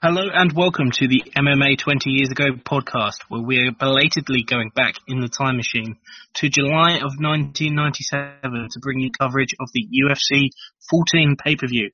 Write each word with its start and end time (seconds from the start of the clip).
Hello 0.00 0.22
and 0.32 0.52
welcome 0.52 0.90
to 0.92 1.08
the 1.08 1.22
MMA 1.36 1.76
20 1.78 2.10
Years 2.10 2.30
Ago 2.30 2.52
podcast, 2.54 3.18
where 3.28 3.42
we 3.42 3.58
are 3.58 3.72
belatedly 3.72 4.42
going 4.42 4.70
back 4.74 4.94
in 5.08 5.20
the 5.20 5.28
time 5.28 5.56
machine 5.56 5.96
to 6.34 6.48
July 6.48 6.96
of 6.96 7.18
1997 7.18 8.68
to 8.70 8.80
bring 8.80 9.00
you 9.00 9.10
coverage 9.10 9.54
of 9.60 9.68
the 9.74 9.86
UFC 9.86 10.50
14 10.88 11.36
pay-per-view. 11.44 11.90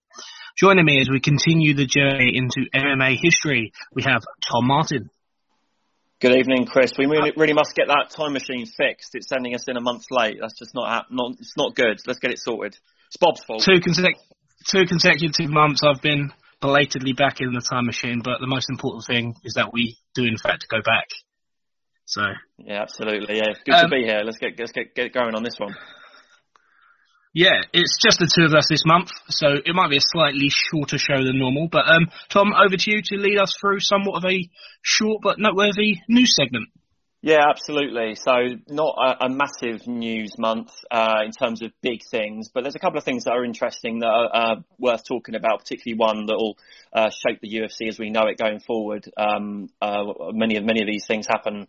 Joining 0.56 0.84
me 0.84 1.00
as 1.00 1.08
we 1.10 1.20
continue 1.20 1.74
the 1.74 1.86
journey 1.86 2.36
into 2.36 2.68
MMA 2.74 3.18
history, 3.20 3.72
we 3.94 4.02
have 4.02 4.22
Tom 4.48 4.66
Martin. 4.66 5.10
Good 6.20 6.36
evening, 6.36 6.66
Chris. 6.66 6.92
We 6.98 7.06
really, 7.06 7.32
really 7.36 7.54
must 7.54 7.74
get 7.74 7.88
that 7.88 8.10
time 8.10 8.32
machine 8.32 8.66
fixed. 8.66 9.14
It's 9.14 9.28
sending 9.28 9.54
us 9.54 9.64
in 9.66 9.76
a 9.76 9.80
month 9.80 10.04
late. 10.10 10.38
That's 10.40 10.58
just 10.58 10.74
not, 10.74 11.06
not 11.10 11.32
it's 11.38 11.56
not 11.56 11.74
good. 11.74 11.98
Let's 12.06 12.18
get 12.18 12.32
it 12.32 12.38
sorted. 12.38 12.76
It's 13.06 13.16
Bob's 13.16 13.42
fault. 13.44 13.62
Two, 13.62 13.80
two 13.80 14.86
consecutive 14.86 15.48
months 15.48 15.82
I've 15.82 16.02
been 16.02 16.32
belatedly 16.60 17.12
back 17.12 17.40
in 17.40 17.52
the 17.52 17.60
time 17.60 17.86
machine, 17.86 18.20
but 18.22 18.40
the 18.40 18.46
most 18.46 18.68
important 18.70 19.04
thing 19.04 19.34
is 19.44 19.54
that 19.54 19.72
we 19.72 19.96
do 20.14 20.24
in 20.24 20.36
fact 20.36 20.66
go 20.68 20.78
back. 20.84 21.08
So 22.04 22.22
yeah, 22.58 22.82
absolutely. 22.82 23.36
Yeah, 23.36 23.52
good 23.64 23.74
um, 23.74 23.90
to 23.90 23.96
be 23.96 24.04
here. 24.04 24.20
Let's 24.24 24.38
get 24.38 24.58
let's 24.58 24.72
get 24.72 24.94
get 24.94 25.12
going 25.12 25.34
on 25.34 25.42
this 25.42 25.58
one. 25.58 25.76
Yeah, 27.34 27.60
it's 27.72 27.98
just 28.02 28.18
the 28.18 28.26
two 28.26 28.46
of 28.46 28.54
us 28.54 28.66
this 28.68 28.82
month, 28.86 29.10
so 29.28 29.60
it 29.64 29.74
might 29.74 29.90
be 29.90 29.98
a 29.98 30.02
slightly 30.02 30.48
shorter 30.48 30.96
show 30.98 31.22
than 31.22 31.38
normal. 31.38 31.68
But 31.70 31.86
um, 31.86 32.08
Tom, 32.30 32.52
over 32.54 32.76
to 32.76 32.90
you 32.90 33.02
to 33.02 33.16
lead 33.16 33.38
us 33.38 33.54
through 33.60 33.80
somewhat 33.80 34.16
of 34.16 34.24
a 34.24 34.48
short 34.82 35.20
but 35.22 35.38
noteworthy 35.38 35.96
news 36.08 36.34
segment. 36.34 36.70
Yeah, 37.20 37.48
absolutely. 37.50 38.14
So 38.14 38.30
not 38.68 38.94
a, 38.96 39.26
a 39.26 39.28
massive 39.28 39.88
news 39.88 40.38
month 40.38 40.70
uh, 40.88 41.22
in 41.24 41.32
terms 41.32 41.62
of 41.62 41.72
big 41.82 42.02
things, 42.08 42.48
but 42.48 42.62
there's 42.62 42.76
a 42.76 42.78
couple 42.78 42.96
of 42.96 43.04
things 43.04 43.24
that 43.24 43.32
are 43.32 43.44
interesting 43.44 43.98
that 44.00 44.06
are 44.06 44.30
uh, 44.32 44.54
worth 44.78 45.02
talking 45.04 45.34
about. 45.34 45.58
Particularly 45.58 45.98
one 45.98 46.26
that 46.26 46.36
will 46.36 46.56
uh, 46.92 47.10
shape 47.10 47.40
the 47.40 47.48
UFC 47.48 47.88
as 47.88 47.98
we 47.98 48.10
know 48.10 48.26
it 48.28 48.38
going 48.38 48.60
forward. 48.60 49.10
Um, 49.16 49.68
uh, 49.82 50.04
many 50.30 50.58
of 50.58 50.64
many 50.64 50.80
of 50.80 50.86
these 50.86 51.06
things 51.06 51.26
happen 51.26 51.66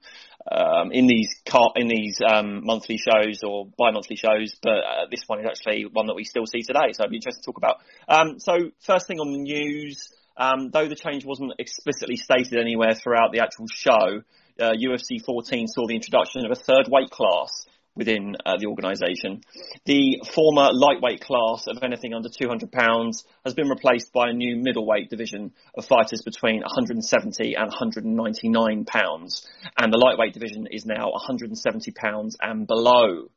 um, 0.51 0.91
in 0.91 1.07
these 1.07 1.33
in 1.75 1.87
these 1.87 2.19
um, 2.31 2.63
monthly 2.63 2.97
shows 2.97 3.41
or 3.43 3.65
bi-monthly 3.75 4.17
shows, 4.17 4.55
but 4.61 4.77
uh, 4.77 5.05
this 5.09 5.23
one 5.25 5.39
is 5.39 5.47
actually 5.47 5.87
one 5.91 6.05
that 6.07 6.15
we 6.15 6.25
still 6.25 6.45
see 6.45 6.61
today. 6.61 6.93
So 6.93 7.03
it'd 7.03 7.09
be 7.09 7.17
interesting 7.17 7.41
to 7.41 7.45
talk 7.47 7.57
about. 7.57 7.77
Um, 8.07 8.39
so 8.39 8.69
first 8.81 9.07
thing 9.07 9.19
on 9.19 9.31
the 9.31 9.39
news. 9.39 10.13
Um, 10.37 10.69
though 10.71 10.87
the 10.87 10.95
change 10.95 11.25
wasn't 11.25 11.51
explicitly 11.59 12.15
stated 12.15 12.59
anywhere 12.59 12.93
throughout 12.93 13.33
the 13.33 13.41
actual 13.41 13.65
show, 13.67 14.21
uh, 14.59 14.73
UFC 14.73 15.23
14 15.23 15.67
saw 15.67 15.87
the 15.87 15.95
introduction 15.95 16.45
of 16.45 16.51
a 16.51 16.55
third 16.55 16.87
weight 16.89 17.09
class 17.09 17.65
within 17.95 18.35
uh, 18.45 18.55
the 18.57 18.67
organisation. 18.67 19.41
The 19.85 20.23
former 20.33 20.69
lightweight 20.71 21.21
class 21.21 21.67
of 21.67 21.83
anything 21.83 22.13
under 22.13 22.29
200 22.29 22.71
pounds 22.71 23.25
has 23.43 23.53
been 23.53 23.67
replaced 23.67 24.13
by 24.13 24.29
a 24.29 24.33
new 24.33 24.55
middleweight 24.55 25.09
division 25.09 25.51
of 25.77 25.85
fighters 25.85 26.21
between 26.21 26.61
170 26.61 27.55
and 27.55 27.67
199 27.67 28.85
pounds, 28.85 29.45
and 29.77 29.91
the 29.91 29.97
lightweight 29.97 30.33
division 30.33 30.67
is 30.71 30.85
now 30.85 31.11
170 31.11 31.91
pounds 31.91 32.37
and 32.41 32.67
below, 32.67 33.29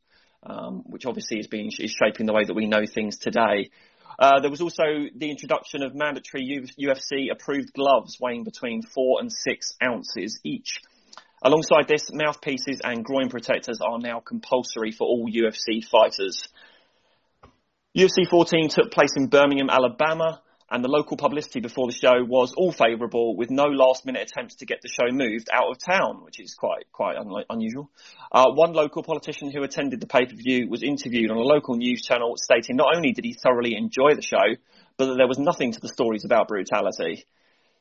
um, 0.44 0.82
which 0.86 1.06
obviously 1.06 1.38
is 1.38 1.48
being 1.48 1.70
is 1.78 1.90
shaping 1.90 2.26
the 2.26 2.32
way 2.32 2.44
that 2.44 2.54
we 2.54 2.66
know 2.66 2.84
things 2.86 3.18
today. 3.18 3.70
Uh, 4.18 4.40
there 4.40 4.50
was 4.50 4.60
also 4.60 4.84
the 5.16 5.30
introduction 5.30 5.82
of 5.82 5.94
mandatory 5.94 6.68
UFC 6.78 7.32
approved 7.32 7.72
gloves 7.72 8.18
weighing 8.20 8.44
between 8.44 8.82
four 8.82 9.20
and 9.20 9.32
six 9.32 9.74
ounces 9.82 10.38
each. 10.44 10.80
Alongside 11.44 11.88
this, 11.88 12.08
mouthpieces 12.12 12.80
and 12.84 13.04
groin 13.04 13.28
protectors 13.28 13.80
are 13.80 13.98
now 13.98 14.20
compulsory 14.20 14.92
for 14.92 15.08
all 15.08 15.28
UFC 15.28 15.84
fighters. 15.84 16.48
UFC 17.96 18.28
14 18.30 18.68
took 18.68 18.92
place 18.92 19.10
in 19.16 19.26
Birmingham, 19.26 19.68
Alabama, 19.68 20.40
and 20.70 20.84
the 20.84 20.88
local 20.88 21.16
publicity 21.16 21.58
before 21.58 21.88
the 21.88 21.92
show 21.92 22.24
was 22.24 22.54
all 22.56 22.70
favourable, 22.70 23.36
with 23.36 23.50
no 23.50 23.64
last-minute 23.64 24.30
attempts 24.30 24.54
to 24.56 24.66
get 24.66 24.78
the 24.82 24.88
show 24.88 25.12
moved 25.12 25.48
out 25.52 25.68
of 25.68 25.78
town, 25.78 26.24
which 26.24 26.40
is 26.40 26.54
quite 26.54 26.90
quite 26.92 27.16
un- 27.16 27.44
unusual. 27.50 27.90
Uh, 28.30 28.46
one 28.54 28.72
local 28.72 29.02
politician 29.02 29.50
who 29.50 29.64
attended 29.64 30.00
the 30.00 30.06
pay-per-view 30.06 30.70
was 30.70 30.84
interviewed 30.84 31.30
on 31.30 31.36
a 31.36 31.40
local 31.40 31.74
news 31.74 32.02
channel, 32.02 32.34
stating 32.36 32.76
not 32.76 32.96
only 32.96 33.12
did 33.12 33.24
he 33.24 33.34
thoroughly 33.34 33.74
enjoy 33.76 34.14
the 34.14 34.22
show, 34.22 34.56
but 34.96 35.06
that 35.06 35.16
there 35.16 35.28
was 35.28 35.38
nothing 35.38 35.72
to 35.72 35.80
the 35.80 35.88
stories 35.88 36.24
about 36.24 36.48
brutality. 36.48 37.26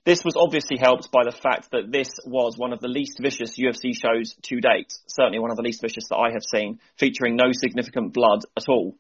This 0.04 0.24
was 0.26 0.36
obviously 0.36 0.78
helped 0.80 1.12
by 1.12 1.24
the 1.24 1.32
fact 1.32 1.70
that 1.72 1.92
this 1.92 2.10
was 2.26 2.58
one 2.58 2.74
of 2.74 2.80
the 2.80 2.88
least 2.88 3.20
vicious 3.22 3.60
UFC 3.60 3.94
shows 3.94 4.34
to 4.42 4.60
date, 4.60 4.92
certainly 5.06 5.38
one 5.38 5.52
of 5.52 5.58
the 5.58 5.64
least 5.64 5.82
vicious 5.82 6.08
that 6.10 6.18
I 6.18 6.32
have 6.32 6.42
seen, 6.44 6.80
featuring 6.98 7.36
no 7.36 7.52
significant 7.52 8.12
blood 8.12 8.40
at 8.58 8.68
all. 8.68 8.96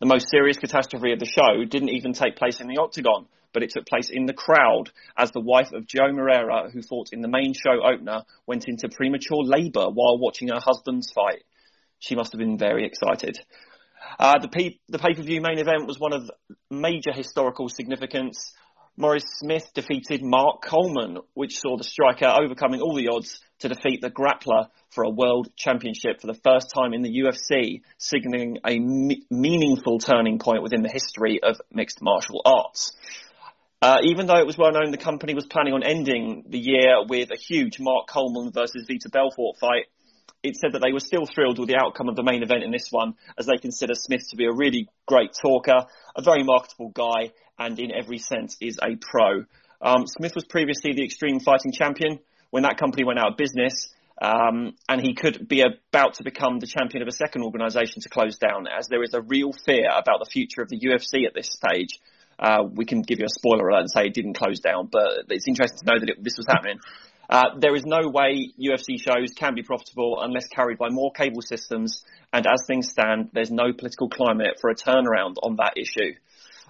The 0.00 0.06
most 0.06 0.30
serious 0.30 0.56
catastrophe 0.56 1.12
of 1.12 1.18
the 1.18 1.26
show 1.26 1.64
didn't 1.68 1.90
even 1.90 2.14
take 2.14 2.36
place 2.36 2.60
in 2.60 2.68
the 2.68 2.80
octagon, 2.80 3.26
but 3.52 3.64
it 3.64 3.70
took 3.70 3.86
place 3.86 4.08
in 4.10 4.24
the 4.24 4.32
crowd 4.32 4.90
as 5.16 5.30
the 5.30 5.40
wife 5.40 5.72
of 5.72 5.86
Joe 5.86 6.10
Moreira, 6.10 6.70
who 6.70 6.80
fought 6.80 7.12
in 7.12 7.20
the 7.20 7.28
main 7.28 7.52
show 7.52 7.82
opener, 7.84 8.22
went 8.46 8.64
into 8.66 8.88
premature 8.88 9.44
labour 9.44 9.90
while 9.90 10.18
watching 10.18 10.48
her 10.48 10.60
husband's 10.60 11.12
fight. 11.12 11.44
She 11.98 12.14
must 12.14 12.32
have 12.32 12.38
been 12.38 12.56
very 12.56 12.86
excited. 12.86 13.38
Uh, 14.18 14.38
the, 14.38 14.48
pay- 14.48 14.80
the 14.88 14.98
pay-per-view 14.98 15.40
main 15.42 15.58
event 15.58 15.86
was 15.86 15.98
one 15.98 16.14
of 16.14 16.30
major 16.70 17.12
historical 17.12 17.68
significance. 17.68 18.54
Maurice 18.98 19.24
Smith 19.38 19.72
defeated 19.74 20.22
Mark 20.22 20.62
Coleman, 20.62 21.18
which 21.34 21.58
saw 21.58 21.76
the 21.76 21.84
striker 21.84 22.26
overcoming 22.26 22.80
all 22.80 22.94
the 22.94 23.08
odds 23.08 23.40
to 23.58 23.68
defeat 23.68 24.00
the 24.00 24.10
grappler 24.10 24.68
for 24.90 25.04
a 25.04 25.10
world 25.10 25.48
championship 25.54 26.20
for 26.20 26.26
the 26.26 26.40
first 26.42 26.72
time 26.74 26.94
in 26.94 27.02
the 27.02 27.20
UFC, 27.20 27.82
signaling 27.98 28.56
a 28.64 28.78
me- 28.78 29.26
meaningful 29.30 29.98
turning 29.98 30.38
point 30.38 30.62
within 30.62 30.82
the 30.82 30.88
history 30.88 31.40
of 31.42 31.60
mixed 31.70 32.00
martial 32.00 32.40
arts. 32.46 32.96
Uh, 33.82 33.98
even 34.02 34.26
though 34.26 34.38
it 34.38 34.46
was 34.46 34.56
well 34.56 34.72
known 34.72 34.90
the 34.90 34.96
company 34.96 35.34
was 35.34 35.46
planning 35.46 35.74
on 35.74 35.82
ending 35.82 36.44
the 36.48 36.58
year 36.58 37.04
with 37.06 37.30
a 37.30 37.36
huge 37.36 37.78
Mark 37.78 38.06
Coleman 38.08 38.50
versus 38.50 38.86
Vitor 38.88 39.12
Belfort 39.12 39.58
fight, 39.60 39.84
it 40.42 40.56
said 40.56 40.72
that 40.72 40.80
they 40.80 40.92
were 40.92 41.00
still 41.00 41.26
thrilled 41.26 41.58
with 41.58 41.68
the 41.68 41.76
outcome 41.76 42.08
of 42.08 42.16
the 42.16 42.22
main 42.22 42.42
event 42.42 42.62
in 42.62 42.70
this 42.70 42.88
one, 42.90 43.14
as 43.38 43.46
they 43.46 43.58
consider 43.58 43.94
Smith 43.94 44.28
to 44.30 44.36
be 44.36 44.46
a 44.46 44.52
really 44.52 44.88
great 45.06 45.32
talker, 45.34 45.86
a 46.14 46.22
very 46.22 46.44
marketable 46.44 46.90
guy, 46.90 47.32
and 47.58 47.78
in 47.78 47.90
every 47.92 48.18
sense 48.18 48.56
is 48.60 48.78
a 48.82 48.96
pro. 48.96 49.44
Um, 49.80 50.06
Smith 50.06 50.34
was 50.34 50.44
previously 50.44 50.92
the 50.94 51.04
Extreme 51.04 51.40
Fighting 51.40 51.72
Champion 51.72 52.18
when 52.50 52.62
that 52.62 52.78
company 52.78 53.04
went 53.04 53.18
out 53.18 53.32
of 53.32 53.36
business. 53.36 53.88
Um, 54.20 54.74
and 54.88 55.02
he 55.02 55.14
could 55.14 55.46
be 55.46 55.60
about 55.60 56.14
to 56.14 56.24
become 56.24 56.58
the 56.58 56.66
champion 56.66 57.02
of 57.02 57.08
a 57.08 57.12
second 57.12 57.42
organisation 57.42 58.00
to 58.00 58.08
close 58.08 58.38
down, 58.38 58.66
as 58.66 58.88
there 58.88 59.02
is 59.02 59.12
a 59.12 59.20
real 59.20 59.52
fear 59.52 59.90
about 59.90 60.20
the 60.20 60.30
future 60.30 60.62
of 60.62 60.70
the 60.70 60.80
UFC 60.80 61.26
at 61.26 61.34
this 61.34 61.50
stage. 61.52 62.00
Uh, 62.38 62.64
we 62.70 62.84
can 62.86 63.02
give 63.02 63.18
you 63.18 63.26
a 63.26 63.28
spoiler 63.28 63.68
alert 63.68 63.80
and 63.80 63.90
say 63.90 64.06
it 64.06 64.14
didn't 64.14 64.38
close 64.38 64.60
down, 64.60 64.88
but 64.90 65.24
it's 65.28 65.46
interesting 65.46 65.80
to 65.80 65.84
know 65.84 66.00
that 66.00 66.08
it, 66.08 66.24
this 66.24 66.36
was 66.38 66.46
happening. 66.48 66.78
Uh, 67.28 67.58
there 67.58 67.74
is 67.74 67.84
no 67.84 68.08
way 68.08 68.52
UFC 68.58 69.00
shows 69.00 69.32
can 69.36 69.54
be 69.54 69.62
profitable 69.62 70.18
unless 70.20 70.46
carried 70.46 70.78
by 70.78 70.88
more 70.88 71.10
cable 71.12 71.42
systems, 71.42 72.04
and 72.32 72.46
as 72.46 72.60
things 72.66 72.88
stand, 72.88 73.30
there's 73.32 73.50
no 73.50 73.72
political 73.72 74.08
climate 74.08 74.58
for 74.60 74.70
a 74.70 74.74
turnaround 74.74 75.34
on 75.42 75.56
that 75.56 75.74
issue. 75.76 76.14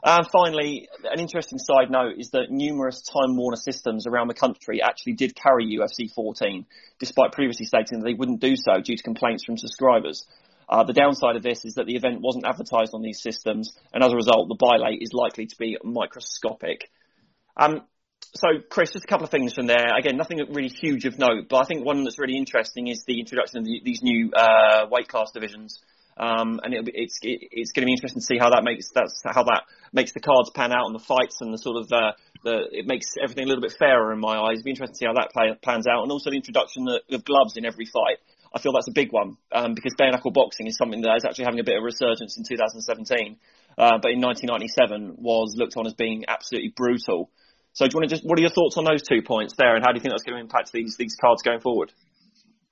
And 0.04 0.26
finally, 0.30 0.88
an 1.04 1.20
interesting 1.20 1.58
side 1.58 1.90
note 1.90 2.14
is 2.18 2.30
that 2.30 2.50
numerous 2.50 3.02
Time 3.02 3.36
Warner 3.36 3.56
systems 3.56 4.06
around 4.06 4.28
the 4.28 4.34
country 4.34 4.80
actually 4.82 5.14
did 5.14 5.34
carry 5.34 5.76
UFC 5.76 6.12
14, 6.14 6.66
despite 6.98 7.32
previously 7.32 7.66
stating 7.66 7.98
that 7.98 8.04
they 8.04 8.14
wouldn't 8.14 8.40
do 8.40 8.56
so 8.56 8.80
due 8.80 8.96
to 8.96 9.02
complaints 9.02 9.44
from 9.44 9.56
subscribers. 9.56 10.24
Uh, 10.68 10.84
the 10.84 10.92
downside 10.92 11.36
of 11.36 11.42
this 11.42 11.64
is 11.64 11.74
that 11.74 11.86
the 11.86 11.96
event 11.96 12.20
wasn't 12.20 12.46
advertised 12.46 12.92
on 12.92 13.02
these 13.02 13.20
systems, 13.22 13.76
and 13.92 14.02
as 14.02 14.12
a 14.12 14.16
result, 14.16 14.48
the 14.48 14.56
buy 14.58 14.76
rate 14.84 15.00
is 15.00 15.12
likely 15.12 15.46
to 15.46 15.56
be 15.58 15.78
microscopic. 15.82 16.90
Um, 17.56 17.82
so, 18.34 18.48
Chris, 18.68 18.92
just 18.92 19.04
a 19.04 19.08
couple 19.08 19.24
of 19.24 19.30
things 19.30 19.54
from 19.54 19.66
there. 19.66 19.96
Again, 19.96 20.16
nothing 20.16 20.38
really 20.50 20.68
huge 20.68 21.04
of 21.06 21.18
note, 21.18 21.48
but 21.48 21.58
I 21.58 21.64
think 21.64 21.84
one 21.84 22.04
that's 22.04 22.18
really 22.18 22.36
interesting 22.36 22.88
is 22.88 23.04
the 23.06 23.20
introduction 23.20 23.58
of 23.58 23.64
the, 23.64 23.80
these 23.84 24.02
new 24.02 24.30
uh, 24.32 24.86
weight 24.90 25.08
class 25.08 25.30
divisions. 25.32 25.80
Um, 26.16 26.60
and 26.64 26.72
it, 26.72 26.88
it's 26.94 27.18
it, 27.20 27.48
it's 27.52 27.72
going 27.72 27.82
to 27.82 27.86
be 27.86 27.92
interesting 27.92 28.20
to 28.20 28.26
see 28.26 28.38
how 28.38 28.48
that 28.50 28.64
makes 28.64 28.88
that's 28.94 29.20
how 29.26 29.44
that 29.44 29.64
makes 29.92 30.12
the 30.12 30.20
cards 30.20 30.48
pan 30.48 30.72
out 30.72 30.86
and 30.86 30.94
the 30.94 31.04
fights 31.04 31.42
and 31.42 31.52
the 31.52 31.58
sort 31.58 31.76
of 31.76 31.92
uh, 31.92 32.12
the 32.42 32.64
it 32.72 32.86
makes 32.86 33.06
everything 33.22 33.44
a 33.44 33.48
little 33.48 33.60
bit 33.60 33.76
fairer 33.78 34.12
in 34.12 34.20
my 34.20 34.38
eyes. 34.38 34.58
It'll 34.58 34.64
be 34.64 34.70
interesting 34.70 34.94
to 34.94 34.98
see 34.98 35.06
how 35.06 35.12
that 35.20 35.30
play, 35.32 35.52
plans 35.60 35.86
out, 35.86 36.02
and 36.02 36.10
also 36.10 36.30
the 36.30 36.36
introduction 36.36 36.88
of, 36.88 37.02
of 37.12 37.24
gloves 37.24 37.56
in 37.56 37.66
every 37.66 37.84
fight. 37.84 38.16
I 38.54 38.60
feel 38.60 38.72
that's 38.72 38.88
a 38.88 38.96
big 38.96 39.12
one 39.12 39.36
um, 39.52 39.74
because 39.74 39.92
bare 39.98 40.10
knuckle 40.10 40.30
boxing 40.30 40.66
is 40.66 40.76
something 40.76 41.02
that 41.02 41.16
is 41.16 41.24
actually 41.26 41.44
having 41.44 41.60
a 41.60 41.64
bit 41.64 41.76
of 41.76 41.84
resurgence 41.84 42.38
in 42.38 42.44
2017, 42.48 43.36
uh, 43.76 44.00
but 44.00 44.16
in 44.16 44.24
1997 44.24 45.20
was 45.20 45.52
looked 45.56 45.76
on 45.76 45.86
as 45.86 45.92
being 45.92 46.24
absolutely 46.28 46.72
brutal. 46.74 47.28
So, 47.74 47.84
do 47.84 47.92
you 47.92 48.00
want 48.00 48.08
to 48.08 48.14
just 48.16 48.24
what 48.24 48.38
are 48.38 48.42
your 48.42 48.56
thoughts 48.56 48.78
on 48.78 48.84
those 48.84 49.02
two 49.02 49.20
points 49.20 49.52
there, 49.58 49.76
and 49.76 49.84
how 49.84 49.92
do 49.92 49.98
you 49.98 50.00
think 50.00 50.14
that's 50.14 50.24
going 50.24 50.40
to 50.40 50.40
impact 50.40 50.72
these 50.72 50.96
these 50.96 51.14
cards 51.20 51.42
going 51.42 51.60
forward? 51.60 51.92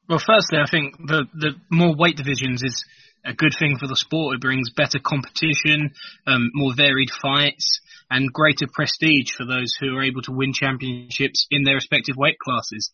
Well, 0.08 0.20
firstly, 0.24 0.58
I 0.64 0.70
think 0.70 0.96
the 0.96 1.28
the 1.34 1.52
more 1.68 1.94
weight 1.94 2.16
divisions 2.16 2.62
is 2.62 2.84
a 3.24 3.32
good 3.32 3.52
thing 3.58 3.78
for 3.78 3.86
the 3.86 3.96
sport. 3.96 4.36
It 4.36 4.40
brings 4.40 4.70
better 4.70 4.98
competition, 4.98 5.94
um, 6.26 6.50
more 6.54 6.74
varied 6.74 7.10
fights, 7.10 7.80
and 8.10 8.32
greater 8.32 8.66
prestige 8.72 9.32
for 9.32 9.44
those 9.44 9.74
who 9.80 9.96
are 9.96 10.02
able 10.02 10.22
to 10.22 10.32
win 10.32 10.52
championships 10.52 11.46
in 11.50 11.64
their 11.64 11.74
respective 11.74 12.16
weight 12.16 12.38
classes. 12.38 12.90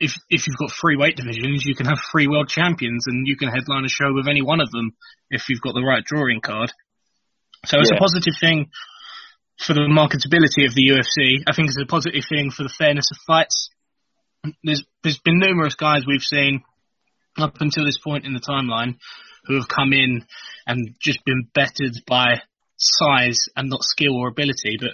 If 0.00 0.14
if 0.30 0.46
you've 0.46 0.56
got 0.56 0.72
three 0.72 0.96
weight 0.96 1.16
divisions, 1.16 1.64
you 1.64 1.74
can 1.74 1.86
have 1.86 1.98
three 2.10 2.26
world 2.26 2.48
champions, 2.48 3.06
and 3.06 3.26
you 3.26 3.36
can 3.36 3.48
headline 3.48 3.84
a 3.84 3.88
show 3.88 4.12
with 4.12 4.28
any 4.28 4.42
one 4.42 4.60
of 4.60 4.70
them 4.70 4.96
if 5.30 5.48
you've 5.48 5.60
got 5.60 5.74
the 5.74 5.84
right 5.84 6.04
drawing 6.04 6.40
card. 6.40 6.72
So 7.66 7.78
it's 7.78 7.90
yeah. 7.90 7.96
a 7.96 8.00
positive 8.00 8.34
thing 8.40 8.70
for 9.58 9.74
the 9.74 9.82
marketability 9.82 10.66
of 10.66 10.74
the 10.74 10.88
UFC. 10.88 11.44
I 11.46 11.54
think 11.54 11.68
it's 11.68 11.78
a 11.80 11.86
positive 11.86 12.24
thing 12.28 12.50
for 12.50 12.64
the 12.64 12.74
fairness 12.76 13.10
of 13.12 13.18
fights. 13.26 13.70
There's 14.64 14.82
there's 15.02 15.18
been 15.18 15.38
numerous 15.38 15.74
guys 15.74 16.04
we've 16.06 16.22
seen 16.22 16.64
up 17.36 17.60
until 17.60 17.84
this 17.84 17.98
point 17.98 18.26
in 18.26 18.34
the 18.34 18.40
timeline 18.40 18.96
who 19.44 19.54
have 19.54 19.68
come 19.68 19.92
in 19.92 20.24
and 20.66 20.94
just 21.00 21.24
been 21.24 21.48
bettered 21.54 21.94
by 22.06 22.40
size 22.76 23.48
and 23.56 23.68
not 23.68 23.82
skill 23.82 24.16
or 24.16 24.28
ability, 24.28 24.76
but 24.80 24.90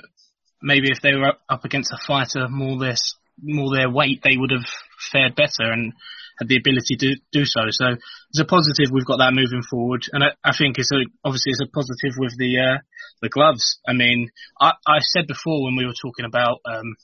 maybe 0.63 0.89
if 0.91 1.01
they 1.01 1.15
were 1.15 1.35
up 1.49 1.65
against 1.65 1.93
a 1.93 1.99
fighter 2.07 2.49
more 2.49 2.79
their 2.79 2.97
more 3.41 3.75
their 3.75 3.91
weight, 3.91 4.21
they 4.23 4.37
would 4.37 4.51
have 4.51 4.67
fared 5.13 5.37
better 5.37 5.71
and 5.71 5.93
had 6.39 6.49
the 6.49 6.57
ability 6.57 6.97
to 6.97 7.17
do 7.33 7.45
so. 7.45 7.63
So 7.71 7.87
it's 8.31 8.41
a 8.41 8.45
positive 8.45 8.91
we've 8.93 9.07
got 9.07 9.19
that 9.19 9.35
moving 9.35 9.63
forward, 9.63 10.03
and 10.13 10.25
I, 10.25 10.29
I 10.45 10.57
think 10.57 10.79
it's 10.79 10.93
a, 10.93 11.03
obviously 11.25 11.53
it's 11.53 11.63
a 11.63 11.71
positive 11.71 12.15
with 12.19 12.37
the 12.39 12.59
uh, 12.59 12.79
the 13.23 13.29
gloves. 13.29 13.79
I 13.87 13.93
mean, 13.93 14.31
I, 14.61 14.73
I 14.87 14.99
said 15.01 15.27
before 15.27 15.65
when 15.65 15.77
we 15.77 15.87
were 15.87 15.99
talking 16.01 16.25
about 16.25 16.61
um, 16.65 16.97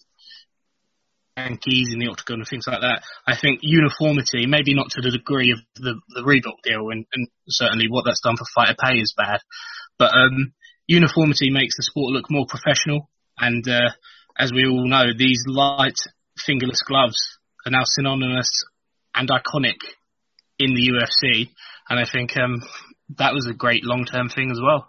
Yankees 1.36 1.90
in 1.92 1.98
the 1.98 2.08
octagon 2.08 2.40
and 2.40 2.48
things 2.48 2.66
like 2.66 2.80
that. 2.80 3.02
I 3.26 3.36
think 3.36 3.60
uniformity, 3.62 4.46
maybe 4.46 4.74
not 4.74 4.90
to 4.90 5.00
the 5.00 5.10
degree 5.10 5.52
of 5.52 5.58
the, 5.74 6.00
the 6.14 6.22
Reebok 6.22 6.62
deal, 6.62 6.90
and, 6.90 7.06
and 7.12 7.28
certainly 7.48 7.86
what 7.88 8.04
that's 8.04 8.20
done 8.20 8.36
for 8.36 8.44
fighter 8.54 8.76
pay 8.80 8.98
is 8.98 9.14
bad, 9.16 9.40
but 9.98 10.12
um, 10.14 10.52
uniformity 10.86 11.50
makes 11.50 11.76
the 11.76 11.82
sport 11.82 12.12
look 12.12 12.30
more 12.30 12.46
professional. 12.48 13.10
And 13.38 13.66
uh, 13.68 13.90
as 14.38 14.52
we 14.52 14.66
all 14.66 14.88
know, 14.88 15.06
these 15.16 15.42
light 15.46 15.98
fingerless 16.38 16.82
gloves 16.82 17.38
are 17.66 17.70
now 17.70 17.82
synonymous 17.84 18.50
and 19.14 19.28
iconic 19.28 19.78
in 20.58 20.74
the 20.74 20.88
UFC, 20.88 21.50
and 21.88 21.98
I 21.98 22.04
think 22.10 22.36
um, 22.38 22.62
that 23.18 23.34
was 23.34 23.46
a 23.46 23.54
great 23.54 23.84
long 23.84 24.04
term 24.04 24.28
thing 24.28 24.50
as 24.52 24.60
well. 24.62 24.88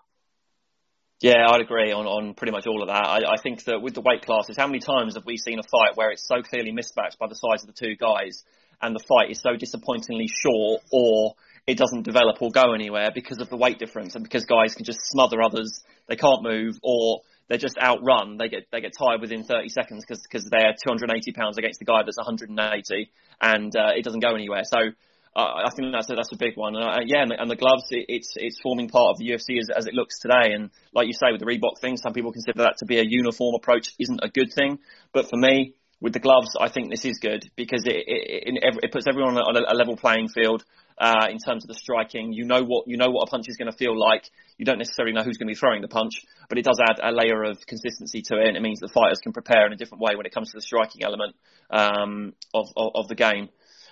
Yeah, 1.22 1.48
I'd 1.50 1.62
agree 1.62 1.94
on, 1.94 2.06
on 2.06 2.34
pretty 2.34 2.52
much 2.52 2.68
all 2.68 2.82
of 2.82 2.90
that. 2.90 3.06
I, 3.06 3.20
I 3.34 3.42
think 3.42 3.64
that 3.66 3.82
with 3.82 3.94
the 3.94 4.02
weight 4.02 4.26
classes, 4.26 4.58
how 4.58 4.68
many 4.68 4.80
times 4.80 5.16
have 5.16 5.26
we 5.26 5.38
seen 5.38 5.60
a 5.60 5.64
fight 5.64 5.96
where 5.96 6.12
it's 6.12 6.28
so 6.28 6.42
clearly 6.42 6.72
mismatched 6.72 7.18
by 7.20 7.28
the 7.28 7.36
size 7.36 7.64
of 7.64 7.68
the 7.68 7.80
two 7.80 7.96
guys 7.96 8.44
and 8.82 8.94
the 8.94 9.04
fight 9.08 9.32
is 9.32 9.40
so 9.40 9.56
disappointingly 9.56 10.28
short 10.28 10.82
or 10.92 11.36
it 11.68 11.78
doesn't 11.78 12.04
develop 12.04 12.42
or 12.42 12.52
go 12.52 12.74
anywhere 12.74 13.12
because 13.16 13.40
of 13.40 13.50
the 13.50 13.56
weight 13.56 13.80
difference 13.80 14.16
and 14.16 14.24
because 14.24 14.46
guys 14.46 14.76
can 14.76 14.84
just 14.84 15.00
smother 15.08 15.42
others, 15.42 15.82
they 16.08 16.18
can't 16.18 16.44
move 16.44 16.76
or 16.84 17.22
they're 17.48 17.58
just 17.58 17.78
outrun. 17.82 18.38
They 18.38 18.50
get 18.50 18.68
they 18.72 18.82
get 18.82 18.92
tired 18.98 19.22
within 19.22 19.44
30 19.44 19.70
seconds 19.70 20.06
because 20.06 20.50
they're 20.52 20.76
280 20.86 21.32
pounds 21.32 21.58
against 21.58 21.80
the 21.80 21.86
guy 21.86 22.04
that's 22.04 22.18
180 22.18 23.12
and 23.42 23.76
uh, 23.76 23.92
it 23.96 24.04
doesn't 24.04 24.22
go 24.22 24.36
anywhere. 24.36 24.64
So 24.66 24.92
uh, 25.36 25.66
I 25.66 25.70
think 25.76 25.92
that's 25.92 26.10
a, 26.10 26.16
that's 26.16 26.32
a 26.32 26.38
big 26.38 26.56
one. 26.56 26.76
And 26.76 26.86
uh, 26.86 27.00
yeah, 27.06 27.22
and 27.22 27.32
the, 27.32 27.42
and 27.42 27.52
the 27.52 27.58
gloves, 27.58 27.84
it, 27.90 28.06
it's 28.08 28.34
it's 28.38 28.60
forming 28.62 28.88
part 28.88 29.12
of 29.12 29.18
the 29.18 29.28
UFC 29.28 29.60
as, 29.60 29.70
as 29.70 29.86
it 29.86 29.94
looks 29.94 30.20
today. 30.20 30.54
And 30.54 30.72
like 30.94 31.08
you 31.08 31.14
say, 31.14 31.32
with 31.32 31.42
the 31.42 31.46
Reebok 31.46 31.82
thing, 31.82 31.98
some 31.98 32.14
people 32.14 32.32
consider 32.32 32.64
that 32.64 32.78
to 32.80 32.86
be 32.86 33.00
a 33.00 33.04
uniform 33.06 33.56
approach 33.56 33.90
isn't 34.00 34.20
a 34.24 34.30
good 34.30 34.54
thing. 34.54 34.80
But 35.14 35.30
for 35.30 35.36
me, 35.36 35.76
with 36.00 36.14
the 36.14 36.20
gloves, 36.20 36.56
I 36.60 36.70
think 36.70 36.90
this 36.90 37.04
is 37.04 37.20
good 37.20 37.44
because 37.58 37.84
it 37.86 37.96
it, 38.08 38.64
it, 38.64 38.80
it 38.84 38.92
puts 38.94 39.08
everyone 39.10 39.38
on 39.38 39.58
a, 39.58 39.74
a 39.74 39.76
level 39.76 39.98
playing 39.98 40.30
field. 40.30 40.64
Uh, 40.98 41.28
in 41.30 41.38
terms 41.38 41.66
of 41.66 41.68
the 41.68 41.74
striking, 41.74 42.32
you 42.32 42.46
know 42.46 42.64
what 42.64 42.88
you 42.88 42.96
know 42.96 43.10
what 43.10 43.28
a 43.28 43.30
punch 43.30 43.48
is 43.50 43.58
going 43.58 43.70
to 43.70 43.78
feel 43.78 44.00
like. 44.00 44.24
You 44.58 44.64
don't 44.64 44.78
necessarily 44.78 45.14
know 45.14 45.24
who's 45.24 45.36
going 45.36 45.50
to 45.50 45.52
be 45.52 45.60
throwing 45.60 45.82
the 45.82 45.90
punch, 45.90 46.14
but 46.48 46.58
it 46.58 46.64
does 46.64 46.80
add 46.80 47.02
a 47.04 47.12
layer 47.12 47.44
of 47.44 47.60
consistency 47.68 48.22
to 48.28 48.40
it, 48.40 48.48
and 48.48 48.56
it 48.56 48.62
means 48.62 48.80
the 48.80 48.88
fighters 48.88 49.20
can 49.22 49.34
prepare 49.34 49.68
in 49.68 49.74
a 49.74 49.76
different 49.76 50.02
way 50.02 50.16
when 50.16 50.26
it 50.26 50.34
comes 50.34 50.52
to 50.52 50.58
the 50.58 50.62
striking 50.62 51.04
element 51.04 51.36
um, 51.70 52.34
of, 52.54 52.68
of, 52.78 52.92
of 52.96 53.08
the 53.10 53.16
game. 53.16 53.50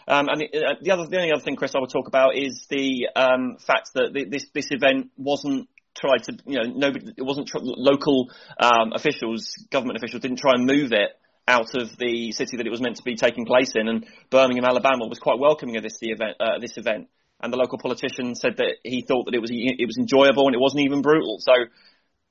Um, 0.07 0.27
and 0.29 0.41
the, 0.41 0.47
uh, 0.47 0.73
the, 0.81 0.91
other, 0.91 1.07
the 1.07 1.17
only 1.17 1.31
other 1.31 1.43
thing, 1.43 1.55
Chris, 1.55 1.73
I 1.75 1.79
would 1.79 1.89
talk 1.89 2.07
about 2.07 2.35
is 2.35 2.65
the 2.69 3.09
um, 3.15 3.57
fact 3.65 3.91
that 3.95 4.13
the, 4.13 4.25
this 4.25 4.47
this 4.53 4.67
event 4.71 5.11
wasn't 5.17 5.69
tried 5.95 6.23
to, 6.23 6.37
you 6.45 6.59
know, 6.59 6.71
nobody, 6.73 7.13
it 7.17 7.23
wasn't 7.23 7.47
tr- 7.47 7.59
local 7.61 8.29
um, 8.59 8.93
officials, 8.93 9.53
government 9.71 9.97
officials 9.97 10.21
didn't 10.21 10.39
try 10.39 10.51
and 10.55 10.65
move 10.65 10.91
it 10.91 11.11
out 11.47 11.75
of 11.75 11.89
the 11.97 12.31
city 12.31 12.57
that 12.57 12.65
it 12.65 12.71
was 12.71 12.81
meant 12.81 12.97
to 12.97 13.03
be 13.03 13.15
taking 13.15 13.45
place 13.45 13.73
in. 13.75 13.87
And 13.87 14.05
Birmingham, 14.29 14.65
Alabama, 14.65 15.07
was 15.07 15.19
quite 15.19 15.39
welcoming 15.39 15.77
of 15.77 15.83
this 15.83 15.97
event. 16.01 16.37
Uh, 16.39 16.59
this 16.59 16.77
event, 16.77 17.07
and 17.41 17.51
the 17.51 17.57
local 17.57 17.77
politician 17.77 18.35
said 18.35 18.57
that 18.57 18.75
he 18.83 19.03
thought 19.07 19.25
that 19.25 19.35
it 19.35 19.41
was 19.41 19.51
it 19.51 19.85
was 19.85 19.97
enjoyable 19.97 20.47
and 20.47 20.55
it 20.55 20.61
wasn't 20.61 20.83
even 20.83 21.01
brutal. 21.01 21.37
So, 21.39 21.53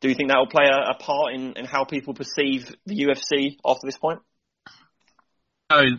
do 0.00 0.08
you 0.08 0.14
think 0.14 0.30
that 0.30 0.38
will 0.38 0.46
play 0.46 0.64
a, 0.64 0.92
a 0.92 0.94
part 0.94 1.34
in, 1.34 1.54
in 1.56 1.64
how 1.66 1.84
people 1.84 2.14
perceive 2.14 2.74
the 2.86 2.96
UFC 3.04 3.56
after 3.64 3.86
this 3.86 3.98
point? 3.98 4.20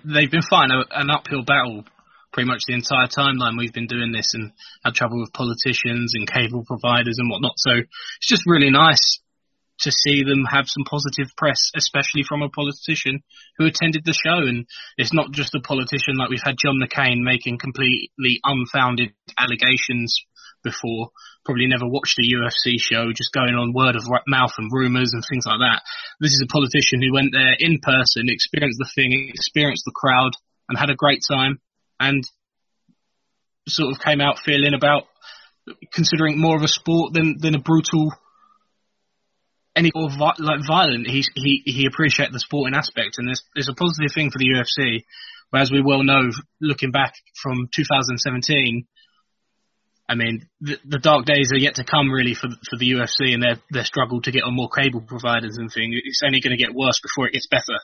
They've 0.03 0.31
been 0.31 0.41
fighting 0.41 0.83
an 0.91 1.09
uphill 1.09 1.43
battle 1.43 1.85
pretty 2.31 2.47
much 2.47 2.61
the 2.67 2.73
entire 2.73 3.07
timeline 3.07 3.57
we've 3.57 3.73
been 3.73 3.87
doing 3.87 4.11
this 4.11 4.33
and 4.33 4.51
had 4.83 4.95
trouble 4.95 5.19
with 5.21 5.31
politicians 5.33 6.13
and 6.15 6.27
cable 6.27 6.65
providers 6.65 7.17
and 7.19 7.29
whatnot. 7.29 7.53
So 7.57 7.71
it's 7.77 8.27
just 8.27 8.43
really 8.47 8.71
nice 8.71 9.19
to 9.83 9.91
see 9.91 10.23
them 10.23 10.45
have 10.49 10.65
some 10.67 10.83
positive 10.83 11.31
press, 11.37 11.71
especially 11.75 12.23
from 12.23 12.41
a 12.41 12.49
politician 12.49 13.23
who 13.57 13.65
attended 13.65 14.03
the 14.03 14.13
show. 14.13 14.39
And 14.39 14.65
it's 14.97 15.13
not 15.13 15.31
just 15.31 15.55
a 15.55 15.61
politician 15.61 16.15
like 16.17 16.29
we've 16.29 16.43
had 16.43 16.57
John 16.57 16.79
McCain 16.81 17.23
making 17.23 17.59
completely 17.59 18.39
unfounded 18.43 19.13
allegations 19.37 20.15
before, 20.63 21.11
probably 21.43 21.67
never 21.67 21.85
watched 21.85 22.17
a 22.19 22.23
UFC 22.23 22.79
show, 22.79 23.11
just 23.13 23.33
going 23.33 23.53
on 23.53 23.73
word 23.73 23.95
of 23.95 24.07
mouth 24.27 24.53
and 24.57 24.71
rumours 24.71 25.11
and 25.13 25.23
things 25.29 25.45
like 25.45 25.59
that. 25.59 25.83
This 26.19 26.31
is 26.31 26.41
a 26.41 26.51
politician 26.51 27.01
who 27.03 27.13
went 27.13 27.33
there 27.33 27.55
in 27.59 27.79
person, 27.83 28.31
experienced 28.31 28.79
the 28.79 28.89
thing, 28.95 29.29
experienced 29.29 29.83
the 29.85 29.91
crowd, 29.93 30.31
and 30.69 30.79
had 30.79 30.89
a 30.89 30.95
great 30.95 31.21
time, 31.29 31.59
and 31.99 32.23
sort 33.67 33.91
of 33.91 33.99
came 33.99 34.21
out 34.21 34.39
feeling 34.39 34.73
about 34.73 35.03
considering 35.93 36.39
more 36.39 36.55
of 36.55 36.63
a 36.63 36.67
sport 36.67 37.13
than 37.13 37.37
than 37.39 37.55
a 37.55 37.59
brutal 37.59 38.11
any 39.75 39.91
of 39.95 40.17
like 40.17 40.59
violent. 40.67 41.07
He 41.07 41.23
he 41.35 41.61
he 41.65 41.85
appreciated 41.85 42.33
the 42.33 42.39
sporting 42.39 42.75
aspect, 42.75 43.17
and 43.17 43.27
there's 43.27 43.43
there's 43.55 43.69
a 43.69 43.73
positive 43.73 44.11
thing 44.13 44.31
for 44.31 44.39
the 44.39 44.49
UFC. 44.53 45.03
Whereas 45.49 45.71
we 45.71 45.81
well 45.81 46.03
know, 46.03 46.31
looking 46.61 46.91
back 46.91 47.13
from 47.41 47.69
2017, 47.75 48.87
I 50.09 50.15
mean, 50.15 50.47
the, 50.59 50.77
the, 50.83 50.97
dark 50.97 51.25
days 51.25 51.51
are 51.53 51.59
yet 51.59 51.75
to 51.75 51.83
come, 51.83 52.09
really, 52.09 52.33
for 52.33 52.49
for 52.49 52.77
the 52.77 52.91
UFC 52.91 53.33
and 53.33 53.41
their 53.41 53.57
their 53.69 53.85
struggle 53.85 54.21
to 54.21 54.31
get 54.31 54.43
on 54.43 54.55
more 54.55 54.69
cable 54.69 55.01
providers 55.01 55.57
and 55.57 55.71
things. 55.71 55.95
It's 56.03 56.21
only 56.25 56.41
going 56.41 56.57
to 56.57 56.63
get 56.63 56.73
worse 56.73 56.99
before 57.01 57.27
it 57.27 57.33
gets 57.33 57.47
better. 57.47 57.79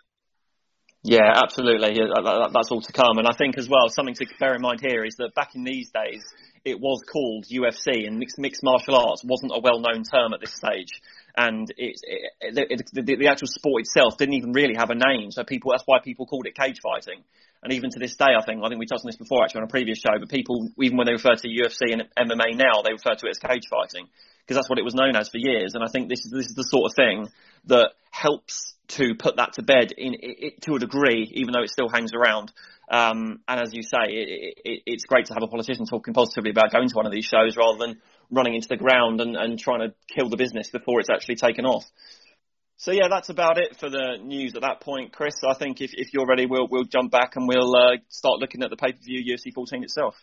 Yeah, 1.01 1.31
absolutely. 1.33 1.95
That's 1.95 2.71
all 2.71 2.81
to 2.81 2.91
come. 2.91 3.19
And 3.19 3.27
I 3.27 3.35
think 3.37 3.57
as 3.57 3.69
well, 3.69 3.87
something 3.87 4.15
to 4.15 4.25
bear 4.37 4.55
in 4.55 4.61
mind 4.61 4.81
here 4.81 5.05
is 5.05 5.15
that 5.17 5.33
back 5.33 5.55
in 5.55 5.63
these 5.63 5.89
days, 5.91 6.23
it 6.65 6.79
was 6.79 7.01
called 7.09 7.45
UFC, 7.45 8.05
and 8.05 8.17
mixed, 8.17 8.37
mixed 8.37 8.63
martial 8.63 8.95
arts 8.95 9.23
wasn't 9.23 9.53
a 9.55 9.61
well-known 9.61 10.03
term 10.03 10.33
at 10.33 10.41
this 10.41 10.53
stage. 10.53 10.91
And 11.37 11.69
it, 11.77 11.99
it, 12.41 12.71
it, 12.71 12.89
the, 12.91 13.15
the 13.15 13.27
actual 13.27 13.47
sport 13.47 13.81
itself 13.81 14.17
didn't 14.17 14.35
even 14.35 14.51
really 14.51 14.75
have 14.75 14.89
a 14.89 14.95
name, 14.95 15.31
so 15.31 15.43
people 15.43 15.71
that's 15.71 15.83
why 15.85 15.99
people 16.03 16.25
called 16.25 16.47
it 16.47 16.55
cage 16.55 16.79
fighting. 16.81 17.23
And 17.61 17.73
even 17.73 17.89
to 17.91 17.99
this 17.99 18.15
day, 18.15 18.31
I 18.37 18.43
think 18.45 18.63
I 18.63 18.69
think 18.69 18.79
we 18.79 18.85
touched 18.85 19.03
on 19.03 19.09
this 19.09 19.17
before 19.17 19.43
actually 19.43 19.61
on 19.61 19.67
a 19.67 19.71
previous 19.71 19.99
show. 19.99 20.17
But 20.17 20.29
people, 20.29 20.69
even 20.81 20.97
when 20.97 21.05
they 21.05 21.13
refer 21.13 21.35
to 21.35 21.47
UFC 21.47 21.91
and 21.91 22.03
MMA 22.17 22.55
now, 22.55 22.81
they 22.81 22.93
refer 22.93 23.15
to 23.15 23.27
it 23.27 23.31
as 23.31 23.37
cage 23.37 23.67
fighting 23.69 24.07
because 24.41 24.55
that's 24.55 24.69
what 24.69 24.79
it 24.79 24.85
was 24.85 24.95
known 24.95 25.15
as 25.15 25.29
for 25.29 25.37
years. 25.37 25.75
And 25.75 25.83
I 25.83 25.87
think 25.91 26.09
this 26.09 26.19
is 26.25 26.31
this 26.31 26.47
is 26.47 26.55
the 26.55 26.63
sort 26.63 26.89
of 26.89 26.95
thing 26.95 27.27
that 27.65 27.91
helps 28.11 28.73
to 28.95 29.13
put 29.13 29.35
that 29.35 29.53
to 29.53 29.61
bed 29.61 29.91
in 29.91 30.15
it, 30.19 30.61
to 30.63 30.75
a 30.75 30.79
degree, 30.79 31.29
even 31.35 31.53
though 31.53 31.61
it 31.61 31.69
still 31.69 31.89
hangs 31.89 32.11
around. 32.13 32.51
Um, 32.89 33.41
and 33.47 33.61
as 33.61 33.69
you 33.73 33.83
say, 33.83 34.09
it, 34.09 34.57
it, 34.65 34.81
it's 34.85 35.05
great 35.05 35.27
to 35.27 35.33
have 35.33 35.43
a 35.43 35.47
politician 35.47 35.85
talking 35.85 36.13
positively 36.13 36.49
about 36.49 36.71
going 36.71 36.89
to 36.89 36.95
one 36.95 37.05
of 37.05 37.11
these 37.11 37.25
shows 37.25 37.55
rather 37.55 37.77
than 37.77 38.01
running 38.31 38.55
into 38.55 38.67
the 38.67 38.77
ground 38.77 39.21
and, 39.21 39.35
and 39.35 39.59
trying 39.59 39.79
to 39.79 39.93
kill 40.13 40.29
the 40.29 40.37
business 40.37 40.69
before 40.69 40.99
it's 40.99 41.09
actually 41.09 41.35
taken 41.35 41.65
off. 41.65 41.85
So 42.77 42.91
yeah, 42.91 43.07
that's 43.09 43.27
about 43.27 43.57
it 43.57 43.75
for 43.77 43.89
the 43.89 44.17
news 44.23 44.55
at 44.55 44.61
that 44.61 44.79
point, 44.79 45.11
Chris. 45.11 45.35
I 45.45 45.53
think 45.53 45.81
if, 45.81 45.91
if 45.93 46.13
you're 46.13 46.25
ready, 46.25 46.45
we'll 46.45 46.67
we'll 46.69 46.85
jump 46.85 47.11
back 47.11 47.35
and 47.35 47.45
we'll 47.45 47.75
uh, 47.75 47.97
start 48.07 48.39
looking 48.39 48.63
at 48.63 48.69
the 48.69 48.77
pay 48.77 48.93
per 48.93 48.99
view 49.03 49.35
UFC 49.35 49.53
14 49.53 49.83
itself. 49.83 50.15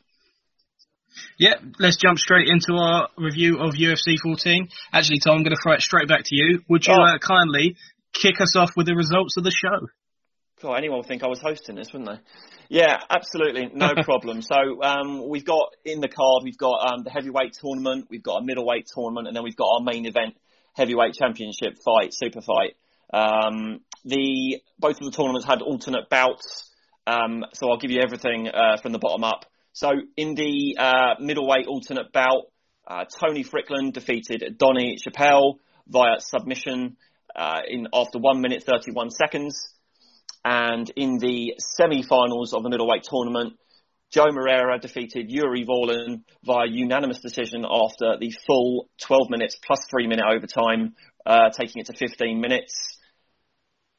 Yeah, 1.38 1.54
let's 1.78 1.96
jump 1.96 2.18
straight 2.18 2.48
into 2.48 2.72
our 2.74 3.08
review 3.18 3.58
of 3.58 3.74
UFC 3.74 4.16
14. 4.22 4.68
Actually, 4.92 5.18
Tom, 5.18 5.36
I'm 5.36 5.42
going 5.42 5.54
to 5.54 5.60
throw 5.62 5.74
it 5.74 5.82
straight 5.82 6.08
back 6.08 6.22
to 6.24 6.34
you. 6.34 6.62
Would 6.68 6.86
you 6.86 6.94
oh. 6.94 7.02
uh, 7.02 7.18
kindly 7.18 7.76
kick 8.12 8.40
us 8.40 8.56
off 8.56 8.70
with 8.76 8.86
the 8.86 8.94
results 8.94 9.36
of 9.36 9.44
the 9.44 9.50
show? 9.50 9.88
God, 10.66 10.78
anyone 10.78 10.98
would 10.98 11.06
think 11.06 11.22
I 11.22 11.28
was 11.28 11.40
hosting 11.40 11.76
this, 11.76 11.92
wouldn't 11.92 12.10
they? 12.10 12.78
Yeah, 12.80 12.96
absolutely, 13.08 13.70
no 13.72 13.94
problem. 14.02 14.42
So 14.42 14.82
um, 14.82 15.28
we've 15.28 15.44
got 15.44 15.68
in 15.84 16.00
the 16.00 16.08
card, 16.08 16.42
we've 16.42 16.58
got 16.58 16.92
um, 16.92 17.04
the 17.04 17.10
heavyweight 17.10 17.52
tournament, 17.52 18.08
we've 18.10 18.22
got 18.22 18.38
a 18.38 18.44
middleweight 18.44 18.88
tournament, 18.92 19.28
and 19.28 19.36
then 19.36 19.44
we've 19.44 19.54
got 19.54 19.68
our 19.74 19.80
main 19.80 20.06
event 20.06 20.34
heavyweight 20.74 21.14
championship 21.14 21.76
fight, 21.84 22.12
super 22.12 22.40
fight. 22.40 22.74
Um, 23.14 23.82
the 24.04 24.60
both 24.76 24.96
of 25.00 25.04
the 25.04 25.12
tournaments 25.12 25.46
had 25.46 25.62
alternate 25.62 26.10
bouts, 26.10 26.68
um, 27.06 27.44
so 27.54 27.70
I'll 27.70 27.78
give 27.78 27.92
you 27.92 28.00
everything 28.02 28.48
uh, 28.48 28.78
from 28.82 28.90
the 28.90 28.98
bottom 28.98 29.22
up. 29.22 29.44
So 29.72 29.92
in 30.16 30.34
the 30.34 30.76
uh, 30.80 31.14
middleweight 31.20 31.68
alternate 31.68 32.12
bout, 32.12 32.50
uh, 32.88 33.04
Tony 33.20 33.44
Fryklund 33.44 33.92
defeated 33.92 34.58
Donnie 34.58 34.96
Chappell 34.96 35.60
via 35.86 36.18
submission 36.18 36.96
uh, 37.36 37.60
in 37.68 37.86
after 37.94 38.18
one 38.18 38.40
minute 38.40 38.64
31 38.64 39.10
seconds. 39.10 39.74
And 40.48 40.88
in 40.94 41.18
the 41.18 41.54
semi-finals 41.58 42.54
of 42.54 42.62
the 42.62 42.70
middleweight 42.70 43.02
tournament, 43.02 43.54
Joe 44.12 44.30
Moreira 44.30 44.78
defeated 44.78 45.28
Yuri 45.28 45.66
Vaulin 45.66 46.22
via 46.44 46.68
unanimous 46.68 47.18
decision 47.18 47.64
after 47.68 48.16
the 48.20 48.32
full 48.46 48.88
12 49.00 49.28
minutes 49.28 49.56
plus 49.56 49.80
three 49.90 50.06
minute 50.06 50.24
overtime, 50.24 50.94
uh, 51.26 51.50
taking 51.50 51.80
it 51.80 51.86
to 51.86 51.94
15 51.94 52.40
minutes. 52.40 52.96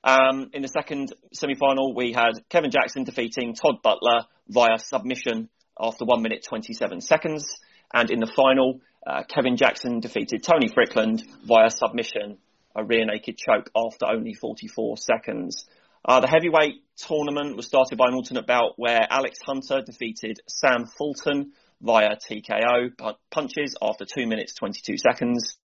Um, 0.06 0.50
in 0.54 0.62
the 0.62 0.70
second 0.70 1.14
semi-final, 1.34 1.94
we 1.94 2.14
had 2.14 2.40
Kevin 2.48 2.72
Jackson 2.72 3.04
defeating 3.04 3.54
Todd 3.54 3.82
Butler 3.84 4.26
via 4.48 4.80
submission 4.80 5.50
after 5.78 6.06
1 6.06 6.22
minute 6.22 6.46
27 6.48 7.02
seconds. 7.02 7.60
And 7.94 8.10
in 8.10 8.22
the 8.22 8.32
final, 8.34 8.80
uh, 9.06 9.24
Kevin 9.28 9.58
Jackson 9.58 10.00
defeated 10.00 10.44
Tony 10.44 10.70
Fryklund 10.70 11.24
via 11.46 11.70
submission, 11.72 12.38
a 12.74 12.86
rear 12.86 13.06
naked 13.06 13.38
choke 13.38 13.70
after 13.76 14.06
only 14.06 14.34
44 14.34 14.96
seconds. 14.96 15.66
Uh, 16.06 16.20
the 16.20 16.28
heavyweight 16.28 16.84
tournament 16.98 17.56
was 17.56 17.68
started 17.68 17.98
by 17.98 18.08
an 18.08 18.14
alternate 18.14 18.48
bout 18.48 18.74
where 18.78 19.06
Alex 19.10 19.40
Hunter 19.46 19.82
defeated 19.82 20.40
Sam 20.48 20.86
Fulton 20.98 21.52
via 21.82 22.16
TKO 22.16 22.90
punches 23.30 23.76
after 23.82 24.06
2 24.06 24.28
minutes 24.28 24.54
22 24.56 24.98
seconds. 24.98 25.58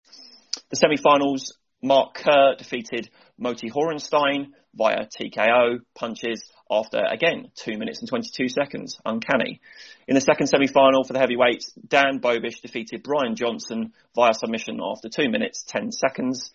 The 0.70 0.76
semi-finals, 0.76 1.56
Mark 1.82 2.14
Kerr 2.14 2.54
defeated 2.56 3.10
Moti 3.38 3.70
Horenstein 3.70 4.52
via 4.74 5.06
TKO 5.06 5.80
punches 5.94 6.44
after, 6.70 7.02
again, 7.04 7.50
2 7.56 7.78
minutes 7.78 8.00
and 8.00 8.08
22 8.08 8.48
seconds. 8.48 8.98
Uncanny. 9.04 9.60
In 10.06 10.14
the 10.14 10.20
second 10.20 10.46
semi-final 10.46 11.04
for 11.04 11.12
the 11.12 11.18
heavyweights, 11.18 11.72
Dan 11.88 12.20
Bobish 12.20 12.60
defeated 12.62 13.02
Brian 13.02 13.36
Johnson 13.36 13.92
via 14.14 14.34
submission 14.34 14.80
after 14.82 15.08
2 15.08 15.28
minutes 15.28 15.64
10 15.66 15.92
seconds. 15.92 16.50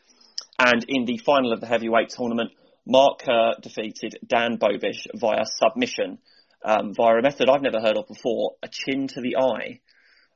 And 0.60 0.86
in 0.88 1.05
the 1.05 1.17
final 1.17 1.53
of 1.53 1.62
the 1.62 1.67
heavyweight 1.67 2.10
tournament, 2.10 2.51
Mark 2.89 3.20
Kerr 3.20 3.56
defeated 3.62 4.17
Dan 4.25 4.58
Bobish 4.58 5.08
via 5.13 5.44
submission 5.46 6.20
um, 6.63 6.94
via 6.94 7.17
a 7.17 7.22
method 7.22 7.50
I've 7.50 7.62
never 7.62 7.82
heard 7.82 7.98
of 7.98 8.08
before, 8.08 8.56
a 8.63 8.70
chin 8.72 9.08
to 9.10 9.22
the 9.22 9.36
eye. 9.38 9.82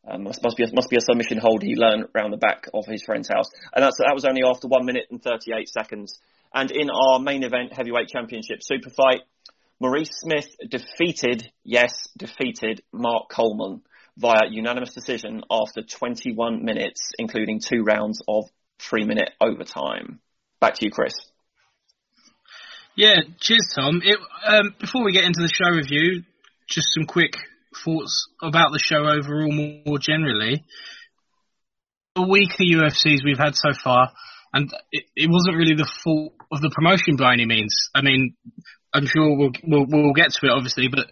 Um, 0.05 0.23
must, 0.23 0.43
must, 0.43 0.57
be 0.57 0.63
a, 0.63 0.67
must 0.73 0.89
be 0.89 0.97
a 0.97 1.01
submission 1.01 1.37
hold 1.37 1.61
he 1.63 1.75
learned 1.75 2.07
around 2.15 2.31
the 2.31 2.37
back 2.37 2.67
of 2.73 2.85
his 2.85 3.03
friend's 3.03 3.29
house, 3.29 3.47
and 3.73 3.83
that's, 3.83 3.97
that 3.97 4.13
was 4.13 4.25
only 4.25 4.41
after 4.43 4.67
one 4.67 4.85
minute 4.85 5.05
and 5.11 5.21
38 5.21 5.69
seconds. 5.69 6.19
And 6.53 6.71
in 6.71 6.89
our 6.89 7.19
main 7.19 7.43
event 7.43 7.71
heavyweight 7.71 8.09
championship 8.09 8.59
super 8.61 8.89
fight, 8.89 9.21
Maurice 9.79 10.09
Smith 10.11 10.47
defeated, 10.67 11.49
yes, 11.63 12.07
defeated 12.17 12.81
Mark 12.91 13.29
Coleman 13.29 13.81
via 14.17 14.49
unanimous 14.49 14.93
decision 14.93 15.43
after 15.49 15.83
21 15.83 16.65
minutes, 16.65 17.11
including 17.17 17.61
two 17.61 17.83
rounds 17.83 18.21
of 18.27 18.45
three 18.79 19.05
minute 19.05 19.29
overtime. 19.39 20.19
Back 20.59 20.75
to 20.75 20.85
you, 20.85 20.91
Chris. 20.91 21.13
Yeah, 22.95 23.21
cheers, 23.39 23.71
Tom. 23.73 24.01
It, 24.03 24.19
um, 24.45 24.75
before 24.79 25.03
we 25.05 25.13
get 25.13 25.23
into 25.23 25.41
the 25.41 25.47
show 25.47 25.69
review, 25.69 26.23
just 26.67 26.87
some 26.93 27.05
quick 27.05 27.33
thoughts 27.85 28.27
about 28.41 28.71
the 28.73 28.79
show 28.79 29.07
overall, 29.07 29.51
more, 29.51 29.81
more 29.85 29.99
generally. 29.99 30.65
The 32.15 32.27
weaker 32.27 32.63
UFCs 32.63 33.23
we've 33.23 33.37
had 33.37 33.55
so 33.55 33.71
far, 33.81 34.11
and 34.53 34.69
it, 34.91 35.05
it, 35.15 35.29
wasn't 35.29 35.55
really 35.55 35.75
the 35.75 35.89
fault 36.03 36.33
of 36.51 36.59
the 36.59 36.71
promotion 36.75 37.15
by 37.15 37.31
any 37.31 37.45
means. 37.45 37.73
I 37.95 38.01
mean, 38.01 38.35
I'm 38.93 39.05
sure 39.05 39.37
we'll, 39.37 39.51
we'll, 39.63 39.85
we'll 39.87 40.13
get 40.13 40.31
to 40.31 40.47
it, 40.47 40.51
obviously, 40.51 40.89
but 40.89 41.07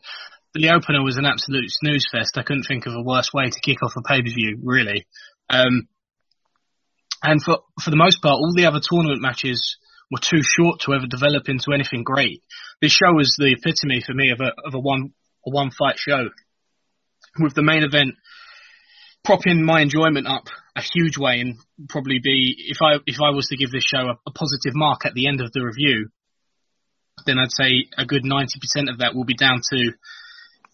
the 0.53 0.71
opener 0.71 1.01
was 1.01 1.15
an 1.15 1.25
absolute 1.25 1.69
snooze 1.69 2.05
fest. 2.11 2.37
I 2.37 2.43
couldn't 2.43 2.65
think 2.67 2.87
of 2.87 2.93
a 2.93 3.01
worse 3.01 3.31
way 3.33 3.49
to 3.49 3.61
kick 3.61 3.81
off 3.83 3.95
a 3.95 4.01
pay 4.01 4.21
per 4.21 4.27
view, 4.27 4.59
really. 4.61 5.07
Um, 5.49 5.87
and 7.23 7.41
for 7.41 7.59
for 7.81 7.89
the 7.89 7.97
most 7.97 8.21
part, 8.21 8.35
all 8.35 8.53
the 8.53 8.65
other 8.65 8.81
tournament 8.81 9.21
matches 9.21 9.77
were 10.11 10.19
too 10.21 10.41
short 10.41 10.81
to 10.81 10.93
ever 10.93 11.05
develop 11.07 11.49
into 11.49 11.71
anything 11.73 12.03
great. 12.03 12.43
This 12.81 12.91
show 12.91 13.13
was 13.13 13.35
the 13.37 13.53
epitome 13.53 14.01
for 14.05 14.13
me 14.13 14.31
of 14.31 14.39
a 14.41 14.51
of 14.65 14.73
a 14.73 14.79
one 14.79 15.13
a 15.45 15.49
one 15.49 15.71
fight 15.71 15.97
show 15.97 16.29
with 17.39 17.53
the 17.53 17.63
main 17.63 17.83
event 17.83 18.15
propping 19.23 19.63
my 19.63 19.81
enjoyment 19.81 20.27
up 20.27 20.45
a 20.75 20.81
huge 20.81 21.17
way 21.17 21.39
and 21.41 21.57
probably 21.89 22.19
be 22.23 22.55
if 22.67 22.77
I 22.81 22.95
if 23.05 23.17
I 23.21 23.31
was 23.31 23.47
to 23.47 23.57
give 23.57 23.71
this 23.71 23.83
show 23.83 24.07
a, 24.07 24.17
a 24.25 24.31
positive 24.31 24.73
mark 24.73 25.05
at 25.05 25.13
the 25.13 25.27
end 25.27 25.41
of 25.41 25.51
the 25.51 25.61
review, 25.61 26.09
then 27.25 27.37
I'd 27.37 27.51
say 27.51 27.85
a 27.97 28.05
good 28.05 28.23
ninety 28.23 28.59
percent 28.59 28.89
of 28.89 28.99
that 28.99 29.15
will 29.15 29.25
be 29.25 29.35
down 29.35 29.61
to 29.73 29.91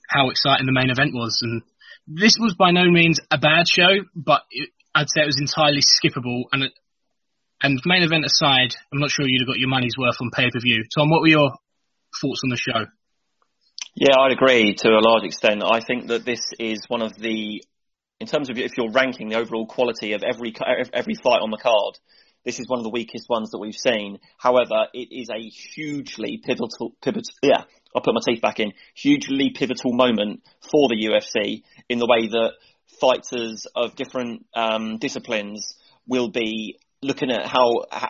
how 0.07 0.29
exciting 0.29 0.67
the 0.67 0.71
main 0.71 0.91
event 0.91 1.13
was. 1.13 1.39
And 1.41 1.63
this 2.07 2.37
was 2.39 2.53
by 2.53 2.71
no 2.71 2.89
means 2.89 3.19
a 3.31 3.37
bad 3.37 3.67
show, 3.67 4.05
but 4.15 4.43
it, 4.51 4.69
I'd 4.93 5.09
say 5.09 5.21
it 5.21 5.25
was 5.25 5.41
entirely 5.41 5.81
skippable. 5.81 6.43
And 6.51 6.69
and 7.61 7.79
main 7.85 8.03
event 8.03 8.25
aside, 8.25 8.75
I'm 8.93 8.99
not 8.99 9.11
sure 9.11 9.27
you'd 9.27 9.41
have 9.41 9.47
got 9.47 9.59
your 9.59 9.69
money's 9.69 9.97
worth 9.97 10.17
on 10.21 10.31
pay 10.31 10.49
per 10.51 10.59
view. 10.59 10.83
Tom, 10.95 11.09
what 11.09 11.21
were 11.21 11.27
your 11.27 11.51
thoughts 12.21 12.41
on 12.43 12.49
the 12.49 12.57
show? 12.57 12.85
Yeah, 13.95 14.17
I'd 14.19 14.33
agree 14.33 14.75
to 14.75 14.89
a 14.89 14.99
large 14.99 15.23
extent. 15.23 15.63
I 15.63 15.79
think 15.79 16.07
that 16.07 16.25
this 16.25 16.41
is 16.59 16.83
one 16.89 17.01
of 17.01 17.17
the, 17.17 17.63
in 18.19 18.27
terms 18.27 18.49
of 18.49 18.57
if 18.57 18.71
you're 18.77 18.91
ranking 18.91 19.29
the 19.29 19.37
overall 19.37 19.67
quality 19.67 20.13
of 20.13 20.21
every 20.23 20.53
every 20.93 21.15
fight 21.15 21.41
on 21.41 21.49
the 21.49 21.57
card, 21.57 21.97
this 22.43 22.59
is 22.59 22.67
one 22.67 22.79
of 22.79 22.83
the 22.83 22.89
weakest 22.89 23.27
ones 23.29 23.51
that 23.51 23.57
we've 23.57 23.73
seen. 23.73 24.19
However, 24.37 24.87
it 24.93 25.07
is 25.11 25.29
a 25.29 25.39
hugely 25.39 26.41
pivotal, 26.43 26.93
pivotal. 27.01 27.23
Yeah, 27.41 27.63
I'll 27.95 28.01
put 28.01 28.13
my 28.13 28.21
teeth 28.25 28.41
back 28.41 28.59
in. 28.59 28.73
Hugely 28.95 29.51
pivotal 29.55 29.93
moment 29.93 30.43
for 30.61 30.89
the 30.89 31.07
UFC 31.07 31.63
in 31.89 31.99
the 31.99 32.05
way 32.05 32.27
that 32.27 32.51
fighters 32.99 33.65
of 33.75 33.95
different 33.95 34.45
um, 34.53 34.97
disciplines 34.97 35.75
will 36.07 36.29
be 36.29 36.77
looking 37.01 37.31
at 37.31 37.45
how, 37.45 37.85
how 37.91 38.09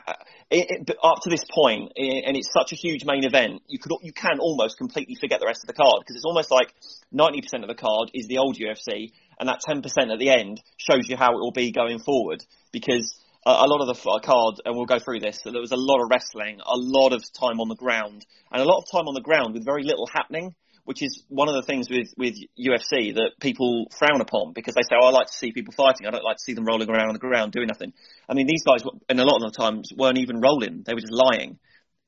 it, 0.52 0.90
up 1.04 1.22
to 1.24 1.30
this 1.30 1.44
point, 1.54 1.92
and 1.98 2.38
it's 2.38 2.52
such 2.54 2.72
a 2.72 2.76
huge 2.76 3.04
main 3.06 3.26
event, 3.26 3.62
you 3.68 3.80
could 3.80 3.92
you 4.02 4.14
can 4.14 4.40
almost 4.40 4.78
completely 4.78 5.16
forget 5.16 5.40
the 5.40 5.46
rest 5.46 5.64
of 5.64 5.68
the 5.68 5.74
card 5.74 6.02
because 6.02 6.16
it's 6.16 6.26
almost 6.26 6.52
like 6.52 6.74
90% 7.14 7.62
of 7.62 7.68
the 7.68 7.76
card 7.76 8.12
is 8.14 8.28
the 8.28 8.38
old 8.38 8.58
UFC, 8.58 9.12
and 9.40 9.50
that 9.50 9.62
10% 9.68 9.84
at 9.86 10.20
the 10.20 10.30
end 10.30 10.62
shows 10.78 11.10
you 11.10 11.18
how 11.18 11.32
it 11.32 11.40
will 11.40 11.52
be 11.52 11.72
going 11.72 12.00
forward. 12.00 12.44
Because 12.72 13.20
a, 13.46 13.50
a 13.50 13.68
lot 13.68 13.82
of 13.82 13.88
the 13.88 14.20
card, 14.24 14.62
and 14.66 14.76
we'll 14.76 14.86
go 14.86 15.00
through 15.00 15.20
this, 15.20 15.40
there 15.44 15.54
was 15.54 15.72
a 15.72 15.78
lot 15.78 16.02
of 16.02 16.10
wrestling, 16.10 16.60
a 16.60 16.78
lot 16.78 17.14
of 17.14 17.24
time 17.34 17.60
on 17.60 17.68
the 17.68 17.76
ground, 17.76 18.26
and 18.52 18.62
a 18.62 18.66
lot 18.66 18.80
of 18.80 18.86
time 18.92 19.08
on 19.08 19.14
the 19.14 19.22
ground 19.22 19.54
with 19.54 19.66
very 19.66 19.84
little 19.84 20.08
happening 20.14 20.54
which 20.86 21.02
is 21.02 21.24
one 21.30 21.50
of 21.50 21.56
the 21.56 21.64
things 21.64 21.90
with, 21.90 22.14
with 22.16 22.36
UFC 22.58 23.14
that 23.16 23.32
people 23.42 23.88
frown 23.98 24.22
upon 24.22 24.54
because 24.54 24.76
they 24.76 24.84
say, 24.84 24.96
oh, 25.00 25.08
I 25.08 25.10
like 25.10 25.28
to 25.28 25.34
see 25.34 25.52
people 25.52 25.74
fighting. 25.76 26.08
I 26.08 26.12
don't 26.12 26.24
like 26.24 26.38
to 26.38 26.44
see 26.44 26.54
them 26.54 26.66
rolling 26.66 26.90
around 26.90 27.08
on 27.08 27.14
the 27.14 27.20
ground 27.20 27.52
doing 27.52 27.68
nothing. 27.68 27.92
I 28.30 28.36
mean, 28.36 28.46
these 28.48 28.64
guys, 28.64 28.84
and 29.10 29.20
a 29.20 29.26
lot 29.26 29.44
of 29.44 29.52
the 29.52 29.58
times, 29.58 29.92
weren't 29.98 30.20
even 30.20 30.40
rolling. 30.40 30.84
They 30.86 30.94
were 30.94 31.02
just 31.02 31.12
lying. 31.12 31.58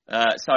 Uh, 0.08 0.38
so 0.38 0.54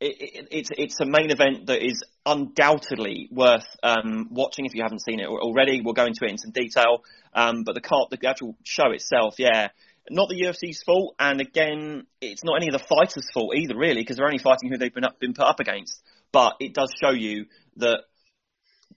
it, 0.00 0.16
it, 0.18 0.48
it's, 0.50 0.70
it's 0.76 1.00
a 1.00 1.06
main 1.06 1.30
event 1.30 1.66
that 1.66 1.86
is 1.86 2.02
undoubtedly 2.26 3.28
worth 3.30 3.66
um, 3.84 4.28
watching 4.30 4.66
if 4.66 4.74
you 4.74 4.82
haven't 4.82 5.02
seen 5.02 5.20
it 5.20 5.28
already. 5.28 5.80
We'll 5.82 5.94
go 5.94 6.06
into 6.06 6.24
it 6.24 6.30
in 6.32 6.38
some 6.38 6.50
detail. 6.50 7.04
Um, 7.32 7.62
but 7.62 7.74
the, 7.74 7.80
car, 7.80 8.08
the 8.10 8.18
actual 8.28 8.56
show 8.64 8.90
itself, 8.90 9.36
yeah, 9.38 9.68
not 10.10 10.28
the 10.28 10.42
UFC's 10.42 10.82
fault, 10.82 11.14
and 11.20 11.40
again, 11.40 12.06
it's 12.20 12.42
not 12.42 12.56
any 12.56 12.66
of 12.66 12.72
the 12.72 12.84
fighters' 12.84 13.30
fault 13.32 13.54
either, 13.54 13.76
really, 13.76 14.02
because 14.02 14.16
they're 14.16 14.26
only 14.26 14.38
fighting 14.38 14.68
who 14.68 14.76
they've 14.76 14.92
been 14.92 15.04
up, 15.04 15.20
been 15.20 15.32
put 15.32 15.46
up 15.46 15.60
against 15.60 16.02
but 16.32 16.56
it 16.60 16.74
does 16.74 16.92
show 17.00 17.10
you 17.10 17.46
that 17.76 18.00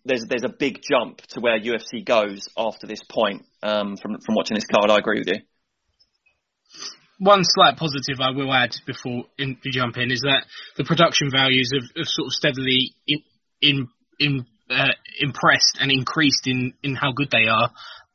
there's 0.04 0.26
there's 0.28 0.44
a 0.44 0.50
big 0.50 0.82
jump 0.82 1.22
to 1.30 1.40
where 1.40 1.60
UFC 1.60 2.06
goes 2.06 2.48
after 2.58 2.88
this 2.88 3.04
point. 3.04 3.46
Um, 3.62 3.98
from 3.98 4.18
from 4.20 4.36
watching 4.36 4.56
this 4.56 4.66
card, 4.66 4.90
I 4.90 4.98
agree 4.98 5.20
with 5.20 5.28
you. 5.28 5.42
One 7.18 7.44
slight 7.44 7.78
positive 7.78 8.20
I 8.20 8.32
will 8.32 8.54
add 8.54 8.76
before 8.86 9.24
in, 9.38 9.58
jump 9.72 9.98
in 9.98 10.12
is 10.12 10.22
that 10.22 10.46
the 10.76 10.84
production 10.84 11.32
values 11.32 11.72
have, 11.74 11.90
have 11.96 12.08
sort 12.08 12.28
of 12.28 12.34
steadily 12.34 12.94
in, 13.08 13.22
in, 13.62 13.88
in, 14.20 14.46
uh, 14.70 14.92
impressed 15.20 15.78
and 15.80 15.92
increased 15.92 16.46
in, 16.46 16.74
in 16.84 16.94
how 16.94 17.14
good 17.14 17.32
they 17.32 17.48
are 17.48 17.72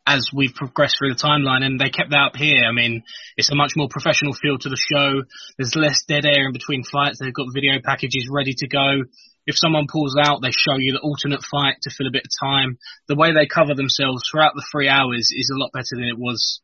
as 0.06 0.30
we've 0.34 0.54
progressed 0.54 0.96
through 0.98 1.14
the 1.14 1.20
timeline, 1.20 1.64
and 1.64 1.78
they 1.78 1.90
kept 1.90 2.10
that 2.10 2.32
up 2.32 2.36
here. 2.36 2.64
I 2.64 2.72
mean, 2.72 3.02
it's 3.36 3.50
a 3.50 3.54
much 3.54 3.72
more 3.76 3.88
professional 3.88 4.32
feel 4.32 4.58
to 4.58 4.68
the 4.68 4.76
show. 4.76 5.22
There's 5.56 5.76
less 5.76 6.02
dead 6.08 6.24
air 6.24 6.46
in 6.46 6.52
between 6.52 6.84
fights. 6.84 7.18
They've 7.20 7.34
got 7.34 7.46
video 7.54 7.80
packages 7.84 8.28
ready 8.30 8.54
to 8.58 8.68
go. 8.68 9.04
If 9.46 9.56
someone 9.56 9.86
pulls 9.90 10.16
out, 10.16 10.42
they 10.42 10.50
show 10.50 10.76
you 10.78 10.92
the 10.92 11.00
alternate 11.00 11.42
fight 11.42 11.76
to 11.82 11.90
fill 11.90 12.06
a 12.06 12.12
bit 12.12 12.24
of 12.24 12.48
time. 12.48 12.78
The 13.08 13.16
way 13.16 13.32
they 13.32 13.46
cover 13.46 13.74
themselves 13.74 14.22
throughout 14.30 14.54
the 14.54 14.64
three 14.70 14.88
hours 14.88 15.30
is 15.34 15.50
a 15.54 15.58
lot 15.58 15.70
better 15.72 15.96
than 15.96 16.04
it 16.04 16.18
was. 16.18 16.60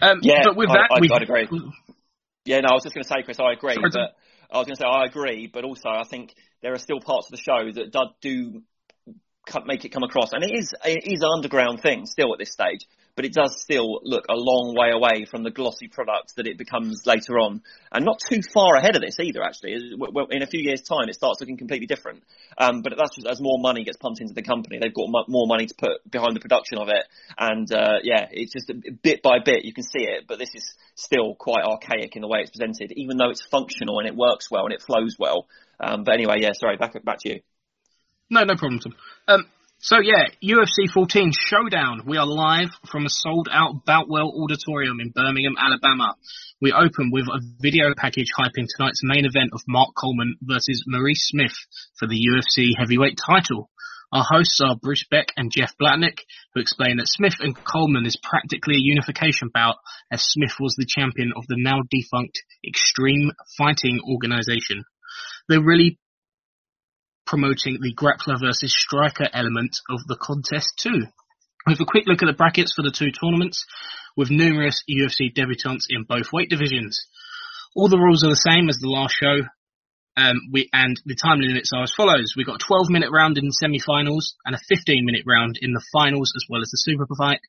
Um, 0.00 0.20
yeah, 0.22 0.42
but 0.44 0.56
with 0.56 0.68
that, 0.68 0.88
I, 0.90 0.96
I, 0.96 1.16
I'd 1.16 1.22
agree. 1.22 1.48
Yeah, 2.44 2.60
no, 2.60 2.68
I 2.70 2.74
was 2.74 2.84
just 2.84 2.94
going 2.94 3.02
to 3.02 3.08
say, 3.08 3.22
Chris, 3.22 3.38
I 3.40 3.52
agree. 3.52 3.74
Sorry, 3.74 3.90
but 3.92 4.16
I 4.50 4.58
was 4.58 4.66
going 4.66 4.76
to 4.76 4.82
say 4.82 4.86
I 4.86 5.04
agree, 5.04 5.50
but 5.52 5.64
also 5.64 5.88
I 5.88 6.04
think 6.04 6.34
there 6.62 6.72
are 6.72 6.78
still 6.78 7.00
parts 7.00 7.26
of 7.26 7.32
the 7.32 7.42
show 7.42 7.70
that 7.72 8.14
do 8.20 8.62
make 9.66 9.84
it 9.84 9.90
come 9.90 10.02
across. 10.02 10.32
And 10.32 10.44
it 10.44 10.52
is 10.54 10.72
it 10.84 11.04
is 11.04 11.20
an 11.20 11.28
underground 11.34 11.80
thing 11.80 12.06
still 12.06 12.32
at 12.32 12.38
this 12.38 12.52
stage, 12.52 12.86
but 13.16 13.24
it 13.24 13.32
does 13.32 13.60
still 13.60 14.00
look 14.04 14.26
a 14.28 14.34
long 14.34 14.74
way 14.78 14.90
away 14.92 15.24
from 15.24 15.42
the 15.42 15.50
glossy 15.50 15.88
products 15.88 16.34
that 16.34 16.46
it 16.46 16.56
becomes 16.56 17.02
later 17.04 17.38
on, 17.38 17.62
and 17.90 18.04
not 18.04 18.20
too 18.20 18.40
far 18.54 18.76
ahead 18.76 18.96
of 18.96 19.02
this 19.02 19.18
either. 19.20 19.42
Actually, 19.42 19.74
in 20.30 20.42
a 20.42 20.46
few 20.46 20.60
years' 20.60 20.82
time, 20.82 21.08
it 21.08 21.14
starts 21.14 21.40
looking 21.40 21.56
completely 21.56 21.86
different. 21.86 22.22
Um, 22.56 22.82
but 22.82 22.92
that's 22.96 23.16
just 23.16 23.26
as 23.26 23.40
more 23.40 23.58
money 23.58 23.84
gets 23.84 23.96
pumped 23.96 24.20
into 24.20 24.34
the 24.34 24.42
company, 24.42 24.78
they've 24.80 24.94
got 24.94 25.08
more 25.28 25.46
money 25.46 25.66
to 25.66 25.74
put 25.74 26.08
behind 26.10 26.36
the 26.36 26.40
production 26.40 26.78
of 26.78 26.88
it, 26.88 27.04
and 27.36 27.70
uh, 27.72 27.98
yeah, 28.02 28.26
it's 28.30 28.52
just 28.52 28.70
bit 29.02 29.22
by 29.22 29.38
bit 29.44 29.64
you 29.64 29.72
can 29.72 29.84
see 29.84 30.04
it. 30.04 30.24
But 30.28 30.38
this 30.38 30.50
is 30.54 30.74
still 30.94 31.34
quite 31.34 31.64
archaic 31.64 32.14
in 32.16 32.22
the 32.22 32.28
way 32.28 32.40
it's 32.40 32.50
presented, 32.50 32.92
even 32.96 33.16
though 33.16 33.30
it's 33.30 33.44
functional 33.50 33.98
and 33.98 34.08
it 34.08 34.14
works 34.16 34.50
well 34.50 34.64
and 34.64 34.72
it 34.72 34.82
flows 34.82 35.16
well. 35.18 35.46
Um, 35.80 36.04
but 36.04 36.14
anyway, 36.14 36.36
yeah, 36.38 36.50
sorry, 36.52 36.76
back 36.76 36.92
back 37.04 37.18
to 37.20 37.28
you. 37.28 37.40
No, 38.30 38.44
no 38.44 38.56
problem, 38.56 38.80
Tom. 38.80 38.94
Um, 39.28 39.44
so 39.78 39.98
yeah, 40.00 40.24
UFC 40.42 40.90
14 40.90 41.32
Showdown. 41.36 42.04
We 42.06 42.16
are 42.16 42.24
live 42.24 42.70
from 42.90 43.04
a 43.04 43.10
sold-out 43.10 43.84
Boutwell 43.84 44.32
Auditorium 44.42 45.00
in 45.00 45.10
Birmingham, 45.10 45.54
Alabama. 45.60 46.14
We 46.62 46.72
open 46.72 47.10
with 47.12 47.26
a 47.26 47.42
video 47.60 47.92
package 47.94 48.28
hyping 48.34 48.64
tonight's 48.74 49.02
main 49.04 49.26
event 49.26 49.50
of 49.52 49.60
Mark 49.68 49.90
Coleman 49.94 50.36
versus 50.40 50.82
Maurice 50.86 51.28
Smith 51.28 51.52
for 51.98 52.08
the 52.08 52.16
UFC 52.16 52.70
heavyweight 52.78 53.18
title. 53.18 53.68
Our 54.14 54.24
hosts 54.26 54.58
are 54.64 54.76
Bruce 54.80 55.04
Beck 55.10 55.26
and 55.36 55.52
Jeff 55.52 55.74
Blatnick, 55.78 56.20
who 56.54 56.62
explain 56.62 56.96
that 56.96 57.08
Smith 57.08 57.36
and 57.40 57.54
Coleman 57.54 58.06
is 58.06 58.16
practically 58.22 58.76
a 58.76 58.80
unification 58.80 59.50
bout, 59.52 59.76
as 60.10 60.24
Smith 60.24 60.54
was 60.58 60.74
the 60.74 60.88
champion 60.88 61.34
of 61.36 61.44
the 61.48 61.56
now 61.58 61.82
defunct 61.90 62.40
Extreme 62.66 63.32
Fighting 63.58 64.00
Organization. 64.10 64.84
They're 65.50 65.62
really 65.62 65.98
promoting 67.28 67.78
the 67.80 67.94
grappler 67.94 68.40
versus 68.40 68.74
striker 68.74 69.28
element 69.32 69.76
of 69.90 70.00
the 70.08 70.16
contest 70.16 70.80
too. 70.80 71.04
With 71.66 71.78
a 71.80 71.84
quick 71.84 72.04
look 72.06 72.22
at 72.22 72.26
the 72.26 72.32
brackets 72.32 72.72
for 72.74 72.82
the 72.82 72.90
two 72.90 73.12
tournaments, 73.12 73.66
with 74.16 74.30
numerous 74.30 74.82
UFC 74.88 75.32
debutants 75.32 75.84
in 75.90 76.04
both 76.08 76.32
weight 76.32 76.48
divisions. 76.48 77.04
All 77.76 77.88
the 77.88 77.98
rules 77.98 78.24
are 78.24 78.30
the 78.30 78.48
same 78.48 78.68
as 78.70 78.78
the 78.78 78.88
last 78.88 79.14
show, 79.14 79.44
um, 80.16 80.40
we, 80.50 80.68
and 80.72 81.00
the 81.04 81.14
time 81.14 81.38
limits 81.38 81.70
are 81.76 81.84
as 81.84 81.94
follows. 81.94 82.32
We've 82.34 82.46
got 82.46 82.62
a 82.62 82.66
12 82.66 82.88
minute 82.88 83.10
round 83.12 83.36
in 83.36 83.44
the 83.44 83.52
semi-finals 83.52 84.34
and 84.44 84.56
a 84.56 84.58
15 84.66 85.04
minute 85.04 85.22
round 85.26 85.58
in 85.60 85.72
the 85.72 85.84
finals 85.92 86.32
as 86.34 86.44
well 86.48 86.62
as 86.62 86.70
the 86.70 86.80
super 86.80 87.06
fight. 87.16 87.40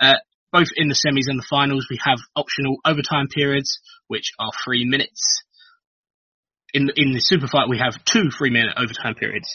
Uh, 0.00 0.18
both 0.50 0.68
in 0.74 0.88
the 0.88 0.98
semis 0.98 1.28
and 1.28 1.38
the 1.38 1.46
finals, 1.48 1.86
we 1.90 2.00
have 2.02 2.18
optional 2.34 2.78
overtime 2.84 3.28
periods, 3.28 3.78
which 4.08 4.32
are 4.40 4.50
three 4.64 4.84
minutes. 4.84 5.44
In, 6.74 6.90
in 6.96 7.12
the 7.12 7.20
super 7.20 7.46
fight, 7.46 7.68
we 7.68 7.78
have 7.78 8.04
two 8.04 8.30
three 8.30 8.50
minute 8.50 8.74
overtime 8.76 9.14
periods. 9.14 9.48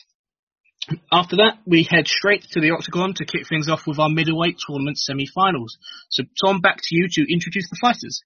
After 1.11 1.35
that, 1.37 1.59
we 1.65 1.83
head 1.83 2.07
straight 2.07 2.43
to 2.51 2.59
the 2.59 2.71
octagon 2.71 3.13
to 3.15 3.25
kick 3.25 3.47
things 3.47 3.69
off 3.69 3.85
with 3.85 3.99
our 3.99 4.09
middleweight 4.09 4.57
tournament 4.65 4.97
semi-finals. 4.97 5.77
So, 6.09 6.23
Tom, 6.43 6.59
back 6.59 6.77
to 6.77 6.95
you 6.95 7.07
to 7.07 7.31
introduce 7.31 7.69
the 7.69 7.77
fighters. 7.79 8.23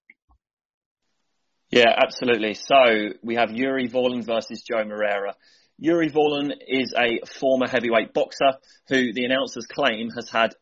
Yeah, 1.70 1.92
absolutely. 1.98 2.54
So 2.54 3.10
we 3.22 3.36
have 3.36 3.52
Yuri 3.52 3.90
Vaulin 3.90 4.24
versus 4.26 4.64
Joe 4.64 4.86
Moreira. 4.86 5.36
Yuri 5.78 6.10
Vaulin 6.10 6.54
is 6.66 6.94
a 6.98 7.20
former 7.26 7.68
heavyweight 7.68 8.14
boxer 8.14 8.54
who 8.88 9.12
the 9.12 9.26
announcers 9.26 9.66
claim 9.66 10.10
has 10.12 10.30
had 10.30 10.56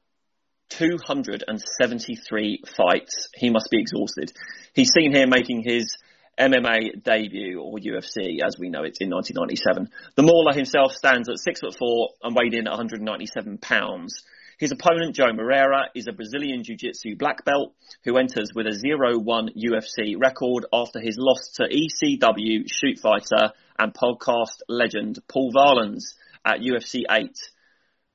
273 0.69 2.63
fights. 2.75 3.29
He 3.35 3.51
must 3.51 3.69
be 3.69 3.79
exhausted. 3.79 4.31
He's 4.73 4.91
seen 4.91 5.13
here 5.13 5.27
making 5.27 5.63
his 5.63 5.95
MMA 6.39 7.03
debut, 7.03 7.61
or 7.61 7.77
UFC 7.77 8.39
as 8.45 8.57
we 8.59 8.69
know 8.69 8.83
it, 8.83 8.97
in 8.99 9.09
1997. 9.09 9.89
The 10.15 10.23
Mauler 10.23 10.53
himself 10.53 10.93
stands 10.93 11.29
at 11.29 11.39
six 11.39 11.59
foot 11.59 11.75
four 11.77 12.09
and 12.23 12.35
weighed 12.35 12.53
in 12.53 12.67
at 12.67 12.71
197 12.71 13.57
pounds. 13.59 14.23
His 14.59 14.71
opponent, 14.71 15.15
Joe 15.15 15.33
Moreira, 15.33 15.89
is 15.95 16.07
a 16.07 16.13
Brazilian 16.13 16.63
Jiu-Jitsu 16.63 17.17
black 17.17 17.43
belt 17.43 17.73
who 18.05 18.17
enters 18.17 18.51
with 18.53 18.67
a 18.67 18.69
0-1 18.69 19.49
UFC 19.57 20.15
record 20.17 20.65
after 20.71 20.99
his 20.99 21.17
loss 21.17 21.49
to 21.55 21.63
ECW 21.63 22.63
shoot 22.67 22.99
fighter 22.99 23.51
and 23.79 23.93
podcast 23.93 24.61
legend 24.69 25.19
Paul 25.27 25.51
Varelans 25.51 26.13
at 26.45 26.59
UFC 26.59 27.01
8. 27.09 27.35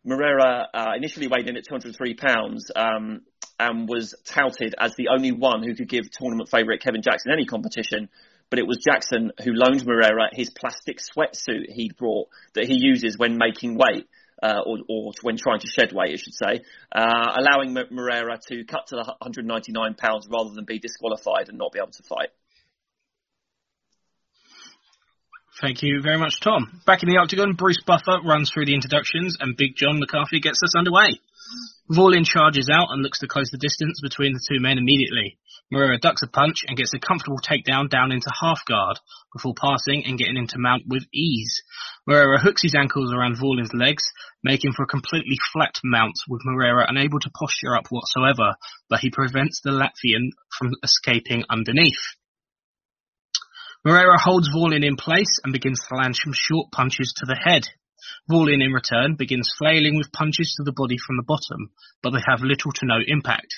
Moreira 0.04 0.68
uh, 0.72 0.92
initially 0.96 1.26
weighed 1.26 1.48
in 1.48 1.56
at 1.56 1.64
203 1.68 2.14
pounds 2.14 2.70
um, 2.74 3.22
and 3.58 3.88
was 3.88 4.14
touted 4.24 4.74
as 4.78 4.94
the 4.96 5.08
only 5.08 5.32
one 5.32 5.62
who 5.62 5.74
could 5.74 5.88
give 5.88 6.10
tournament 6.10 6.48
favourite 6.48 6.80
Kevin 6.80 7.02
Jackson 7.02 7.32
any 7.32 7.44
competition. 7.44 8.08
But 8.50 8.58
it 8.58 8.66
was 8.66 8.78
Jackson 8.78 9.32
who 9.44 9.52
loaned 9.52 9.84
Moreira 9.84 10.28
his 10.32 10.50
plastic 10.50 10.98
sweatsuit 10.98 11.70
he'd 11.70 11.96
brought 11.96 12.28
that 12.54 12.64
he 12.64 12.78
uses 12.78 13.18
when 13.18 13.36
making 13.36 13.76
weight 13.76 14.08
uh, 14.42 14.60
or, 14.64 14.78
or, 14.88 15.12
when 15.22 15.36
trying 15.36 15.60
to 15.60 15.66
shed 15.66 15.92
weight, 15.92 16.12
I 16.12 16.16
should 16.16 16.34
say, 16.34 16.62
uh, 16.94 17.34
allowing 17.36 17.74
Moreira 17.90 18.38
to 18.48 18.64
cut 18.64 18.86
to 18.88 18.96
the 18.96 19.04
199 19.04 19.94
pounds 19.94 20.28
rather 20.30 20.54
than 20.54 20.64
be 20.64 20.78
disqualified 20.78 21.48
and 21.48 21.58
not 21.58 21.72
be 21.72 21.80
able 21.80 21.90
to 21.90 22.02
fight. 22.04 22.28
Thank 25.60 25.82
you 25.82 26.00
very 26.02 26.18
much, 26.18 26.38
Tom. 26.40 26.80
Back 26.86 27.02
in 27.02 27.08
the 27.08 27.16
octagon, 27.16 27.54
Bruce 27.54 27.82
Buffer 27.84 28.22
runs 28.24 28.48
through 28.50 28.66
the 28.66 28.74
introductions 28.74 29.36
and 29.40 29.56
Big 29.56 29.74
John 29.74 29.98
McCarthy 29.98 30.38
gets 30.38 30.60
us 30.62 30.76
underway. 30.78 31.18
Vaulin 31.90 32.24
charges 32.24 32.68
out 32.68 32.88
and 32.90 33.02
looks 33.02 33.20
to 33.20 33.26
close 33.26 33.50
the 33.50 33.58
distance 33.58 34.00
between 34.02 34.34
the 34.34 34.44
two 34.46 34.60
men 34.60 34.76
immediately. 34.78 35.38
Moreira 35.70 35.98
ducks 35.98 36.22
a 36.22 36.26
punch 36.26 36.64
and 36.66 36.76
gets 36.76 36.94
a 36.94 36.98
comfortable 36.98 37.38
takedown 37.38 37.88
down 37.90 38.12
into 38.12 38.30
half 38.40 38.64
guard 38.64 38.98
before 39.32 39.54
passing 39.54 40.04
and 40.06 40.18
getting 40.18 40.36
into 40.36 40.58
mount 40.58 40.84
with 40.86 41.04
ease. 41.12 41.62
Moreira 42.06 42.40
hooks 42.40 42.62
his 42.62 42.74
ankles 42.74 43.12
around 43.12 43.36
Vaulin's 43.38 43.74
legs, 43.74 44.04
making 44.42 44.72
for 44.72 44.84
a 44.84 44.86
completely 44.86 45.38
flat 45.52 45.78
mount 45.84 46.16
with 46.28 46.42
Moreira 46.44 46.86
unable 46.88 47.20
to 47.20 47.30
posture 47.30 47.76
up 47.76 47.88
whatsoever, 47.90 48.56
but 48.88 49.00
he 49.00 49.10
prevents 49.10 49.60
the 49.60 49.70
Latvian 49.70 50.30
from 50.58 50.72
escaping 50.82 51.44
underneath. 51.50 52.16
Moreira 53.84 54.18
holds 54.18 54.48
Vaulin 54.48 54.84
in 54.84 54.96
place 54.96 55.38
and 55.44 55.52
begins 55.52 55.80
to 55.88 55.96
land 55.96 56.16
some 56.16 56.32
short 56.34 56.70
punches 56.72 57.14
to 57.18 57.26
the 57.26 57.36
head. 57.36 57.68
Vaulin 58.30 58.62
in 58.62 58.72
return 58.72 59.16
begins 59.16 59.52
flailing 59.58 59.96
with 59.96 60.12
punches 60.12 60.54
to 60.56 60.64
the 60.64 60.72
body 60.72 60.96
from 60.98 61.16
the 61.16 61.22
bottom, 61.22 61.70
but 62.02 62.10
they 62.10 62.22
have 62.28 62.42
little 62.42 62.72
to 62.72 62.86
no 62.86 62.98
impact. 63.06 63.54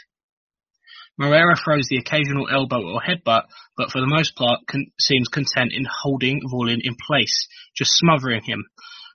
Moreira 1.19 1.55
throws 1.57 1.87
the 1.89 1.99
occasional 1.99 2.49
elbow 2.51 2.83
or 2.83 3.01
headbutt, 3.01 3.45
but 3.77 3.91
for 3.91 4.01
the 4.01 4.07
most 4.07 4.37
part 4.37 4.61
con- 4.67 4.91
seems 4.99 5.29
content 5.29 5.73
in 5.73 5.87
holding 6.03 6.41
Vaulin 6.49 6.81
in 6.83 6.97
place, 7.07 7.47
just 7.77 7.93
smothering 7.93 8.43
him, 8.43 8.65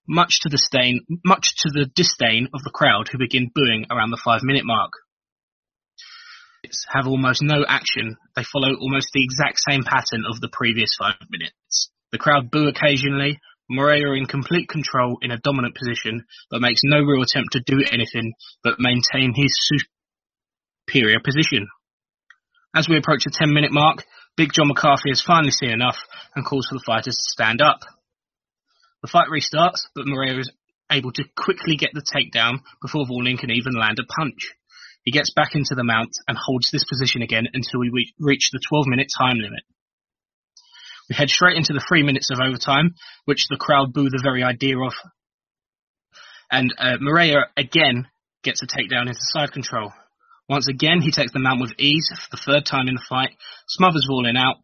much 0.08 0.42
to 0.42 0.50
the 0.50 0.58
stain, 0.58 1.02
much 1.26 1.56
to 1.58 1.70
the 1.70 1.86
disdain 1.96 2.50
of 2.54 2.64
the 2.64 2.70
crowd 2.70 3.08
who 3.08 3.18
begin 3.18 3.52
booing 3.54 3.86
around 3.90 4.12
the 4.12 4.22
five 4.24 4.44
minute 4.44 4.66
mark. 4.66 4.92
Have 6.94 7.08
almost 7.08 7.42
no 7.42 7.64
action. 7.68 8.18
They 8.36 8.44
follow 8.44 8.76
almost 8.76 9.10
the 9.14 9.24
exact 9.24 9.60
same 9.60 9.84
pattern 9.84 10.26
of 10.30 10.42
the 10.42 10.50
previous 10.50 10.96
five 10.98 11.16
minutes. 11.30 11.92
The 12.12 12.18
crowd 12.18 12.52
boo 12.52 12.68
occasionally, 12.68 13.40
Moreira 13.70 14.18
in 14.18 14.26
complete 14.26 14.70
control 14.70 15.18
in 15.22 15.32
a 15.32 15.40
dominant 15.40 15.76
position, 15.76 16.26
but 16.52 16.62
makes 16.62 16.82
no 16.84 17.00
real 17.00 17.24
attempt 17.24 17.54
to 17.54 17.64
do 17.66 17.84
anything 17.92 18.34
but 18.64 18.80
maintain 18.80 19.34
his 19.36 19.58
superior 20.88 21.20
position. 21.24 21.68
As 22.76 22.88
we 22.88 22.98
approach 22.98 23.24
the 23.24 23.32
10 23.34 23.54
minute 23.54 23.72
mark, 23.72 24.04
Big 24.38 24.52
John 24.54 24.68
McCarthy 24.68 25.10
has 25.10 25.22
finally 25.22 25.52
seen 25.52 25.72
enough 25.72 25.98
and 26.36 26.46
calls 26.46 26.68
for 26.68 26.76
the 26.76 26.84
fighters 26.86 27.16
to 27.16 27.32
stand 27.32 27.62
up. 27.62 27.80
The 29.02 29.08
fight 29.08 29.30
restarts, 29.30 29.88
but 29.96 30.06
Moreira 30.06 30.40
is 30.40 30.52
able 30.92 31.12
to 31.14 31.24
quickly 31.36 31.78
get 31.78 31.92
the 31.94 32.04
takedown 32.04 32.60
before 32.82 33.06
Vaulin 33.06 33.40
can 33.40 33.52
even 33.52 33.74
land 33.74 34.00
a 34.00 34.04
punch. 34.04 34.54
He 35.04 35.12
gets 35.12 35.32
back 35.34 35.56
into 35.56 35.76
the 35.76 35.84
mount 35.84 36.12
and 36.28 36.38
holds 36.38 36.70
this 36.72 36.84
position 36.84 37.22
again 37.22 37.46
until 37.54 37.80
we 37.80 38.12
reach 38.20 38.50
the 38.52 38.60
12 38.68 38.88
minute 38.88 39.08
time 39.18 39.38
limit. 39.38 39.64
We 41.10 41.16
head 41.16 41.30
straight 41.30 41.58
into 41.58 41.74
the 41.74 41.84
three 41.88 42.04
minutes 42.04 42.30
of 42.32 42.40
overtime, 42.40 42.96
which 43.26 43.48
the 43.50 43.58
crowd 43.58 43.94
boo 43.94 44.10
the 44.10 44.22
very 44.24 44.44
idea 44.44 44.78
of. 44.80 44.94
And 46.52 46.74
uh, 46.78 46.98
again 47.58 48.08
gets 48.44 48.62
a 48.64 48.68
takedown 48.68 49.08
into 49.08 49.20
side 49.20 49.52
control. 49.52 49.92
Once 50.48 50.68
again, 50.68 51.02
he 51.02 51.12
takes 51.12 51.32
the 51.32 51.40
mount 51.40 51.62
with 51.62 51.74
ease 51.80 52.12
for 52.14 52.38
the 52.38 52.42
third 52.46 52.66
time 52.66 52.88
in 52.88 52.96
the 52.96 53.06
fight, 53.10 53.36
smothers 53.68 54.08
Vaulin 54.10 54.38
out, 54.38 54.58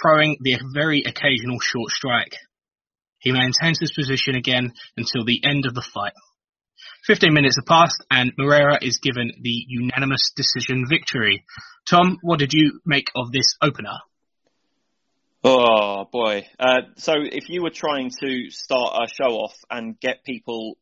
throwing 0.00 0.36
the 0.40 0.58
very 0.72 1.02
occasional 1.02 1.58
short 1.60 1.90
strike. 1.90 2.36
He 3.18 3.32
maintains 3.32 3.80
his 3.80 3.92
position 3.92 4.36
again 4.36 4.72
until 4.96 5.24
the 5.24 5.42
end 5.44 5.66
of 5.66 5.74
the 5.74 5.82
fight. 5.82 6.12
15 7.06 7.32
minutes 7.32 7.56
have 7.56 7.66
passed 7.66 8.04
and 8.10 8.32
Moreira 8.38 8.78
is 8.80 9.00
given 9.02 9.32
the 9.42 9.64
unanimous 9.66 10.32
decision 10.36 10.86
victory. 10.88 11.44
Tom, 11.88 12.18
what 12.22 12.38
did 12.38 12.52
you 12.52 12.80
make 12.86 13.10
of 13.16 13.32
this 13.32 13.56
opener? 13.60 13.98
Oh 15.44 16.04
boy! 16.12 16.46
Uh, 16.58 16.80
so 16.96 17.12
if 17.16 17.48
you 17.48 17.62
were 17.62 17.70
trying 17.70 18.10
to 18.22 18.50
start 18.50 18.94
a 18.94 19.06
show 19.06 19.36
off 19.36 19.54
and 19.70 19.98
get 20.00 20.24
people 20.24 20.76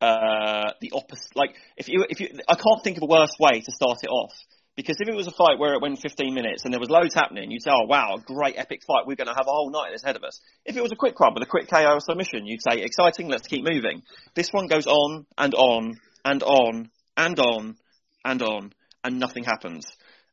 uh, 0.00 0.72
the 0.80 0.92
opposite. 0.92 1.34
Like 1.34 1.56
if 1.76 1.88
you 1.88 2.04
if 2.08 2.20
you, 2.20 2.28
I 2.48 2.54
can't 2.54 2.82
think 2.82 2.98
of 2.98 3.04
a 3.04 3.06
worse 3.06 3.34
way 3.38 3.60
to 3.60 3.72
start 3.72 3.98
it 4.02 4.08
off. 4.08 4.32
Because 4.76 4.96
if 4.98 5.08
it 5.08 5.14
was 5.14 5.28
a 5.28 5.30
fight 5.30 5.60
where 5.60 5.74
it 5.74 5.80
went 5.80 6.00
15 6.00 6.34
minutes 6.34 6.64
and 6.64 6.74
there 6.74 6.80
was 6.80 6.90
loads 6.90 7.14
happening, 7.14 7.52
you'd 7.52 7.62
say, 7.62 7.70
oh 7.70 7.86
wow, 7.86 8.16
great 8.16 8.56
epic 8.58 8.80
fight, 8.84 9.06
we're 9.06 9.14
going 9.14 9.28
to 9.28 9.34
have 9.34 9.46
a 9.46 9.52
whole 9.52 9.70
night 9.70 9.94
ahead 9.94 10.16
of 10.16 10.24
us. 10.24 10.40
If 10.64 10.76
it 10.76 10.82
was 10.82 10.90
a 10.90 10.96
quick 10.96 11.18
one 11.20 11.32
with 11.32 11.44
a 11.44 11.46
quick 11.46 11.70
KO 11.70 12.00
submission, 12.00 12.44
you'd 12.44 12.60
say, 12.60 12.82
exciting, 12.82 13.28
let's 13.28 13.46
keep 13.46 13.62
moving. 13.62 14.02
This 14.34 14.50
one 14.50 14.66
goes 14.66 14.88
on 14.88 15.26
and 15.38 15.54
on 15.54 15.94
and 16.24 16.42
on 16.42 16.90
and 17.16 17.38
on 17.38 17.76
and 18.24 18.42
on 18.42 18.72
and 19.04 19.20
nothing 19.20 19.44
happens. 19.44 19.86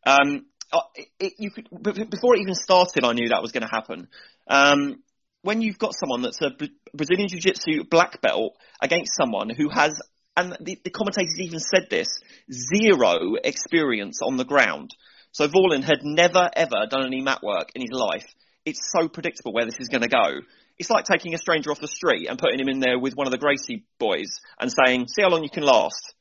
Um, 0.07 0.47
it, 0.95 1.07
it, 1.19 1.33
you 1.37 1.51
could, 1.51 1.67
before 1.81 2.35
it 2.35 2.41
even 2.41 2.55
started, 2.55 3.03
I 3.03 3.13
knew 3.13 3.29
that 3.29 3.41
was 3.41 3.51
going 3.51 3.63
to 3.63 3.69
happen. 3.69 4.07
Um, 4.47 5.03
when 5.41 5.61
you've 5.61 5.79
got 5.79 5.95
someone 5.95 6.21
that's 6.21 6.41
a 6.41 6.51
Brazilian 6.93 7.27
Jiu 7.27 7.39
Jitsu 7.39 7.83
black 7.89 8.21
belt 8.21 8.55
against 8.81 9.15
someone 9.15 9.49
who 9.49 9.69
has, 9.69 9.99
and 10.37 10.55
the, 10.59 10.79
the, 10.83 10.89
commentators 10.91 11.39
even 11.39 11.59
said 11.59 11.87
this, 11.89 12.19
zero 12.51 13.35
experience 13.43 14.19
on 14.21 14.37
the 14.37 14.45
ground. 14.45 14.95
So 15.31 15.47
Vaulin 15.47 15.83
had 15.83 15.99
never 16.03 16.49
ever 16.55 16.85
done 16.89 17.05
any 17.05 17.21
mat 17.21 17.41
work 17.41 17.71
in 17.73 17.81
his 17.81 17.91
life. 17.91 18.25
It's 18.65 18.91
so 18.91 19.07
predictable 19.07 19.53
where 19.53 19.65
this 19.65 19.79
is 19.79 19.89
going 19.89 20.03
to 20.03 20.09
go. 20.09 20.41
it's 20.77 20.89
like 20.89 21.05
taking 21.05 21.33
a 21.33 21.37
stranger 21.37 21.71
off 21.71 21.79
the 21.79 21.87
street 21.87 22.27
and 22.29 22.37
putting 22.37 22.59
him 22.59 22.69
in 22.69 22.79
there 22.79 22.99
with 22.99 23.15
one 23.15 23.27
of 23.27 23.31
the 23.31 23.39
Gracie 23.39 23.85
boys 23.97 24.39
and 24.59 24.71
saying, 24.71 25.07
"See 25.07 25.23
how 25.23 25.29
long 25.29 25.43
you 25.43 25.49
can 25.49 25.63
last." 25.63 26.13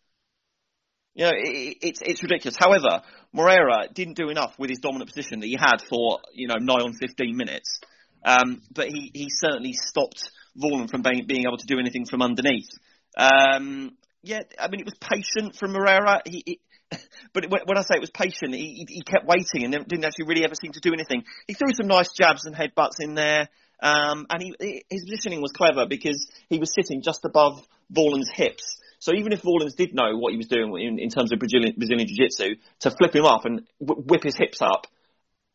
You 1.21 1.27
know, 1.27 1.33
it, 1.37 1.77
it's 1.83 2.01
it's 2.03 2.23
ridiculous. 2.23 2.57
However, 2.59 3.03
Moreira 3.35 3.89
didn't 3.93 4.15
do 4.17 4.31
enough 4.31 4.55
with 4.59 4.71
his 4.71 4.79
dominant 4.79 5.13
position 5.13 5.41
that 5.41 5.47
he 5.49 5.57
had 5.61 5.83
for 5.87 6.21
you 6.33 6.49
know 6.49 6.55
nigh 6.59 6.81
on 6.83 6.95
15 6.95 7.37
minutes. 7.37 7.79
Um, 8.25 8.63
but 8.75 8.89
he, 8.89 9.11
he 9.13 9.29
certainly 9.29 9.75
stopped 9.75 10.31
Vorland 10.57 10.91
from 10.91 11.03
being, 11.03 11.27
being 11.27 11.45
able 11.47 11.59
to 11.59 11.67
do 11.67 11.79
anything 11.79 12.07
from 12.07 12.23
underneath. 12.23 12.71
Um, 13.19 13.97
yeah, 14.23 14.41
I 14.59 14.69
mean, 14.69 14.81
it 14.81 14.87
was 14.87 14.97
patient 14.99 15.57
from 15.57 15.73
Moreira. 15.73 16.23
He, 16.25 16.43
he 16.47 16.61
but 17.35 17.51
when 17.51 17.77
I 17.77 17.83
say 17.83 17.97
it 17.97 18.01
was 18.01 18.11
patient, 18.11 18.55
he, 18.55 18.87
he 18.89 19.03
kept 19.03 19.27
waiting 19.27 19.63
and 19.65 19.87
didn't 19.87 20.05
actually 20.05 20.27
really 20.27 20.45
ever 20.45 20.55
seem 20.55 20.73
to 20.73 20.81
do 20.81 20.95
anything. 20.95 21.25
He 21.47 21.53
threw 21.53 21.69
some 21.75 21.87
nice 21.87 22.13
jabs 22.13 22.47
and 22.47 22.57
headbutts 22.57 22.99
in 22.99 23.15
there, 23.15 23.49
um, 23.83 24.27
and 24.31 24.43
he, 24.43 24.85
his 24.89 25.05
positioning 25.05 25.43
was 25.43 25.53
clever 25.53 25.87
because 25.87 26.31
he 26.49 26.59
was 26.59 26.73
sitting 26.75 27.03
just 27.03 27.27
above 27.27 27.63
Vorland's 27.95 28.31
hips. 28.35 28.81
So 29.01 29.13
even 29.15 29.33
if 29.33 29.43
Vorlands 29.43 29.75
did 29.75 29.95
know 29.95 30.17
what 30.17 30.33
he 30.33 30.37
was 30.37 30.47
doing 30.47 30.73
in, 30.79 30.99
in 30.99 31.09
terms 31.09 31.33
of 31.33 31.39
Brazilian, 31.39 31.75
Brazilian 31.77 32.07
Jiu-Jitsu, 32.07 32.57
to 32.81 32.91
flip 32.91 33.15
him 33.15 33.25
up 33.25 33.45
and 33.47 33.67
w- 33.81 34.03
whip 34.03 34.23
his 34.23 34.37
hips 34.37 34.61
up, 34.61 34.87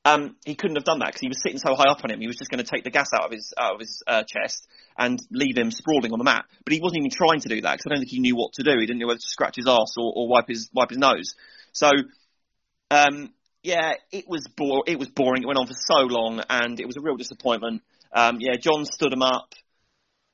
um, 0.03 0.36
he 0.45 0.55
couldn't 0.55 0.75
have 0.75 0.84
done 0.84 0.99
that 0.99 1.08
because 1.08 1.21
he 1.21 1.27
was 1.27 1.41
sitting 1.41 1.58
so 1.58 1.73
high 1.75 1.89
up 1.89 2.03
on 2.03 2.12
him. 2.12 2.19
He 2.19 2.27
was 2.27 2.38
just 2.38 2.51
going 2.51 2.63
to 2.63 2.69
take 2.69 2.84
the 2.84 2.91
gas 2.91 3.10
out 3.13 3.25
of 3.25 3.31
his 3.31 3.53
out 3.58 3.73
of 3.73 3.79
his 3.79 4.03
uh, 4.05 4.23
chest 4.23 4.67
and 4.97 5.19
leave 5.31 5.58
him 5.58 5.71
sprawling 5.71 6.12
on 6.12 6.19
the 6.19 6.23
mat. 6.23 6.45
But 6.63 6.73
he 6.73 6.79
wasn't 6.79 6.99
even 6.99 7.10
trying 7.10 7.39
to 7.39 7.49
do 7.49 7.62
that 7.62 7.73
because 7.73 7.86
I 7.88 7.89
don't 7.89 7.99
think 7.99 8.12
he 8.12 8.19
knew 8.19 8.36
what 8.36 8.53
to 8.53 8.63
do. 8.63 8.71
He 8.79 8.86
didn't 8.86 8.99
know 8.99 9.08
whether 9.08 9.17
to 9.17 9.27
scratch 9.27 9.55
his 9.55 9.67
ass 9.67 9.95
or, 9.97 10.13
or 10.15 10.27
wipe 10.27 10.47
his 10.47 10.69
wipe 10.73 10.89
his 10.89 10.99
nose. 10.99 11.34
So, 11.71 11.89
um, 12.91 13.34
yeah, 13.63 13.93
it 14.12 14.25
was 14.27 14.47
bore- 14.47 14.84
it 14.86 14.99
was 14.99 15.10
boring. 15.10 15.41
It 15.41 15.47
went 15.47 15.58
on 15.58 15.65
for 15.67 15.73
so 15.73 16.01
long, 16.05 16.41
and 16.49 16.79
it 16.79 16.86
was 16.86 16.97
a 16.97 17.01
real 17.01 17.17
disappointment. 17.17 17.81
Um, 18.12 18.38
yeah, 18.39 18.58
John 18.60 18.86
stood 18.86 19.12
him 19.12 19.23
up. 19.23 19.53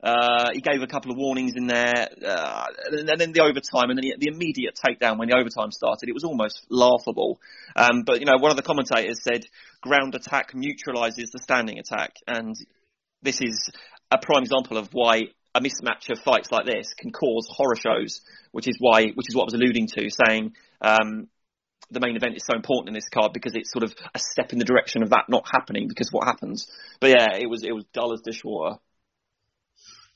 Uh, 0.02 0.50
he 0.52 0.60
gave 0.60 0.82
a 0.82 0.86
couple 0.86 1.12
of 1.12 1.16
warnings 1.16 1.52
in 1.54 1.68
there, 1.68 2.08
uh, 2.26 2.66
and 2.90 3.20
then 3.20 3.32
the 3.32 3.40
overtime, 3.40 3.88
and 3.88 3.96
then 3.96 4.02
the, 4.02 4.14
the, 4.18 4.26
immediate 4.26 4.76
takedown 4.76 5.16
when 5.16 5.28
the 5.28 5.36
overtime 5.36 5.70
started. 5.70 6.08
It 6.08 6.12
was 6.12 6.24
almost 6.24 6.66
laughable. 6.68 7.40
Um, 7.76 8.02
but 8.04 8.18
you 8.18 8.26
know, 8.26 8.36
one 8.36 8.50
of 8.50 8.56
the 8.56 8.64
commentators 8.64 9.22
said, 9.22 9.44
"Ground 9.80 10.16
attack 10.16 10.54
neutralises 10.54 11.30
the 11.30 11.38
standing 11.38 11.78
attack," 11.78 12.16
and 12.26 12.56
this 13.22 13.40
is 13.40 13.70
a 14.10 14.18
prime 14.18 14.42
example 14.42 14.76
of 14.76 14.88
why 14.92 15.28
a 15.54 15.60
mismatch 15.60 16.10
of 16.10 16.18
fights 16.18 16.50
like 16.50 16.66
this 16.66 16.92
can 16.98 17.12
cause 17.12 17.46
horror 17.48 17.76
shows, 17.76 18.22
which 18.50 18.66
is 18.66 18.76
why, 18.80 19.06
which 19.06 19.28
is 19.28 19.34
what 19.34 19.42
I 19.42 19.50
was 19.52 19.54
alluding 19.54 19.86
to, 19.98 20.10
saying 20.10 20.54
um, 20.80 21.28
the 21.90 22.00
main 22.00 22.16
event 22.16 22.36
is 22.36 22.44
so 22.44 22.56
important 22.56 22.88
in 22.88 22.94
this 22.94 23.08
card 23.08 23.32
because 23.32 23.54
it's 23.54 23.70
sort 23.70 23.84
of 23.84 23.94
a 24.14 24.18
step 24.18 24.52
in 24.52 24.58
the 24.58 24.64
direction 24.64 25.02
of 25.02 25.10
that 25.10 25.26
not 25.28 25.46
happening 25.52 25.88
because 25.88 26.08
of 26.08 26.14
what 26.14 26.26
happens. 26.26 26.66
But 27.00 27.10
yeah, 27.10 27.36
it 27.38 27.48
was 27.48 27.62
it 27.62 27.72
was 27.72 27.84
dull 27.92 28.12
as 28.12 28.20
dishwater. 28.22 28.78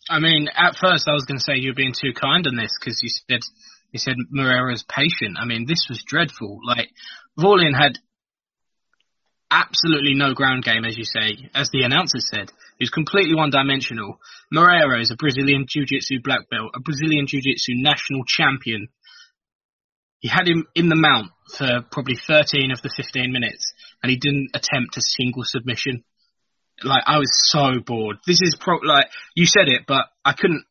I 0.09 0.21
mean, 0.21 0.49
at 0.55 0.77
first 0.77 1.09
I 1.09 1.13
was 1.13 1.25
going 1.25 1.39
to 1.39 1.45
say 1.45 1.55
you're 1.57 1.75
being 1.75 1.95
too 1.95 2.13
kind 2.13 2.47
on 2.47 2.57
this 2.57 2.73
because 2.79 3.01
you 3.03 3.09
said 3.09 3.41
you 3.93 3.99
said 3.99 4.17
Moreira's 4.31 4.85
patient. 4.85 5.37
I 5.39 5.47
mean, 5.47 5.67
this 5.67 5.87
was 5.89 6.03
dreadful. 6.07 6.61
Like 6.65 6.91
Vorlian 7.39 7.77
had 7.77 7.99
absolutely 9.51 10.15
no 10.15 10.35
ground 10.35 10.65
game, 10.65 10.85
as 10.85 10.97
you 10.99 11.05
say, 11.05 11.49
as 11.55 11.71
the 11.71 11.83
announcer 11.83 12.19
said. 12.19 12.51
He 12.79 12.83
was 12.83 12.91
completely 12.91 13.35
one-dimensional. 13.35 14.19
Moreira 14.51 15.01
is 15.01 15.11
a 15.11 15.17
Brazilian 15.17 15.67
Jiu-Jitsu 15.69 16.21
black 16.23 16.51
belt, 16.51 16.73
a 16.75 16.81
Brazilian 16.81 17.27
Jiu-Jitsu 17.27 17.75
national 17.77 18.25
champion. 18.27 18.89
He 20.19 20.29
had 20.29 20.49
him 20.49 20.67
in 20.75 20.89
the 20.89 20.97
mount 20.97 21.31
for 21.57 21.83
probably 21.91 22.17
13 22.17 22.73
of 22.73 22.83
the 22.83 22.91
15 22.95 23.33
minutes, 23.33 23.73
and 24.03 24.11
he 24.11 24.17
didn't 24.17 24.51
attempt 24.55 24.97
a 24.97 25.01
single 25.01 25.45
submission 25.45 26.03
like 26.85 27.03
I 27.07 27.19
was 27.19 27.31
so 27.51 27.81
bored. 27.85 28.17
This 28.27 28.41
is 28.43 28.57
pro 28.59 28.79
like 28.79 29.07
you 29.35 29.47
said 29.47 29.69
it, 29.69 29.83
but 29.87 30.07
I 30.25 30.33
couldn't, 30.33 30.65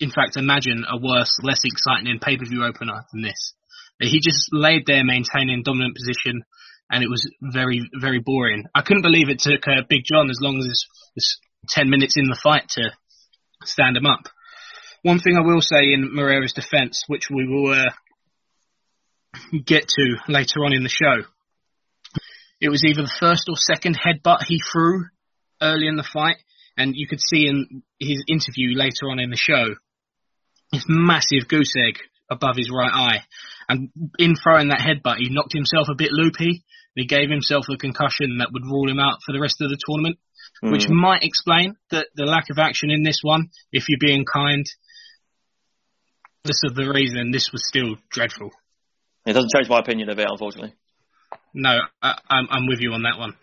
in 0.00 0.10
fact, 0.10 0.36
imagine 0.36 0.84
a 0.88 0.98
worse, 0.98 1.38
less 1.42 1.60
exciting 1.64 2.18
pay 2.20 2.36
per 2.36 2.44
view 2.44 2.64
opener 2.64 3.04
than 3.12 3.22
this. 3.22 3.54
He 4.00 4.20
just 4.20 4.48
laid 4.52 4.84
there 4.86 5.04
maintaining 5.04 5.62
dominant 5.62 5.96
position, 5.96 6.42
and 6.90 7.02
it 7.02 7.08
was 7.08 7.30
very, 7.40 7.88
very 7.94 8.18
boring. 8.18 8.64
I 8.74 8.82
couldn't 8.82 9.02
believe 9.02 9.28
it 9.28 9.38
took 9.38 9.66
uh, 9.66 9.82
Big 9.88 10.02
John 10.04 10.30
as 10.30 10.38
long 10.40 10.58
as 10.58 10.84
this 11.14 11.38
ten 11.68 11.90
minutes 11.90 12.14
in 12.16 12.26
the 12.26 12.38
fight 12.42 12.68
to 12.70 12.90
stand 13.64 13.96
him 13.96 14.06
up. 14.06 14.28
One 15.02 15.20
thing 15.20 15.36
I 15.36 15.46
will 15.46 15.60
say 15.60 15.92
in 15.92 16.14
Moreira's 16.14 16.54
defence, 16.54 17.04
which 17.08 17.28
we 17.30 17.46
will 17.46 17.72
uh, 17.72 17.90
get 19.64 19.88
to 19.88 20.16
later 20.28 20.64
on 20.64 20.72
in 20.72 20.82
the 20.82 20.88
show, 20.88 21.24
it 22.60 22.68
was 22.68 22.84
either 22.84 23.02
the 23.02 23.16
first 23.20 23.48
or 23.48 23.56
second 23.56 23.98
headbutt 23.98 24.44
he 24.46 24.60
threw 24.72 25.04
early 25.60 25.86
in 25.86 25.96
the 25.96 26.02
fight, 26.02 26.36
and 26.76 26.94
you 26.96 27.06
could 27.06 27.20
see 27.20 27.46
in 27.46 27.82
his 27.98 28.24
interview 28.28 28.76
later 28.76 29.10
on 29.10 29.18
in 29.18 29.30
the 29.30 29.36
show, 29.36 29.74
this 30.72 30.84
massive 30.88 31.48
goose 31.48 31.74
egg 31.76 31.98
above 32.30 32.56
his 32.56 32.70
right 32.70 32.92
eye. 32.92 33.22
And 33.68 33.90
in 34.18 34.34
throwing 34.34 34.68
that 34.68 34.80
headbutt, 34.80 35.18
he 35.18 35.30
knocked 35.30 35.52
himself 35.52 35.88
a 35.90 35.94
bit 35.94 36.10
loopy. 36.10 36.64
He 36.94 37.06
gave 37.06 37.30
himself 37.30 37.66
a 37.70 37.76
concussion 37.76 38.38
that 38.38 38.50
would 38.52 38.64
rule 38.64 38.90
him 38.90 38.98
out 38.98 39.18
for 39.24 39.32
the 39.32 39.40
rest 39.40 39.60
of 39.60 39.70
the 39.70 39.78
tournament, 39.86 40.18
mm. 40.62 40.72
which 40.72 40.88
might 40.88 41.24
explain 41.24 41.76
the, 41.90 42.06
the 42.14 42.24
lack 42.24 42.50
of 42.50 42.58
action 42.58 42.90
in 42.90 43.02
this 43.02 43.20
one, 43.22 43.50
if 43.72 43.88
you're 43.88 43.98
being 44.00 44.24
kind. 44.24 44.64
This 46.44 46.60
is 46.64 46.72
the 46.74 46.90
reason 46.90 47.30
this 47.30 47.50
was 47.52 47.66
still 47.66 47.96
dreadful. 48.10 48.50
It 49.26 49.32
doesn't 49.32 49.50
change 49.54 49.68
my 49.68 49.78
opinion 49.78 50.10
of 50.10 50.18
it, 50.18 50.26
unfortunately. 50.28 50.74
No, 51.54 51.78
I, 52.02 52.18
am 52.30 52.48
I'm 52.50 52.66
with 52.66 52.80
you 52.80 52.92
on 52.92 53.02
that 53.02 53.18
one. 53.18 53.34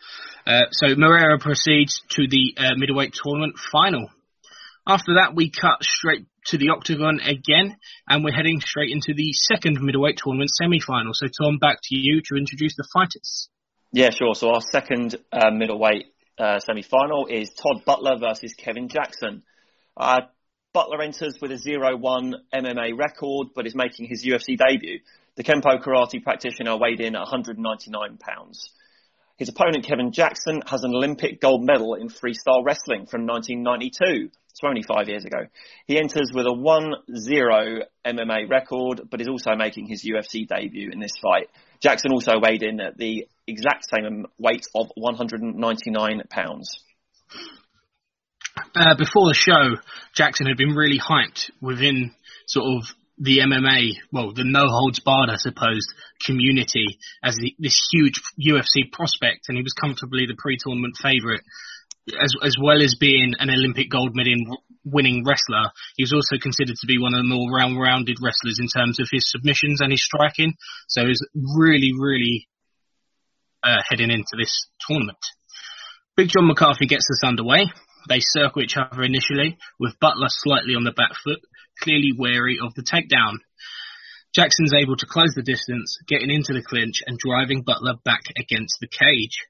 Uh, 0.46 0.66
so 0.72 0.96
Moreira 0.96 1.40
proceeds 1.40 2.02
to 2.10 2.28
the 2.28 2.56
uh, 2.58 2.76
middleweight 2.76 3.14
tournament 3.14 3.56
final. 3.72 4.10
After 4.86 5.16
that, 5.16 5.34
we 5.34 5.50
cut 5.50 5.82
straight 5.82 6.26
to 6.48 6.58
the 6.58 6.70
octagon 6.70 7.20
again, 7.20 7.78
and 8.08 8.24
we're 8.24 8.34
heading 8.34 8.60
straight 8.60 8.90
into 8.92 9.14
the 9.16 9.32
second 9.32 9.80
middleweight 9.80 10.18
tournament 10.18 10.50
semi-final. 10.50 11.14
So 11.14 11.28
Tom, 11.28 11.60
back 11.60 11.78
to 11.84 11.96
you 11.96 12.22
to 12.26 12.36
introduce 12.36 12.76
the 12.76 12.88
fighters. 12.94 13.50
Yeah, 13.94 14.10
sure. 14.10 14.36
So 14.36 14.50
our 14.50 14.62
second 14.62 15.16
uh, 15.32 15.52
middleweight 15.52 16.08
uh, 16.38 16.60
semi-final 16.60 17.28
is 17.28 17.52
Todd 17.52 17.86
Butler 17.86 18.18
versus 18.20 18.54
Kevin 18.56 18.90
Jackson. 18.90 19.44
Uh, 19.96 20.22
Butler 20.74 21.02
enters 21.02 21.38
with 21.42 21.52
a 21.52 21.56
0-1 21.56 22.34
MMA 22.54 22.98
record, 22.98 23.50
but 23.54 23.68
is 23.68 23.76
making 23.76 24.08
his 24.08 24.26
UFC 24.26 24.58
debut. 24.58 25.00
The 25.36 25.44
Kempo 25.44 25.82
karate 25.82 26.22
practitioner 26.24 26.78
weighed 26.78 27.00
in 27.00 27.16
at 27.16 27.22
199 27.22 28.18
pounds. 28.18 28.70
His 29.38 29.50
opponent, 29.50 29.88
Kevin 29.88 30.12
Jackson, 30.12 30.62
has 30.68 30.84
an 30.84 30.94
Olympic 30.94 31.42
gold 31.42 31.66
medal 31.66 31.96
in 31.96 32.10
freestyle 32.10 32.64
wrestling 32.64 33.08
from 33.08 33.26
1992. 33.26 34.30
So 34.54 34.68
only 34.68 34.84
five 34.84 35.08
years 35.08 35.26
ago. 35.26 35.48
He 35.88 35.98
enters 35.98 36.32
with 36.34 36.46
a 36.46 36.50
1-0 36.50 37.82
MMA 38.06 38.50
record, 38.50 39.02
but 39.10 39.22
is 39.22 39.30
also 39.30 39.56
making 39.56 39.88
his 39.88 40.06
UFC 40.06 40.48
debut 40.48 40.92
in 40.92 41.00
this 41.00 41.14
fight. 41.22 41.48
Jackson 41.80 42.12
also 42.12 42.34
weighed 42.40 42.62
in 42.62 42.80
at 42.80 42.98
the 42.98 43.28
exact 43.48 43.86
same 43.90 44.28
weight 44.38 44.66
of 44.76 44.92
199 44.96 46.22
pounds. 46.30 46.84
Uh, 48.76 48.96
before 48.96 49.28
the 49.28 49.34
show, 49.34 49.82
Jackson 50.14 50.46
had 50.46 50.58
been 50.58 50.76
really 50.76 51.00
hyped 51.00 51.50
within 51.62 52.12
sort 52.46 52.66
of 52.68 52.94
the 53.18 53.40
MMA, 53.40 53.98
well, 54.12 54.34
the 54.34 54.44
no 54.44 54.68
holds 54.68 55.00
barred, 55.00 55.30
I 55.30 55.36
suppose, 55.36 55.86
community 56.26 56.98
as 57.24 57.36
the, 57.36 57.56
this 57.60 57.90
huge 57.92 58.22
UFC 58.40 58.92
prospect, 58.92 59.46
and 59.48 59.58
he 59.58 59.64
was 59.64 59.74
comfortably 59.74 60.26
the 60.26 60.36
pre-tournament 60.38 60.96
favourite, 61.02 61.42
as 62.20 62.34
as 62.44 62.56
well 62.60 62.82
as 62.82 62.96
being 63.00 63.34
an 63.38 63.50
Olympic 63.50 63.90
gold 63.92 64.12
medal 64.16 64.64
winning 64.84 65.24
wrestler. 65.26 65.72
He 65.98 66.04
was 66.04 66.14
also 66.14 66.42
considered 66.42 66.76
to 66.82 66.88
be 66.88 66.98
one 66.98 67.14
of 67.14 67.20
the 67.20 67.30
more 67.30 67.52
round-rounded 67.52 68.18
wrestlers 68.22 68.60
in 68.60 68.68
terms 68.68 69.00
of 69.00 69.08
his 69.12 69.30
submissions 69.30 69.82
and 69.82 69.92
his 69.92 70.04
striking. 70.04 70.56
So 70.88 71.06
he's 71.06 71.22
really, 71.36 71.92
really 71.98 72.48
uh, 73.64 73.82
heading 73.88 74.10
into 74.10 74.36
this 74.38 74.68
tournament. 74.88 75.22
Big 76.18 76.30
John 76.30 76.48
McCarthy 76.48 76.88
gets 76.88 77.08
us 77.12 77.24
underway. 77.24 77.66
They 78.10 78.20
circle 78.20 78.64
each 78.64 78.78
other 78.78 79.04
initially, 79.04 79.58
with 79.80 80.00
Butler 80.00 80.28
slightly 80.30 80.74
on 80.76 80.84
the 80.84 80.92
back 80.92 81.12
foot, 81.24 81.40
clearly 81.82 82.14
wary 82.18 82.58
of 82.62 82.74
the 82.76 82.84
takedown. 82.84 83.40
Jackson's 84.34 84.74
able 84.74 84.96
to 84.96 85.06
close 85.06 85.34
the 85.36 85.44
distance, 85.44 85.98
getting 86.08 86.32
into 86.32 86.54
the 86.54 86.64
clinch 86.64 87.04
and 87.06 87.18
driving 87.18 87.64
Butler 87.64 87.96
back 88.06 88.22
against 88.38 88.78
the 88.80 88.88
cage. 88.88 89.46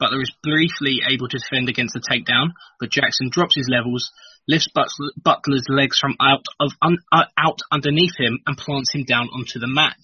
Butler 0.00 0.22
is 0.22 0.32
briefly 0.42 1.00
able 1.06 1.28
to 1.28 1.38
defend 1.38 1.68
against 1.68 1.92
the 1.92 2.00
takedown, 2.00 2.52
but 2.80 2.90
Jackson 2.90 3.30
drops 3.30 3.56
his 3.56 3.68
levels, 3.68 4.10
lifts 4.46 4.68
Butler's 4.72 5.66
legs 5.68 5.98
from 5.98 6.16
out 6.20 6.44
of 6.60 6.72
un, 6.80 6.98
uh, 7.12 7.24
out 7.36 7.58
underneath 7.70 8.16
him, 8.16 8.38
and 8.46 8.56
plants 8.56 8.94
him 8.94 9.04
down 9.04 9.28
onto 9.28 9.58
the 9.58 9.66
mat. 9.66 9.98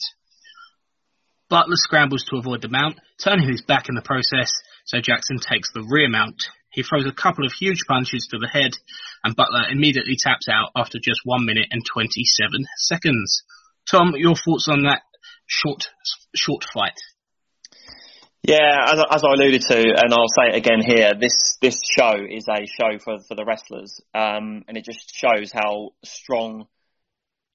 Butler 1.49 1.77
scrambles 1.77 2.25
to 2.25 2.37
avoid 2.37 2.63
the 2.63 2.69
mount, 2.69 2.99
turning 3.23 3.49
his 3.49 3.63
back 3.63 3.89
in 3.89 3.95
the 3.95 4.03
process, 4.03 4.53
so 4.85 5.01
Jackson 5.01 5.39
takes 5.39 5.73
the 5.73 5.87
rear 5.89 6.09
mount. 6.09 6.43
He 6.75 6.83
throws 6.83 7.07
a 7.07 7.13
couple 7.13 7.47
of 7.47 7.53
huge 7.53 7.85
punches 7.87 8.27
to 8.31 8.39
the 8.39 8.49
head, 8.49 8.73
and 9.23 9.37
Butler 9.37 9.69
immediately 9.71 10.17
taps 10.19 10.49
out 10.49 10.71
after 10.77 10.99
just 10.99 11.21
one 11.25 11.47
minute 11.47 11.69
and 11.71 11.83
27 11.85 12.67
seconds. 12.79 13.43
Tom, 13.91 14.15
your 14.17 14.35
thoughts 14.35 14.67
on 14.69 14.83
that 14.83 15.03
short, 15.47 15.89
short 16.35 16.65
fight? 16.73 16.99
Yeah, 18.43 18.93
as, 18.93 19.03
as 19.11 19.23
I 19.25 19.33
alluded 19.33 19.63
to, 19.63 19.79
and 19.79 20.13
I'll 20.13 20.29
say 20.29 20.49
it 20.49 20.57
again 20.57 20.83
here, 20.85 21.15
this 21.19 21.57
this 21.63 21.81
show 21.83 22.15
is 22.29 22.47
a 22.47 22.67
show 22.67 22.99
for 23.03 23.19
for 23.27 23.35
the 23.35 23.45
wrestlers, 23.45 24.01
um, 24.15 24.65
and 24.69 24.77
it 24.77 24.85
just 24.85 25.15
shows 25.15 25.51
how 25.53 25.91
strong. 26.05 26.67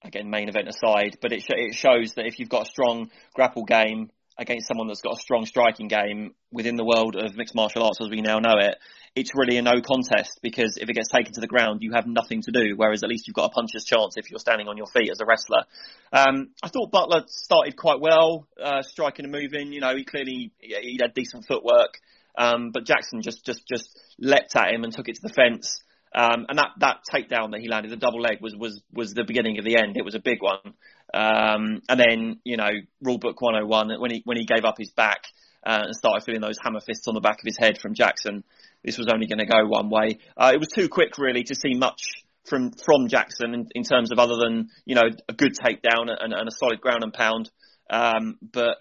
Again, 0.02 0.30
main 0.30 0.48
event 0.48 0.66
aside, 0.66 1.18
but 1.20 1.30
it 1.30 1.42
sh- 1.42 1.50
it 1.50 1.74
shows 1.74 2.14
that 2.14 2.24
if 2.24 2.38
you've 2.38 2.48
got 2.48 2.66
a 2.66 2.70
strong 2.70 3.10
grapple 3.34 3.66
game, 3.66 4.10
against 4.38 4.66
someone 4.68 4.86
that's 4.86 5.02
got 5.02 5.18
a 5.18 5.20
strong 5.20 5.44
striking 5.44 5.88
game 5.88 6.34
within 6.50 6.76
the 6.76 6.84
world 6.84 7.16
of 7.16 7.36
mixed 7.36 7.54
martial 7.54 7.82
arts 7.84 7.98
as 8.00 8.08
we 8.08 8.20
now 8.20 8.38
know 8.38 8.54
it, 8.58 8.76
it's 9.14 9.32
really 9.34 9.56
a 9.56 9.62
no 9.62 9.80
contest 9.80 10.38
because 10.42 10.76
if 10.76 10.88
it 10.88 10.94
gets 10.94 11.08
taken 11.08 11.32
to 11.32 11.40
the 11.40 11.46
ground, 11.46 11.80
you 11.82 11.92
have 11.92 12.06
nothing 12.06 12.42
to 12.42 12.52
do. 12.52 12.74
Whereas 12.76 13.02
at 13.02 13.08
least 13.08 13.26
you've 13.26 13.34
got 13.34 13.46
a 13.46 13.50
puncher's 13.50 13.84
chance 13.84 14.16
if 14.16 14.30
you're 14.30 14.38
standing 14.38 14.68
on 14.68 14.76
your 14.76 14.86
feet 14.86 15.10
as 15.10 15.20
a 15.20 15.26
wrestler. 15.26 15.64
Um, 16.12 16.50
I 16.62 16.68
thought 16.68 16.90
Butler 16.90 17.24
started 17.26 17.76
quite 17.76 18.00
well, 18.00 18.46
uh, 18.62 18.82
striking 18.82 19.24
and 19.24 19.32
moving. 19.32 19.72
You 19.72 19.80
know, 19.80 19.96
he 19.96 20.04
clearly 20.04 20.52
he 20.60 20.98
had 21.00 21.12
decent 21.12 21.46
footwork, 21.46 21.98
um, 22.38 22.70
but 22.70 22.84
Jackson 22.86 23.22
just 23.22 23.44
just 23.44 23.66
just 23.66 23.98
leapt 24.18 24.54
at 24.54 24.72
him 24.72 24.84
and 24.84 24.92
took 24.92 25.08
it 25.08 25.16
to 25.16 25.22
the 25.22 25.32
fence. 25.32 25.82
Um, 26.12 26.46
and 26.48 26.58
that, 26.58 26.70
that 26.78 26.96
takedown 27.12 27.52
that 27.52 27.60
he 27.60 27.68
landed, 27.68 27.92
the 27.92 27.96
double 27.96 28.20
leg, 28.20 28.38
was, 28.40 28.56
was, 28.56 28.80
was 28.92 29.14
the 29.14 29.24
beginning 29.24 29.58
of 29.58 29.64
the 29.64 29.76
end. 29.76 29.96
It 29.96 30.04
was 30.04 30.14
a 30.14 30.20
big 30.20 30.42
one. 30.42 30.74
Um, 31.14 31.82
and 31.88 32.00
then, 32.00 32.40
you 32.44 32.56
know, 32.56 32.70
rule 33.00 33.18
book 33.18 33.40
101, 33.40 34.00
when 34.00 34.10
he, 34.10 34.22
when 34.24 34.36
he 34.36 34.44
gave 34.44 34.64
up 34.64 34.76
his 34.78 34.90
back, 34.90 35.24
uh, 35.64 35.82
and 35.84 35.94
started 35.94 36.24
feeling 36.24 36.40
those 36.40 36.58
hammer 36.62 36.80
fists 36.80 37.06
on 37.06 37.14
the 37.14 37.20
back 37.20 37.38
of 37.38 37.44
his 37.44 37.58
head 37.58 37.78
from 37.78 37.94
Jackson, 37.94 38.44
this 38.82 38.96
was 38.96 39.08
only 39.12 39.26
going 39.26 39.38
to 39.38 39.46
go 39.46 39.66
one 39.66 39.90
way. 39.90 40.18
Uh, 40.36 40.50
it 40.54 40.58
was 40.58 40.68
too 40.68 40.88
quick, 40.88 41.18
really, 41.18 41.42
to 41.44 41.54
see 41.54 41.74
much 41.74 42.02
from, 42.44 42.72
from 42.72 43.08
Jackson 43.08 43.54
in, 43.54 43.68
in 43.74 43.84
terms 43.84 44.10
of 44.10 44.18
other 44.18 44.36
than, 44.36 44.70
you 44.84 44.94
know, 44.94 45.08
a 45.28 45.32
good 45.32 45.54
takedown 45.54 46.08
and, 46.08 46.32
and 46.32 46.48
a 46.48 46.52
solid 46.58 46.80
ground 46.80 47.02
and 47.02 47.12
pound. 47.12 47.50
Um, 47.90 48.38
but 48.40 48.78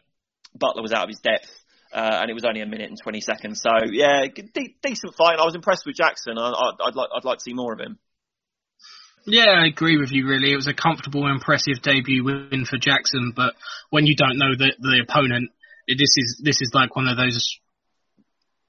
Butler 0.56 0.82
was 0.82 0.94
out 0.94 1.04
of 1.04 1.10
his 1.10 1.20
depth. 1.20 1.50
Uh, 1.92 2.20
and 2.22 2.30
it 2.30 2.34
was 2.34 2.46
only 2.46 2.62
a 2.62 2.68
minute 2.68 2.90
and 2.90 3.00
20 3.02 3.22
seconds. 3.22 3.62
So 3.62 3.72
yeah, 3.92 4.26
de- 4.28 4.76
decent 4.82 5.16
fight. 5.16 5.40
I 5.40 5.46
was 5.46 5.56
impressed 5.56 5.86
with 5.86 5.96
Jackson. 5.96 6.38
I, 6.38 6.50
would 6.80 6.96
like 6.96 7.10
I'd 7.16 7.26
like 7.26 7.40
to 7.40 7.44
see 7.44 7.54
more 7.54 7.74
of 7.74 7.80
him. 7.80 7.98
Yeah, 9.26 9.50
I 9.50 9.66
agree 9.66 9.98
with 9.98 10.12
you. 10.12 10.28
Really, 10.28 10.54
it 10.54 10.56
was 10.56 10.68
a 10.68 10.74
comfortable, 10.74 11.28
impressive 11.28 11.82
debut 11.82 12.24
win 12.24 12.66
for 12.70 12.78
Jackson. 12.78 13.34
But 13.36 13.54
when 13.90 14.06
you 14.06 14.16
don't 14.16 14.38
know 14.38 14.56
the 14.56 14.74
the 14.80 15.04
opponent, 15.08 15.52
this 15.88 16.14
is 16.16 16.42
this 16.44 16.62
is 16.62 16.72
like 16.74 16.96
one 16.96 17.08
of 17.08 17.18
those 17.18 17.60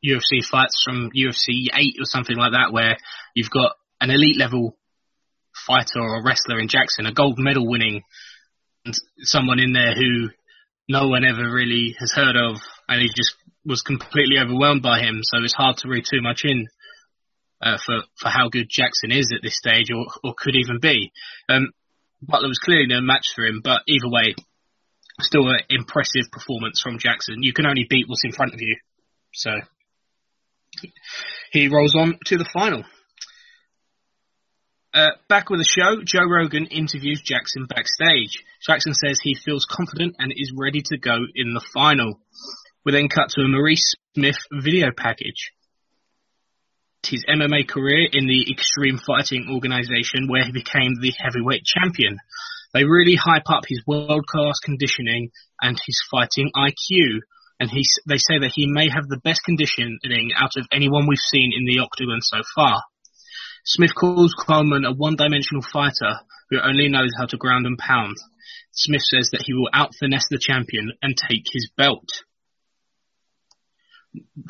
UFC 0.04 0.44
fights 0.44 0.82
from 0.84 1.10
UFC 1.10 1.68
eight 1.76 1.96
or 2.00 2.04
something 2.04 2.36
like 2.36 2.52
that, 2.52 2.72
where 2.72 2.96
you've 3.34 3.50
got 3.50 3.72
an 4.00 4.10
elite 4.10 4.38
level 4.38 4.76
fighter 5.66 6.00
or 6.00 6.24
wrestler 6.24 6.58
in 6.58 6.68
Jackson, 6.68 7.06
a 7.06 7.12
gold 7.12 7.38
medal 7.38 7.68
winning, 7.68 8.02
and 8.84 8.94
someone 9.18 9.60
in 9.60 9.72
there 9.72 9.94
who 9.94 10.30
no 10.88 11.08
one 11.08 11.24
ever 11.24 11.50
really 11.50 11.94
has 11.98 12.12
heard 12.12 12.36
of, 12.36 12.56
and 12.90 13.00
he 13.00 13.08
just 13.08 13.36
was 13.64 13.82
completely 13.82 14.38
overwhelmed 14.38 14.82
by 14.82 15.00
him. 15.00 15.20
So 15.22 15.38
it's 15.42 15.54
hard 15.54 15.78
to 15.78 15.88
read 15.88 16.04
too 16.04 16.20
much 16.20 16.44
in 16.44 16.66
uh, 17.62 17.78
for 17.84 18.02
for 18.16 18.28
how 18.28 18.48
good 18.48 18.66
Jackson 18.68 19.12
is 19.12 19.32
at 19.34 19.42
this 19.42 19.56
stage, 19.56 19.90
or 19.90 20.06
or 20.22 20.34
could 20.36 20.56
even 20.56 20.80
be. 20.80 21.12
Um, 21.48 21.70
Butler 22.20 22.48
was 22.48 22.58
clearly 22.58 22.86
no 22.86 23.00
match 23.00 23.32
for 23.34 23.46
him, 23.46 23.60
but 23.64 23.82
either 23.86 24.08
way, 24.08 24.34
still 25.20 25.48
an 25.48 25.60
impressive 25.70 26.30
performance 26.30 26.80
from 26.80 26.98
Jackson. 26.98 27.42
You 27.42 27.52
can 27.52 27.66
only 27.66 27.86
beat 27.88 28.08
what's 28.08 28.24
in 28.24 28.32
front 28.32 28.52
of 28.52 28.60
you. 28.60 28.76
So 29.32 29.52
he 31.52 31.68
rolls 31.68 31.94
on 31.94 32.18
to 32.26 32.36
the 32.36 32.48
final. 32.52 32.84
Uh, 34.92 35.10
back 35.28 35.50
with 35.50 35.60
the 35.60 35.64
show, 35.64 36.02
Joe 36.02 36.28
Rogan 36.28 36.66
interviews 36.66 37.22
Jackson 37.24 37.66
backstage. 37.66 38.42
Jackson 38.66 38.92
says 38.92 39.20
he 39.22 39.36
feels 39.36 39.64
confident 39.64 40.16
and 40.18 40.32
is 40.34 40.52
ready 40.56 40.82
to 40.86 40.98
go 40.98 41.16
in 41.34 41.54
the 41.54 41.64
final. 41.72 42.18
We 42.84 42.92
then 42.92 43.08
cut 43.08 43.28
to 43.30 43.42
a 43.42 43.48
Maurice 43.48 43.94
Smith 44.14 44.38
video 44.50 44.88
package. 44.96 45.52
His 47.06 47.26
MMA 47.28 47.68
career 47.68 48.08
in 48.10 48.26
the 48.26 48.50
Extreme 48.50 48.98
Fighting 49.06 49.50
organization 49.52 50.28
where 50.28 50.44
he 50.44 50.52
became 50.52 50.94
the 50.94 51.12
heavyweight 51.18 51.64
champion. 51.64 52.16
They 52.72 52.84
really 52.84 53.16
hype 53.16 53.50
up 53.50 53.64
his 53.68 53.82
world 53.86 54.26
class 54.26 54.60
conditioning 54.64 55.30
and 55.60 55.78
his 55.84 56.00
fighting 56.10 56.52
IQ. 56.56 57.20
And 57.58 57.70
he, 57.70 57.84
they 58.08 58.16
say 58.16 58.38
that 58.40 58.52
he 58.54 58.66
may 58.66 58.88
have 58.88 59.08
the 59.08 59.20
best 59.22 59.42
conditioning 59.44 60.30
out 60.34 60.52
of 60.56 60.66
anyone 60.72 61.06
we've 61.06 61.18
seen 61.18 61.52
in 61.54 61.66
the 61.66 61.80
octagon 61.80 62.22
so 62.22 62.38
far. 62.54 62.82
Smith 63.64 63.94
calls 63.94 64.32
Coleman 64.32 64.86
a 64.86 64.94
one-dimensional 64.94 65.62
fighter 65.70 66.20
who 66.48 66.58
only 66.62 66.88
knows 66.88 67.12
how 67.18 67.26
to 67.26 67.36
ground 67.36 67.66
and 67.66 67.76
pound. 67.76 68.16
Smith 68.72 69.02
says 69.02 69.28
that 69.32 69.42
he 69.44 69.52
will 69.52 69.68
out-finesse 69.74 70.28
the 70.30 70.38
champion 70.40 70.92
and 71.02 71.14
take 71.14 71.44
his 71.52 71.70
belt. 71.76 72.08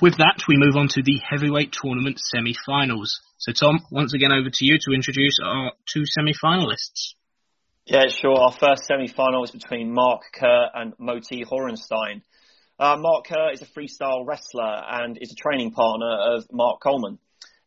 With 0.00 0.16
that, 0.16 0.44
we 0.48 0.56
move 0.56 0.76
on 0.76 0.88
to 0.88 1.02
the 1.02 1.20
heavyweight 1.28 1.72
tournament 1.72 2.18
semi-finals. 2.18 3.20
So, 3.38 3.52
Tom, 3.52 3.80
once 3.90 4.14
again 4.14 4.32
over 4.32 4.48
to 4.50 4.64
you 4.64 4.78
to 4.86 4.94
introduce 4.94 5.38
our 5.44 5.72
two 5.86 6.04
semi-finalists. 6.06 7.14
Yeah, 7.84 8.08
sure. 8.08 8.38
Our 8.38 8.52
first 8.52 8.84
semi-final 8.84 9.44
is 9.44 9.50
between 9.50 9.92
Mark 9.92 10.22
Kerr 10.32 10.68
and 10.74 10.94
Moti 10.98 11.44
Horenstein. 11.44 12.22
Uh, 12.78 12.96
Mark 12.98 13.26
Kerr 13.26 13.52
is 13.52 13.60
a 13.60 13.66
freestyle 13.66 14.26
wrestler 14.26 14.82
and 14.90 15.18
is 15.20 15.32
a 15.32 15.34
training 15.34 15.72
partner 15.72 16.36
of 16.36 16.44
Mark 16.50 16.80
Coleman. 16.80 17.18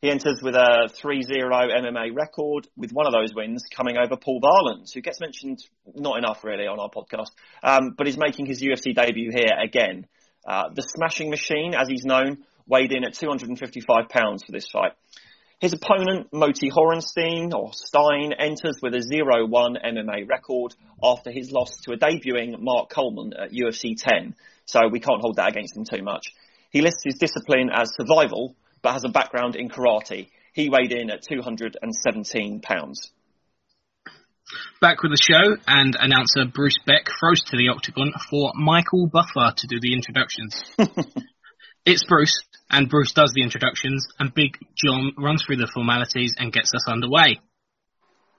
He 0.02 0.10
enters 0.10 0.42
with 0.42 0.56
a 0.56 0.90
3-0 1.02 1.30
MMA 1.32 2.16
record, 2.16 2.68
with 2.76 2.92
one 2.92 3.06
of 3.06 3.14
those 3.14 3.34
wins 3.34 3.64
coming 3.74 3.96
over 3.96 4.18
Paul 4.18 4.42
Varelans, 4.42 4.94
who 4.94 5.02
gets 5.02 5.22
mentioned 5.22 5.60
not 5.96 6.18
enough 6.18 6.44
really 6.44 6.68
on 6.68 6.80
our 6.80 6.90
podcast, 6.90 7.30
um, 7.64 7.94
but 7.98 8.08
is 8.08 8.18
making 8.18 8.48
his 8.48 8.62
UFC 8.62 8.94
debut 8.94 9.32
here 9.32 9.58
again. 9.64 10.08
Uh, 10.46 10.70
the 10.74 10.82
Smashing 10.82 11.30
Machine, 11.30 11.74
as 11.74 11.88
he's 11.88 12.06
known, 12.06 12.44
weighed 12.68 12.92
in 12.92 13.04
at 13.04 13.14
255 13.14 14.10
pounds 14.10 14.44
for 14.44 14.52
this 14.52 14.68
fight. 14.70 14.94
His 15.60 15.74
opponent, 15.74 16.28
Moti 16.34 16.70
Horenstein, 16.70 17.54
or 17.54 17.72
Stein, 17.72 18.34
enters 18.34 18.80
with 18.82 18.94
a 18.96 18.98
0-1 18.98 19.50
MMA 19.82 20.28
record 20.28 20.76
after 21.02 21.32
his 21.32 21.52
loss 21.52 21.78
to 21.84 21.94
a 21.94 21.98
debuting 21.98 22.60
Mark 22.60 22.90
Coleman 22.90 23.34
at 23.34 23.52
UFC 23.52 23.96
10, 23.98 24.36
so 24.66 24.82
we 24.92 25.00
can't 25.00 25.22
hold 25.22 25.38
that 25.38 25.50
against 25.50 25.78
him 25.78 25.86
too 25.86 26.04
much. 26.04 26.34
He 26.70 26.82
lists 26.82 27.04
his 27.06 27.16
discipline 27.16 27.70
as 27.74 27.96
survival, 27.96 28.56
but 28.82 28.94
has 28.94 29.06
a 29.06 29.10
background 29.10 29.56
in 29.56 29.70
karate. 29.70 30.28
He 30.54 30.70
weighed 30.70 30.92
in 30.92 31.10
at 31.10 31.22
217 31.22 32.60
pounds. 32.60 33.12
Back 34.82 35.02
with 35.02 35.12
the 35.12 35.18
show, 35.18 35.58
and 35.68 35.96
announcer 36.00 36.46
Bruce 36.46 36.78
Beck 36.86 37.08
throws 37.20 37.42
to 37.48 37.58
the 37.58 37.70
octagon 37.70 38.14
for 38.30 38.52
Michael 38.56 39.08
Buffer 39.08 39.54
to 39.56 39.68
do 39.68 39.80
the 39.80 39.94
introductions. 39.94 40.62
it's 41.86 42.04
Bruce, 42.04 42.44
and 42.70 42.90
Bruce 42.90 43.14
does 43.14 43.32
the 43.34 43.44
introductions, 43.44 44.08
and 44.20 44.34
Big 44.34 44.58
John 44.76 45.14
runs 45.18 45.44
through 45.44 45.58
the 45.58 45.72
formalities 45.74 46.36
and 46.38 46.52
gets 46.52 46.74
us 46.74 46.88
underway. 46.88 47.40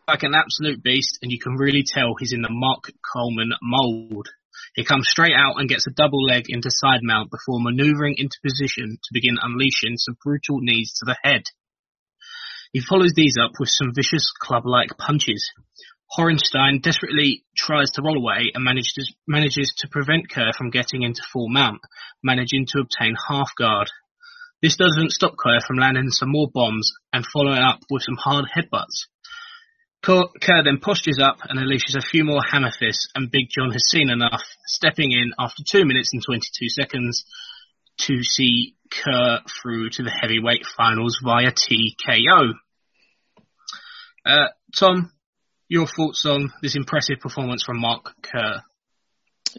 Like 0.07 0.23
an 0.23 0.35
absolute 0.35 0.83
beast, 0.83 1.19
and 1.23 1.33
you 1.33 1.39
can 1.39 1.55
really 1.57 1.83
tell 1.87 2.15
he's 2.19 2.35
in 2.35 2.43
the 2.43 2.49
Mark 2.51 2.93
Coleman 3.13 3.53
mould. 3.63 4.29
He 4.75 4.85
comes 4.85 5.09
straight 5.09 5.35
out 5.35 5.59
and 5.59 5.69
gets 5.69 5.87
a 5.87 5.95
double 5.95 6.23
leg 6.23 6.45
into 6.49 6.71
side 6.71 7.01
mount 7.03 7.31
before 7.31 7.61
maneuvering 7.61 8.17
into 8.19 8.37
position 8.43 8.99
to 9.03 9.11
begin 9.13 9.39
unleashing 9.41 9.97
some 9.97 10.17
brutal 10.23 10.61
knees 10.61 10.93
to 10.99 11.07
the 11.07 11.17
head. 11.23 11.43
He 12.75 12.81
follows 12.81 13.13
these 13.15 13.37
up 13.41 13.53
with 13.61 13.69
some 13.69 13.95
vicious 13.95 14.33
club-like 14.37 14.99
punches. 14.99 15.53
Horenstein 16.17 16.81
desperately 16.81 17.45
tries 17.57 17.91
to 17.93 18.03
roll 18.03 18.17
away 18.17 18.53
and 18.55 18.63
manages, 18.63 19.15
manages 19.27 19.75
to 19.79 19.89
prevent 19.89 20.31
Kerr 20.31 20.53
from 20.57 20.71
getting 20.71 21.03
into 21.03 21.23
full 21.33 21.49
mount, 21.49 21.81
managing 22.23 22.67
to 22.69 22.81
obtain 22.81 23.17
half 23.29 23.51
guard. 23.57 23.89
This 24.63 24.77
doesn't 24.77 25.11
stop 25.11 25.35
Kerr 25.37 25.61
from 25.67 25.79
landing 25.79 26.11
some 26.11 26.31
more 26.31 26.49
bombs 26.53 26.93
and 27.13 27.27
following 27.27 27.59
up 27.59 27.81
with 27.91 28.03
some 28.05 28.17
hard 28.17 28.47
headbutts. 28.55 29.07
Kerr 30.03 30.63
then 30.63 30.79
postures 30.81 31.19
up 31.19 31.39
and 31.49 31.59
unleashes 31.59 31.97
a 31.97 32.01
few 32.01 32.25
more 32.25 32.43
hammer 32.49 32.71
fists, 32.71 33.09
and 33.15 33.31
Big 33.31 33.49
John 33.51 33.73
has 33.73 33.89
seen 33.89 34.11
enough, 34.11 34.43
stepping 34.67 35.13
in 35.13 35.33
after 35.39 35.63
2 35.67 35.85
minutes 35.85 36.11
and 36.13 36.23
22 36.25 36.69
seconds 36.69 37.25
to 37.99 38.23
see 38.23 38.77
Kerr 38.91 39.41
through 39.61 39.91
to 39.91 40.03
the 40.03 40.11
heavyweight 40.11 40.67
finals 40.77 41.19
via 41.25 41.51
TKO. 41.51 42.53
Uh, 44.27 44.49
Tom, 44.77 45.11
your 45.69 45.87
thoughts 45.87 46.25
on 46.27 46.53
this 46.63 46.77
impressive 46.77 47.21
performance 47.21 47.65
from 47.65 47.81
Mark 47.81 48.15
Kerr? 48.23 48.63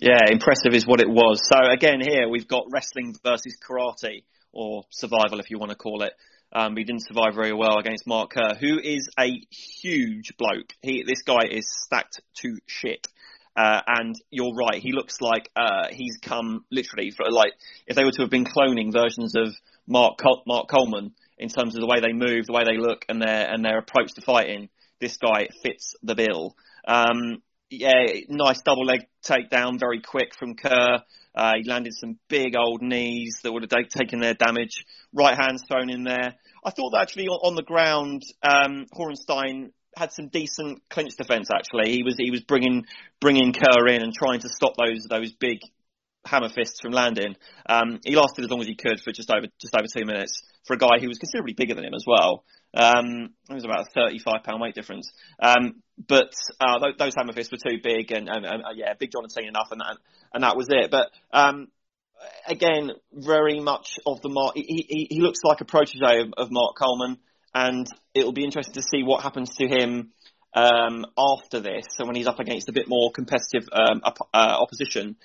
Yeah, 0.01 0.19
impressive 0.29 0.73
is 0.73 0.85
what 0.85 0.99
it 0.99 1.09
was. 1.09 1.41
So 1.47 1.57
again, 1.71 2.01
here 2.01 2.27
we've 2.29 2.47
got 2.47 2.65
wrestling 2.69 3.15
versus 3.23 3.57
karate, 3.57 4.23
or 4.51 4.83
survival 4.89 5.39
if 5.39 5.49
you 5.49 5.57
want 5.57 5.71
to 5.71 5.77
call 5.77 6.03
it. 6.03 6.13
Um, 6.51 6.75
he 6.77 6.83
didn't 6.83 7.05
survive 7.07 7.35
very 7.35 7.53
well 7.53 7.77
against 7.77 8.07
Mark 8.07 8.31
Kerr, 8.31 8.55
who 8.55 8.79
is 8.79 9.09
a 9.19 9.41
huge 9.49 10.37
bloke. 10.37 10.73
He, 10.81 11.03
this 11.05 11.21
guy 11.23 11.47
is 11.49 11.67
stacked 11.69 12.21
to 12.41 12.57
shit. 12.65 13.07
Uh, 13.55 13.81
and 13.87 14.15
you're 14.31 14.53
right, 14.53 14.81
he 14.81 14.91
looks 14.91 15.21
like 15.21 15.49
uh, 15.55 15.87
he's 15.89 16.17
come 16.21 16.65
literally 16.71 17.11
for 17.11 17.25
like 17.29 17.53
if 17.87 17.95
they 17.95 18.03
were 18.03 18.11
to 18.11 18.21
have 18.21 18.29
been 18.29 18.45
cloning 18.45 18.91
versions 18.91 19.33
of 19.35 19.55
Mark 19.87 20.17
Col- 20.17 20.43
Mark 20.45 20.67
Coleman 20.67 21.13
in 21.37 21.47
terms 21.49 21.75
of 21.75 21.81
the 21.81 21.87
way 21.87 22.01
they 22.01 22.11
move, 22.11 22.45
the 22.47 22.53
way 22.53 22.63
they 22.65 22.77
look, 22.77 23.05
and 23.07 23.21
their 23.21 23.49
and 23.49 23.63
their 23.63 23.77
approach 23.77 24.13
to 24.15 24.21
fighting. 24.21 24.69
This 24.99 25.17
guy 25.17 25.47
fits 25.63 25.95
the 26.03 26.15
bill. 26.15 26.55
Um, 26.87 27.41
yeah, 27.69 28.05
nice 28.29 28.61
double 28.61 28.85
leg 28.85 29.01
takedown, 29.25 29.79
very 29.79 30.01
quick 30.01 30.35
from 30.37 30.55
Kerr. 30.55 30.99
Uh, 31.33 31.53
he 31.61 31.69
landed 31.69 31.93
some 31.93 32.17
big 32.29 32.55
old 32.57 32.81
knees 32.81 33.39
that 33.43 33.51
would 33.51 33.63
have 33.63 33.89
taken 33.89 34.19
their 34.19 34.33
damage. 34.33 34.85
Right 35.13 35.35
hands 35.35 35.63
thrown 35.67 35.89
in 35.89 36.03
there. 36.03 36.35
I 36.63 36.69
thought 36.71 36.91
that 36.91 37.01
actually 37.01 37.27
on, 37.27 37.39
on 37.43 37.55
the 37.55 37.63
ground, 37.63 38.21
um, 38.41 38.85
Horenstein 38.93 39.71
had 39.95 40.11
some 40.11 40.29
decent 40.29 40.81
clinch 40.89 41.15
defence. 41.17 41.49
Actually, 41.53 41.91
he 41.91 42.03
was 42.03 42.15
he 42.17 42.31
was 42.31 42.41
bringing 42.41 42.85
bringing 43.19 43.53
Kerr 43.53 43.87
in 43.87 44.01
and 44.01 44.13
trying 44.13 44.39
to 44.41 44.49
stop 44.49 44.73
those 44.77 45.05
those 45.09 45.31
big 45.33 45.59
hammer 46.25 46.49
fists 46.49 46.81
from 46.81 46.91
landing. 46.91 47.35
Um, 47.67 47.99
he 48.03 48.15
lasted 48.15 48.43
as 48.43 48.49
long 48.49 48.61
as 48.61 48.67
he 48.67 48.75
could 48.75 48.99
for 48.99 49.11
just 49.11 49.31
over 49.31 49.47
just 49.59 49.75
over 49.75 49.87
two 49.87 50.05
minutes 50.05 50.41
for 50.65 50.73
a 50.73 50.77
guy 50.77 50.99
who 50.99 51.07
was 51.07 51.19
considerably 51.19 51.53
bigger 51.53 51.75
than 51.75 51.85
him 51.85 51.93
as 51.93 52.05
well. 52.07 52.43
Um, 52.75 53.29
it 53.49 53.53
was 53.53 53.63
about 53.63 53.87
a 53.87 53.89
35 53.95 54.43
pound 54.43 54.61
weight 54.61 54.75
difference. 54.75 55.11
Um, 55.39 55.81
but 55.97 56.33
uh, 56.59 56.79
those, 56.79 56.95
those 56.99 57.13
hammer 57.15 57.33
fists 57.33 57.51
were 57.51 57.71
too 57.71 57.79
big, 57.81 58.11
and, 58.11 58.27
and, 58.27 58.45
and 58.45 58.63
uh, 58.63 58.73
yeah, 58.75 58.93
Big 58.99 59.11
John 59.11 59.23
had 59.23 59.31
seen 59.31 59.47
enough, 59.47 59.69
and 59.71 59.79
that 59.79 59.97
and 60.33 60.43
that 60.43 60.57
was 60.57 60.67
it. 60.69 60.91
But 60.91 61.09
um, 61.31 61.69
again, 62.47 62.91
very 63.13 63.59
much 63.59 63.97
of 64.05 64.21
the 64.21 64.29
Mark. 64.29 64.55
He, 64.55 64.85
he, 64.87 65.07
he 65.09 65.21
looks 65.21 65.39
like 65.43 65.61
a 65.61 65.65
protege 65.65 66.21
of, 66.21 66.33
of, 66.37 66.51
Mark 66.51 66.75
Coleman, 66.77 67.17
and 67.53 67.87
it'll 68.13 68.33
be 68.33 68.43
interesting 68.43 68.73
to 68.73 68.81
see 68.81 69.03
what 69.03 69.23
happens 69.23 69.55
to 69.55 69.67
him 69.67 70.11
um, 70.53 71.05
after 71.17 71.59
this. 71.59 71.85
So 71.91 72.05
when 72.05 72.15
he's 72.15 72.27
up 72.27 72.39
against 72.39 72.69
a 72.69 72.73
bit 72.73 72.87
more 72.87 73.11
competitive 73.11 73.69
um, 73.71 74.01
uh, 74.05 74.13
opposition, 74.33 75.15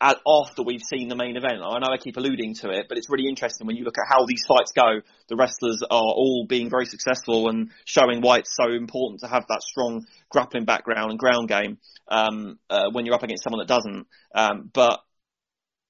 after 0.00 0.62
we've 0.62 0.82
seen 0.82 1.08
the 1.08 1.16
main 1.16 1.36
event. 1.36 1.62
I 1.62 1.78
know 1.78 1.88
I 1.92 1.96
keep 1.98 2.16
alluding 2.16 2.54
to 2.56 2.70
it, 2.70 2.86
but 2.88 2.98
it's 2.98 3.10
really 3.10 3.28
interesting 3.28 3.66
when 3.66 3.76
you 3.76 3.84
look 3.84 3.98
at 3.98 4.06
how 4.08 4.24
these 4.26 4.44
fights 4.46 4.72
go. 4.72 5.00
The 5.28 5.36
wrestlers 5.36 5.82
are 5.90 6.00
all 6.00 6.46
being 6.48 6.70
very 6.70 6.86
successful 6.86 7.48
and 7.48 7.70
showing 7.84 8.20
why 8.20 8.38
it's 8.38 8.54
so 8.54 8.72
important 8.72 9.20
to 9.20 9.28
have 9.28 9.44
that 9.48 9.62
strong 9.62 10.06
grappling 10.30 10.64
background 10.64 11.10
and 11.10 11.18
ground 11.18 11.48
game 11.48 11.78
um, 12.08 12.58
uh, 12.70 12.90
when 12.92 13.06
you're 13.06 13.14
up 13.14 13.22
against 13.22 13.42
someone 13.42 13.60
that 13.60 13.68
doesn't. 13.68 14.06
Um, 14.34 14.70
but 14.72 15.00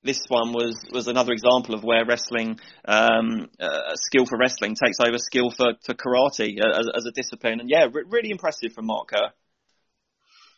this 0.03 0.23
one 0.29 0.53
was 0.53 0.77
was 0.93 1.09
another 1.09 1.33
example 1.33 1.75
of 1.75 1.83
where 1.83 2.05
wrestling, 2.07 2.59
um, 2.85 3.49
uh, 3.59 3.95
skill 3.95 4.25
for 4.25 4.39
wrestling 4.39 4.77
takes 4.77 4.99
over 5.01 5.19
skill 5.19 5.51
for, 5.51 5.73
for 5.85 5.95
karate 5.95 6.57
as, 6.63 6.87
as 6.95 7.07
a 7.07 7.11
discipline. 7.11 7.61
And 7.61 7.69
yeah, 7.69 7.87
re- 7.93 8.05
really 8.09 8.31
impressive 8.31 8.73
from 8.73 8.87
Mark 8.87 9.09
Kerr. 9.09 9.33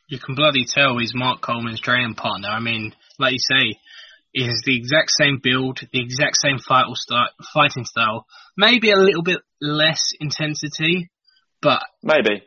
You 0.07 0.19
can 0.19 0.35
bloody 0.35 0.65
tell 0.65 0.99
he's 0.99 1.15
Mark 1.15 1.43
Coleman's 1.43 1.81
training 1.81 2.15
partner. 2.15 2.49
I 2.49 2.61
mean, 2.61 2.95
like 3.19 3.33
you 3.33 3.39
say, 3.39 3.79
is 4.35 4.63
the 4.65 4.77
exact 4.77 5.11
same 5.11 5.41
build, 5.43 5.81
the 5.93 6.01
exact 6.01 6.37
same 6.37 6.59
style, 6.59 6.95
fighting 7.55 7.85
style, 7.85 8.27
maybe 8.57 8.91
a 8.91 8.97
little 8.97 9.23
bit 9.23 9.39
less 9.61 10.13
intensity, 10.21 11.11
but 11.61 11.83
maybe. 12.03 12.43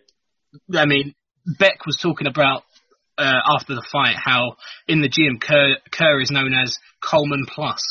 I 0.75 0.85
mean, 0.85 1.15
Beck 1.45 1.85
was 1.85 1.97
talking 1.97 2.27
about 2.27 2.63
uh, 3.17 3.39
after 3.55 3.75
the 3.75 3.85
fight 3.91 4.15
how 4.15 4.55
in 4.87 5.01
the 5.01 5.09
gym 5.09 5.39
Kerr, 5.39 5.77
Kerr 5.91 6.19
is 6.21 6.31
known 6.31 6.53
as 6.53 6.77
Coleman 7.01 7.45
Plus 7.47 7.81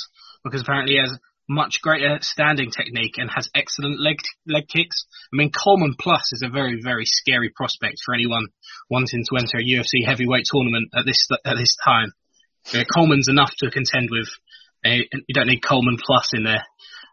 because 0.44 0.62
apparently 0.62 0.94
he 0.94 1.00
has 1.00 1.18
much 1.48 1.80
greater 1.82 2.18
standing 2.20 2.70
technique 2.70 3.18
and 3.18 3.28
has 3.28 3.50
excellent 3.54 4.00
leg 4.00 4.16
leg 4.46 4.68
kicks. 4.68 5.04
I 5.32 5.36
mean, 5.36 5.50
Coleman 5.50 5.96
Plus 5.98 6.32
is 6.32 6.42
a 6.42 6.48
very 6.48 6.80
very 6.82 7.04
scary 7.04 7.50
prospect 7.50 7.98
for 8.04 8.14
anyone 8.14 8.48
wanting 8.88 9.24
to 9.28 9.36
enter 9.36 9.58
a 9.58 9.64
UFC 9.64 10.06
heavyweight 10.06 10.46
tournament 10.50 10.90
at 10.94 11.04
this 11.04 11.26
at 11.44 11.56
this 11.56 11.76
time. 11.84 12.12
Uh, 12.72 12.84
Coleman's 12.92 13.28
enough 13.28 13.52
to 13.58 13.70
contend 13.70 14.08
with. 14.10 14.28
Uh, 14.84 15.02
you 15.12 15.34
don't 15.34 15.48
need 15.48 15.62
Coleman 15.62 15.98
plus 16.04 16.30
in 16.34 16.44
there. 16.44 16.64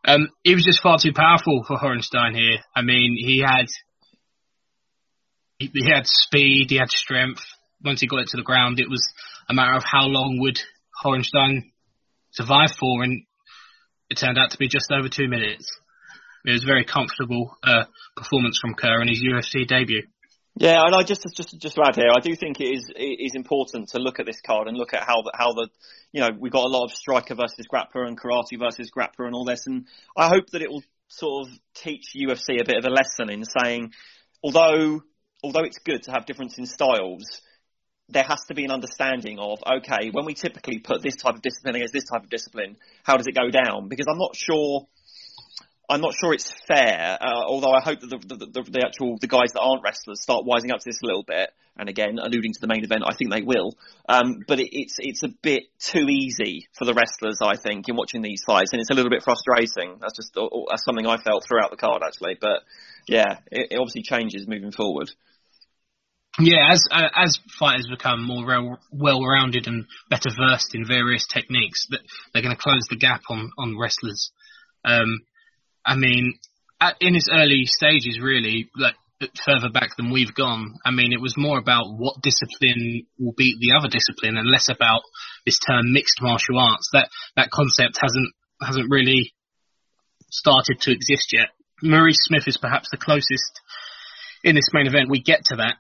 Um, 0.05 0.29
he 0.43 0.55
was 0.55 0.63
just 0.63 0.81
far 0.81 0.97
too 1.01 1.13
powerful 1.13 1.63
for 1.67 1.77
Horenstein 1.77 2.35
here. 2.35 2.59
I 2.75 2.81
mean, 2.81 3.15
he 3.17 3.43
had 3.45 3.65
he, 5.57 5.69
he 5.73 5.89
had 5.89 6.05
speed, 6.05 6.67
he 6.69 6.77
had 6.77 6.89
strength. 6.89 7.41
Once 7.83 8.01
he 8.01 8.07
got 8.07 8.21
it 8.21 8.27
to 8.29 8.37
the 8.37 8.43
ground, 8.43 8.79
it 8.79 8.89
was 8.89 9.05
a 9.49 9.53
matter 9.53 9.75
of 9.75 9.83
how 9.83 10.05
long 10.05 10.39
would 10.39 10.59
Horenstein 11.03 11.71
survive 12.31 12.71
for, 12.71 13.03
and 13.03 13.23
it 14.09 14.17
turned 14.17 14.37
out 14.37 14.51
to 14.51 14.57
be 14.57 14.67
just 14.67 14.91
over 14.91 15.09
two 15.09 15.27
minutes. 15.27 15.67
It 16.45 16.51
was 16.51 16.63
a 16.63 16.67
very 16.67 16.85
comfortable 16.85 17.57
uh, 17.63 17.85
performance 18.15 18.59
from 18.59 18.75
Kerr 18.75 19.01
in 19.01 19.09
his 19.09 19.23
UFC 19.23 19.67
debut. 19.67 20.03
Yeah, 20.59 20.81
and 20.83 20.95
I 20.95 21.03
just 21.03 21.21
just 21.35 21.59
just 21.59 21.75
to 21.75 21.83
add 21.83 21.95
here, 21.95 22.09
I 22.09 22.19
do 22.19 22.35
think 22.35 22.59
it 22.59 22.75
is 22.75 22.89
it 22.95 23.19
is 23.19 23.35
important 23.35 23.89
to 23.89 23.99
look 23.99 24.19
at 24.19 24.25
this 24.25 24.41
card 24.41 24.67
and 24.67 24.75
look 24.75 24.93
at 24.93 25.03
how 25.03 25.21
the 25.21 25.31
how 25.35 25.53
the 25.53 25.69
you 26.11 26.21
know 26.21 26.29
we've 26.39 26.51
got 26.51 26.65
a 26.65 26.69
lot 26.69 26.85
of 26.85 26.91
striker 26.91 27.35
versus 27.35 27.67
grappler 27.71 28.07
and 28.07 28.19
karate 28.19 28.57
versus 28.57 28.89
grappler 28.89 29.27
and 29.27 29.35
all 29.35 29.45
this, 29.45 29.67
and 29.67 29.85
I 30.17 30.29
hope 30.29 30.49
that 30.51 30.63
it 30.63 30.71
will 30.71 30.83
sort 31.09 31.47
of 31.47 31.53
teach 31.75 32.13
UFC 32.15 32.59
a 32.59 32.65
bit 32.65 32.77
of 32.77 32.85
a 32.85 32.89
lesson 32.89 33.29
in 33.29 33.43
saying, 33.45 33.93
although 34.43 35.03
although 35.43 35.63
it's 35.63 35.77
good 35.77 36.01
to 36.03 36.11
have 36.11 36.25
difference 36.25 36.57
in 36.57 36.65
styles, 36.65 37.41
there 38.09 38.23
has 38.23 38.39
to 38.47 38.55
be 38.55 38.65
an 38.65 38.71
understanding 38.71 39.37
of 39.37 39.59
okay, 39.63 40.09
when 40.11 40.25
we 40.25 40.33
typically 40.33 40.79
put 40.79 41.03
this 41.03 41.17
type 41.17 41.35
of 41.35 41.43
discipline 41.43 41.75
against 41.75 41.93
this 41.93 42.05
type 42.05 42.23
of 42.23 42.31
discipline, 42.31 42.77
how 43.03 43.17
does 43.17 43.27
it 43.27 43.35
go 43.35 43.51
down? 43.51 43.89
Because 43.89 44.07
I'm 44.09 44.17
not 44.17 44.35
sure 44.35 44.87
I'm 45.89 46.01
not 46.01 46.13
sure 46.19 46.33
it's 46.33 46.51
fair. 46.67 47.17
Uh, 47.21 47.43
although 47.47 47.71
I 47.71 47.81
hope 47.81 48.01
that 48.01 48.09
the, 48.09 48.17
the, 48.17 48.45
the, 48.45 48.61
the, 48.63 48.83
actual 48.85 49.17
the 49.21 49.27
guys 49.27 49.53
that 49.53 49.61
aren't 49.61 49.83
wrestlers 49.83 50.21
start 50.21 50.43
wising 50.45 50.71
up 50.71 50.79
to 50.79 50.85
this 50.85 50.99
a 51.01 51.05
little 51.05 51.23
bit. 51.23 51.51
And 51.79 51.89
again, 51.89 52.17
alluding 52.19 52.53
to 52.53 52.59
the 52.59 52.67
main 52.67 52.83
event, 52.83 53.03
I 53.05 53.13
think 53.15 53.31
they 53.31 53.43
will. 53.43 53.77
Um, 54.09 54.39
but 54.47 54.59
it, 54.59 54.69
it's 54.71 54.95
it's 54.97 55.23
a 55.23 55.29
bit 55.29 55.63
too 55.79 56.07
easy 56.09 56.67
for 56.77 56.85
the 56.85 56.93
wrestlers, 56.93 57.37
I 57.41 57.55
think, 57.55 57.87
in 57.87 57.95
watching 57.95 58.23
these 58.23 58.41
fights, 58.43 58.73
and 58.73 58.81
it's 58.81 58.89
a 58.89 58.95
little 58.95 59.11
bit 59.11 59.23
frustrating. 59.23 59.97
That's 60.01 60.15
just 60.17 60.33
that's 60.33 60.83
something 60.83 61.05
I 61.05 61.17
felt 61.17 61.45
throughout 61.45 61.69
the 61.69 61.77
card 61.77 62.01
actually. 62.03 62.35
But 62.41 62.63
yeah, 63.07 63.39
it, 63.51 63.67
it 63.71 63.77
obviously 63.77 64.01
changes 64.01 64.47
moving 64.47 64.71
forward. 64.71 65.11
Yeah, 66.39 66.71
as 66.71 66.83
uh, 66.91 67.09
as 67.15 67.39
fighters 67.59 67.87
become 67.89 68.25
more 68.25 68.79
well-rounded 68.91 69.67
and 69.67 69.85
better 70.09 70.29
versed 70.35 70.73
in 70.73 70.85
various 70.85 71.27
techniques, 71.27 71.87
they're 72.33 72.43
going 72.43 72.55
to 72.55 72.61
close 72.61 72.87
the 72.89 72.97
gap 72.97 73.21
on 73.29 73.51
on 73.57 73.77
wrestlers. 73.77 74.31
Um, 74.83 75.21
I 75.87 75.95
mean, 75.95 76.37
at, 76.81 76.97
in 76.99 77.15
its 77.15 77.29
early 77.31 77.63
stages, 77.65 78.19
really, 78.21 78.69
like 78.75 78.95
further 79.45 79.69
back 79.69 79.95
than 79.97 80.11
we've 80.11 80.35
gone, 80.35 80.75
I 80.85 80.91
mean, 80.91 81.13
it 81.13 81.21
was 81.21 81.35
more 81.37 81.57
about 81.57 81.85
what 81.97 82.21
discipline 82.21 83.07
will 83.17 83.33
beat 83.35 83.57
the 83.59 83.75
other 83.77 83.87
discipline, 83.87 84.37
and 84.37 84.51
less 84.51 84.67
about 84.69 85.01
this 85.45 85.57
term 85.59 85.93
mixed 85.93 86.21
martial 86.21 86.59
arts. 86.59 86.89
That 86.91 87.09
that 87.37 87.49
concept 87.49 87.97
hasn't 88.01 88.33
hasn't 88.61 88.91
really 88.91 89.33
started 90.29 90.81
to 90.81 90.91
exist 90.91 91.31
yet. 91.31 91.47
Maurice 91.81 92.19
Smith 92.21 92.47
is 92.47 92.57
perhaps 92.57 92.89
the 92.91 92.97
closest 92.97 93.61
in 94.43 94.55
this 94.55 94.69
main 94.73 94.87
event 94.87 95.09
we 95.09 95.21
get 95.21 95.45
to 95.45 95.55
that. 95.57 95.75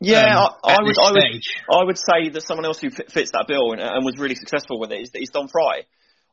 Yeah, 0.00 0.38
um, 0.38 0.54
I, 0.64 0.76
I 0.76 0.82
would, 0.82 0.96
I 0.98 1.12
would, 1.12 1.42
I 1.70 1.84
would 1.84 1.98
say 1.98 2.30
that 2.30 2.42
someone 2.42 2.64
else 2.64 2.80
who 2.80 2.88
fits 2.90 3.32
that 3.32 3.44
bill 3.46 3.72
and, 3.72 3.82
and 3.82 4.04
was 4.04 4.18
really 4.18 4.34
successful 4.34 4.80
with 4.80 4.92
it 4.92 5.00
is, 5.02 5.10
is 5.14 5.28
Don 5.28 5.46
Frye 5.46 5.84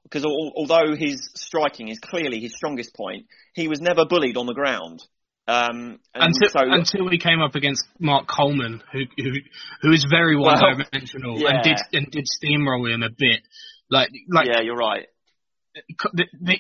because 0.10 0.26
although 0.26 0.96
his 0.96 1.30
striking 1.36 1.90
is 1.90 2.00
clearly 2.00 2.40
his 2.40 2.56
strongest 2.56 2.96
point, 2.96 3.26
he 3.54 3.68
was 3.68 3.82
never 3.82 4.06
bullied 4.06 4.38
on 4.38 4.46
the 4.46 4.54
ground. 4.54 5.04
Um, 5.50 6.00
until, 6.14 6.50
so, 6.50 6.60
until 6.60 7.10
he 7.10 7.18
came 7.18 7.42
up 7.42 7.56
against 7.56 7.86
Mark 8.00 8.28
Coleman, 8.28 8.84
who 8.92 9.04
who, 9.18 9.32
who 9.82 9.92
is 9.94 10.06
very 10.10 10.36
one 10.36 10.60
dimensional 10.60 11.36
well, 11.36 11.44
yeah. 11.44 11.50
and 11.52 11.64
did 11.64 11.78
and 11.94 12.12
did 12.12 12.26
steamroll 12.26 12.94
him 12.94 13.02
a 13.02 13.10
bit. 13.10 13.42
Like 13.90 14.10
like 14.30 14.48
yeah, 14.48 14.62
you're 14.62 14.76
right. 14.76 15.08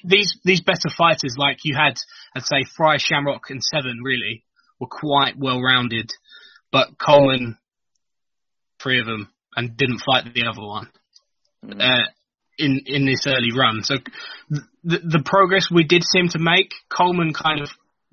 These 0.03 0.38
these 0.45 0.62
better 0.62 0.89
fighters, 0.95 1.36
like 1.38 1.57
you 1.63 1.75
had, 1.75 1.95
I'd 2.36 2.45
say 2.45 2.63
Frye, 2.77 2.97
Shamrock, 2.97 3.49
and 3.49 3.62
Severn, 3.62 4.01
really 4.03 4.45
were 4.79 4.88
quite 4.88 5.38
well 5.38 5.62
rounded, 5.62 6.12
but 6.71 6.97
Coleman, 6.97 7.57
three 8.81 8.99
of 8.99 9.05
them, 9.05 9.29
and 9.55 9.75
didn't 9.75 10.01
fight 10.05 10.33
the 10.33 10.45
other 10.45 10.62
one. 10.62 10.89
Mm. 11.65 11.81
Uh, 11.81 12.05
in 12.58 12.82
in 12.86 13.06
this 13.06 13.26
early 13.28 13.52
run. 13.58 13.84
So 13.84 13.96
the 14.50 15.00
the 15.00 15.24
progress 15.26 15.70
we 15.72 15.84
did 15.84 16.04
seem 16.04 16.30
to 16.30 16.39
make, 16.39 16.74
Coleman 16.89 17.34
kind 17.34 17.62
of 17.62 17.70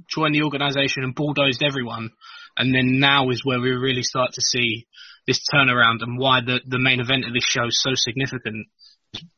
joined 0.09 0.35
the 0.35 0.43
organisation 0.43 1.03
and 1.03 1.15
bulldozed 1.15 1.63
everyone, 1.63 2.11
and 2.57 2.75
then 2.75 3.01
now 3.01 3.31
is 3.31 3.45
where 3.45 3.61
we 3.61 3.71
really 3.71 4.03
start 4.03 4.33
to 4.35 4.43
see 4.43 4.87
this 5.27 5.41
turnaround 5.53 6.03
and 6.03 6.19
why 6.19 6.41
the 6.41 6.61
the 6.67 6.79
main 6.79 7.01
event 7.01 7.25
of 7.25 7.33
this 7.33 7.45
show 7.45 7.67
is 7.67 7.81
so 7.81 7.91
significant 7.95 8.69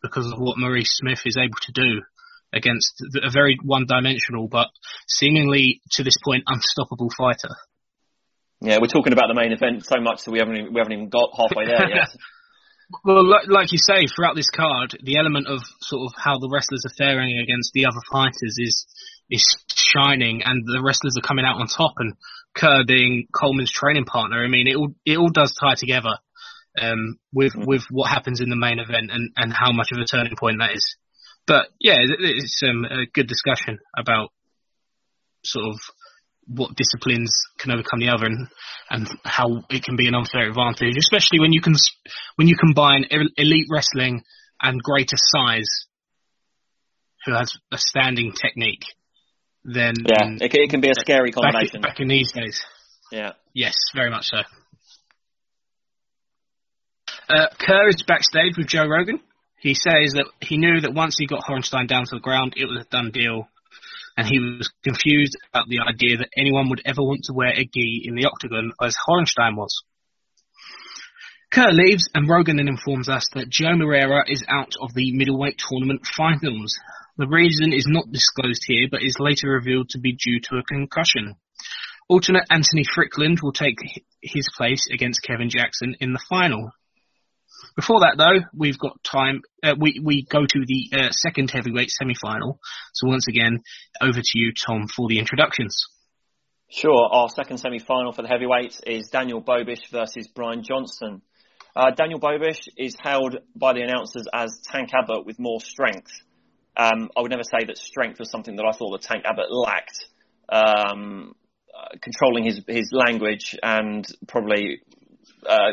because 0.03 0.27
of 0.27 0.39
what 0.39 0.59
Maurice 0.59 0.97
Smith 0.97 1.21
is 1.27 1.37
able 1.37 1.59
to 1.63 1.73
do 1.73 2.03
against 2.53 3.03
a 3.23 3.31
very 3.31 3.59
one-dimensional 3.63 4.49
but 4.49 4.69
seemingly 5.07 5.83
to 5.91 6.03
this 6.03 6.17
point 6.25 6.45
unstoppable 6.47 7.11
fighter. 7.17 7.55
Yeah, 8.61 8.79
we're 8.81 8.87
talking 8.87 9.13
about 9.13 9.29
the 9.29 9.35
main 9.35 9.53
event 9.53 9.85
so 9.85 10.01
much 10.01 10.25
that 10.25 10.31
we 10.31 10.39
haven't 10.39 10.57
even, 10.57 10.73
we 10.73 10.81
haven't 10.81 10.95
even 10.95 11.09
got 11.09 11.31
halfway 11.37 11.67
there 11.67 11.89
yet. 11.89 12.09
Well, 13.05 13.25
like 13.27 13.73
you 13.73 13.79
say, 13.79 14.07
throughout 14.07 14.37
this 14.37 14.51
card, 14.51 14.97
the 15.03 15.19
element 15.19 15.49
of 15.49 15.61
sort 15.81 16.07
of 16.07 16.13
how 16.17 16.39
the 16.39 16.49
wrestlers 16.49 16.85
are 16.87 16.95
faring 16.97 17.39
against 17.39 17.73
the 17.73 17.87
other 17.87 18.01
fighters 18.13 18.57
is 18.59 18.87
is 19.29 19.57
shining, 19.75 20.43
and 20.45 20.65
the 20.65 20.81
wrestlers 20.83 21.17
are 21.17 21.27
coming 21.27 21.45
out 21.45 21.61
on 21.61 21.67
top. 21.67 21.95
And 21.99 22.15
Kerr 22.55 22.85
being 22.87 23.27
Coleman's 23.35 23.73
training 23.73 24.05
partner, 24.05 24.45
I 24.45 24.49
mean, 24.49 24.69
it 24.69 24.77
all 24.77 24.95
it 25.05 25.19
all 25.19 25.31
does 25.31 25.53
tie 25.59 25.75
together 25.75 26.15
um, 26.81 27.19
with 27.33 27.55
mm-hmm. 27.55 27.67
with 27.67 27.87
what 27.91 28.09
happens 28.09 28.41
in 28.41 28.51
the 28.51 28.57
main 28.57 28.79
event 28.79 29.11
and 29.11 29.31
and 29.37 29.53
how 29.53 29.73
much 29.73 29.89
of 29.93 29.99
a 29.99 30.05
turning 30.05 30.37
point 30.37 30.59
that 30.61 30.75
is. 30.75 30.97
But 31.47 31.67
yeah, 31.81 31.97
it's 31.99 32.63
um, 32.63 32.85
a 32.85 33.07
good 33.13 33.27
discussion 33.27 33.79
about 33.97 34.31
sort 35.45 35.67
of 35.67 35.81
what 36.47 36.77
disciplines 36.77 37.35
can 37.59 37.73
overcome 37.73 38.01
the 38.01 38.09
other 38.09 38.27
and, 38.27 38.47
and 38.91 39.09
how 39.25 39.47
it 39.71 39.83
can 39.85 39.97
be 39.97 40.07
an 40.09 40.15
unfair 40.15 40.49
advantage, 40.49 40.97
especially 40.97 41.41
when 41.41 41.53
you 41.53 41.61
can 41.61 41.75
when 42.37 42.49
you 42.49 42.57
combine 42.57 43.05
elite 43.37 43.67
wrestling 43.71 44.23
and 44.61 44.83
greater 44.83 45.17
size, 45.17 45.69
who 47.25 47.33
has 47.33 47.53
a 47.73 47.79
standing 47.79 48.33
technique. 48.33 48.85
Then 49.65 49.95
yeah, 50.07 50.37
it, 50.41 50.55
it 50.55 50.71
can 50.71 50.81
be 50.81 50.91
a 50.91 50.95
scary 50.95 51.33
combination 51.33 51.81
back, 51.81 51.93
back 51.93 52.01
in 52.01 52.09
these 52.09 52.31
days. 52.33 52.65
Yeah. 53.11 53.33
Yes, 53.53 53.75
very 53.95 54.11
much 54.11 54.27
so. 54.27 54.39
Uh, 57.29 57.47
Kerr 57.59 57.89
is 57.89 58.05
backstage 58.07 58.57
with 58.57 58.69
Joe 58.69 58.87
Rogan. 58.87 59.21
He 59.59 59.75
says 59.75 60.13
that 60.15 60.27
he 60.41 60.59
knew 60.59 60.81
that 60.81 60.95
once 60.95 61.17
he 61.19 61.27
got 61.27 61.43
Horenstein 61.43 61.89
down 61.89 62.05
to 62.05 62.17
the 62.17 62.21
ground, 62.21 62.55
it 62.57 62.67
was 62.67 62.85
a 62.85 62.89
done 62.89 63.11
deal 63.11 63.49
and 64.17 64.27
he 64.27 64.39
was 64.39 64.71
confused 64.83 65.37
about 65.53 65.69
the 65.69 65.81
idea 65.81 66.19
that 66.19 66.31
anyone 66.37 66.71
would 66.71 66.83
ever 66.85 67.03
want 67.03 67.25
to 67.25 67.35
wear 67.35 67.51
a 67.51 67.65
gi 67.65 68.03
in 68.05 68.15
the 68.15 68.27
octagon 68.27 68.73
as 68.83 68.97
Horenstein 68.97 69.57
was. 69.57 69.83
Kerr 71.53 71.71
leaves, 71.71 72.09
and 72.15 72.29
Rogan 72.29 72.57
then 72.57 72.69
informs 72.69 73.09
us 73.09 73.29
that 73.35 73.49
Joe 73.49 73.77
Moreira 73.77 74.25
is 74.29 74.45
out 74.49 74.73
of 74.81 74.95
the 74.95 75.13
middleweight 75.13 75.59
tournament 75.59 76.07
finals. 76.07 76.79
The 77.17 77.29
reason 77.29 77.73
is 77.73 77.87
not 77.87 78.11
disclosed 78.11 78.63
here, 78.67 78.89
but 78.91 79.03
is 79.03 79.17
later 79.19 79.49
revealed 79.49 79.91
to 79.91 79.99
be 79.99 80.13
due 80.13 80.41
to 80.41 80.57
a 80.57 80.65
concussion. 80.65 81.37
Alternate 82.09 82.47
Anthony 82.51 82.85
Fryklund 82.85 83.43
will 83.43 83.53
take 83.53 83.79
his 84.23 84.49
place 84.57 84.87
against 84.93 85.23
Kevin 85.23 85.49
Jackson 85.49 85.97
in 86.01 86.13
the 86.13 86.25
final. 86.29 86.73
Before 87.77 88.01
that, 88.01 88.17
though, 88.17 88.41
we've 88.55 88.79
got 88.79 89.05
time. 89.05 89.43
Uh, 89.63 89.75
we 89.79 90.01
we 90.03 90.27
go 90.29 90.47
to 90.47 90.65
the 90.67 90.91
uh, 90.99 91.11
second 91.11 91.51
heavyweight 91.51 91.91
semi-final. 91.91 92.59
So 92.95 93.07
once 93.07 93.29
again, 93.29 93.63
over 94.01 94.21
to 94.21 94.39
you, 94.39 94.53
Tom, 94.53 94.89
for 94.89 95.09
the 95.09 95.19
introductions. 95.19 95.85
Sure. 96.71 97.09
Our 97.13 97.29
second 97.29 97.59
semi-final 97.59 98.13
for 98.13 98.23
the 98.23 98.29
heavyweights 98.29 98.81
is 98.87 99.09
Daniel 99.09 99.43
Bobish 99.43 99.91
versus 99.93 100.27
Brian 100.35 100.63
Johnston. 100.63 101.21
Uh, 101.77 101.91
Daniel 101.91 102.19
Bobish 102.19 102.67
is 102.79 102.97
held 102.99 103.37
by 103.55 103.75
the 103.75 103.83
announcers 103.83 104.27
as 104.33 104.59
Tank 104.65 104.91
Abbott 104.95 105.27
with 105.27 105.39
more 105.39 105.61
strength. 105.61 106.11
Um, 106.77 107.11
I 107.17 107.21
would 107.21 107.31
never 107.31 107.45
say 107.45 107.67
that 107.67 107.77
strength 107.77 108.19
was 108.19 108.31
something 108.31 108.57
that 108.57 108.65
I 108.65 108.73
thought 108.73 108.93
that 108.93 109.03
Tank 109.03 109.25
Abbott 109.27 109.51
lacked. 109.53 110.07
Um, 110.49 111.35
uh, 111.77 111.89
controlling 112.01 112.45
his 112.45 112.63
his 112.67 112.91
language 112.91 113.55
and 113.63 114.07
probably 114.27 114.81
uh, 115.47 115.73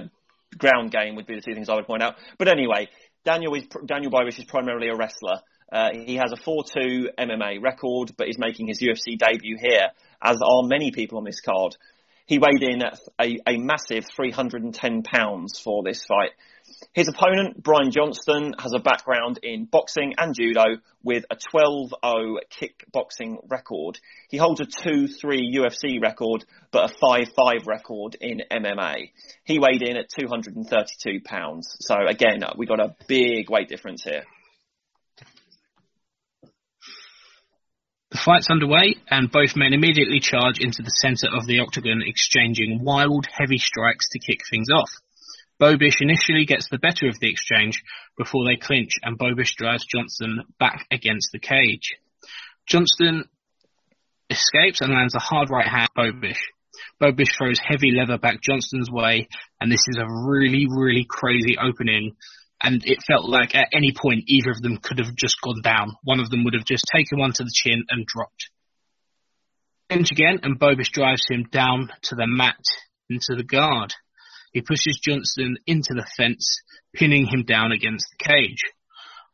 ground 0.58 0.92
game 0.92 1.16
would 1.16 1.28
be 1.28 1.36
the 1.36 1.42
two 1.42 1.54
things 1.54 1.70
I 1.70 1.76
would 1.76 1.88
point 1.88 2.04
out. 2.04 2.16
But 2.38 2.48
anyway, 2.48 2.90
Daniel 3.26 3.54
is 3.56 3.64
Daniel 3.86 4.12
Bobish 4.12 4.38
is 4.40 4.46
primarily 4.46 4.90
a 4.90 4.96
wrestler. 4.96 5.40
Uh, 5.72 5.90
he 6.06 6.16
has 6.16 6.32
a 6.32 6.36
4-2 6.36 7.08
MMA 7.18 7.62
record, 7.62 8.12
but 8.16 8.30
is 8.30 8.38
making 8.38 8.68
his 8.68 8.80
UFC 8.80 9.18
debut 9.18 9.58
here, 9.60 9.88
as 10.22 10.38
are 10.38 10.64
many 10.64 10.92
people 10.92 11.18
on 11.18 11.24
this 11.24 11.42
card. 11.42 11.76
He 12.26 12.38
weighed 12.38 12.62
in 12.62 12.84
at 12.84 13.00
a, 13.20 13.40
a 13.48 13.58
massive 13.58 14.06
310 14.16 15.02
pounds 15.02 15.60
for 15.60 15.82
this 15.84 16.06
fight. 16.06 16.32
His 16.94 17.08
opponent, 17.08 17.64
Brian 17.64 17.92
Johnston, 17.92 18.54
has 18.60 18.74
a 18.74 18.80
background 18.80 19.40
in 19.42 19.66
boxing 19.66 20.14
and 20.18 20.36
judo 20.36 20.82
with 21.04 21.26
a 21.30 21.36
12-0 21.36 22.38
kickboxing 22.52 23.38
record. 23.50 24.00
He 24.30 24.38
holds 24.38 24.60
a 24.60 24.66
2-3 24.66 25.56
UFC 25.56 26.02
record, 26.02 26.46
but 26.72 26.92
a 26.92 26.94
5-5 27.04 27.68
record 27.68 28.18
in 28.20 28.42
MMA. 28.52 29.12
He 29.44 29.60
weighed 29.60 29.82
in 29.82 29.98
at 29.98 30.10
232 30.10 31.22
pounds. 31.24 31.76
So 31.80 31.96
again, 32.08 32.44
we 32.58 32.66
got 32.66 32.80
a 32.80 32.96
big 33.08 33.50
weight 33.50 33.70
difference 33.70 34.04
here. 34.04 34.24
The 38.12 38.20
fight's 38.20 38.52
underway, 38.52 38.96
and 39.10 39.32
both 39.32 39.56
men 39.56 39.74
immediately 39.74 40.20
charge 40.20 40.60
into 40.60 40.84
the 40.84 40.92
centre 40.92 41.36
of 41.36 41.48
the 41.48 41.60
octagon, 41.60 42.04
exchanging 42.06 42.84
wild, 42.84 43.26
heavy 43.26 43.58
strikes 43.58 44.10
to 44.12 44.20
kick 44.20 44.42
things 44.52 44.68
off. 44.72 44.92
Bobish 45.60 46.02
initially 46.02 46.46
gets 46.46 46.68
the 46.70 46.80
better 46.80 47.08
of 47.08 47.20
the 47.20 47.30
exchange 47.30 47.84
before 48.18 48.46
they 48.46 48.56
clinch 48.56 48.92
and 49.04 49.18
Bobish 49.18 49.56
drives 49.56 49.86
Johnston 49.86 50.44
back 50.60 50.86
against 50.92 51.30
the 51.32 51.40
cage. 51.40 51.96
Johnston 52.68 53.26
escapes 54.30 54.82
and 54.82 54.94
lands 54.94 55.16
a 55.16 55.20
hard 55.20 55.50
right 55.50 55.68
hand 55.68 55.90
Bobish. 55.98 56.40
Bobish 57.02 57.38
throws 57.38 57.60
heavy 57.60 57.92
leather 57.92 58.18
back 58.18 58.42
Johnston's 58.42 58.90
way 58.90 59.28
and 59.62 59.72
this 59.72 59.86
is 59.88 59.98
a 59.98 60.08
really, 60.28 60.66
really 60.70 61.06
crazy 61.08 61.58
opening 61.58 62.16
and 62.62 62.84
it 62.86 63.04
felt 63.06 63.30
like 63.30 63.56
at 63.56 63.70
any 63.74 63.94
point 63.94 64.24
either 64.28 64.52
of 64.52 64.62
them 64.62 64.78
could 64.78 65.00
have 65.00 65.16
just 65.16 65.42
gone 65.42 65.62
down. 65.62 65.96
One 66.04 66.20
of 66.20 66.30
them 66.30 66.44
would 66.46 66.54
have 66.54 66.66
just 66.66 66.86
taken 66.94 67.20
one 67.20 67.34
to 67.34 67.44
the 67.44 67.52
chin 67.54 67.84
and 67.90 68.06
dropped. 68.06 68.50
Clinch 69.90 70.12
again 70.12 70.40
and 70.44 70.60
Bobish 70.60 70.92
drives 70.92 71.26
him 71.30 71.44
down 71.52 71.90
to 72.04 72.16
the 72.16 72.26
mat 72.26 72.64
into 73.10 73.36
the 73.36 73.44
guard. 73.44 73.94
He 74.54 74.62
pushes 74.62 75.00
Johnston 75.04 75.58
into 75.66 75.94
the 75.94 76.08
fence, 76.16 76.62
pinning 76.94 77.26
him 77.26 77.44
down 77.44 77.72
against 77.72 78.06
the 78.12 78.24
cage. 78.24 78.64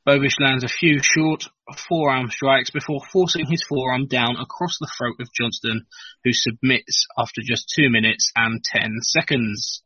Bobish 0.07 0.39
lands 0.39 0.63
a 0.63 0.69
few 0.69 0.99
short 1.03 1.43
forearm 1.87 2.31
strikes 2.31 2.71
before 2.71 3.01
forcing 3.11 3.45
his 3.45 3.63
forearm 3.67 4.07
down 4.07 4.37
across 4.37 4.77
the 4.79 4.89
throat 4.97 5.17
of 5.19 5.27
Johnston, 5.37 5.85
who 6.23 6.31
submits 6.31 7.05
after 7.17 7.41
just 7.43 7.71
two 7.75 7.89
minutes 7.89 8.31
and 8.35 8.63
ten 8.63 8.95
seconds. 9.01 9.83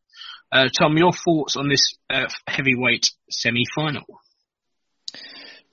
Uh, 0.52 0.70
Tom, 0.70 0.98
your 0.98 1.12
thoughts 1.12 1.58
on 1.58 1.68
this 1.68 1.96
uh, 2.12 2.28
heavyweight 2.48 3.10
semi-final? 3.30 4.06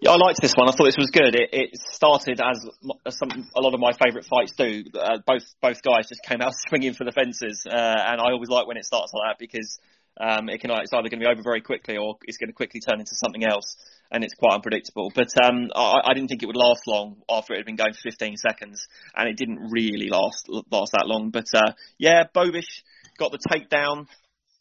Yeah, 0.00 0.12
I 0.12 0.16
liked 0.16 0.40
this 0.40 0.54
one. 0.56 0.66
I 0.66 0.72
thought 0.72 0.86
this 0.86 0.96
was 0.96 1.10
good. 1.10 1.34
It, 1.34 1.50
it 1.52 1.70
started 1.92 2.40
as 2.40 2.64
some, 3.10 3.28
a 3.54 3.60
lot 3.60 3.74
of 3.74 3.80
my 3.80 3.92
favourite 3.92 4.24
fights 4.24 4.52
do. 4.56 4.84
Uh, 4.98 5.18
both 5.26 5.44
both 5.60 5.82
guys 5.82 6.08
just 6.08 6.22
came 6.26 6.40
out 6.40 6.54
swinging 6.68 6.94
for 6.94 7.04
the 7.04 7.12
fences, 7.12 7.66
uh, 7.68 7.74
and 7.76 8.18
I 8.18 8.32
always 8.32 8.48
like 8.48 8.66
when 8.66 8.78
it 8.78 8.86
starts 8.86 9.12
like 9.12 9.32
that 9.32 9.38
because 9.38 9.78
um, 10.18 10.48
it 10.48 10.62
can 10.62 10.70
it's 10.70 10.92
either 10.94 11.10
going 11.10 11.20
to 11.20 11.26
be 11.26 11.30
over 11.30 11.42
very 11.42 11.60
quickly 11.60 11.98
or 11.98 12.16
it's 12.24 12.38
going 12.38 12.48
to 12.48 12.54
quickly 12.54 12.80
turn 12.80 12.98
into 12.98 13.12
something 13.14 13.44
else, 13.44 13.76
and 14.10 14.24
it's 14.24 14.32
quite 14.32 14.54
unpredictable. 14.54 15.12
But 15.14 15.28
um, 15.44 15.68
I, 15.74 16.00
I, 16.04 16.14
didn't 16.14 16.28
think 16.28 16.42
it 16.42 16.46
would 16.46 16.56
last 16.56 16.86
long 16.86 17.20
after 17.28 17.52
it 17.52 17.58
had 17.58 17.66
been 17.66 17.76
going 17.76 17.92
for 17.92 18.00
15 18.00 18.36
seconds, 18.36 18.88
and 19.14 19.28
it 19.28 19.36
didn't 19.36 19.70
really 19.70 20.08
last 20.08 20.48
last 20.70 20.92
that 20.92 21.08
long. 21.08 21.28
But 21.28 21.46
uh, 21.54 21.72
yeah, 21.98 22.24
Bobish 22.34 22.84
got 23.18 23.32
the 23.32 23.38
takedown. 23.52 24.06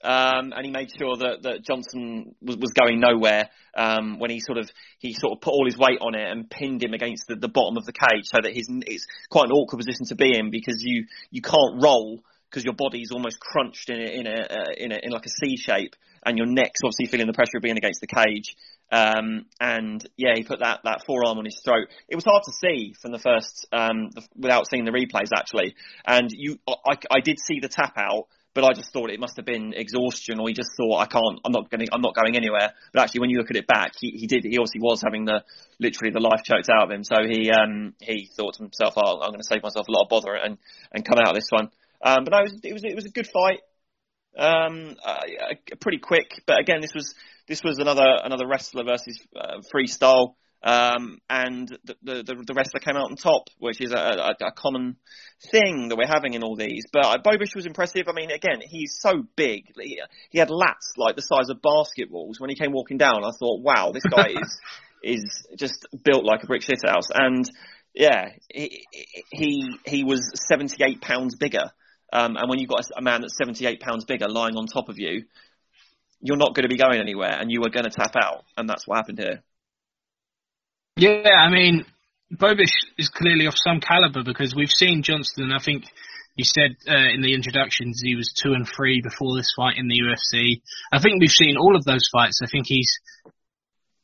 Um, 0.01 0.53
and 0.55 0.65
he 0.65 0.71
made 0.71 0.89
sure 0.97 1.17
that, 1.17 1.43
that 1.43 1.65
Johnston 1.65 2.35
was, 2.41 2.55
was 2.57 2.71
going 2.71 3.01
nowhere 3.01 3.49
um, 3.75 4.17
when 4.17 4.29
he 4.29 4.39
sort 4.39 4.57
of 4.57 4.69
he 4.97 5.13
sort 5.13 5.33
of 5.33 5.41
put 5.41 5.51
all 5.51 5.65
his 5.65 5.77
weight 5.77 5.99
on 5.99 6.15
it 6.15 6.25
and 6.31 6.49
pinned 6.49 6.81
him 6.81 6.93
against 6.93 7.27
the, 7.27 7.35
the 7.35 7.49
bottom 7.49 7.75
of 7.75 7.85
the 7.85 7.91
cage, 7.91 8.25
so 8.25 8.39
that 8.41 8.53
he's 8.53 8.67
it's 8.69 9.05
quite 9.29 9.45
an 9.45 9.51
awkward 9.51 9.77
position 9.77 10.05
to 10.07 10.15
be 10.15 10.37
in 10.37 10.51
because 10.51 10.77
you 10.79 11.05
you 11.31 11.41
can't 11.41 11.83
roll 11.83 12.21
because 12.49 12.63
your 12.63 12.73
body's 12.73 13.11
almost 13.11 13.39
crunched 13.39 13.89
in 13.89 13.99
a, 13.99 14.09
in 14.09 14.25
a, 14.25 14.39
uh, 14.39 14.71
in 14.77 14.91
a 14.91 14.99
in 15.03 15.11
like 15.11 15.25
a 15.25 15.29
C 15.29 15.57
shape, 15.57 15.95
and 16.25 16.37
your 16.37 16.47
neck's 16.47 16.79
obviously 16.83 17.07
feeling 17.07 17.27
the 17.27 17.33
pressure 17.33 17.57
of 17.57 17.63
being 17.63 17.77
against 17.77 18.01
the 18.01 18.07
cage. 18.07 18.55
Um, 18.91 19.45
and 19.59 20.07
yeah, 20.17 20.33
he 20.35 20.43
put 20.43 20.59
that, 20.59 20.79
that 20.83 21.05
forearm 21.05 21.37
on 21.37 21.45
his 21.45 21.61
throat. 21.63 21.87
It 22.07 22.15
was 22.15 22.25
hard 22.25 22.43
to 22.45 22.51
see 22.51 22.95
from 22.99 23.11
the 23.11 23.19
first, 23.19 23.67
um, 23.71 24.09
the, 24.13 24.23
without 24.35 24.67
seeing 24.67 24.85
the 24.85 24.91
replays 24.91 25.29
actually. 25.35 25.75
And 26.05 26.29
you, 26.31 26.57
I, 26.67 26.95
I 27.11 27.19
did 27.23 27.37
see 27.39 27.59
the 27.59 27.67
tap 27.67 27.93
out, 27.97 28.27
but 28.53 28.63
I 28.63 28.73
just 28.73 28.91
thought 28.91 29.09
it 29.11 29.19
must 29.19 29.35
have 29.37 29.45
been 29.45 29.73
exhaustion, 29.73 30.39
or 30.39 30.47
he 30.47 30.53
just 30.53 30.71
thought 30.75 30.99
I 30.99 31.05
can't, 31.05 31.39
I'm 31.45 31.51
not 31.51 31.69
going, 31.69 31.87
I'm 31.91 32.01
not 32.01 32.15
going 32.15 32.35
anywhere. 32.35 32.73
But 32.91 33.03
actually, 33.03 33.21
when 33.21 33.29
you 33.29 33.37
look 33.37 33.51
at 33.51 33.57
it 33.57 33.67
back, 33.67 33.93
he, 33.99 34.11
he 34.11 34.27
did, 34.27 34.43
he 34.43 34.57
obviously 34.57 34.81
was 34.81 35.01
having 35.03 35.25
the 35.25 35.43
literally 35.79 36.11
the 36.11 36.19
life 36.19 36.41
choked 36.43 36.69
out 36.69 36.83
of 36.83 36.91
him. 36.91 37.03
So 37.03 37.15
he 37.27 37.51
um, 37.51 37.93
he 38.01 38.29
thought 38.35 38.55
to 38.55 38.63
himself, 38.63 38.93
oh, 38.97 39.21
I'm 39.21 39.29
going 39.29 39.39
to 39.39 39.47
save 39.47 39.63
myself 39.63 39.87
a 39.87 39.91
lot 39.91 40.03
of 40.03 40.09
bother 40.09 40.33
and 40.33 40.57
and 40.91 41.05
come 41.05 41.19
out 41.19 41.29
of 41.29 41.35
this 41.35 41.49
one. 41.49 41.69
Um, 42.03 42.23
but 42.23 42.31
no, 42.31 42.39
it 42.39 42.43
was, 42.43 42.59
it 42.63 42.73
was 42.73 42.83
it 42.83 42.95
was 42.95 43.05
a 43.05 43.09
good 43.09 43.27
fight. 43.27 43.59
Um, 44.37 44.95
uh, 45.03 45.55
pretty 45.81 45.97
quick, 45.97 46.43
but 46.45 46.59
again, 46.59 46.81
this 46.81 46.93
was 46.93 47.15
this 47.47 47.63
was 47.63 47.77
another 47.79 48.07
another 48.23 48.47
wrestler 48.47 48.83
versus 48.83 49.19
uh, 49.35 49.61
freestyle. 49.73 50.35
Um, 50.61 51.19
and 51.29 51.69
the, 51.85 51.95
the, 52.03 52.43
the 52.45 52.53
wrestler 52.53 52.81
came 52.81 52.97
out 52.97 53.09
on 53.09 53.15
top, 53.15 53.43
which 53.59 53.79
is 53.79 53.93
a, 53.93 53.95
a, 53.95 54.47
a, 54.47 54.51
common 54.51 54.97
thing 55.51 55.87
that 55.87 55.97
we're 55.97 56.05
having 56.05 56.33
in 56.33 56.43
all 56.43 56.57
these. 56.57 56.83
But 56.91 57.05
uh, 57.05 57.17
Bobish 57.19 57.55
was 57.55 57.65
impressive. 57.65 58.09
I 58.09 58.11
mean, 58.11 58.29
again, 58.29 58.59
he's 58.61 58.97
so 58.99 59.23
big. 59.37 59.71
He, 59.79 60.01
he, 60.31 60.37
had 60.37 60.49
lats 60.49 60.97
like 60.97 61.15
the 61.15 61.21
size 61.21 61.49
of 61.49 61.61
basketballs. 61.61 62.39
When 62.39 62.49
he 62.49 62.57
came 62.57 62.73
walking 62.73 62.97
down, 62.97 63.23
I 63.23 63.31
thought, 63.39 63.61
wow, 63.61 63.91
this 63.93 64.03
guy 64.03 64.27
is 64.41 64.59
is 65.01 65.47
just 65.55 65.87
built 66.03 66.25
like 66.25 66.43
a 66.43 66.47
brick 66.47 66.61
shit 66.61 66.81
house. 66.85 67.07
And 67.13 67.49
yeah, 67.93 68.31
he 68.49 68.85
he, 69.31 69.79
he 69.85 70.03
was 70.03 70.29
78 70.49 70.99
pounds 70.99 71.35
bigger. 71.35 71.71
Um, 72.11 72.35
and 72.35 72.49
when 72.49 72.59
you've 72.59 72.69
got 72.69 72.81
a, 72.81 72.97
a 72.97 73.01
man 73.01 73.21
that's 73.21 73.37
78 73.37 73.79
pounds 73.79 74.03
bigger 74.03 74.27
lying 74.27 74.57
on 74.57 74.67
top 74.67 74.89
of 74.89 74.99
you, 74.99 75.23
you're 76.19 76.37
not 76.37 76.53
going 76.53 76.63
to 76.63 76.69
be 76.69 76.77
going 76.77 76.99
anywhere, 76.99 77.37
and 77.39 77.49
you 77.49 77.61
are 77.63 77.69
going 77.69 77.85
to 77.85 77.91
tap 77.91 78.15
out, 78.21 78.43
and 78.57 78.67
that's 78.67 78.85
what 78.85 78.97
happened 78.97 79.19
here. 79.19 79.41
Yeah, 80.99 81.29
I 81.29 81.49
mean, 81.49 81.85
Bobish 82.33 82.75
is 82.97 83.07
clearly 83.07 83.45
of 83.45 83.53
some 83.55 83.79
caliber 83.79 84.21
because 84.21 84.53
we've 84.53 84.69
seen 84.69 85.01
Johnston. 85.01 85.53
I 85.53 85.63
think 85.63 85.85
you 86.35 86.43
said 86.43 86.75
uh, 86.87 87.13
in 87.13 87.21
the 87.21 87.33
introductions 87.33 88.01
he 88.03 88.15
was 88.15 88.33
two 88.33 88.51
and 88.51 88.67
three 88.67 89.01
before 89.01 89.37
this 89.37 89.53
fight 89.55 89.77
in 89.77 89.87
the 89.87 89.95
UFC. 89.95 90.61
I 90.91 90.99
think 90.99 91.21
we've 91.21 91.29
seen 91.29 91.55
all 91.55 91.77
of 91.77 91.85
those 91.85 92.03
fights. 92.11 92.41
I 92.43 92.47
think 92.51 92.65
he's 92.67 92.99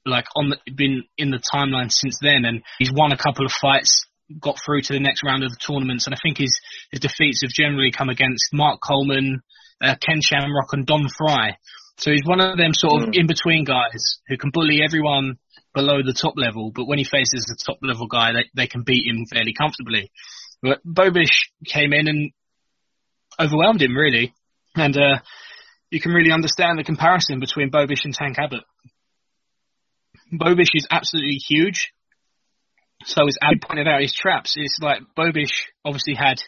like 0.06 0.24
on 0.38 0.52
the, 0.52 0.72
been 0.74 1.04
in 1.18 1.32
the 1.32 1.42
timeline 1.54 1.92
since 1.92 2.18
then, 2.22 2.46
and 2.46 2.64
he's 2.80 2.94
won 2.94 3.12
a 3.12 3.18
couple 3.18 3.46
of 3.46 3.52
fights 3.52 4.06
got 4.40 4.58
through 4.66 4.82
to 4.84 4.94
the 4.94 5.00
next 5.00 5.22
round 5.22 5.44
of 5.44 5.52
the 5.52 5.58
tournaments, 5.58 6.08
and 6.08 6.16
I 6.16 6.18
think 6.24 6.38
his 6.38 6.58
his 6.92 7.02
defeats 7.02 7.42
have 7.42 7.52
generally 7.52 7.92
come 7.92 8.08
against 8.08 8.54
Mark 8.54 8.80
Coleman, 8.82 9.42
uh, 9.84 9.96
Ken 10.00 10.22
Shamrock, 10.22 10.72
and 10.72 10.86
Don 10.86 11.10
Frye. 11.10 11.58
So 11.98 12.12
he's 12.12 12.26
one 12.26 12.40
of 12.40 12.58
them 12.58 12.72
sort 12.74 13.04
of 13.04 13.10
mm. 13.10 13.16
in 13.20 13.28
between 13.28 13.66
guys 13.66 14.20
who 14.30 14.38
can 14.38 14.52
bully 14.52 14.82
everyone 14.82 15.40
below 15.76 16.02
the 16.02 16.14
top 16.14 16.34
level, 16.38 16.72
but 16.74 16.88
when 16.88 16.98
he 16.98 17.04
faces 17.04 17.46
the 17.46 17.58
top 17.64 17.78
level 17.84 18.08
guy, 18.08 18.32
they 18.34 18.46
they 18.56 18.68
can 18.68 18.82
beat 18.82 19.06
him 19.06 19.26
fairly 19.26 19.54
comfortably. 19.54 20.10
But 20.64 20.80
Bobish 20.84 21.50
came 21.66 21.94
in 21.94 22.08
and 22.08 22.32
overwhelmed 23.40 23.82
him 23.82 23.96
really, 23.96 24.34
and 24.76 24.98
uh, 24.98 25.20
you 25.92 26.02
can 26.02 26.14
really 26.14 26.32
understand 26.32 26.80
the 26.80 26.84
comparison 26.84 27.40
between 27.40 27.70
Bobish 27.70 28.06
and 28.06 28.14
Tank 28.14 28.38
Abbott. 28.40 28.64
Bobish 30.34 30.74
is 30.74 30.88
absolutely 30.90 31.36
huge. 31.36 31.92
So 33.04 33.28
as 33.28 33.38
Abby 33.42 33.60
pointed 33.62 33.88
out, 33.88 34.02
his 34.02 34.14
traps, 34.14 34.56
it's 34.56 34.80
like 34.82 35.02
Bobish 35.16 35.66
obviously 35.84 36.16
had 36.16 36.42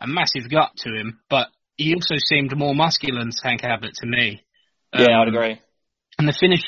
a 0.00 0.06
massive 0.06 0.50
gut 0.50 0.72
to 0.78 0.90
him, 0.90 1.20
but 1.30 1.48
he 1.76 1.94
also 1.94 2.16
seemed 2.18 2.56
more 2.56 2.74
muscular 2.74 3.20
than 3.20 3.30
Tank 3.30 3.62
Abbott 3.62 3.94
to 3.94 4.06
me. 4.06 4.42
Yeah, 4.92 5.06
um, 5.06 5.22
I'd 5.22 5.28
agree. 5.28 5.60
And 6.18 6.28
the 6.28 6.36
finish, 6.38 6.64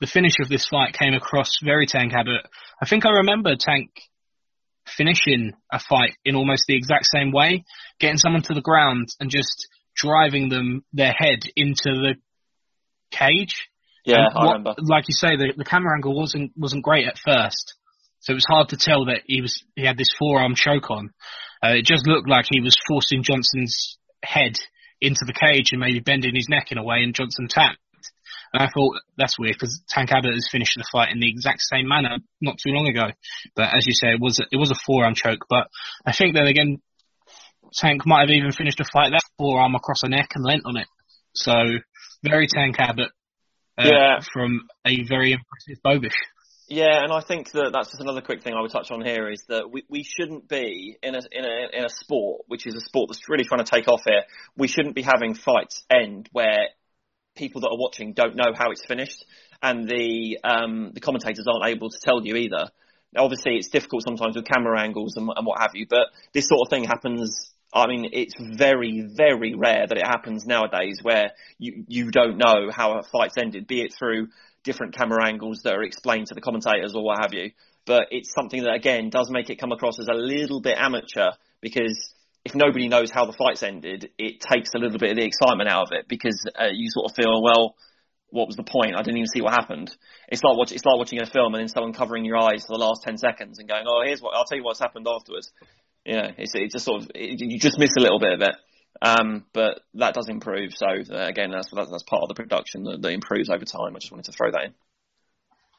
the 0.00 0.06
finish 0.06 0.34
of 0.40 0.48
this 0.48 0.66
fight 0.68 0.96
came 0.98 1.14
across 1.14 1.58
very 1.62 1.86
Tank 1.86 2.12
Abbott. 2.14 2.46
I 2.80 2.86
think 2.86 3.06
I 3.06 3.10
remember 3.10 3.54
Tank 3.58 3.90
finishing 4.86 5.52
a 5.72 5.78
fight 5.78 6.16
in 6.24 6.34
almost 6.34 6.64
the 6.66 6.76
exact 6.76 7.06
same 7.06 7.32
way, 7.32 7.64
getting 8.00 8.16
someone 8.16 8.42
to 8.42 8.54
the 8.54 8.60
ground 8.60 9.08
and 9.20 9.30
just 9.30 9.66
driving 9.96 10.48
them 10.48 10.84
their 10.92 11.12
head 11.16 11.40
into 11.56 11.90
the 11.90 12.14
cage. 13.10 13.68
Yeah, 14.04 14.26
I 14.34 14.46
remember. 14.46 14.74
Like 14.78 15.04
you 15.08 15.14
say, 15.14 15.36
the, 15.36 15.52
the 15.56 15.64
camera 15.64 15.94
angle 15.94 16.14
wasn't 16.14 16.52
wasn't 16.56 16.84
great 16.84 17.06
at 17.06 17.18
first, 17.18 17.74
so 18.20 18.32
it 18.32 18.34
was 18.34 18.46
hard 18.48 18.70
to 18.70 18.76
tell 18.76 19.06
that 19.06 19.22
he 19.26 19.42
was 19.42 19.62
he 19.76 19.84
had 19.84 19.98
this 19.98 20.14
forearm 20.18 20.54
choke 20.54 20.90
on. 20.90 21.10
Uh, 21.62 21.74
it 21.74 21.84
just 21.84 22.06
looked 22.06 22.28
like 22.28 22.46
he 22.48 22.60
was 22.60 22.76
forcing 22.88 23.22
Johnston's 23.22 23.98
head 24.24 24.54
into 25.00 25.24
the 25.26 25.32
cage 25.32 25.72
and 25.72 25.80
maybe 25.80 26.00
bending 26.00 26.34
his 26.34 26.48
neck 26.48 26.68
in 26.70 26.78
a 26.78 26.84
way, 26.84 27.02
and 27.02 27.14
Johnson 27.14 27.48
tapped. 27.48 27.78
And 28.52 28.62
I 28.62 28.68
thought 28.72 28.96
that's 29.16 29.38
weird 29.38 29.54
because 29.54 29.82
Tank 29.88 30.10
Abbott 30.10 30.34
has 30.34 30.48
finished 30.50 30.74
the 30.76 30.84
fight 30.90 31.12
in 31.12 31.20
the 31.20 31.28
exact 31.28 31.60
same 31.60 31.86
manner 31.88 32.18
not 32.40 32.58
too 32.58 32.70
long 32.70 32.88
ago. 32.88 33.08
But 33.54 33.74
as 33.74 33.86
you 33.86 33.92
say, 33.92 34.08
it 34.08 34.20
was 34.20 34.40
a, 34.40 34.44
it 34.50 34.56
was 34.56 34.70
a 34.70 34.80
forearm 34.86 35.14
choke. 35.14 35.44
But 35.48 35.68
I 36.06 36.12
think 36.12 36.34
that 36.34 36.46
again, 36.46 36.80
Tank 37.74 38.06
might 38.06 38.20
have 38.20 38.30
even 38.30 38.52
finished 38.52 38.80
a 38.80 38.84
fight 38.84 39.10
that 39.10 39.20
forearm 39.36 39.74
across 39.74 40.00
the 40.02 40.08
neck 40.08 40.30
and 40.34 40.44
lent 40.44 40.62
on 40.64 40.76
it. 40.76 40.88
So 41.34 41.52
very 42.22 42.46
Tank 42.46 42.76
Abbott 42.78 43.10
uh, 43.76 43.88
yeah. 43.90 44.20
from 44.32 44.62
a 44.86 45.04
very 45.06 45.32
impressive 45.32 45.82
Bobish. 45.84 46.16
Yeah, 46.70 47.02
and 47.02 47.10
I 47.10 47.22
think 47.22 47.50
that 47.52 47.70
that's 47.72 47.88
just 47.88 48.02
another 48.02 48.20
quick 48.20 48.42
thing 48.42 48.52
I 48.52 48.60
would 48.60 48.70
touch 48.70 48.90
on 48.90 49.02
here 49.02 49.30
is 49.30 49.42
that 49.48 49.70
we, 49.70 49.84
we 49.88 50.02
shouldn't 50.04 50.48
be 50.48 50.98
in 51.02 51.14
a 51.14 51.20
in 51.32 51.44
a 51.44 51.78
in 51.78 51.84
a 51.84 51.88
sport 51.88 52.42
which 52.46 52.66
is 52.66 52.74
a 52.74 52.80
sport 52.80 53.08
that's 53.08 53.26
really 53.26 53.44
trying 53.44 53.64
to 53.64 53.70
take 53.70 53.88
off 53.88 54.02
here. 54.06 54.24
We 54.54 54.68
shouldn't 54.68 54.94
be 54.94 55.00
having 55.00 55.32
fights 55.32 55.82
end 55.90 56.28
where 56.32 56.68
people 57.36 57.60
that 57.62 57.68
are 57.68 57.78
watching 57.78 58.12
don't 58.12 58.36
know 58.36 58.52
how 58.54 58.70
it's 58.70 58.84
finished, 58.84 59.24
and 59.62 59.88
the 59.88 60.38
um, 60.44 60.92
the 60.94 61.00
commentators 61.00 61.46
aren't 61.46 61.66
able 61.66 61.90
to 61.90 61.98
tell 62.00 62.24
you 62.24 62.36
either. 62.36 62.70
Obviously, 63.16 63.56
it's 63.56 63.68
difficult 63.68 64.04
sometimes 64.04 64.36
with 64.36 64.44
camera 64.44 64.80
angles 64.80 65.16
and, 65.16 65.28
and 65.34 65.46
what 65.46 65.60
have 65.60 65.70
you, 65.74 65.86
but 65.88 66.08
this 66.34 66.46
sort 66.46 66.60
of 66.66 66.70
thing 66.70 66.84
happens 66.84 67.52
I 67.72 67.86
mean, 67.86 68.10
it's 68.12 68.34
very, 68.38 69.06
very 69.14 69.54
rare 69.54 69.86
that 69.86 69.98
it 69.98 70.06
happens 70.06 70.46
nowadays 70.46 71.00
where 71.02 71.32
you, 71.58 71.84
you 71.86 72.10
don't 72.10 72.38
know 72.38 72.70
how 72.70 72.98
a 72.98 73.02
fight's 73.02 73.36
ended, 73.36 73.66
be 73.66 73.82
it 73.82 73.92
through 73.92 74.28
different 74.64 74.96
camera 74.96 75.26
angles 75.26 75.62
that 75.62 75.74
are 75.74 75.82
explained 75.82 76.28
to 76.28 76.34
the 76.34 76.40
commentators 76.40 76.94
or 76.94 77.04
what 77.04 77.20
have 77.20 77.34
you. 77.34 77.50
But 77.84 78.08
it's 78.10 78.32
something 78.32 78.62
that, 78.64 78.74
again, 78.74 79.10
does 79.10 79.30
make 79.30 79.50
it 79.50 79.60
come 79.60 79.72
across 79.72 79.98
as 79.98 80.08
a 80.08 80.14
little 80.14 80.60
bit 80.60 80.78
amateur 80.78 81.30
because 81.60 82.14
if 82.48 82.54
nobody 82.54 82.88
knows 82.88 83.10
how 83.10 83.26
the 83.26 83.32
fight's 83.32 83.62
ended, 83.62 84.10
it 84.18 84.40
takes 84.40 84.70
a 84.74 84.78
little 84.78 84.98
bit 84.98 85.10
of 85.10 85.16
the 85.16 85.24
excitement 85.24 85.68
out 85.68 85.88
of 85.88 85.92
it 85.92 86.08
because 86.08 86.44
uh, 86.58 86.68
you 86.72 86.90
sort 86.90 87.10
of 87.10 87.16
feel, 87.16 87.42
well, 87.42 87.76
what 88.30 88.46
was 88.46 88.56
the 88.56 88.64
point? 88.64 88.94
I 88.96 89.02
didn't 89.02 89.18
even 89.18 89.28
see 89.28 89.40
what 89.40 89.52
happened. 89.52 89.94
It's 90.28 90.42
like 90.42 90.56
watch, 90.56 90.72
it's 90.72 90.84
like 90.84 90.98
watching 90.98 91.20
a 91.20 91.26
film 91.26 91.54
and 91.54 91.62
then 91.62 91.68
someone 91.68 91.94
covering 91.94 92.24
your 92.24 92.36
eyes 92.36 92.64
for 92.66 92.76
the 92.76 92.84
last 92.84 93.02
ten 93.02 93.16
seconds 93.16 93.58
and 93.58 93.68
going, 93.68 93.84
"Oh, 93.88 94.02
here's 94.04 94.20
what 94.20 94.36
I'll 94.36 94.44
tell 94.44 94.58
you 94.58 94.64
what's 94.64 94.80
happened 94.80 95.06
afterwards." 95.08 95.50
you 96.08 96.16
know, 96.16 96.30
it's, 96.38 96.52
just 96.72 96.86
sort 96.86 97.02
of 97.02 97.10
it, 97.14 97.40
you 97.40 97.58
just 97.58 97.78
miss 97.78 97.94
a 97.96 98.00
little 98.00 98.18
bit 98.18 98.32
of 98.32 98.40
it. 98.40 98.54
Um, 99.00 99.44
but 99.52 99.80
that 99.94 100.14
does 100.14 100.28
improve. 100.28 100.72
So 100.74 100.86
uh, 100.86 101.26
again, 101.26 101.50
that's, 101.52 101.70
that's, 101.70 101.90
that's 101.90 102.02
part 102.02 102.22
of 102.22 102.28
the 102.28 102.34
production 102.34 102.82
that, 102.84 103.02
that, 103.02 103.12
improves 103.12 103.50
over 103.50 103.64
time. 103.64 103.94
I 103.94 103.98
just 103.98 104.10
wanted 104.10 104.24
to 104.24 104.32
throw 104.32 104.50
that 104.50 104.64
in. 104.64 104.74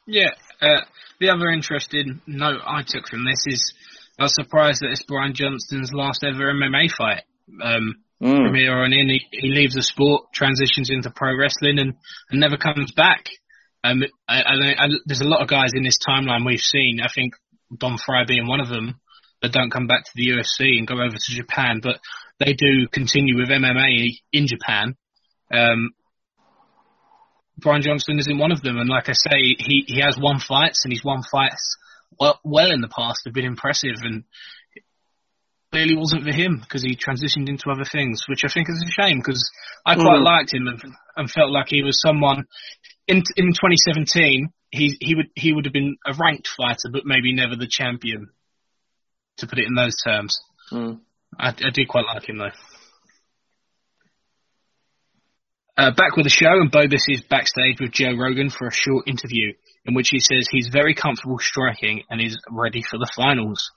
Yeah. 0.05 0.29
Uh, 0.61 0.81
the 1.19 1.29
other 1.29 1.49
interesting 1.49 2.21
note 2.27 2.61
I 2.65 2.83
took 2.85 3.07
from 3.07 3.25
this 3.25 3.43
is 3.47 3.73
I 4.19 4.23
was 4.23 4.35
surprised 4.35 4.81
that 4.81 4.91
it's 4.91 5.03
Brian 5.03 5.33
Johnston's 5.33 5.93
last 5.93 6.25
ever 6.25 6.53
MMA 6.53 6.91
fight. 6.91 7.23
Um, 7.63 8.03
mm. 8.21 8.47
From 8.47 8.53
here 8.53 8.73
on 8.73 8.91
in, 8.91 9.07
he, 9.07 9.25
he, 9.31 9.47
leaves 9.47 9.75
the 9.75 9.81
sport, 9.81 10.25
transitions 10.33 10.89
into 10.89 11.09
pro 11.09 11.37
wrestling, 11.37 11.79
and, 11.79 11.93
and 12.29 12.39
never 12.39 12.57
comes 12.57 12.91
back. 12.91 13.25
Um, 13.81 14.03
I, 14.27 14.41
I, 14.41 14.53
I, 14.77 14.87
there's 15.05 15.21
a 15.21 15.27
lot 15.27 15.41
of 15.41 15.47
guys 15.47 15.71
in 15.73 15.83
this 15.83 15.97
timeline 16.05 16.45
we've 16.45 16.59
seen. 16.59 16.99
I 17.01 17.07
think 17.13 17.33
Don 17.75 17.97
Frye 17.97 18.25
being 18.27 18.45
one 18.45 18.59
of 18.59 18.67
them 18.67 18.99
that 19.41 19.53
don't 19.53 19.71
come 19.71 19.87
back 19.87 20.03
to 20.03 20.11
the 20.15 20.27
UFC 20.27 20.77
and 20.77 20.85
go 20.85 20.95
over 20.95 21.15
to 21.15 21.35
Japan, 21.35 21.79
but 21.81 21.99
they 22.39 22.51
do 22.51 22.89
continue 22.91 23.37
with 23.37 23.47
MMA 23.47 24.17
in 24.33 24.47
Japan. 24.47 24.95
Um, 25.53 25.91
Brian 27.57 27.81
Johnston 27.81 28.19
isn't 28.19 28.37
one 28.37 28.51
of 28.51 28.61
them, 28.61 28.77
and 28.77 28.89
like 28.89 29.07
I 29.07 29.13
say, 29.13 29.55
he, 29.57 29.85
he 29.87 30.01
has 30.01 30.17
won 30.19 30.39
fights, 30.39 30.83
and 30.83 30.91
he's 30.91 31.05
won 31.05 31.23
fights 31.23 31.77
well, 32.19 32.39
well 32.43 32.71
in 32.71 32.81
the 32.81 32.87
past. 32.87 33.21
Have 33.25 33.33
been 33.33 33.45
impressive, 33.45 33.97
and 34.01 34.23
clearly 35.71 35.95
wasn't 35.95 36.23
for 36.23 36.31
him 36.31 36.59
because 36.59 36.81
he 36.81 36.95
transitioned 36.95 37.49
into 37.49 37.69
other 37.69 37.85
things, 37.85 38.23
which 38.27 38.43
I 38.43 38.49
think 38.51 38.69
is 38.69 38.83
a 38.85 39.01
shame 39.01 39.19
because 39.19 39.49
I 39.85 39.95
quite 39.95 40.19
mm. 40.19 40.25
liked 40.25 40.53
him 40.53 40.67
and, 40.67 40.81
and, 41.15 41.31
felt 41.31 41.51
like 41.51 41.67
he 41.69 41.83
was 41.83 42.01
someone 42.01 42.45
in 43.07 43.17
in 43.35 43.47
2017. 43.47 44.51
He 44.71 44.97
he 44.99 45.15
would 45.15 45.27
he 45.35 45.53
would 45.53 45.65
have 45.65 45.73
been 45.73 45.97
a 46.05 46.13
ranked 46.13 46.47
fighter, 46.47 46.89
but 46.91 47.05
maybe 47.05 47.33
never 47.33 47.55
the 47.55 47.67
champion 47.69 48.29
to 49.37 49.47
put 49.47 49.59
it 49.59 49.67
in 49.67 49.75
those 49.75 49.95
terms. 50.03 50.39
Mm. 50.71 50.99
I, 51.37 51.49
I, 51.49 51.69
do 51.73 51.85
quite 51.87 52.05
like 52.05 52.27
him 52.27 52.37
though. 52.37 52.51
Uh, 55.77 55.91
back 55.91 56.17
with 56.17 56.25
the 56.25 56.29
show, 56.29 56.51
and 56.51 56.71
Bobish 56.71 57.07
is 57.07 57.21
backstage 57.21 57.79
with 57.79 57.91
Joe 57.91 58.13
Rogan 58.15 58.49
for 58.49 58.67
a 58.67 58.73
short 58.73 59.07
interview 59.07 59.53
in 59.85 59.93
which 59.93 60.09
he 60.09 60.19
says 60.19 60.47
he's 60.49 60.69
very 60.71 60.93
comfortable 60.93 61.39
striking 61.39 62.03
and 62.09 62.21
is 62.21 62.37
ready 62.49 62.81
for 62.81 62.97
the 62.97 63.11
finals. 63.15 63.71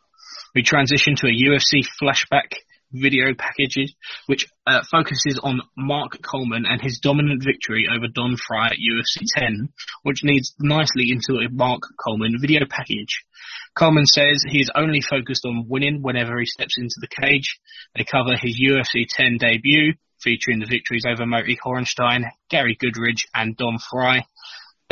We 0.55 0.63
transition 0.63 1.15
to 1.17 1.27
a 1.27 1.31
UFC 1.31 1.85
flashback 2.01 2.55
video 2.93 3.35
package 3.35 3.95
which 4.27 4.47
uh, 4.67 4.83
focuses 4.91 5.41
on 5.43 5.63
Mark 5.77 6.21
Coleman 6.23 6.67
and 6.67 6.81
his 6.81 7.01
dominant 7.03 7.43
victory 7.43 7.87
over 7.91 8.07
Don 8.13 8.37
Frye 8.37 8.67
at 8.67 8.77
UFC 8.77 9.25
10, 9.35 9.71
which 10.03 10.23
leads 10.23 10.55
nicely 10.61 11.11
into 11.11 11.41
a 11.41 11.51
Mark 11.51 11.83
Coleman 11.99 12.37
video 12.41 12.61
package. 12.69 13.25
Coleman 13.75 14.07
says 14.07 14.45
he 14.47 14.61
is 14.61 14.71
only 14.75 15.01
focused 15.01 15.45
on 15.47 15.67
winning 15.69 16.03
whenever 16.03 16.39
he 16.39 16.47
steps 16.47 16.77
into 16.79 16.97
the 17.01 17.09
cage. 17.09 17.59
They 17.97 18.05
cover 18.05 18.37
his 18.37 18.61
UFC 18.61 19.07
10 19.09 19.39
debut, 19.39 19.95
featuring 20.21 20.61
the 20.61 20.67
victories 20.67 21.05
over 21.09 21.27
Moti 21.27 21.59
Horenstein, 21.65 22.25
Gary 22.49 22.77
Goodridge, 22.81 23.27
and 23.35 23.57
Don 23.57 23.79
Frye. 23.79 24.25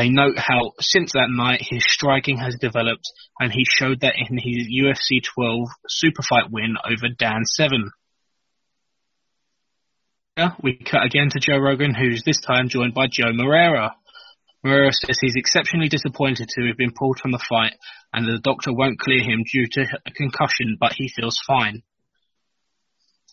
They 0.00 0.08
note 0.08 0.38
how 0.38 0.72
since 0.80 1.12
that 1.12 1.28
night 1.28 1.60
his 1.60 1.84
striking 1.86 2.38
has 2.38 2.56
developed, 2.58 3.04
and 3.38 3.52
he 3.52 3.66
showed 3.68 4.00
that 4.00 4.14
in 4.16 4.38
his 4.38 4.66
UFC 4.66 5.22
12 5.22 5.68
super 5.88 6.22
fight 6.22 6.50
win 6.50 6.76
over 6.82 7.12
Dan 7.18 7.44
Severn. 7.44 7.90
We 10.62 10.78
cut 10.78 11.04
again 11.04 11.28
to 11.28 11.38
Joe 11.38 11.58
Rogan, 11.58 11.94
who's 11.94 12.22
this 12.24 12.40
time 12.40 12.70
joined 12.70 12.94
by 12.94 13.08
Joe 13.12 13.34
Moreira. 13.34 13.94
Moreira 14.64 14.90
says 14.90 15.18
he's 15.20 15.36
exceptionally 15.36 15.90
disappointed 15.90 16.48
to 16.48 16.66
have 16.68 16.78
been 16.78 16.94
pulled 16.98 17.18
from 17.18 17.32
the 17.32 17.44
fight 17.46 17.74
and 18.14 18.26
the 18.26 18.38
doctor 18.38 18.72
won't 18.72 18.98
clear 18.98 19.22
him 19.22 19.44
due 19.52 19.66
to 19.70 19.82
a 20.06 20.10
concussion, 20.12 20.78
but 20.80 20.94
he 20.96 21.12
feels 21.14 21.38
fine. 21.46 21.82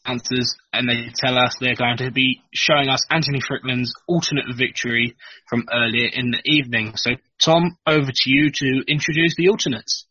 Answers, 0.07 0.55
and 0.71 0.87
they 0.87 1.11
tell 1.13 1.37
us 1.37 1.55
they're 1.59 1.75
going 1.75 1.97
to 1.97 2.11
be 2.11 2.41
showing 2.53 2.87
us 2.87 3.05
Anthony 3.09 3.39
Fryklund's 3.39 3.93
alternate 4.07 4.45
victory 4.55 5.15
from 5.49 5.65
earlier 5.71 6.09
in 6.11 6.31
the 6.31 6.41
evening. 6.45 6.93
So, 6.95 7.11
Tom, 7.43 7.77
over 7.85 8.09
to 8.11 8.29
you 8.29 8.49
to 8.51 8.83
introduce 8.87 9.35
the 9.35 9.49
alternates. 9.49 10.05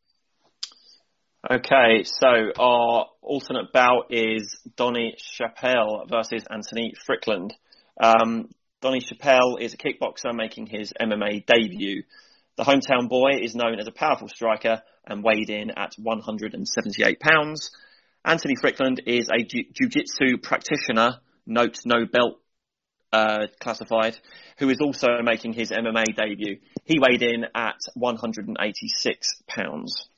Okay, 1.49 2.03
so 2.03 2.27
our 2.59 3.07
alternate 3.23 3.73
bout 3.73 4.07
is 4.11 4.59
Donnie 4.77 5.15
Chappell 5.17 6.05
versus 6.11 6.45
Anthony 6.51 6.93
Fryklund. 7.09 7.53
Um, 8.01 8.49
Donnie 8.83 9.01
Chappell 9.01 9.57
is 9.57 9.73
a 9.73 9.77
kickboxer 9.77 10.35
making 10.35 10.67
his 10.67 10.93
MMA 11.01 11.47
debut. 11.47 12.03
The 12.57 12.65
hometown 12.65 13.09
boy 13.09 13.39
is 13.41 13.55
known 13.55 13.79
as 13.79 13.87
a 13.87 13.93
powerful 13.93 14.29
striker 14.29 14.83
and 15.07 15.23
weighed 15.23 15.51
in 15.51 15.71
at 15.77 15.95
178 15.97 17.21
pounds. 17.21 17.71
Anthony 18.27 18.57
Fryklund 18.57 18.99
is 19.07 19.29
a 19.29 19.45
jiu-jitsu 19.45 20.39
practitioner, 20.43 21.21
note 21.47 21.79
no 21.85 22.07
belt 22.07 22.41
uh, 23.13 23.47
classified, 23.61 24.19
who 24.59 24.69
is 24.69 24.81
also 24.81 25.07
making 25.23 25.53
his 25.53 25.71
MMA 25.71 26.07
debut. 26.17 26.59
He 26.85 26.99
weighed 26.99 27.23
in 27.23 27.45
at 27.55 27.79
186 27.95 29.43
pounds. 29.47 30.09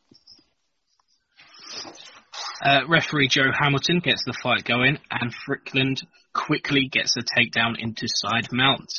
Uh, 2.65 2.81
referee 2.89 3.29
Joe 3.29 3.53
Hamilton 3.53 4.01
gets 4.01 4.25
the 4.25 4.33
fight 4.43 4.65
going, 4.65 4.99
and 5.11 5.35
Fryklund 5.47 6.03
quickly 6.33 6.89
gets 6.91 7.15
a 7.19 7.21
takedown 7.21 7.75
into 7.79 8.07
side 8.09 8.49
mount. 8.51 8.91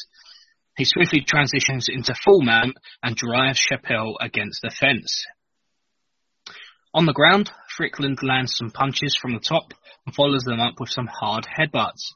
He 0.77 0.85
swiftly 0.85 1.21
transitions 1.21 1.87
into 1.89 2.13
full 2.13 2.43
mount 2.43 2.77
and 3.01 3.15
drives 3.15 3.59
Chappell 3.59 4.17
against 4.21 4.61
the 4.61 4.69
fence. 4.69 5.25
On 6.93 7.05
the 7.05 7.13
ground, 7.13 7.51
Strickland 7.79 8.21
lands 8.21 8.57
some 8.57 8.71
punches 8.71 9.15
from 9.15 9.31
the 9.31 9.39
top 9.39 9.73
and 10.05 10.13
follows 10.13 10.43
them 10.43 10.59
up 10.59 10.81
with 10.81 10.89
some 10.89 11.07
hard 11.07 11.45
headbutts. 11.45 12.11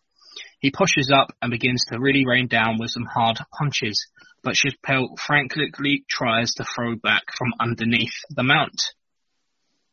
He 0.59 0.71
pushes 0.71 1.09
up 1.09 1.29
and 1.41 1.51
begins 1.51 1.85
to 1.85 2.01
really 2.01 2.25
rain 2.25 2.47
down 2.47 2.75
with 2.77 2.91
some 2.91 3.05
hard 3.05 3.37
punches, 3.57 4.05
but 4.43 4.55
Chappell 4.55 5.15
frantically 5.25 6.03
tries 6.09 6.53
to 6.55 6.65
throw 6.65 6.97
back 6.97 7.23
from 7.37 7.53
underneath 7.61 8.11
the 8.29 8.43
mount. 8.43 8.81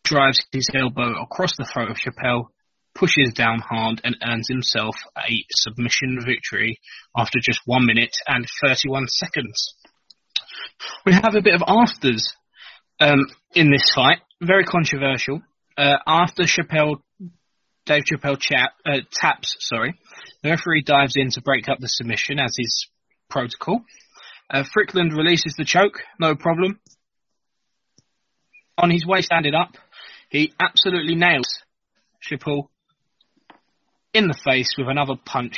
Drives 0.03 0.41
his 0.51 0.69
elbow 0.75 1.23
across 1.23 1.57
the 1.57 1.71
throat 1.73 1.93
of 1.93 1.99
Chappell, 1.99 2.51
pushes 2.93 3.33
down 3.33 3.61
hard 3.61 4.01
and 4.03 4.17
earns 4.27 4.49
himself 4.49 4.97
a 5.17 5.45
submission 5.51 6.19
victory 6.27 6.81
after 7.17 7.39
just 7.41 7.61
1 7.65 7.87
minute 7.87 8.17
and 8.27 8.45
31 8.67 9.07
seconds. 9.07 9.77
We 11.07 11.13
have 11.13 11.37
a 11.37 11.43
bit 11.43 11.55
of 11.55 11.63
afters 11.65 12.35
um, 12.99 13.25
in 13.55 13.71
this 13.71 13.89
fight, 13.95 14.19
very 14.43 14.65
controversial. 14.65 15.43
Uh, 15.81 15.97
after 16.07 16.45
Chappell, 16.45 17.03
Dave 17.87 18.03
Chappelle 18.05 18.39
chat, 18.39 18.73
uh, 18.85 18.99
taps, 19.11 19.57
sorry, 19.61 19.99
the 20.43 20.51
referee 20.51 20.83
dives 20.83 21.15
in 21.17 21.31
to 21.31 21.41
break 21.41 21.71
up 21.71 21.79
the 21.81 21.89
submission 21.89 22.39
as 22.39 22.55
his 22.59 22.87
protocol. 23.31 23.81
Uh, 24.51 24.63
Strickland 24.63 25.15
releases 25.15 25.55
the 25.57 25.65
choke, 25.65 26.03
no 26.19 26.35
problem. 26.35 26.79
On 28.77 28.91
his 28.91 29.07
way 29.07 29.23
standing 29.23 29.55
up, 29.55 29.71
he 30.29 30.53
absolutely 30.61 31.15
nails 31.15 31.63
Chappell 32.21 32.71
in 34.13 34.29
the 34.29 34.39
face 34.45 34.75
with 34.77 34.89
another 34.89 35.15
punch, 35.25 35.57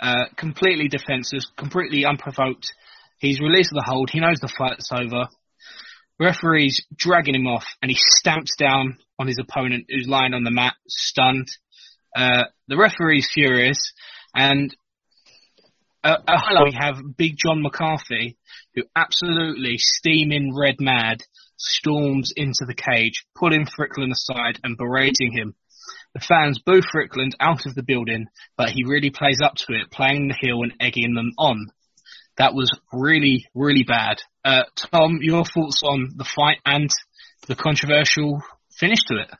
uh, 0.00 0.24
completely 0.36 0.88
defensive, 0.88 1.42
completely 1.56 2.04
unprovoked. 2.04 2.72
He's 3.18 3.38
released 3.38 3.70
the 3.72 3.84
hold. 3.86 4.10
He 4.10 4.18
knows 4.18 4.40
the 4.40 4.52
fight's 4.58 4.90
over. 4.90 5.28
Referee's 6.18 6.84
dragging 6.96 7.36
him 7.36 7.46
off, 7.46 7.64
and 7.80 7.92
he 7.92 7.96
stamps 7.96 8.56
down 8.58 8.98
on 9.22 9.28
his 9.28 9.38
opponent, 9.38 9.86
who's 9.88 10.08
lying 10.08 10.34
on 10.34 10.42
the 10.42 10.50
mat, 10.50 10.74
stunned. 10.88 11.48
Uh, 12.14 12.42
the 12.66 12.76
referee's 12.76 13.30
furious, 13.32 13.92
and 14.34 14.74
uh, 16.02 16.16
highlight 16.26 16.72
we 16.72 16.76
have 16.78 17.16
Big 17.16 17.36
John 17.36 17.62
McCarthy, 17.62 18.36
who 18.74 18.82
absolutely 18.96 19.78
steaming 19.78 20.52
red 20.58 20.74
mad 20.80 21.22
storms 21.56 22.32
into 22.34 22.64
the 22.66 22.74
cage, 22.74 23.24
pulling 23.36 23.64
Strickland 23.66 24.10
aside 24.10 24.58
and 24.64 24.76
berating 24.76 25.32
him. 25.32 25.54
The 26.14 26.20
fans 26.20 26.58
boo 26.58 26.82
Strickland 26.82 27.36
out 27.38 27.64
of 27.66 27.76
the 27.76 27.84
building, 27.84 28.26
but 28.56 28.70
he 28.70 28.84
really 28.84 29.10
plays 29.10 29.40
up 29.40 29.54
to 29.54 29.74
it, 29.74 29.92
playing 29.92 30.28
the 30.28 30.36
heel 30.38 30.62
and 30.64 30.74
egging 30.80 31.14
them 31.14 31.30
on. 31.38 31.68
That 32.38 32.54
was 32.54 32.70
really, 32.92 33.46
really 33.54 33.84
bad. 33.84 34.20
Uh, 34.44 34.64
Tom, 34.74 35.20
your 35.22 35.44
thoughts 35.44 35.82
on 35.84 36.14
the 36.16 36.24
fight 36.24 36.58
and 36.66 36.90
the 37.46 37.54
controversial 37.54 38.42
finish 38.78 39.00
to 39.08 39.16
it? 39.16 39.30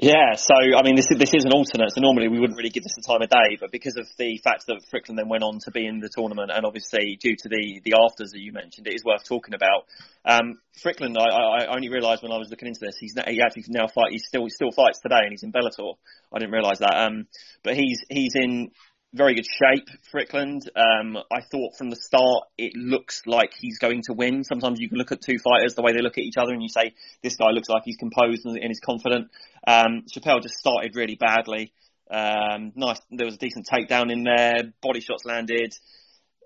Yeah, 0.00 0.36
so 0.36 0.54
I 0.54 0.82
mean, 0.84 0.94
this 0.94 1.10
is, 1.10 1.18
this 1.18 1.34
is 1.34 1.44
an 1.44 1.50
alternate. 1.50 1.90
So 1.90 2.00
normally 2.00 2.28
we 2.28 2.38
wouldn't 2.38 2.56
really 2.56 2.70
give 2.70 2.84
this 2.84 2.94
the 2.94 3.02
time 3.02 3.20
of 3.20 3.30
day, 3.30 3.58
but 3.58 3.72
because 3.72 3.96
of 3.96 4.06
the 4.16 4.38
fact 4.38 4.66
that 4.68 4.78
Fryklund 4.94 5.16
then 5.16 5.28
went 5.28 5.42
on 5.42 5.58
to 5.64 5.72
be 5.72 5.84
in 5.84 5.98
the 5.98 6.08
tournament, 6.08 6.52
and 6.54 6.64
obviously 6.64 7.18
due 7.20 7.34
to 7.34 7.48
the 7.48 7.80
the 7.82 7.94
afters 7.98 8.30
that 8.30 8.38
you 8.38 8.52
mentioned, 8.52 8.86
it 8.86 8.94
is 8.94 9.02
worth 9.04 9.24
talking 9.24 9.54
about. 9.54 9.90
Um, 10.24 10.60
Strickland, 10.76 11.18
I, 11.18 11.26
I 11.26 11.74
only 11.74 11.88
realised 11.88 12.22
when 12.22 12.30
I 12.30 12.38
was 12.38 12.48
looking 12.48 12.68
into 12.68 12.78
this, 12.78 12.96
he's 12.96 13.14
he 13.26 13.42
actually 13.42 13.64
now 13.70 13.88
fight. 13.88 14.12
He 14.12 14.20
still 14.20 14.44
he 14.44 14.50
still 14.50 14.70
fights 14.70 15.00
today, 15.00 15.18
and 15.26 15.32
he's 15.32 15.42
in 15.42 15.50
Bellator. 15.50 15.94
I 16.32 16.38
didn't 16.38 16.52
realise 16.52 16.78
that. 16.78 16.94
Um, 16.94 17.26
but 17.64 17.74
he's 17.74 17.98
he's 18.08 18.36
in 18.36 18.70
very 19.14 19.34
good 19.34 19.46
shape, 19.46 19.88
Strickland. 20.02 20.70
Um, 20.76 21.16
I 21.16 21.40
thought 21.40 21.76
from 21.76 21.90
the 21.90 21.96
start 21.96 22.44
it 22.58 22.74
looks 22.76 23.22
like 23.26 23.52
he's 23.58 23.78
going 23.78 24.02
to 24.06 24.12
win. 24.12 24.44
Sometimes 24.44 24.80
you 24.80 24.88
can 24.88 24.98
look 24.98 25.12
at 25.12 25.22
two 25.22 25.38
fighters 25.38 25.74
the 25.74 25.82
way 25.82 25.92
they 25.92 26.02
look 26.02 26.18
at 26.18 26.24
each 26.24 26.36
other, 26.36 26.52
and 26.52 26.62
you 26.62 26.68
say 26.68 26.94
this 27.22 27.36
guy 27.36 27.50
looks 27.50 27.68
like 27.68 27.82
he's 27.84 27.96
composed 27.96 28.44
and, 28.44 28.58
and 28.58 28.70
is 28.70 28.80
confident. 28.80 29.30
Um, 29.66 30.04
Chappell 30.10 30.40
just 30.40 30.56
started 30.56 30.94
really 30.94 31.16
badly. 31.16 31.72
Um, 32.10 32.72
nice, 32.74 33.00
there 33.10 33.26
was 33.26 33.34
a 33.34 33.38
decent 33.38 33.66
takedown 33.66 34.12
in 34.12 34.24
there. 34.24 34.72
Body 34.82 35.00
shots 35.00 35.24
landed. 35.24 35.74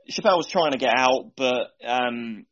Chappell 0.08 0.36
was 0.36 0.46
trying 0.46 0.72
to 0.72 0.78
get 0.78 0.94
out, 0.96 1.32
but 1.36 1.70
um, 1.84 2.46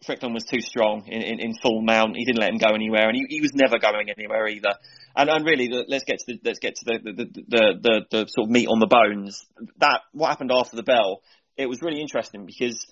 Strickland 0.00 0.34
was 0.34 0.44
too 0.44 0.60
strong 0.60 1.06
in, 1.06 1.22
in, 1.22 1.40
in, 1.40 1.54
full 1.60 1.82
mount. 1.82 2.16
He 2.16 2.24
didn't 2.24 2.38
let 2.38 2.50
him 2.50 2.58
go 2.58 2.74
anywhere, 2.74 3.08
and 3.08 3.16
he, 3.16 3.26
he 3.28 3.40
was 3.40 3.52
never 3.54 3.78
going 3.78 4.08
anywhere 4.16 4.46
either. 4.46 4.74
And, 5.16 5.28
and 5.28 5.44
really, 5.44 5.66
the, 5.66 5.84
let's 5.88 6.04
get 6.04 6.18
to 6.20 6.24
the 6.34 6.40
let's 6.44 6.60
get 6.60 6.76
to 6.76 6.84
the 6.84 6.98
the, 7.12 7.24
the 7.24 7.74
the, 7.80 8.00
the 8.10 8.26
sort 8.28 8.46
of 8.46 8.50
meat 8.50 8.68
on 8.68 8.78
the 8.78 8.86
bones. 8.86 9.44
That 9.78 10.02
what 10.12 10.28
happened 10.28 10.52
after 10.52 10.76
the 10.76 10.84
bell. 10.84 11.22
It 11.56 11.68
was 11.68 11.82
really 11.82 12.00
interesting 12.00 12.46
because 12.46 12.86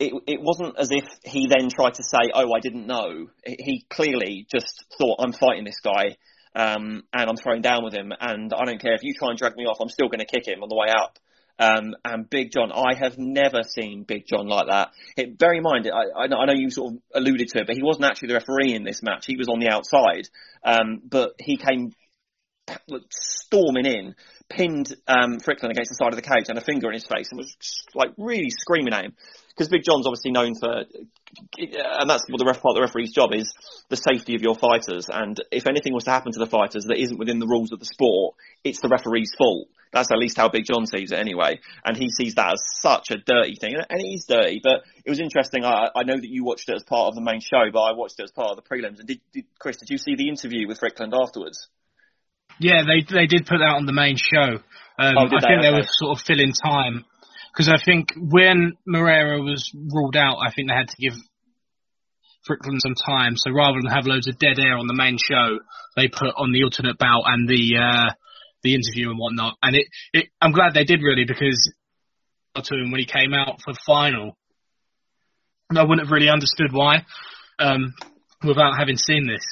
it 0.00 0.12
it 0.26 0.40
wasn't 0.42 0.76
as 0.78 0.90
if 0.90 1.04
he 1.24 1.46
then 1.46 1.68
tried 1.68 1.94
to 1.94 2.02
say, 2.02 2.30
"Oh, 2.34 2.52
I 2.52 2.58
didn't 2.60 2.88
know." 2.88 3.28
He 3.46 3.86
clearly 3.88 4.46
just 4.52 4.84
thought, 4.98 5.20
"I'm 5.20 5.32
fighting 5.32 5.64
this 5.64 5.80
guy." 5.82 6.16
Um, 6.54 7.04
and 7.14 7.30
I'm 7.30 7.36
throwing 7.36 7.62
down 7.62 7.82
with 7.82 7.94
him, 7.94 8.12
and 8.20 8.52
I 8.52 8.64
don't 8.66 8.80
care 8.80 8.92
if 8.92 9.02
you 9.02 9.14
try 9.14 9.30
and 9.30 9.38
drag 9.38 9.56
me 9.56 9.64
off, 9.64 9.78
I'm 9.80 9.88
still 9.88 10.08
going 10.08 10.18
to 10.18 10.26
kick 10.26 10.46
him 10.46 10.62
on 10.62 10.68
the 10.68 10.76
way 10.76 10.88
up. 10.90 11.18
Um, 11.62 11.94
and 12.04 12.28
Big 12.28 12.50
John, 12.50 12.72
I 12.72 12.94
have 12.94 13.18
never 13.18 13.62
seen 13.62 14.02
Big 14.02 14.26
John 14.26 14.48
like 14.48 14.66
that. 14.68 14.90
It, 15.16 15.38
bear 15.38 15.52
in 15.52 15.62
mind, 15.62 15.88
I, 15.88 16.24
I, 16.24 16.26
know 16.26 16.52
you 16.52 16.70
sort 16.70 16.94
of 16.94 16.98
alluded 17.14 17.48
to 17.48 17.60
it, 17.60 17.66
but 17.68 17.76
he 17.76 17.84
wasn't 17.84 18.06
actually 18.06 18.28
the 18.28 18.34
referee 18.34 18.74
in 18.74 18.82
this 18.82 19.00
match. 19.00 19.26
He 19.26 19.36
was 19.36 19.46
on 19.48 19.60
the 19.60 19.68
outside, 19.68 20.28
um, 20.64 21.00
but 21.04 21.34
he 21.38 21.56
came 21.56 21.92
storming 23.10 23.86
in, 23.86 24.16
pinned 24.54 24.94
um, 25.08 25.38
Strickland 25.40 25.72
against 25.72 25.90
the 25.90 25.96
side 25.96 26.12
of 26.12 26.16
the 26.16 26.22
cage 26.22 26.48
and 26.48 26.58
a 26.58 26.60
finger 26.60 26.88
in 26.88 26.94
his 26.94 27.06
face, 27.06 27.28
and 27.30 27.38
was 27.38 27.56
like 27.94 28.12
really 28.16 28.50
screaming 28.50 28.92
at 28.92 29.04
him 29.04 29.14
because 29.48 29.68
Big 29.68 29.82
John's 29.84 30.06
obviously 30.06 30.30
known 30.30 30.54
for, 30.54 30.84
and 31.58 32.08
that's 32.08 32.24
what 32.28 32.38
the 32.38 32.46
ref 32.46 32.62
part 32.62 32.72
of 32.72 32.76
the 32.76 32.80
referee's 32.80 33.12
job 33.12 33.34
is, 33.34 33.52
the 33.88 33.96
safety 33.96 34.34
of 34.34 34.42
your 34.42 34.54
fighters. 34.54 35.08
And 35.12 35.38
if 35.50 35.66
anything 35.66 35.92
was 35.92 36.04
to 36.04 36.10
happen 36.10 36.32
to 36.32 36.38
the 36.38 36.46
fighters 36.46 36.84
that 36.84 36.98
isn't 36.98 37.18
within 37.18 37.38
the 37.38 37.46
rules 37.46 37.72
of 37.72 37.78
the 37.78 37.84
sport, 37.84 38.34
it's 38.64 38.80
the 38.80 38.88
referee's 38.88 39.32
fault. 39.36 39.68
That's 39.92 40.10
at 40.10 40.18
least 40.18 40.38
how 40.38 40.48
Big 40.48 40.64
John 40.64 40.86
sees 40.86 41.12
it 41.12 41.18
anyway. 41.18 41.60
And 41.84 41.98
he 41.98 42.08
sees 42.08 42.34
that 42.36 42.54
as 42.54 42.62
such 42.80 43.10
a 43.10 43.18
dirty 43.18 43.56
thing. 43.56 43.74
And 43.74 44.00
it 44.00 44.14
is 44.14 44.24
dirty, 44.24 44.60
but 44.62 44.84
it 45.04 45.10
was 45.10 45.20
interesting. 45.20 45.66
I, 45.66 45.88
I 45.94 46.02
know 46.04 46.16
that 46.16 46.30
you 46.30 46.44
watched 46.44 46.70
it 46.70 46.76
as 46.76 46.82
part 46.82 47.08
of 47.08 47.14
the 47.14 47.20
main 47.20 47.40
show, 47.40 47.70
but 47.70 47.80
I 47.80 47.92
watched 47.92 48.18
it 48.18 48.24
as 48.24 48.30
part 48.30 48.50
of 48.50 48.56
the 48.56 48.62
prelims. 48.62 49.00
And 49.00 49.06
did, 49.06 49.20
did 49.34 49.44
Chris, 49.58 49.76
did 49.76 49.90
you 49.90 49.98
see 49.98 50.16
the 50.16 50.30
interview 50.30 50.66
with 50.66 50.78
Strickland 50.78 51.12
afterwards? 51.14 51.68
Yeah, 52.58 52.82
they 52.86 53.02
they 53.02 53.26
did 53.26 53.46
put 53.46 53.58
that 53.58 53.74
on 53.76 53.86
the 53.86 53.92
main 53.92 54.16
show. 54.16 54.60
Um, 54.98 55.14
oh, 55.16 55.26
I 55.26 55.28
think 55.28 55.44
okay. 55.44 55.62
they 55.62 55.72
were 55.72 55.86
sort 55.88 56.18
of 56.18 56.24
filling 56.24 56.52
time 56.52 57.04
because 57.52 57.68
I 57.68 57.82
think 57.82 58.12
when 58.16 58.76
Moreira 58.86 59.40
was 59.40 59.70
ruled 59.74 60.16
out, 60.16 60.38
I 60.44 60.52
think 60.52 60.68
they 60.68 60.74
had 60.74 60.88
to 60.88 60.96
give 61.00 61.14
Strickland 62.42 62.80
some 62.82 62.94
time. 62.94 63.36
So 63.36 63.50
rather 63.52 63.78
than 63.80 63.90
have 63.90 64.06
loads 64.06 64.28
of 64.28 64.38
dead 64.38 64.58
air 64.58 64.76
on 64.76 64.86
the 64.86 64.94
main 64.94 65.16
show, 65.18 65.58
they 65.96 66.08
put 66.08 66.34
on 66.36 66.52
the 66.52 66.64
alternate 66.64 66.98
bout 66.98 67.24
and 67.26 67.48
the 67.48 67.76
uh, 67.78 68.12
the 68.62 68.74
interview 68.74 69.10
and 69.10 69.18
whatnot. 69.18 69.56
And 69.62 69.76
it, 69.76 69.86
it, 70.12 70.26
I'm 70.40 70.52
glad 70.52 70.74
they 70.74 70.84
did 70.84 71.02
really 71.02 71.24
because 71.24 71.72
to 72.54 72.74
him 72.74 72.90
when 72.90 73.00
he 73.00 73.06
came 73.06 73.32
out 73.32 73.60
for 73.64 73.72
the 73.72 73.80
final, 73.86 74.36
I 75.74 75.82
wouldn't 75.82 76.06
have 76.06 76.12
really 76.12 76.28
understood 76.28 76.72
why 76.72 77.06
um, 77.58 77.94
without 78.44 78.76
having 78.78 78.96
seen 78.96 79.26
this. 79.26 79.44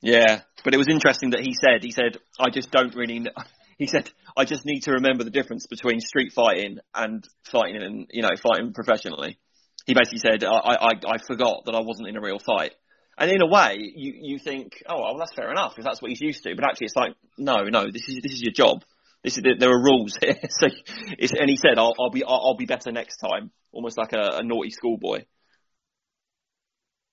Yeah, 0.00 0.40
but 0.64 0.74
it 0.74 0.78
was 0.78 0.88
interesting 0.88 1.30
that 1.30 1.40
he 1.40 1.54
said 1.54 1.82
he 1.82 1.90
said 1.90 2.18
I 2.38 2.50
just 2.50 2.70
don't 2.70 2.94
really. 2.94 3.20
Know. 3.20 3.30
He 3.78 3.88
said 3.88 4.08
I 4.36 4.44
just 4.44 4.64
need 4.64 4.80
to 4.82 4.92
remember 4.92 5.24
the 5.24 5.30
difference 5.30 5.66
between 5.66 5.98
street 5.98 6.32
fighting 6.32 6.78
and 6.94 7.26
fighting 7.50 7.82
and 7.82 8.06
you 8.10 8.22
know 8.22 8.28
fighting 8.40 8.74
professionally. 8.74 9.38
He 9.86 9.94
basically 9.94 10.18
said 10.18 10.44
I 10.44 10.50
I, 10.54 10.90
I 11.08 11.16
forgot 11.26 11.64
that 11.64 11.74
I 11.74 11.80
wasn't 11.80 12.08
in 12.08 12.16
a 12.16 12.20
real 12.20 12.38
fight. 12.38 12.74
And 13.18 13.30
in 13.30 13.42
a 13.42 13.46
way, 13.46 13.76
you, 13.78 14.14
you 14.20 14.38
think, 14.38 14.82
oh, 14.88 15.00
well, 15.00 15.18
that's 15.18 15.34
fair 15.34 15.50
enough 15.50 15.74
if 15.76 15.84
that's 15.84 16.00
what 16.00 16.10
he's 16.10 16.20
used 16.20 16.44
to. 16.44 16.54
But 16.54 16.64
actually, 16.64 16.86
it's 16.86 16.96
like, 16.96 17.14
no, 17.36 17.64
no, 17.64 17.90
this 17.90 18.08
is 18.08 18.20
this 18.22 18.32
is 18.32 18.42
your 18.42 18.52
job. 18.52 18.84
This 19.22 19.36
is 19.36 19.44
there 19.58 19.70
are 19.70 19.82
rules 19.82 20.16
here. 20.20 20.38
so, 20.48 20.66
and 20.66 21.50
he 21.50 21.56
said, 21.56 21.78
I'll, 21.78 21.94
I'll 22.00 22.10
be 22.10 22.24
I'll, 22.24 22.40
I'll, 22.46 22.56
be 22.56 22.66
better 22.66 22.90
next 22.90 23.18
time, 23.18 23.50
almost 23.72 23.98
like 23.98 24.12
a, 24.12 24.38
a 24.38 24.42
naughty 24.42 24.70
schoolboy. 24.70 25.24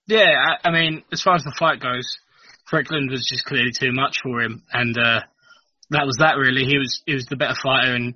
Yeah, 0.07 0.25
I, 0.25 0.69
I, 0.69 0.71
mean, 0.71 1.03
as 1.11 1.21
far 1.21 1.35
as 1.35 1.43
the 1.43 1.53
fight 1.57 1.79
goes, 1.79 2.17
Strickland 2.69 3.09
was 3.09 3.25
just 3.27 3.45
clearly 3.45 3.71
too 3.71 3.91
much 3.91 4.17
for 4.21 4.41
him, 4.41 4.61
and 4.71 4.95
uh, 4.95 5.21
that 5.89 6.05
was 6.05 6.17
that. 6.19 6.37
Really, 6.37 6.65
he 6.65 6.77
was 6.77 7.01
he 7.07 7.15
was 7.15 7.25
the 7.25 7.35
better 7.35 7.57
fighter, 7.63 7.95
and 7.95 8.13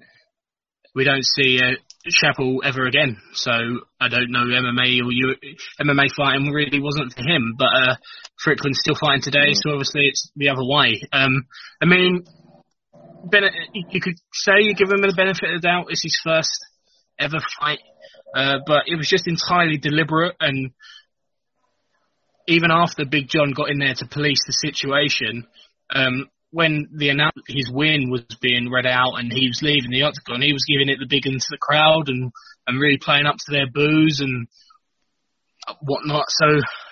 we 0.94 1.04
don't 1.04 1.26
see 1.26 1.58
uh, 1.58 1.74
Chappell 2.08 2.62
ever 2.64 2.86
again. 2.86 3.18
So 3.34 3.52
I 4.00 4.10
don't 4.10 4.30
know 4.30 4.46
MMA 4.46 5.02
or 5.02 5.10
U- 5.10 5.36
MMA 5.82 6.06
fighting 6.16 6.52
really 6.54 6.80
wasn't 6.80 7.14
for 7.14 7.24
him, 7.24 7.56
but 7.58 7.70
uh, 7.74 7.96
Strickland's 8.38 8.78
still 8.80 8.94
fighting 8.94 9.24
today, 9.24 9.50
mm. 9.50 9.56
so 9.56 9.72
obviously 9.72 10.06
it's 10.06 10.30
the 10.36 10.50
other 10.50 10.64
way. 10.64 11.02
Um, 11.12 11.48
I 11.82 11.86
mean, 11.86 12.24
ben- 13.26 13.50
you 13.74 14.02
could 14.02 14.20
say 14.34 14.62
you 14.62 14.76
give 14.76 14.92
him 14.92 15.02
the 15.02 15.16
benefit 15.18 15.50
of 15.50 15.64
the 15.64 15.68
doubt. 15.68 15.88
It's 15.90 16.04
his 16.04 16.20
first 16.24 16.52
ever 17.18 17.40
fight, 17.60 17.80
uh, 18.36 18.60
but 18.68 18.84
it 18.86 18.98
was 18.98 19.10
just 19.10 19.28
entirely 19.28 19.78
deliberate 19.78 20.36
and 20.40 20.74
even 22.48 22.72
after 22.72 23.06
Big 23.06 23.28
John 23.28 23.52
got 23.52 23.70
in 23.70 23.80
there 23.80 23.94
to 23.96 24.08
police 24.08 24.40
the 24.46 24.54
situation, 24.54 25.48
um, 25.94 26.28
when 26.52 26.90
the 26.96 27.10
announce 27.10 27.42
his 27.48 27.70
win 27.72 28.12
was 28.12 28.24
being 28.42 28.70
read 28.72 28.86
out 28.86 29.18
and 29.18 29.32
he 29.34 29.48
was 29.48 29.62
leaving 29.62 29.92
the 29.92 30.04
octagon, 30.04 30.42
he 30.42 30.54
was 30.54 30.66
giving 30.70 30.90
it 30.90 31.00
the 31.00 31.10
big 31.10 31.26
one 31.26 31.40
to 31.40 31.50
the 31.50 31.58
crowd 31.58 32.10
and 32.10 32.32
and 32.68 32.80
really 32.80 33.00
playing 33.02 33.26
up 33.26 33.36
to 33.36 33.52
their 33.52 33.68
boos 33.68 34.22
and 34.22 34.48
whatnot. 35.82 36.26
So 36.30 36.46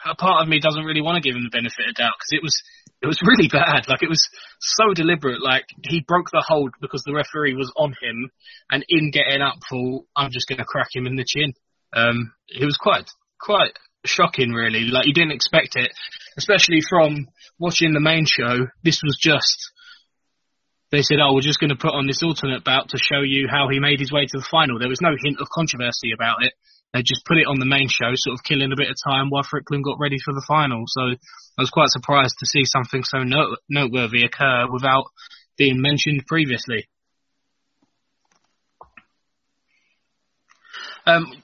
a 0.06 0.16
part 0.16 0.42
of 0.42 0.50
me 0.50 0.60
doesn't 0.60 0.84
really 0.84 1.02
want 1.02 1.22
to 1.22 1.28
give 1.28 1.36
him 1.36 1.44
the 1.44 1.56
benefit 1.56 1.88
of 1.90 1.96
doubt 1.96 2.18
because 2.18 2.34
it 2.34 2.44
was 2.44 2.56
it 3.02 3.08
was 3.08 3.22
really 3.22 3.48
bad. 3.52 3.88
Like 3.88 4.04
it 4.04 4.10
was 4.10 4.28
so 4.60 4.94
deliberate. 4.94 5.42
Like 5.42 5.66
he 5.84 6.04
broke 6.08 6.32
the 6.32 6.44
hold 6.46 6.74
because 6.82 7.04
the 7.06 7.14
referee 7.14 7.54
was 7.54 7.72
on 7.78 7.94
him, 8.02 8.32
and 8.70 8.86
in 8.90 9.12
getting 9.12 9.42
up 9.42 9.60
for, 9.70 10.04
I'm 10.16 10.32
just 10.32 10.48
going 10.48 10.60
to 10.60 10.66
crack 10.66 10.90
him 10.94 11.06
in 11.06 11.16
the 11.16 11.26
chin. 11.28 11.54
Um, 11.94 12.34
it 12.48 12.66
was 12.66 12.78
quite 12.78 13.10
quite 13.40 13.78
shocking, 14.06 14.52
really. 14.52 14.86
Like 14.86 15.08
you 15.08 15.14
didn't 15.14 15.32
expect 15.32 15.76
it, 15.76 15.92
especially 16.38 16.82
from 16.88 17.28
watching 17.60 17.94
the 17.94 18.00
main 18.00 18.26
show. 18.26 18.68
This 18.84 19.02
was 19.04 19.18
just. 19.20 19.72
They 20.92 21.02
said, 21.02 21.20
"Oh, 21.22 21.34
we're 21.34 21.42
just 21.42 21.60
going 21.60 21.70
to 21.70 21.80
put 21.80 21.94
on 21.94 22.08
this 22.08 22.22
alternate 22.22 22.66
bout 22.66 22.90
to 22.90 22.98
show 22.98 23.22
you 23.22 23.48
how 23.50 23.70
he 23.70 23.80
made 23.80 24.00
his 24.00 24.12
way 24.12 24.26
to 24.26 24.38
the 24.38 24.48
final." 24.50 24.80
There 24.80 24.90
was 24.90 25.02
no 25.02 25.16
hint 25.24 25.38
of 25.40 25.48
controversy 25.50 26.12
about 26.14 26.44
it. 26.44 26.54
They 26.94 27.02
just 27.02 27.26
put 27.26 27.38
it 27.38 27.48
on 27.48 27.60
the 27.60 27.66
main 27.66 27.88
show, 27.88 28.12
sort 28.16 28.38
of 28.38 28.44
killing 28.44 28.74
a 28.74 28.76
bit 28.76 28.90
of 28.90 28.98
time 29.02 29.30
while 29.30 29.44
Strickland 29.44 29.86
got 29.86 30.00
ready 30.00 30.18
for 30.20 30.34
the 30.34 30.44
final. 30.46 30.84
So 30.88 31.02
I 31.02 31.62
was 31.62 31.70
quite 31.70 31.88
surprised 31.90 32.36
to 32.40 32.46
see 32.46 32.66
something 32.66 33.04
so 33.06 33.24
note- 33.24 33.60
noteworthy 33.70 34.24
occur 34.26 34.68
without 34.70 35.06
being 35.58 35.82
mentioned 35.82 36.26
previously. 36.28 36.90
Um, 41.06 41.42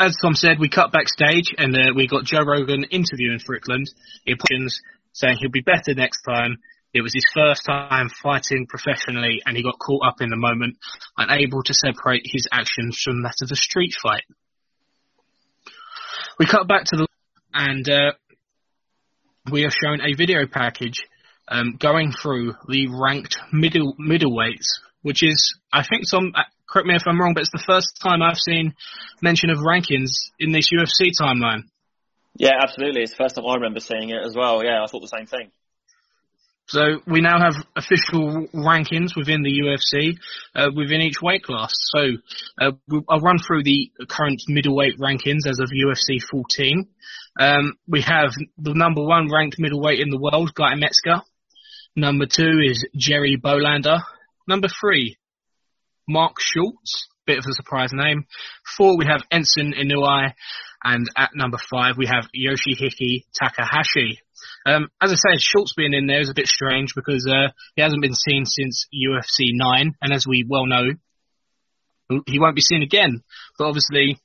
as 0.00 0.16
Tom 0.16 0.34
said, 0.34 0.58
we 0.58 0.70
cut 0.70 0.92
backstage 0.92 1.54
and 1.58 1.76
uh, 1.76 1.92
we 1.94 2.08
got 2.08 2.24
Joe 2.24 2.42
Rogan 2.42 2.84
interviewing 2.84 3.38
Strickland. 3.38 3.86
He 4.24 4.32
options 4.32 4.80
saying 5.12 5.36
he'll 5.38 5.50
be 5.50 5.60
better 5.60 5.94
next 5.94 6.22
time. 6.22 6.56
It 6.94 7.02
was 7.02 7.12
his 7.12 7.26
first 7.34 7.64
time 7.66 8.08
fighting 8.22 8.66
professionally 8.66 9.42
and 9.44 9.56
he 9.56 9.62
got 9.62 9.78
caught 9.78 10.06
up 10.06 10.16
in 10.22 10.30
the 10.30 10.36
moment, 10.36 10.78
unable 11.18 11.62
to 11.64 11.74
separate 11.74 12.22
his 12.24 12.48
actions 12.50 13.00
from 13.04 13.22
that 13.22 13.36
of 13.42 13.50
a 13.52 13.56
street 13.56 13.94
fight. 14.02 14.24
We 16.38 16.46
cut 16.46 16.66
back 16.66 16.84
to 16.86 16.96
the 16.96 17.06
and 17.52 17.88
uh, 17.88 18.12
we 19.52 19.64
are 19.64 19.70
shown 19.70 20.00
a 20.00 20.14
video 20.14 20.46
package 20.50 21.04
um, 21.46 21.76
going 21.78 22.12
through 22.12 22.54
the 22.68 22.88
ranked 22.88 23.38
middle 23.52 23.94
middleweights, 24.00 24.80
which 25.02 25.22
is 25.22 25.58
I 25.72 25.84
think 25.84 26.06
some. 26.06 26.32
Correct 26.70 26.86
me 26.86 26.94
if 26.94 27.02
I'm 27.06 27.20
wrong, 27.20 27.34
but 27.34 27.40
it's 27.40 27.50
the 27.50 27.64
first 27.66 27.98
time 28.00 28.22
I've 28.22 28.38
seen 28.38 28.74
mention 29.20 29.50
of 29.50 29.58
rankings 29.58 30.30
in 30.38 30.52
this 30.52 30.70
UFC 30.72 31.10
timeline. 31.20 31.64
Yeah, 32.36 32.52
absolutely. 32.62 33.02
It's 33.02 33.10
the 33.10 33.24
first 33.24 33.34
time 33.34 33.44
I 33.46 33.54
remember 33.54 33.80
seeing 33.80 34.10
it 34.10 34.24
as 34.24 34.36
well. 34.36 34.62
Yeah, 34.64 34.82
I 34.82 34.86
thought 34.86 35.00
the 35.00 35.08
same 35.08 35.26
thing. 35.26 35.50
So 36.68 37.00
we 37.04 37.20
now 37.20 37.40
have 37.40 37.54
official 37.74 38.46
rankings 38.54 39.16
within 39.16 39.42
the 39.42 39.50
UFC 39.50 40.16
uh, 40.54 40.70
within 40.72 41.00
each 41.00 41.20
weight 41.20 41.42
class. 41.42 41.72
So 41.74 42.06
uh, 42.60 42.70
I'll 43.08 43.18
run 43.18 43.38
through 43.38 43.64
the 43.64 43.90
current 44.08 44.40
middleweight 44.46 44.96
rankings 45.00 45.48
as 45.48 45.58
of 45.58 45.70
UFC 45.70 46.22
14. 46.30 46.86
Um, 47.40 47.72
we 47.88 48.02
have 48.02 48.30
the 48.56 48.74
number 48.74 49.02
one 49.02 49.28
ranked 49.28 49.58
middleweight 49.58 49.98
in 49.98 50.10
the 50.10 50.18
world, 50.20 50.54
Guy 50.54 50.76
Metzger. 50.76 51.22
Number 51.96 52.26
two 52.26 52.60
is 52.64 52.86
Jerry 52.96 53.36
Bohlander. 53.36 53.98
Number 54.46 54.68
three, 54.68 55.16
Mark 56.10 56.36
Schultz. 56.40 57.08
Bit 57.26 57.38
of 57.38 57.44
a 57.48 57.54
surprise 57.54 57.90
name. 57.92 58.26
Four, 58.76 58.98
we 58.98 59.06
have 59.06 59.22
Enson 59.32 59.72
Inoue. 59.78 60.32
And 60.82 61.08
at 61.16 61.30
number 61.34 61.58
five, 61.70 61.96
we 61.96 62.06
have 62.06 62.28
Yoshihiki 62.34 63.24
Takahashi. 63.38 64.18
Um, 64.66 64.88
as 65.00 65.12
I 65.12 65.14
said, 65.14 65.40
Schultz 65.40 65.74
being 65.74 65.92
in 65.92 66.06
there 66.06 66.20
is 66.20 66.30
a 66.30 66.34
bit 66.34 66.46
strange 66.46 66.94
because 66.94 67.26
uh, 67.30 67.52
he 67.76 67.82
hasn't 67.82 68.02
been 68.02 68.14
seen 68.14 68.44
since 68.44 68.86
UFC 68.92 69.50
9, 69.52 69.94
and 70.00 70.12
as 70.12 70.26
we 70.26 70.44
well 70.48 70.66
know, 70.66 70.88
he 72.26 72.38
won't 72.38 72.56
be 72.56 72.62
seen 72.62 72.82
again. 72.82 73.22
But 73.58 73.68
obviously, 73.68 74.18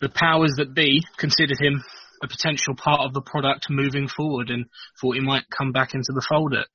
the 0.00 0.10
powers 0.10 0.54
that 0.58 0.74
be 0.74 1.02
considered 1.16 1.58
him 1.58 1.82
a 2.22 2.28
potential 2.28 2.74
part 2.76 3.00
of 3.00 3.14
the 3.14 3.22
product 3.22 3.66
moving 3.68 4.06
forward 4.06 4.50
and 4.50 4.66
thought 5.00 5.16
he 5.16 5.20
might 5.20 5.44
come 5.50 5.72
back 5.72 5.94
into 5.94 6.12
the 6.14 6.24
fold 6.28 6.54
at, 6.54 6.68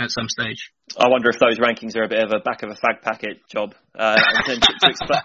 at 0.00 0.10
some 0.10 0.28
stage. 0.28 0.72
I 0.98 1.08
wonder 1.08 1.30
if 1.30 1.38
those 1.38 1.58
rankings 1.58 1.96
are 1.96 2.04
a 2.04 2.08
bit 2.08 2.22
of 2.22 2.32
a 2.32 2.40
back 2.40 2.62
of 2.62 2.70
a 2.70 2.74
fag 2.74 3.02
packet 3.02 3.38
job. 3.48 3.74
Uh, 3.94 4.16
to, 4.46 4.60
to, 4.60 5.22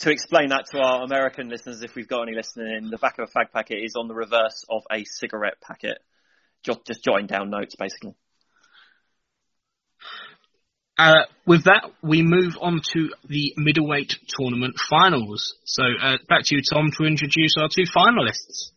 to 0.00 0.10
explain 0.10 0.50
that 0.50 0.66
to 0.72 0.78
our 0.78 1.04
American 1.04 1.48
listeners, 1.48 1.82
if 1.82 1.94
we've 1.94 2.08
got 2.08 2.22
any 2.22 2.36
listening, 2.36 2.76
in, 2.76 2.90
the 2.90 2.98
back 2.98 3.18
of 3.18 3.28
a 3.28 3.38
fag 3.38 3.52
packet 3.52 3.78
is 3.82 3.94
on 3.98 4.08
the 4.08 4.14
reverse 4.14 4.64
of 4.68 4.82
a 4.92 5.04
cigarette 5.04 5.60
packet. 5.60 5.98
Just, 6.62 6.86
just 6.86 7.04
jotting 7.04 7.26
down 7.26 7.50
notes, 7.50 7.74
basically. 7.78 8.14
Uh, 10.98 11.24
with 11.46 11.64
that, 11.64 11.90
we 12.02 12.22
move 12.22 12.56
on 12.60 12.80
to 12.92 13.10
the 13.28 13.52
middleweight 13.56 14.14
tournament 14.28 14.76
finals. 14.88 15.54
So 15.64 15.82
uh, 16.02 16.16
back 16.28 16.44
to 16.44 16.56
you, 16.56 16.62
Tom, 16.62 16.90
to 16.98 17.04
introduce 17.04 17.54
our 17.60 17.68
two 17.68 17.84
finalists. 17.84 18.70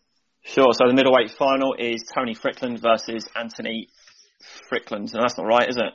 Sure. 0.43 0.73
So 0.73 0.87
the 0.87 0.93
middleweight 0.93 1.31
final 1.31 1.75
is 1.77 2.03
Tony 2.13 2.35
Fryklund 2.35 2.81
versus 2.81 3.27
Anthony 3.35 3.87
Fryklund. 4.71 5.13
And 5.13 5.23
that's 5.23 5.37
not 5.37 5.45
right, 5.45 5.69
is 5.69 5.77
it? 5.77 5.93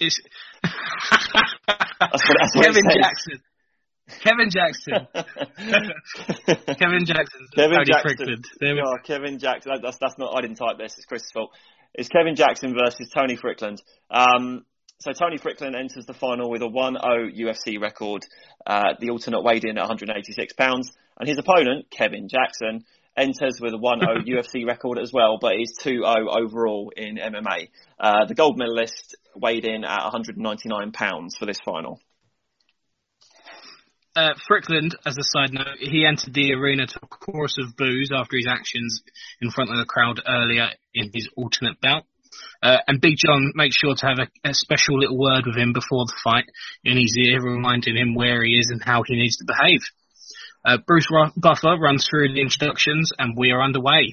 It's 0.00 0.20
that's 0.62 2.28
what, 2.28 2.36
that's 2.40 2.54
Kevin 2.54 2.84
Jackson. 2.90 3.40
Kevin 4.20 4.50
Jackson. 4.50 5.06
Kevin 6.78 7.04
Jackson. 7.04 7.46
Kevin 7.54 7.84
Jackson. 7.84 8.42
Oh, 8.62 8.96
Kevin 9.04 9.38
Jackson. 9.38 9.72
That's 9.82 9.98
that's 9.98 10.18
not. 10.18 10.34
I 10.34 10.40
didn't 10.40 10.56
type 10.56 10.78
this. 10.78 10.96
It's 10.96 11.04
Chris's 11.04 11.30
fault. 11.32 11.50
It's 11.94 12.08
Kevin 12.08 12.34
Jackson 12.34 12.74
versus 12.74 13.10
Tony 13.10 13.36
Fryklund. 13.36 13.78
Um, 14.10 14.64
so 15.00 15.12
Tony 15.12 15.38
Fryklund 15.38 15.78
enters 15.78 16.06
the 16.06 16.14
final 16.14 16.50
with 16.50 16.62
a 16.62 16.66
1-0 16.66 16.98
UFC 17.38 17.80
record. 17.80 18.26
Uh, 18.66 18.94
the 18.98 19.10
alternate 19.10 19.42
weighed 19.42 19.64
in 19.64 19.78
at 19.78 19.82
186 19.82 20.52
pounds, 20.54 20.90
and 21.18 21.28
his 21.28 21.38
opponent 21.38 21.90
Kevin 21.90 22.28
Jackson 22.28 22.84
enters 23.18 23.60
with 23.60 23.74
a 23.74 23.78
1-0 23.78 24.26
UFC 24.26 24.66
record 24.66 24.98
as 24.98 25.12
well, 25.12 25.38
but 25.40 25.56
is 25.56 25.78
2-0 25.82 26.04
overall 26.28 26.92
in 26.96 27.16
MMA. 27.16 27.68
Uh, 27.98 28.26
the 28.26 28.34
gold 28.34 28.58
medalist 28.58 29.16
weighed 29.34 29.64
in 29.64 29.84
at 29.84 30.04
199 30.04 30.92
pounds 30.92 31.36
for 31.36 31.46
this 31.46 31.58
final. 31.64 32.00
Uh, 34.16 34.34
Fryklund, 34.50 34.94
as 35.06 35.16
a 35.16 35.22
side 35.22 35.52
note, 35.52 35.78
he 35.78 36.04
entered 36.04 36.34
the 36.34 36.52
arena 36.52 36.86
to 36.86 36.98
a 37.02 37.06
chorus 37.06 37.56
of 37.58 37.76
boos 37.76 38.10
after 38.12 38.36
his 38.36 38.48
actions 38.48 39.02
in 39.40 39.50
front 39.50 39.70
of 39.70 39.76
the 39.76 39.84
crowd 39.84 40.20
earlier 40.26 40.70
in 40.92 41.10
his 41.14 41.28
alternate 41.36 41.80
bout. 41.80 42.02
Uh, 42.62 42.78
and 42.88 43.00
Big 43.00 43.14
John 43.16 43.52
makes 43.54 43.76
sure 43.76 43.94
to 43.94 44.06
have 44.06 44.18
a, 44.18 44.48
a, 44.48 44.54
special 44.54 44.98
little 44.98 45.18
word 45.18 45.44
with 45.46 45.56
him 45.56 45.72
before 45.72 46.04
the 46.06 46.18
fight 46.24 46.46
in 46.84 46.96
his 46.96 47.16
ear, 47.16 47.40
reminding 47.40 47.96
him 47.96 48.14
where 48.14 48.42
he 48.42 48.58
is 48.58 48.70
and 48.70 48.82
how 48.82 49.02
he 49.06 49.14
needs 49.14 49.36
to 49.36 49.44
behave. 49.46 49.80
Uh, 50.64 50.78
Bruce 50.86 51.08
Buffer 51.36 51.76
runs 51.78 52.06
through 52.06 52.32
the 52.32 52.40
introductions 52.40 53.12
and 53.18 53.36
we 53.36 53.50
are 53.52 53.62
underway. 53.62 54.12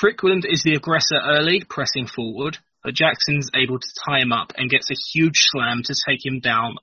Fryklund 0.00 0.44
is 0.48 0.62
the 0.62 0.74
aggressor 0.74 1.20
early, 1.22 1.62
pressing 1.68 2.06
forward, 2.06 2.58
but 2.84 2.94
Jackson's 2.94 3.50
able 3.54 3.78
to 3.78 3.88
tie 4.06 4.20
him 4.20 4.32
up 4.32 4.52
and 4.56 4.70
gets 4.70 4.90
a 4.90 4.94
huge 5.12 5.38
slam 5.50 5.82
to 5.84 5.94
take 6.08 6.24
him 6.24 6.40
down 6.40 6.76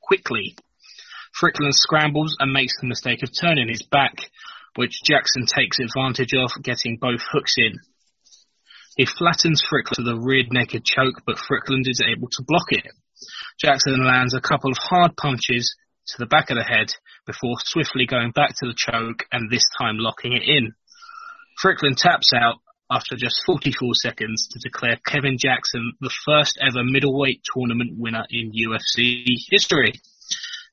quickly. 0.00 0.56
Fryklund 1.38 1.74
scrambles 1.74 2.36
and 2.40 2.52
makes 2.52 2.74
the 2.80 2.88
mistake 2.88 3.22
of 3.22 3.30
turning 3.38 3.68
his 3.68 3.82
back, 3.82 4.30
which 4.76 5.02
Jackson 5.04 5.46
takes 5.46 5.78
advantage 5.78 6.32
of, 6.34 6.50
getting 6.62 6.96
both 7.00 7.20
hooks 7.30 7.54
in. 7.58 7.78
He 8.96 9.06
flattens 9.06 9.62
Fryklund 9.62 9.94
to 9.94 10.02
the 10.02 10.18
rear 10.18 10.44
naked 10.50 10.84
choke, 10.84 11.22
but 11.26 11.36
Fryklund 11.36 11.86
is 11.86 12.02
able 12.04 12.28
to 12.28 12.44
block 12.46 12.66
it. 12.70 12.86
Jackson 13.60 14.04
lands 14.04 14.34
a 14.34 14.40
couple 14.40 14.70
of 14.70 14.78
hard 14.78 15.16
punches 15.16 15.76
to 16.08 16.14
the 16.18 16.26
back 16.26 16.50
of 16.50 16.56
the 16.56 16.64
head 16.64 16.92
before 17.26 17.56
swiftly 17.64 18.06
going 18.06 18.32
back 18.32 18.50
to 18.56 18.66
the 18.66 18.74
choke 18.76 19.26
and 19.32 19.50
this 19.50 19.64
time 19.78 19.98
locking 19.98 20.32
it 20.32 20.42
in. 20.44 20.72
Fryklund 21.62 21.96
taps 21.96 22.32
out 22.34 22.56
after 22.90 23.16
just 23.16 23.42
44 23.46 23.94
seconds 23.94 24.48
to 24.50 24.58
declare 24.58 24.98
Kevin 25.06 25.36
Jackson 25.38 25.92
the 26.00 26.10
first 26.24 26.58
ever 26.60 26.82
middleweight 26.82 27.42
tournament 27.54 27.92
winner 27.96 28.24
in 28.30 28.52
UFC 28.52 29.24
history. 29.50 29.92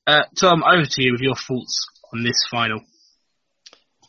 Uh, 0.06 0.22
Tom, 0.38 0.62
over 0.64 0.84
to 0.84 1.02
you 1.02 1.12
with 1.12 1.20
your 1.20 1.36
thoughts 1.36 1.86
on 2.12 2.24
this 2.24 2.46
final. 2.50 2.80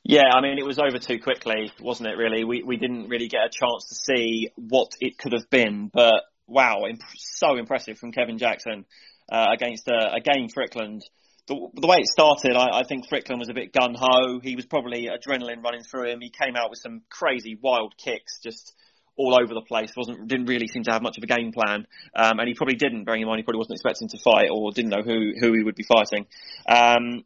Yeah, 0.04 0.32
I 0.34 0.42
mean, 0.42 0.58
it 0.58 0.66
was 0.66 0.80
over 0.80 0.98
too 0.98 1.20
quickly, 1.20 1.72
wasn't 1.80 2.10
it? 2.10 2.18
Really, 2.18 2.44
we 2.44 2.64
we 2.64 2.78
didn't 2.78 3.10
really 3.10 3.28
get 3.28 3.42
a 3.42 3.50
chance 3.52 3.90
to 3.90 3.96
see 3.96 4.50
what 4.56 4.92
it 5.02 5.18
could 5.18 5.34
have 5.34 5.50
been. 5.50 5.92
But 5.94 6.24
wow, 6.48 6.86
imp- 6.90 7.02
so 7.16 7.58
impressive 7.58 7.98
from 7.98 8.12
Kevin 8.12 8.38
Jackson 8.38 8.86
uh, 9.32 9.48
against 9.54 9.88
a, 9.88 10.16
a 10.16 10.20
game 10.20 10.48
Fryklund. 10.50 11.02
The, 11.48 11.56
the, 11.74 11.88
way 11.88 11.98
it 11.98 12.08
started, 12.08 12.56
I, 12.56 12.82
I 12.82 12.84
think 12.84 13.10
Fryklund 13.10 13.40
was 13.40 13.50
a 13.50 13.54
bit 13.54 13.74
gun 13.74 13.96
ho. 13.98 14.40
He 14.40 14.56
was 14.56 14.66
probably 14.66 15.08
adrenaline 15.08 15.64
running 15.64 15.82
through 15.82 16.12
him. 16.12 16.22
He 16.22 16.30
came 16.30 16.56
out 16.56 16.70
with 16.70 16.80
some 16.80 17.02
crazy 17.10 17.58
wild 17.60 17.96
kicks, 17.98 18.40
just 18.44 18.76
all 19.20 19.36
over 19.36 19.54
the 19.54 19.62
place. 19.62 19.92
wasn't 19.98 20.28
didn't 20.28 20.46
really 20.46 20.68
seem 20.68 20.84
to 20.84 20.92
have 20.92 21.02
much 21.02 21.18
of 21.18 21.24
a 21.24 21.28
game 21.28 21.52
plan, 21.52 21.86
um, 22.16 22.40
and 22.40 22.48
he 22.48 22.54
probably 22.54 22.76
didn't. 22.76 23.04
Bearing 23.04 23.22
in 23.22 23.28
mind, 23.28 23.40
he 23.40 23.44
probably 23.44 23.60
wasn't 23.60 23.76
expecting 23.76 24.08
to 24.10 24.18
fight 24.24 24.50
or 24.52 24.72
didn't 24.72 24.92
know 24.92 25.04
who 25.04 25.34
who 25.40 25.54
he 25.54 25.64
would 25.64 25.76
be 25.76 25.84
fighting. 25.84 26.26
Um, 26.68 27.26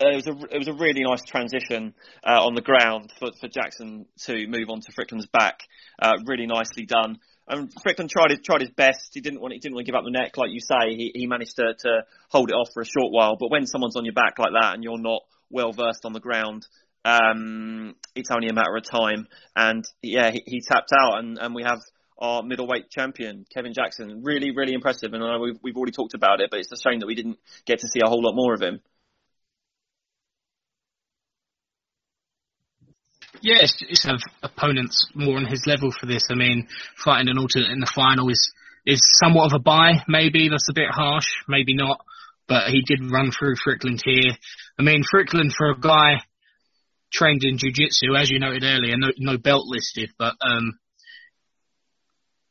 uh, 0.00 0.10
it 0.10 0.16
was 0.16 0.26
a 0.26 0.54
it 0.54 0.58
was 0.58 0.68
a 0.68 0.72
really 0.72 1.02
nice 1.02 1.22
transition 1.24 1.94
uh, 2.24 2.44
on 2.44 2.54
the 2.54 2.62
ground 2.62 3.12
for, 3.18 3.30
for 3.40 3.48
Jackson 3.48 4.06
to 4.24 4.46
move 4.46 4.70
on 4.70 4.80
to 4.80 4.92
Fryklund's 4.92 5.26
back. 5.26 5.60
Uh, 6.00 6.14
really 6.24 6.46
nicely 6.46 6.86
done. 6.86 7.18
And 7.48 7.72
Strickland 7.72 8.10
tried 8.10 8.30
his 8.30 8.40
tried 8.44 8.60
his 8.60 8.70
best. 8.70 9.10
He 9.14 9.20
didn't 9.20 9.40
want 9.40 9.54
he 9.54 9.58
didn't 9.58 9.74
want 9.74 9.86
to 9.86 9.92
give 9.92 9.98
up 9.98 10.04
the 10.04 10.10
neck, 10.10 10.36
like 10.36 10.50
you 10.50 10.60
say. 10.60 10.94
He 10.94 11.12
he 11.14 11.26
managed 11.26 11.56
to 11.56 11.74
to 11.78 12.02
hold 12.28 12.50
it 12.50 12.54
off 12.54 12.68
for 12.74 12.82
a 12.82 12.86
short 12.86 13.12
while. 13.12 13.36
But 13.36 13.50
when 13.50 13.66
someone's 13.66 13.96
on 13.96 14.04
your 14.04 14.14
back 14.14 14.38
like 14.38 14.52
that 14.52 14.74
and 14.74 14.84
you're 14.84 14.98
not 14.98 15.22
well 15.50 15.72
versed 15.72 16.04
on 16.04 16.12
the 16.12 16.20
ground, 16.20 16.66
um, 17.04 17.94
it's 18.14 18.30
only 18.30 18.48
a 18.48 18.52
matter 18.52 18.76
of 18.76 18.84
time. 18.84 19.26
And 19.56 19.84
yeah, 20.02 20.30
he, 20.30 20.42
he 20.46 20.60
tapped 20.60 20.92
out, 20.92 21.18
and 21.18 21.38
and 21.38 21.54
we 21.54 21.62
have 21.62 21.80
our 22.18 22.42
middleweight 22.42 22.90
champion, 22.90 23.46
Kevin 23.52 23.72
Jackson. 23.72 24.22
Really, 24.24 24.50
really 24.50 24.74
impressive. 24.74 25.12
And 25.12 25.22
I 25.22 25.32
know 25.32 25.40
we've, 25.40 25.58
we've 25.62 25.76
already 25.76 25.92
talked 25.92 26.14
about 26.14 26.40
it, 26.40 26.50
but 26.50 26.58
it's 26.60 26.72
a 26.72 26.76
shame 26.76 27.00
that 27.00 27.06
we 27.06 27.14
didn't 27.14 27.38
get 27.64 27.78
to 27.80 27.86
see 27.86 28.00
a 28.04 28.08
whole 28.08 28.22
lot 28.22 28.34
more 28.34 28.54
of 28.54 28.60
him. 28.60 28.80
Yes, 33.40 33.76
it's 33.80 34.04
have 34.04 34.20
opponents 34.42 35.06
more 35.14 35.36
on 35.36 35.46
his 35.46 35.66
level 35.66 35.90
for 35.90 36.06
this. 36.06 36.24
I 36.30 36.34
mean, 36.34 36.66
fighting 36.96 37.28
an 37.28 37.38
alternate 37.38 37.70
in 37.70 37.80
the 37.80 37.92
final 37.94 38.28
is 38.30 38.52
is 38.86 39.00
somewhat 39.22 39.52
of 39.52 39.60
a 39.60 39.62
buy. 39.62 40.02
Maybe 40.08 40.48
that's 40.48 40.68
a 40.70 40.74
bit 40.74 40.90
harsh, 40.90 41.28
maybe 41.46 41.74
not. 41.74 42.00
But 42.46 42.70
he 42.70 42.80
did 42.80 43.10
run 43.12 43.30
through 43.30 43.56
Fryklund 43.56 44.00
here. 44.02 44.32
I 44.78 44.82
mean, 44.82 45.02
Fryklund 45.04 45.52
for 45.52 45.70
a 45.70 45.78
guy 45.78 46.22
trained 47.12 47.44
in 47.44 47.58
jiu-jitsu, 47.58 48.14
as 48.16 48.30
you 48.30 48.38
noted 48.38 48.64
earlier, 48.64 48.96
no, 48.96 49.08
no 49.18 49.36
belt 49.36 49.66
listed, 49.66 50.10
but 50.18 50.34
um, 50.40 50.78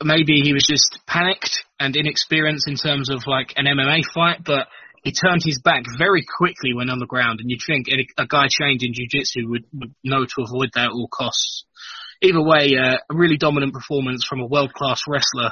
maybe 0.04 0.42
he 0.42 0.54
was 0.54 0.66
just 0.68 1.00
panicked 1.08 1.64
and 1.80 1.96
inexperienced 1.96 2.68
in 2.68 2.76
terms 2.76 3.10
of 3.10 3.24
like 3.26 3.54
an 3.56 3.66
MMA 3.66 4.04
fight, 4.14 4.44
but 4.44 4.68
he 5.08 5.14
turned 5.14 5.42
his 5.42 5.62
back 5.64 5.84
very 5.98 6.26
quickly 6.38 6.74
when 6.74 6.90
on 6.90 7.00
the 7.00 7.06
ground, 7.06 7.40
and 7.40 7.50
you'd 7.50 7.62
think 7.66 7.88
a, 7.88 8.24
a 8.24 8.28
guy 8.28 8.48
trained 8.52 8.84
in 8.84 8.94
jiu-jitsu 8.94 9.48
would, 9.48 9.64
would 9.74 9.94
know 10.04 10.26
to 10.26 10.44
avoid 10.46 10.70
that 10.74 10.88
at 10.88 10.92
all 10.92 11.08
costs. 11.08 11.64
Either 12.22 12.44
way, 12.44 12.76
uh, 12.76 12.98
a 13.10 13.16
really 13.16 13.38
dominant 13.38 13.74
performance 13.74 14.26
from 14.28 14.42
a 14.42 14.46
world-class 14.46 15.04
wrestler, 15.08 15.52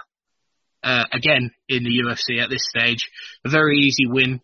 uh, 0.83 1.05
again 1.13 1.51
in 1.69 1.83
the 1.85 2.01
UFC 2.03 2.43
at 2.43 2.49
this 2.49 2.67
stage. 2.67 3.09
A 3.45 3.49
very 3.49 3.77
easy 3.77 4.07
win, 4.07 4.41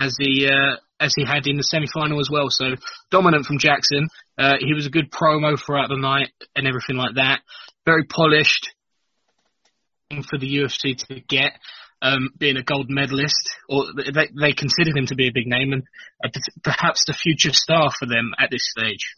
as 0.00 0.16
he 0.18 0.48
uh, 0.48 0.76
as 0.98 1.12
he 1.14 1.26
had 1.26 1.46
in 1.46 1.56
the 1.56 1.62
semi-final 1.62 2.18
as 2.18 2.30
well. 2.30 2.48
So 2.48 2.76
dominant 3.10 3.44
from 3.44 3.58
Jackson. 3.58 4.08
Uh, 4.38 4.54
he 4.58 4.72
was 4.72 4.86
a 4.86 4.90
good 4.90 5.10
promo 5.10 5.58
throughout 5.58 5.90
the 5.90 5.98
night 5.98 6.30
and 6.56 6.66
everything 6.66 6.96
like 6.96 7.16
that. 7.16 7.40
Very 7.84 8.04
polished 8.04 8.70
for 10.30 10.38
the 10.38 10.56
UFC 10.56 10.96
to 11.08 11.20
get 11.20 11.52
um, 12.02 12.30
being 12.38 12.56
a 12.56 12.62
gold 12.62 12.86
medalist, 12.88 13.56
or 13.68 13.86
they, 13.96 14.28
they 14.38 14.52
considered 14.52 14.96
him 14.96 15.06
to 15.06 15.14
be 15.14 15.28
a 15.28 15.32
big 15.32 15.46
name 15.46 15.72
and 15.72 15.82
uh, 16.22 16.28
perhaps 16.62 17.04
the 17.06 17.14
future 17.14 17.52
star 17.52 17.90
for 17.98 18.06
them 18.06 18.32
at 18.38 18.50
this 18.50 18.70
stage. 18.76 19.14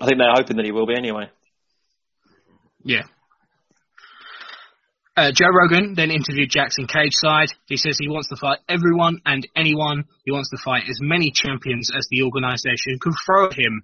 I 0.00 0.06
think 0.06 0.18
they're 0.18 0.34
hoping 0.34 0.56
that 0.56 0.64
he 0.64 0.72
will 0.72 0.86
be 0.86 0.96
anyway. 0.96 1.30
Yeah. 2.82 3.02
Uh, 5.16 5.30
Joe 5.32 5.50
Rogan 5.52 5.94
then 5.94 6.10
interviewed 6.10 6.50
Jackson 6.50 6.88
cage 6.88 7.12
side. 7.14 7.48
He 7.66 7.76
says 7.76 7.96
he 7.96 8.08
wants 8.08 8.28
to 8.30 8.36
fight 8.36 8.58
everyone 8.68 9.20
and 9.24 9.46
anyone. 9.54 10.06
He 10.24 10.32
wants 10.32 10.50
to 10.50 10.58
fight 10.64 10.84
as 10.88 10.98
many 11.00 11.30
champions 11.30 11.90
as 11.96 12.08
the 12.10 12.22
organisation 12.22 12.98
can 13.00 13.12
throw 13.24 13.46
at 13.46 13.54
him. 13.54 13.82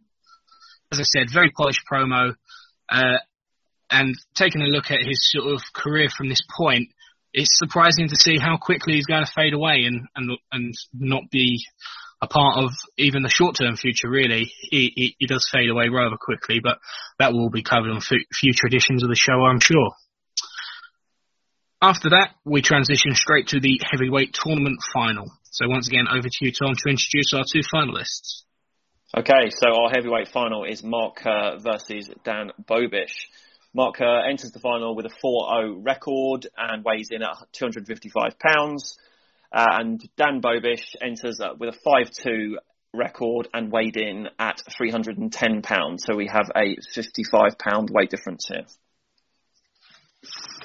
As 0.90 0.98
I 0.98 1.04
said, 1.04 1.30
very 1.32 1.50
polished 1.50 1.82
promo. 1.90 2.34
Uh, 2.88 3.18
and 3.90 4.16
taking 4.34 4.62
a 4.62 4.66
look 4.66 4.90
at 4.90 5.06
his 5.06 5.30
sort 5.30 5.52
of 5.52 5.60
career 5.72 6.08
from 6.08 6.28
this 6.28 6.42
point, 6.56 6.88
it's 7.32 7.58
surprising 7.58 8.08
to 8.08 8.16
see 8.16 8.38
how 8.38 8.56
quickly 8.56 8.94
he's 8.94 9.06
going 9.06 9.24
to 9.24 9.32
fade 9.32 9.54
away 9.54 9.84
and 9.86 10.08
and 10.16 10.38
and 10.52 10.74
not 10.92 11.30
be 11.30 11.64
a 12.22 12.26
part 12.26 12.58
of 12.58 12.72
even 12.98 13.22
the 13.22 13.28
short 13.28 13.56
term 13.56 13.76
future. 13.76 14.08
Really, 14.08 14.52
he, 14.62 14.92
he, 14.94 15.16
he 15.18 15.26
does 15.26 15.48
fade 15.50 15.70
away 15.70 15.88
rather 15.88 16.16
quickly, 16.20 16.60
but 16.62 16.78
that 17.18 17.32
will 17.32 17.50
be 17.50 17.62
covered 17.62 17.90
on 17.90 17.98
f- 17.98 18.26
future 18.32 18.66
editions 18.66 19.02
of 19.02 19.08
the 19.08 19.16
show, 19.16 19.42
I'm 19.44 19.60
sure. 19.60 19.92
After 21.82 22.10
that, 22.10 22.34
we 22.44 22.60
transition 22.60 23.14
straight 23.14 23.48
to 23.48 23.60
the 23.60 23.80
heavyweight 23.90 24.34
tournament 24.34 24.80
final. 24.92 25.32
So 25.50 25.66
once 25.66 25.88
again, 25.88 26.06
over 26.10 26.28
to 26.28 26.38
you, 26.40 26.52
Tom, 26.52 26.74
to 26.74 26.90
introduce 26.90 27.32
our 27.32 27.44
two 27.50 27.62
finalists. 27.72 28.42
Okay, 29.16 29.50
so 29.50 29.68
our 29.74 29.90
heavyweight 29.90 30.28
final 30.28 30.64
is 30.64 30.84
Mark 30.84 31.24
uh, 31.24 31.56
versus 31.56 32.10
Dan 32.22 32.52
Bobish. 32.68 33.26
Mark 33.72 34.00
uh, 34.00 34.28
enters 34.28 34.50
the 34.50 34.58
final 34.58 34.96
with 34.96 35.06
a 35.06 35.14
4-0 35.24 35.84
record 35.84 36.48
and 36.56 36.84
weighs 36.84 37.08
in 37.10 37.22
at 37.22 37.36
255 37.52 38.38
pounds. 38.38 38.98
Uh, 39.52 39.66
and 39.70 40.08
Dan 40.16 40.40
Bobish 40.40 40.94
enters 41.00 41.40
uh, 41.40 41.54
with 41.58 41.74
a 41.74 41.78
5-2 41.88 42.54
record 42.92 43.48
and 43.54 43.70
weighed 43.70 43.96
in 43.96 44.28
at 44.38 44.60
310 44.76 45.62
pounds. 45.62 46.04
So 46.04 46.16
we 46.16 46.26
have 46.26 46.50
a 46.56 46.76
55 46.94 47.58
pound 47.58 47.90
weight 47.92 48.10
difference 48.10 48.48
here. 48.48 48.66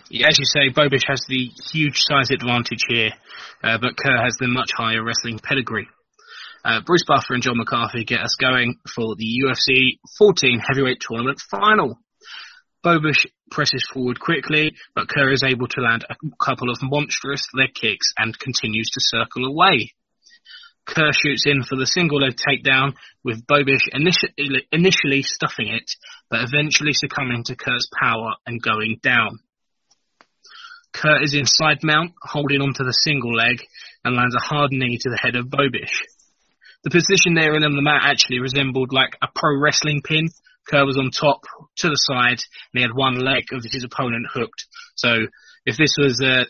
Yeah, 0.10 0.28
as 0.28 0.38
you 0.38 0.46
say, 0.46 0.70
Bobish 0.70 1.08
has 1.08 1.22
the 1.28 1.50
huge 1.72 2.02
size 2.02 2.30
advantage 2.30 2.86
here, 2.88 3.12
uh, 3.64 3.78
but 3.80 3.98
Kerr 3.98 4.24
has 4.24 4.36
the 4.40 4.48
much 4.48 4.72
higher 4.76 5.04
wrestling 5.04 5.40
pedigree. 5.40 5.88
Uh, 6.64 6.82
Bruce 6.82 7.04
Buffer 7.08 7.34
and 7.34 7.44
John 7.44 7.58
McCarthy 7.58 8.04
get 8.04 8.22
us 8.22 8.36
going 8.40 8.80
for 8.94 9.16
the 9.16 9.42
UFC 9.44 10.00
14 10.18 10.62
heavyweight 10.68 11.00
tournament 11.00 11.40
final. 11.40 12.00
Bobish 12.86 13.26
presses 13.50 13.84
forward 13.92 14.20
quickly, 14.20 14.76
but 14.94 15.10
Kerr 15.10 15.32
is 15.32 15.42
able 15.44 15.68
to 15.68 15.82
land 15.82 16.06
a 16.08 16.16
couple 16.40 16.70
of 16.70 16.78
monstrous 16.84 17.48
leg 17.56 17.74
kicks 17.74 18.14
and 18.16 18.38
continues 18.38 18.90
to 18.92 19.00
circle 19.02 19.46
away. 19.46 19.94
Kerr 20.86 21.12
shoots 21.12 21.48
in 21.48 21.64
for 21.64 21.78
the 21.78 21.88
single 21.88 22.20
leg 22.22 22.36
takedown, 22.36 22.94
with 23.24 23.48
Bobish 23.48 23.88
initially, 23.92 24.68
initially 24.72 25.24
stuffing 25.24 25.70
it, 25.70 25.90
but 26.30 26.42
eventually 26.44 26.94
succumbing 26.94 27.44
to 27.46 27.56
Kerr's 27.56 27.90
power 28.00 28.36
and 28.46 28.62
going 28.62 29.00
down. 29.02 29.40
Kerr 30.94 31.24
is 31.24 31.34
in 31.34 31.48
side 31.48 31.80
mount, 31.82 32.14
holding 32.22 32.62
onto 32.62 32.84
the 32.84 32.94
single 32.94 33.34
leg, 33.34 33.64
and 34.04 34.16
lands 34.16 34.36
a 34.36 34.46
hard 34.46 34.72
knee 34.72 35.00
to 35.02 35.10
the 35.10 35.18
head 35.18 35.36
of 35.36 35.48
Bobish. 35.48 36.06
The 36.84 36.92
position 36.92 37.34
there 37.34 37.56
in 37.56 37.64
on 37.64 37.76
the 37.76 37.82
mat 37.82 38.04
actually 38.04 38.42
resembled 38.42 38.94
like 38.94 39.18
a 39.24 39.28
pro 39.34 39.60
wrestling 39.60 40.04
pin, 40.04 40.30
Kerr 40.68 40.86
was 40.86 40.98
on 40.98 41.12
top 41.12 41.42
to 41.78 41.90
the 41.90 41.96
side 41.96 42.40
and 42.40 42.74
he 42.74 42.82
had 42.82 42.94
one 42.94 43.20
leg 43.20 43.46
of 43.52 43.64
his 43.64 43.84
opponent 43.84 44.28
hooked. 44.32 44.66
So 44.96 45.28
if 45.66 45.78
this 45.78 45.96
was 45.98 46.22
a 46.22 46.46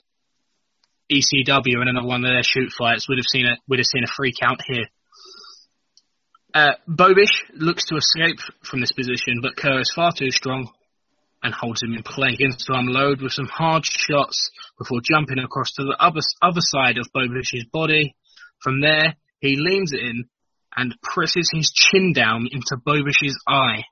ECW 1.11 1.79
and 1.79 1.89
another 1.89 2.07
one 2.07 2.23
of 2.23 2.31
their 2.31 2.43
shoot 2.43 2.71
fights, 2.71 3.07
we'd 3.07 3.19
have 3.19 3.25
seen 3.29 3.45
a 3.45 3.57
would 3.67 3.79
have 3.79 3.85
seen 3.85 4.03
a 4.03 4.15
free 4.15 4.33
count 4.39 4.61
here. 4.65 4.85
Uh, 6.53 6.73
Bobish 6.87 7.43
looks 7.53 7.85
to 7.85 7.97
escape 7.97 8.39
from 8.63 8.79
this 8.79 8.93
position, 8.93 9.41
but 9.41 9.57
Kerr 9.57 9.81
is 9.81 9.91
far 9.93 10.13
too 10.13 10.31
strong 10.31 10.71
and 11.43 11.53
holds 11.53 11.83
him 11.83 11.93
in 11.93 12.01
play. 12.01 12.31
Begins 12.31 12.65
to 12.65 12.73
unload 12.73 13.21
with 13.21 13.33
some 13.33 13.47
hard 13.47 13.85
shots 13.85 14.49
before 14.79 15.01
jumping 15.03 15.39
across 15.39 15.73
to 15.73 15.83
the 15.83 15.97
other 15.99 16.21
other 16.41 16.61
side 16.61 16.97
of 16.97 17.11
Bobish's 17.13 17.65
body. 17.71 18.15
From 18.63 18.81
there, 18.81 19.15
he 19.39 19.57
leans 19.57 19.91
in 19.91 20.25
and 20.75 20.95
presses 21.01 21.49
his 21.53 21.71
chin 21.71 22.13
down 22.13 22.47
into 22.51 22.77
Bobish's 22.77 23.37
eye 23.47 23.83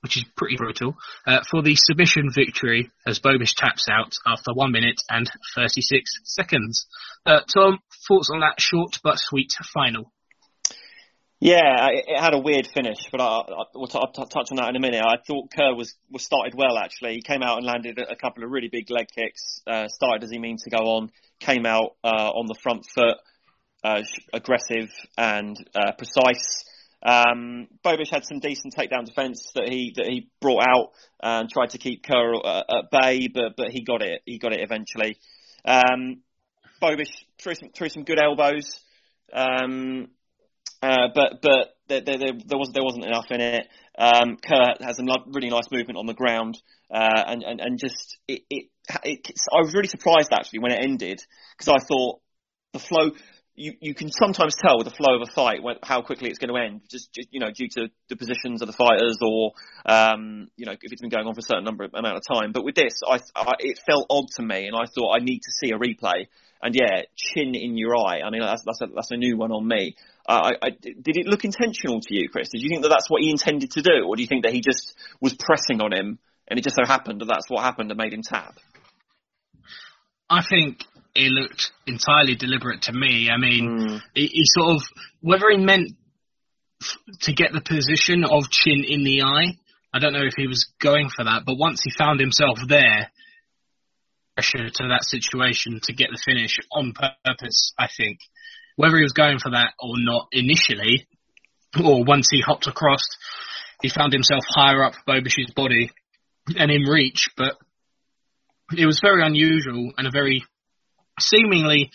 which 0.00 0.16
is 0.16 0.24
pretty 0.36 0.56
brutal, 0.56 0.96
uh, 1.26 1.40
for 1.50 1.62
the 1.62 1.74
submission 1.74 2.30
victory 2.34 2.90
as 3.06 3.18
Bobish 3.18 3.54
taps 3.56 3.88
out 3.90 4.14
after 4.26 4.52
1 4.52 4.70
minute 4.72 5.00
and 5.08 5.30
36 5.54 6.20
seconds. 6.24 6.86
Uh, 7.24 7.40
Tom, 7.52 7.78
thoughts 8.06 8.30
on 8.32 8.40
that 8.40 8.60
short 8.60 8.98
but 9.02 9.18
sweet 9.18 9.52
final? 9.72 10.12
Yeah, 11.38 11.88
it 11.92 12.18
had 12.18 12.32
a 12.32 12.38
weird 12.38 12.66
finish, 12.66 13.08
but 13.12 13.20
I, 13.20 13.42
will 13.74 13.88
t- 13.88 14.00
touch 14.14 14.48
on 14.50 14.56
that 14.56 14.70
in 14.70 14.76
a 14.76 14.80
minute. 14.80 15.02
I 15.04 15.16
thought 15.26 15.50
Kerr 15.54 15.74
was, 15.74 15.94
was 16.10 16.24
started 16.24 16.54
well, 16.56 16.78
actually. 16.78 17.14
He 17.14 17.20
came 17.20 17.42
out 17.42 17.58
and 17.58 17.66
landed 17.66 17.98
a 17.98 18.16
couple 18.16 18.42
of 18.42 18.50
really 18.50 18.68
big 18.68 18.90
leg 18.90 19.08
kicks, 19.14 19.60
uh, 19.66 19.88
started 19.88 20.24
as 20.24 20.30
he 20.30 20.38
means 20.38 20.62
to 20.62 20.70
go 20.70 20.78
on, 20.78 21.10
came 21.38 21.66
out 21.66 21.96
uh, 22.02 22.30
on 22.30 22.46
the 22.46 22.54
front 22.62 22.86
foot, 22.86 23.18
uh, 23.84 24.02
aggressive 24.32 24.90
and 25.18 25.56
uh, 25.74 25.92
precise. 25.92 26.64
Um, 27.06 27.68
Bobish 27.84 28.10
had 28.10 28.24
some 28.24 28.40
decent 28.40 28.74
takedown 28.74 29.04
defence 29.06 29.52
that 29.54 29.68
he 29.68 29.92
that 29.94 30.06
he 30.06 30.28
brought 30.40 30.66
out 30.66 30.90
and 31.22 31.48
tried 31.48 31.70
to 31.70 31.78
keep 31.78 32.02
Kerr 32.02 32.34
uh, 32.34 32.62
at 32.68 32.90
bay, 32.90 33.28
but 33.32 33.52
but 33.56 33.68
he 33.70 33.84
got 33.84 34.02
it. 34.02 34.22
He 34.26 34.38
got 34.38 34.52
it 34.52 34.60
eventually. 34.60 35.16
Um, 35.64 36.22
Bobish 36.82 37.12
threw 37.38 37.54
some 37.54 37.68
threw 37.70 37.88
some 37.90 38.02
good 38.02 38.18
elbows, 38.18 38.80
um, 39.32 40.08
uh, 40.82 41.08
but 41.14 41.42
but 41.42 41.76
there, 41.86 42.00
there, 42.00 42.18
there, 42.18 42.58
was 42.58 42.70
there 42.74 42.82
wasn't 42.82 43.06
enough 43.06 43.30
in 43.30 43.40
it. 43.40 43.68
Um, 43.96 44.36
Kerr 44.44 44.74
has 44.80 44.96
some 44.96 45.06
really 45.28 45.50
nice 45.50 45.70
movement 45.70 45.98
on 45.98 46.06
the 46.06 46.14
ground, 46.14 46.60
uh, 46.92 47.22
and, 47.28 47.44
and 47.44 47.60
and 47.60 47.78
just 47.78 48.18
it, 48.26 48.42
it, 48.50 48.66
it 49.04 49.30
I 49.52 49.60
was 49.60 49.74
really 49.74 49.88
surprised 49.88 50.32
actually 50.32 50.58
when 50.58 50.72
it 50.72 50.82
ended 50.82 51.22
because 51.56 51.68
I 51.72 51.78
thought 51.86 52.20
the 52.72 52.80
flow 52.80 53.12
you, 53.56 53.72
you 53.80 53.94
can 53.94 54.10
sometimes 54.12 54.54
tell 54.54 54.76
with 54.78 54.86
the 54.86 54.94
flow 54.94 55.16
of 55.16 55.22
a 55.26 55.32
fight 55.32 55.60
how 55.82 56.02
quickly 56.02 56.28
it's 56.28 56.38
going 56.38 56.54
to 56.54 56.60
end, 56.60 56.82
just, 56.90 57.12
just 57.12 57.28
you 57.30 57.40
know 57.40 57.50
due 57.50 57.68
to 57.70 57.88
the 58.08 58.16
positions 58.16 58.60
of 58.60 58.68
the 58.68 58.74
fighters 58.74 59.18
or 59.22 59.52
um, 59.86 60.48
you 60.56 60.66
know 60.66 60.72
if 60.72 60.92
it's 60.92 61.00
been 61.00 61.10
going 61.10 61.26
on 61.26 61.34
for 61.34 61.40
a 61.40 61.42
certain 61.42 61.64
number 61.64 61.84
of 61.84 61.94
amount 61.94 62.16
of 62.16 62.22
time. 62.30 62.52
But 62.52 62.64
with 62.64 62.74
this, 62.74 63.00
I, 63.06 63.18
I 63.34 63.54
it 63.58 63.80
felt 63.86 64.06
odd 64.10 64.26
to 64.36 64.42
me, 64.42 64.66
and 64.66 64.76
I 64.76 64.84
thought 64.84 65.16
I 65.16 65.24
need 65.24 65.40
to 65.40 65.52
see 65.52 65.72
a 65.72 65.78
replay. 65.78 66.26
And 66.62 66.74
yeah, 66.74 67.02
chin 67.14 67.54
in 67.54 67.76
your 67.76 67.96
eye. 67.96 68.20
I 68.24 68.30
mean, 68.30 68.40
that's 68.40 68.62
that's 68.64 68.80
a, 68.82 68.86
that's 68.94 69.10
a 69.10 69.16
new 69.16 69.36
one 69.36 69.52
on 69.52 69.66
me. 69.66 69.96
Uh, 70.28 70.52
I, 70.62 70.66
I, 70.66 70.70
did 70.70 71.16
it 71.16 71.26
look 71.26 71.44
intentional 71.44 72.00
to 72.00 72.14
you, 72.14 72.28
Chris? 72.28 72.48
Did 72.50 72.62
you 72.62 72.68
think 72.68 72.82
that 72.82 72.88
that's 72.88 73.08
what 73.08 73.22
he 73.22 73.30
intended 73.30 73.70
to 73.72 73.82
do, 73.82 74.04
or 74.06 74.16
do 74.16 74.22
you 74.22 74.28
think 74.28 74.44
that 74.44 74.52
he 74.52 74.60
just 74.60 74.94
was 75.20 75.34
pressing 75.34 75.80
on 75.80 75.92
him, 75.92 76.18
and 76.48 76.58
it 76.58 76.62
just 76.62 76.76
so 76.76 76.86
happened 76.86 77.20
that 77.20 77.26
that's 77.26 77.48
what 77.48 77.62
happened 77.62 77.90
and 77.90 77.98
made 77.98 78.12
him 78.12 78.22
tap? 78.22 78.56
I 80.28 80.42
think 80.42 80.84
it 81.16 81.30
looked 81.30 81.72
entirely 81.86 82.34
deliberate 82.34 82.82
to 82.82 82.92
me. 82.92 83.30
I 83.30 83.38
mean, 83.38 83.78
mm. 83.78 84.02
he, 84.14 84.26
he, 84.26 84.42
sort 84.44 84.76
of 84.76 84.82
whether 85.20 85.50
he 85.50 85.56
meant 85.56 85.92
f- 86.82 86.98
to 87.22 87.32
get 87.32 87.52
the 87.52 87.60
position 87.60 88.24
of 88.24 88.50
chin 88.50 88.84
in 88.86 89.04
the 89.04 89.22
eye. 89.22 89.58
I 89.92 89.98
don't 89.98 90.12
know 90.12 90.26
if 90.26 90.34
he 90.36 90.46
was 90.46 90.66
going 90.80 91.08
for 91.08 91.24
that, 91.24 91.42
but 91.46 91.56
once 91.56 91.80
he 91.82 91.90
found 91.90 92.20
himself 92.20 92.58
there, 92.68 93.10
pressure 94.36 94.68
to 94.68 94.88
that 94.88 95.02
situation 95.02 95.80
to 95.82 95.94
get 95.94 96.08
the 96.12 96.20
finish 96.22 96.58
on 96.70 96.92
purpose. 96.92 97.72
I 97.78 97.88
think 97.94 98.18
whether 98.76 98.96
he 98.96 99.02
was 99.02 99.12
going 99.12 99.38
for 99.38 99.52
that 99.52 99.72
or 99.80 99.94
not 99.96 100.28
initially, 100.32 101.06
or 101.82 102.04
once 102.04 102.28
he 102.30 102.42
hopped 102.42 102.66
across, 102.66 103.00
he 103.82 103.88
found 103.88 104.12
himself 104.12 104.44
higher 104.48 104.84
up 104.84 104.94
Bobish's 105.08 105.52
body 105.54 105.90
and 106.56 106.70
in 106.70 106.82
reach, 106.82 107.30
but 107.36 107.56
it 108.76 108.86
was 108.86 109.00
very 109.00 109.24
unusual 109.24 109.92
and 109.96 110.06
a 110.06 110.10
very 110.10 110.44
seemingly 111.18 111.90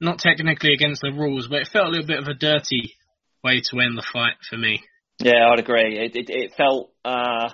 not 0.00 0.18
technically 0.18 0.72
against 0.72 1.02
the 1.02 1.12
rules, 1.12 1.48
but 1.48 1.62
it 1.62 1.68
felt 1.68 1.86
a 1.86 1.90
little 1.90 2.06
bit 2.06 2.18
of 2.18 2.28
a 2.28 2.34
dirty 2.34 2.94
way 3.42 3.60
to 3.60 3.80
end 3.80 3.96
the 3.96 4.06
fight 4.12 4.34
for 4.48 4.56
me. 4.56 4.82
Yeah, 5.18 5.48
I'd 5.50 5.60
agree. 5.60 5.98
It 5.98 6.16
it, 6.16 6.26
it 6.28 6.54
felt, 6.56 6.92
uh, 7.04 7.48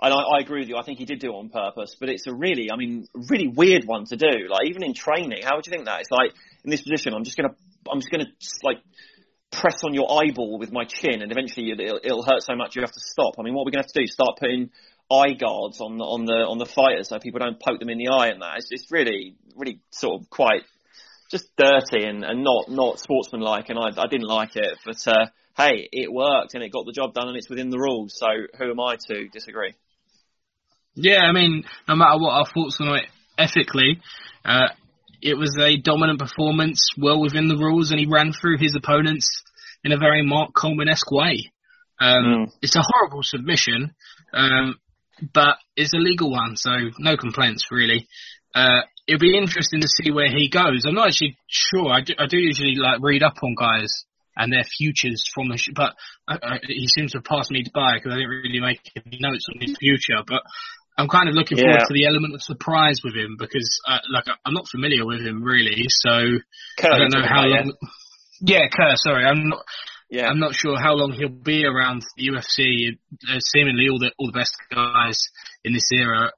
and 0.00 0.14
I, 0.14 0.16
I, 0.16 0.40
agree 0.40 0.60
with 0.60 0.68
you. 0.68 0.76
I 0.76 0.84
think 0.84 0.98
he 0.98 1.04
did 1.04 1.18
do 1.18 1.32
it 1.32 1.34
on 1.34 1.48
purpose, 1.48 1.96
but 1.98 2.08
it's 2.08 2.26
a 2.28 2.34
really, 2.34 2.70
I 2.70 2.76
mean, 2.76 3.08
really 3.28 3.48
weird 3.48 3.84
one 3.84 4.04
to 4.06 4.16
do. 4.16 4.46
Like 4.48 4.68
even 4.68 4.84
in 4.84 4.94
training, 4.94 5.42
how 5.42 5.56
would 5.56 5.66
you 5.66 5.72
think 5.72 5.86
that? 5.86 6.00
It's 6.00 6.10
like 6.10 6.32
in 6.64 6.70
this 6.70 6.82
position, 6.82 7.14
I'm 7.14 7.24
just 7.24 7.36
gonna, 7.36 7.54
I'm 7.90 7.98
just 7.98 8.10
gonna 8.10 8.30
like 8.62 8.78
press 9.50 9.82
on 9.84 9.94
your 9.94 10.06
eyeball 10.22 10.58
with 10.58 10.70
my 10.70 10.84
chin, 10.84 11.22
and 11.22 11.32
eventually 11.32 11.72
it'll, 11.72 12.00
it'll 12.04 12.22
hurt 12.22 12.42
so 12.42 12.54
much 12.54 12.76
you 12.76 12.82
have 12.82 12.92
to 12.92 13.00
stop. 13.00 13.34
I 13.38 13.42
mean, 13.42 13.54
what 13.54 13.62
are 13.62 13.66
we 13.66 13.72
gonna 13.72 13.82
have 13.82 13.92
to 13.92 14.00
do? 14.00 14.06
Start 14.06 14.38
putting 14.38 14.70
eye 15.10 15.32
guards 15.32 15.80
on 15.80 15.98
the 15.98 16.04
on 16.04 16.24
the 16.26 16.32
on 16.32 16.58
the 16.58 16.66
fighters 16.66 17.08
so 17.08 17.18
people 17.18 17.40
don't 17.40 17.60
poke 17.60 17.80
them 17.80 17.88
in 17.88 17.98
the 17.98 18.08
eye 18.08 18.28
and 18.28 18.42
that. 18.42 18.58
It's, 18.58 18.68
it's 18.70 18.92
really 18.92 19.36
really 19.56 19.80
sort 19.90 20.20
of 20.20 20.30
quite 20.30 20.62
just 21.30 21.48
dirty 21.56 22.04
and, 22.04 22.24
and 22.24 22.42
not 22.42 22.68
not 22.68 22.98
sportsmanlike, 22.98 23.68
and 23.68 23.78
I, 23.78 23.88
I 24.00 24.06
didn't 24.06 24.28
like 24.28 24.56
it. 24.56 24.78
But 24.84 25.06
uh, 25.06 25.26
hey, 25.56 25.88
it 25.92 26.12
worked 26.12 26.54
and 26.54 26.62
it 26.62 26.72
got 26.72 26.86
the 26.86 26.92
job 26.92 27.14
done, 27.14 27.28
and 27.28 27.36
it's 27.36 27.50
within 27.50 27.70
the 27.70 27.78
rules. 27.78 28.16
So 28.18 28.26
who 28.58 28.70
am 28.70 28.80
I 28.80 28.96
to 29.08 29.28
disagree? 29.28 29.74
Yeah, 30.94 31.20
I 31.20 31.32
mean, 31.32 31.64
no 31.86 31.94
matter 31.94 32.18
what 32.18 32.32
our 32.32 32.46
thoughts 32.46 32.78
on 32.80 32.96
it 32.96 33.06
ethically, 33.38 34.00
uh, 34.44 34.68
it 35.22 35.34
was 35.34 35.56
a 35.58 35.76
dominant 35.76 36.18
performance, 36.18 36.90
well 36.98 37.20
within 37.20 37.48
the 37.48 37.56
rules, 37.56 37.90
and 37.90 38.00
he 38.00 38.06
ran 38.06 38.32
through 38.32 38.58
his 38.58 38.74
opponents 38.74 39.26
in 39.84 39.92
a 39.92 39.96
very 39.96 40.24
Mark 40.26 40.54
Coleman-esque 40.54 41.10
way. 41.10 41.52
Um, 42.00 42.24
mm. 42.24 42.52
It's 42.62 42.74
a 42.74 42.82
horrible 42.82 43.22
submission, 43.22 43.94
um, 44.32 44.76
but 45.34 45.56
it's 45.76 45.94
a 45.94 45.98
legal 45.98 46.30
one, 46.30 46.56
so 46.56 46.70
no 46.98 47.16
complaints 47.16 47.66
really. 47.70 48.08
Uh, 48.54 48.80
it'll 49.06 49.20
be 49.20 49.36
interesting 49.36 49.80
to 49.80 49.88
see 49.88 50.10
where 50.10 50.28
he 50.28 50.48
goes. 50.48 50.84
I'm 50.86 50.94
not 50.94 51.08
actually 51.08 51.36
sure. 51.46 51.90
I 51.90 52.00
do, 52.02 52.14
I 52.18 52.26
do 52.26 52.38
usually 52.38 52.74
like 52.76 53.00
read 53.00 53.22
up 53.22 53.34
on 53.42 53.54
guys 53.54 54.04
and 54.36 54.52
their 54.52 54.64
futures 54.64 55.28
from 55.34 55.48
the, 55.48 55.56
sh- 55.56 55.74
but 55.74 55.94
I, 56.26 56.34
I, 56.42 56.58
he 56.66 56.86
seems 56.86 57.12
to 57.12 57.18
have 57.18 57.24
passed 57.24 57.50
me 57.50 57.64
by 57.74 57.94
because 57.94 58.12
I 58.12 58.16
didn't 58.16 58.30
really 58.30 58.60
make 58.60 58.80
any 58.94 59.18
notes 59.20 59.46
on 59.52 59.60
his 59.60 59.76
future. 59.78 60.22
But 60.26 60.42
I'm 60.96 61.08
kind 61.08 61.28
of 61.28 61.34
looking 61.34 61.58
forward 61.58 61.80
to 61.88 61.94
the 61.94 62.06
element 62.06 62.34
of 62.34 62.42
surprise 62.42 63.00
with 63.04 63.14
him 63.14 63.36
because, 63.38 63.80
uh, 63.88 63.98
like, 64.12 64.24
I'm 64.44 64.54
not 64.54 64.68
familiar 64.68 65.04
with 65.06 65.20
him 65.20 65.42
really, 65.42 65.84
so 65.88 66.38
Kerr, 66.78 66.92
I 66.92 66.98
don't 66.98 67.12
know 67.12 67.26
how 67.26 67.42
long. 67.46 67.72
Yeah, 68.40 68.68
Kerr. 68.72 68.94
Sorry, 68.96 69.24
I'm 69.24 69.48
not. 69.48 69.64
Yeah. 70.10 70.28
I'm 70.28 70.40
not 70.40 70.54
sure 70.54 70.78
how 70.78 70.94
long 70.94 71.12
he'll 71.12 71.28
be 71.28 71.64
around 71.66 72.04
the 72.16 72.28
UFC. 72.28 72.98
Uh, 73.28 73.38
seemingly, 73.40 73.88
all 73.90 73.98
the 73.98 74.12
all 74.18 74.26
the 74.26 74.38
best 74.38 74.56
guys 74.74 75.20
in 75.64 75.74
this 75.74 75.90
era 75.92 76.32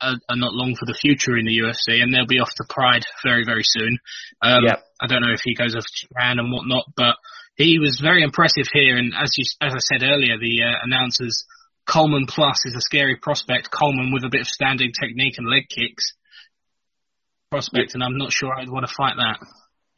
are, 0.00 0.16
are, 0.28 0.36
not 0.36 0.52
long 0.52 0.76
for 0.78 0.84
the 0.84 0.98
future 1.00 1.36
in 1.36 1.46
the 1.46 1.58
UFC, 1.58 2.02
and 2.02 2.12
they'll 2.12 2.26
be 2.26 2.38
off 2.38 2.52
to 2.56 2.64
Pride 2.68 3.04
very 3.24 3.44
very 3.44 3.64
soon. 3.64 3.98
Um, 4.42 4.64
yeah. 4.64 4.76
I 5.00 5.06
don't 5.06 5.22
know 5.22 5.32
if 5.32 5.40
he 5.42 5.54
goes 5.54 5.74
off 5.74 5.84
to 5.84 6.06
Japan 6.06 6.38
and 6.38 6.52
whatnot, 6.52 6.84
but 6.96 7.16
he 7.56 7.78
was 7.78 7.98
very 8.00 8.22
impressive 8.22 8.66
here. 8.72 8.96
And 8.96 9.12
as 9.18 9.32
you, 9.38 9.44
as 9.62 9.74
I 9.74 9.78
said 9.78 10.02
earlier, 10.02 10.38
the 10.38 10.62
uh, 10.62 10.84
announcers 10.84 11.44
Coleman 11.88 12.26
plus 12.28 12.66
is 12.66 12.74
a 12.76 12.82
scary 12.82 13.16
prospect. 13.16 13.70
Coleman 13.70 14.12
with 14.12 14.24
a 14.24 14.28
bit 14.28 14.42
of 14.42 14.46
standing 14.46 14.92
technique 14.92 15.34
and 15.38 15.48
leg 15.48 15.64
kicks 15.68 16.12
prospect, 17.50 17.94
and 17.94 18.04
I'm 18.04 18.18
not 18.18 18.32
sure 18.32 18.54
I'd 18.54 18.68
want 18.68 18.86
to 18.86 18.94
fight 18.94 19.14
that. 19.16 19.40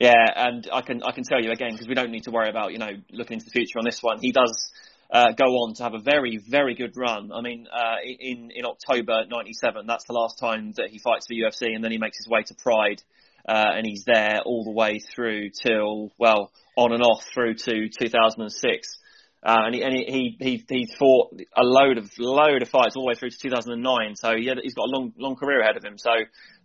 Yeah, 0.00 0.24
and 0.34 0.66
I 0.72 0.80
can 0.80 1.02
I 1.02 1.12
can 1.12 1.24
tell 1.24 1.42
you 1.42 1.50
again 1.50 1.72
because 1.72 1.86
we 1.86 1.94
don't 1.94 2.10
need 2.10 2.24
to 2.24 2.30
worry 2.30 2.48
about 2.48 2.72
you 2.72 2.78
know 2.78 2.90
looking 3.12 3.34
into 3.34 3.44
the 3.44 3.50
future 3.50 3.78
on 3.78 3.84
this 3.84 4.02
one. 4.02 4.18
He 4.18 4.32
does 4.32 4.72
uh, 5.12 5.32
go 5.32 5.44
on 5.44 5.74
to 5.74 5.82
have 5.82 5.92
a 5.92 5.98
very 5.98 6.38
very 6.38 6.74
good 6.74 6.96
run. 6.96 7.30
I 7.30 7.42
mean, 7.42 7.66
uh, 7.70 7.96
in 8.02 8.50
in 8.54 8.64
October 8.64 9.26
'97, 9.28 9.86
that's 9.86 10.06
the 10.06 10.14
last 10.14 10.38
time 10.38 10.72
that 10.78 10.88
he 10.88 10.98
fights 10.98 11.26
for 11.26 11.34
UFC, 11.34 11.74
and 11.74 11.84
then 11.84 11.92
he 11.92 11.98
makes 11.98 12.16
his 12.16 12.26
way 12.28 12.42
to 12.44 12.54
Pride, 12.54 13.02
uh, 13.46 13.72
and 13.76 13.84
he's 13.86 14.04
there 14.06 14.40
all 14.46 14.64
the 14.64 14.70
way 14.70 15.00
through 15.14 15.50
till 15.50 16.10
well 16.18 16.50
on 16.76 16.92
and 16.92 17.02
off 17.02 17.22
through 17.34 17.56
to 17.56 17.90
2006. 17.90 18.96
Uh, 19.42 19.56
and 19.64 19.74
he, 19.74 19.82
and 19.82 19.94
he, 19.94 20.36
he, 20.38 20.64
he 20.68 20.94
fought 20.98 21.32
a 21.56 21.62
load 21.62 21.96
of, 21.96 22.10
load 22.18 22.60
of 22.60 22.68
fights 22.68 22.94
all 22.94 23.04
the 23.04 23.08
way 23.08 23.14
through 23.14 23.30
to 23.30 23.38
2009. 23.38 24.14
So 24.16 24.36
he 24.36 24.46
had, 24.46 24.58
he's 24.62 24.74
got 24.74 24.82
a 24.82 24.92
long, 24.92 25.14
long 25.16 25.34
career 25.34 25.62
ahead 25.62 25.78
of 25.78 25.84
him. 25.84 25.96
So 25.96 26.10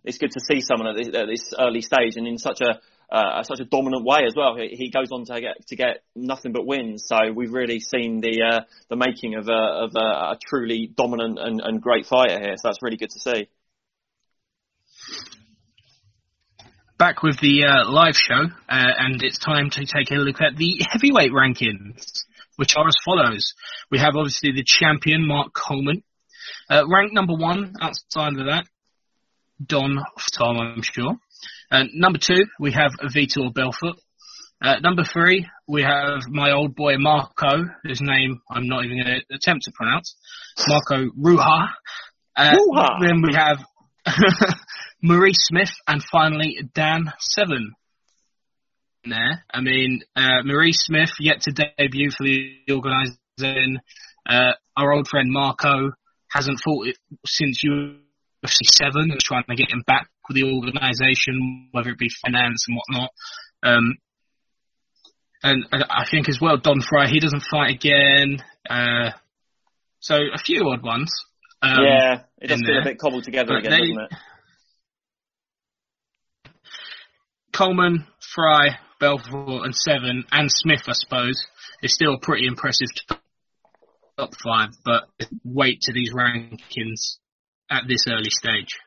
it's 0.04 0.18
good 0.18 0.30
to 0.32 0.40
see 0.40 0.60
someone 0.60 0.88
at 0.88 0.94
this, 0.94 1.08
at 1.08 1.26
this 1.26 1.54
early 1.58 1.80
stage 1.80 2.16
and 2.16 2.26
in 2.26 2.36
such 2.36 2.60
a, 2.60 2.78
uh, 3.10 3.42
such 3.44 3.60
a 3.60 3.64
dominant 3.64 4.04
way 4.04 4.20
as 4.26 4.34
well. 4.36 4.56
He, 4.56 4.76
he, 4.76 4.90
goes 4.90 5.12
on 5.12 5.24
to 5.26 5.40
get 5.40 5.66
to 5.68 5.76
get 5.76 6.02
nothing 6.14 6.52
but 6.52 6.66
wins. 6.66 7.04
So 7.06 7.32
we've 7.32 7.52
really 7.52 7.80
seen 7.80 8.20
the 8.20 8.42
uh, 8.42 8.60
the 8.90 8.96
making 8.96 9.36
of 9.36 9.48
a 9.48 9.52
of 9.52 9.92
a, 9.94 10.34
a 10.34 10.38
truly 10.48 10.92
dominant 10.96 11.38
and, 11.40 11.60
and, 11.62 11.80
great 11.80 12.06
fighter 12.06 12.38
here. 12.40 12.54
So 12.56 12.68
that's 12.68 12.82
really 12.82 12.96
good 12.96 13.10
to 13.10 13.20
see. 13.20 13.48
Back 16.98 17.22
with 17.22 17.38
the 17.40 17.64
uh, 17.64 17.90
live 17.90 18.16
show, 18.16 18.46
uh, 18.68 18.92
and 18.98 19.22
it's 19.22 19.38
time 19.38 19.70
to 19.70 19.80
take 19.84 20.10
a 20.10 20.14
look 20.14 20.40
at 20.40 20.56
the 20.56 20.80
heavyweight 20.90 21.30
rankings, 21.30 22.24
which 22.56 22.76
are 22.76 22.88
as 22.88 22.94
follows. 23.04 23.54
We 23.90 23.98
have 23.98 24.16
obviously 24.16 24.52
the 24.52 24.64
champion 24.64 25.26
Mark 25.26 25.52
Coleman, 25.52 26.02
uh, 26.70 26.84
ranked 26.88 27.14
number 27.14 27.34
one. 27.34 27.74
Outside 27.80 28.32
of 28.32 28.46
that, 28.46 28.64
Don 29.64 29.98
Tom, 30.32 30.56
I'm 30.58 30.82
sure. 30.82 31.18
Uh, 31.70 31.84
number 31.94 32.18
two, 32.18 32.46
we 32.60 32.72
have 32.72 32.92
Vitor 33.14 33.52
Belfort. 33.52 33.96
Uh, 34.62 34.78
number 34.80 35.04
three, 35.04 35.46
we 35.68 35.82
have 35.82 36.22
my 36.28 36.52
old 36.52 36.74
boy 36.74 36.96
Marco, 36.98 37.64
whose 37.82 38.00
name 38.00 38.40
I'm 38.50 38.68
not 38.68 38.84
even 38.84 39.02
going 39.02 39.20
to 39.20 39.34
attempt 39.34 39.64
to 39.64 39.72
pronounce. 39.72 40.16
Marco 40.66 41.10
Ruha. 41.10 41.68
Uh, 42.34 42.54
Ruha. 42.54 42.88
Then 43.00 43.22
we 43.22 43.34
have 43.34 43.64
Maurice 45.02 45.38
Smith, 45.40 45.72
and 45.86 46.02
finally 46.02 46.58
Dan 46.74 47.12
Severn. 47.18 47.72
There, 49.08 49.44
I 49.52 49.60
mean, 49.60 50.00
uh, 50.16 50.42
Maurice 50.44 50.84
Smith 50.84 51.12
yet 51.20 51.42
to 51.42 51.52
debut 51.52 52.10
for 52.10 52.24
the 52.24 52.56
organisation. 52.70 53.78
Uh, 54.28 54.52
our 54.76 54.92
old 54.92 55.06
friend 55.06 55.30
Marco 55.30 55.92
hasn't 56.28 56.60
fought 56.64 56.88
it 56.88 56.96
since 57.24 57.62
UFC 58.46 58.66
seven, 58.74 59.10
and 59.10 59.20
trying 59.20 59.44
to 59.48 59.56
get 59.56 59.70
him 59.70 59.82
back 59.86 60.08
with 60.28 60.36
the 60.36 60.44
organisation, 60.44 61.68
whether 61.72 61.90
it 61.90 61.98
be 61.98 62.08
finance 62.24 62.66
and 62.68 62.76
whatnot. 62.76 63.10
Um, 63.62 63.96
and 65.42 65.66
I 65.72 66.06
think 66.10 66.28
as 66.28 66.40
well, 66.40 66.56
Don 66.56 66.80
Frye, 66.80 67.08
he 67.08 67.20
doesn't 67.20 67.42
fight 67.42 67.74
again. 67.74 68.42
Uh, 68.68 69.10
so 70.00 70.16
a 70.16 70.38
few 70.38 70.68
odd 70.68 70.82
ones. 70.82 71.12
Um, 71.62 71.78
yeah, 71.82 72.20
it 72.40 72.48
does 72.48 72.60
feel 72.60 72.80
a 72.80 72.84
bit 72.84 72.98
cobbled 72.98 73.24
together 73.24 73.54
but 73.54 73.58
again, 73.58 73.72
they, 73.72 73.78
doesn't 73.78 74.02
it? 74.02 74.12
Coleman, 77.52 78.06
Frye, 78.20 78.78
Belfort, 79.00 79.64
and 79.64 79.74
Severn, 79.74 80.24
and 80.30 80.50
Smith, 80.50 80.82
I 80.88 80.92
suppose, 80.92 81.46
is 81.82 81.94
still 81.94 82.18
pretty 82.18 82.46
impressive 82.46 82.88
top 84.18 84.34
five, 84.42 84.70
but 84.84 85.04
wait 85.44 85.82
to 85.82 85.92
these 85.92 86.12
rankings 86.12 87.16
at 87.70 87.84
this 87.88 88.06
early 88.08 88.30
stage. 88.30 88.78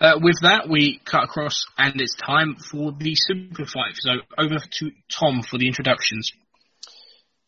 Uh, 0.00 0.18
with 0.20 0.36
that, 0.42 0.68
we 0.68 1.00
cut 1.04 1.24
across, 1.24 1.64
and 1.78 2.00
it's 2.00 2.16
time 2.16 2.56
for 2.56 2.92
the 2.92 3.14
super 3.14 3.64
fight. 3.64 3.94
So 3.94 4.10
over 4.36 4.58
to 4.58 4.90
Tom 5.10 5.42
for 5.42 5.56
the 5.56 5.68
introductions. 5.68 6.32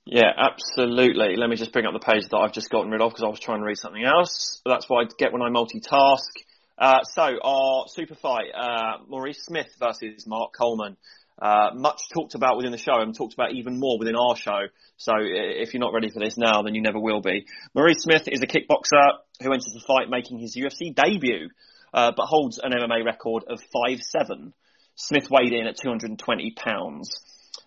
Yeah, 0.05 0.31
absolutely. 0.37 1.35
Let 1.37 1.51
me 1.51 1.57
just 1.57 1.73
bring 1.73 1.85
up 1.85 1.93
the 1.93 1.99
page 1.99 2.29
that 2.31 2.37
I've 2.37 2.53
just 2.53 2.71
gotten 2.71 2.93
rid 2.93 3.01
of 3.01 3.11
because 3.11 3.25
I 3.25 3.29
was 3.29 3.41
trying 3.41 3.59
to 3.59 3.67
read 3.67 3.79
something 3.79 4.05
else. 4.05 4.63
That's 4.65 4.89
what 4.89 5.05
I 5.05 5.09
get 5.19 5.33
when 5.33 5.43
I 5.43 5.51
multitask. 5.51 6.21
Uh, 6.79 7.03
so 7.03 7.39
our 7.43 7.87
super 7.89 8.15
fight, 8.15 8.53
uh, 8.55 8.99
Maurice 9.09 9.43
Smith 9.45 9.69
versus 9.81 10.25
Mark 10.27 10.53
Coleman. 10.57 10.97
Uh, 11.41 11.71
much 11.75 12.01
talked 12.15 12.35
about 12.35 12.57
within 12.57 12.73
the 12.73 12.79
show 12.79 13.01
and 13.01 13.15
talked 13.15 13.35
about 13.35 13.53
even 13.53 13.79
more 13.79 13.99
within 13.99 14.17
our 14.17 14.37
show. 14.37 14.61
So 14.97 15.13
if 15.19 15.75
you're 15.75 15.81
not 15.81 15.93
ready 15.93 16.11
for 16.11 16.21
this 16.21 16.39
now, 16.39 16.63
then 16.63 16.75
you 16.75 16.81
never 16.81 16.99
will 16.99 17.21
be. 17.21 17.47
Maurice 17.75 18.03
Smith 18.03 18.27
is 18.27 18.41
a 18.43 18.47
kickboxer 18.47 19.19
who 19.43 19.53
enters 19.53 19.75
the 19.75 19.85
fight 19.87 20.09
making 20.09 20.39
his 20.39 20.57
UFC 20.57 20.95
debut, 20.95 21.51
uh, 21.93 22.13
but 22.17 22.25
holds 22.27 22.59
an 22.63 22.73
MMA 22.73 23.05
record 23.05 23.45
of 23.49 23.61
5'7". 23.75 24.53
Smith 24.95 25.29
weighed 25.31 25.53
in 25.53 25.67
at 25.67 25.77
220 25.77 26.55
pounds. 26.57 27.11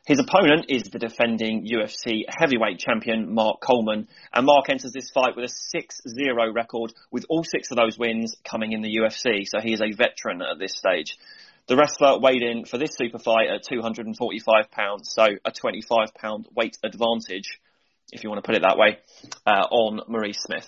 His 0.05 0.17
opponent 0.17 0.65
is 0.69 0.83
the 0.83 0.97
defending 0.97 1.67
UFC 1.67 2.23
heavyweight 2.27 2.79
champion 2.79 3.31
Mark 3.31 3.61
Coleman, 3.61 4.07
and 4.33 4.45
Mark 4.47 4.67
enters 4.69 4.91
this 4.91 5.11
fight 5.11 5.35
with 5.35 5.45
a 5.45 5.77
6-0 5.77 6.55
record, 6.55 6.91
with 7.11 7.25
all 7.29 7.43
six 7.43 7.69
of 7.69 7.77
those 7.77 7.99
wins 7.99 8.35
coming 8.43 8.71
in 8.71 8.81
the 8.81 8.97
UFC, 8.97 9.43
so 9.45 9.59
he 9.59 9.73
is 9.73 9.81
a 9.81 9.95
veteran 9.95 10.41
at 10.41 10.57
this 10.57 10.75
stage. 10.75 11.15
The 11.69 11.75
wrestler 11.75 12.17
weighed 12.17 12.41
in 12.41 12.65
for 12.65 12.79
this 12.79 12.95
super 12.97 13.19
fight 13.19 13.47
at 13.47 13.61
245 13.61 14.71
pounds, 14.71 15.13
so 15.13 15.23
a 15.45 15.51
25 15.51 16.15
pound 16.15 16.47
weight 16.55 16.75
advantage, 16.83 17.59
if 18.11 18.23
you 18.23 18.29
want 18.31 18.43
to 18.43 18.47
put 18.47 18.55
it 18.55 18.63
that 18.63 18.75
way, 18.75 18.97
uh, 19.45 19.67
on 19.69 20.01
Maurice 20.07 20.39
Smith. 20.41 20.67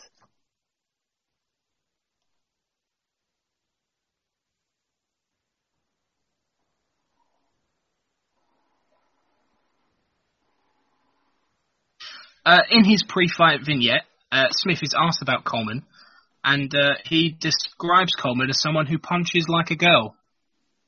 Uh, 12.45 12.59
in 12.69 12.85
his 12.85 13.01
pre-fight 13.01 13.61
vignette, 13.65 14.03
uh, 14.31 14.49
Smith 14.51 14.83
is 14.83 14.93
asked 14.95 15.23
about 15.23 15.45
Coleman, 15.45 15.83
and 16.43 16.71
uh, 16.75 16.93
he 17.05 17.35
describes 17.39 18.13
Coleman 18.13 18.51
as 18.51 18.61
someone 18.61 18.85
who 18.85 18.99
punches 18.99 19.47
like 19.49 19.71
a 19.71 19.75
girl, 19.75 20.15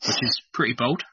which 0.05 0.17
is 0.21 0.41
pretty 0.53 0.73
bold. 0.73 1.03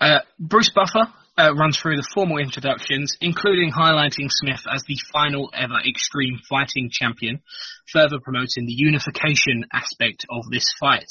Uh, 0.00 0.20
Bruce 0.38 0.70
Buffer 0.74 1.12
uh, 1.38 1.54
runs 1.54 1.78
through 1.78 1.96
the 1.96 2.06
formal 2.14 2.38
introductions, 2.38 3.16
including 3.20 3.72
highlighting 3.72 4.28
Smith 4.28 4.62
as 4.72 4.82
the 4.86 4.98
final 5.12 5.50
ever 5.54 5.78
extreme 5.88 6.38
fighting 6.48 6.90
champion, 6.90 7.40
further 7.92 8.18
promoting 8.22 8.66
the 8.66 8.74
unification 8.74 9.64
aspect 9.72 10.26
of 10.30 10.44
this 10.50 10.66
fight. 10.78 11.10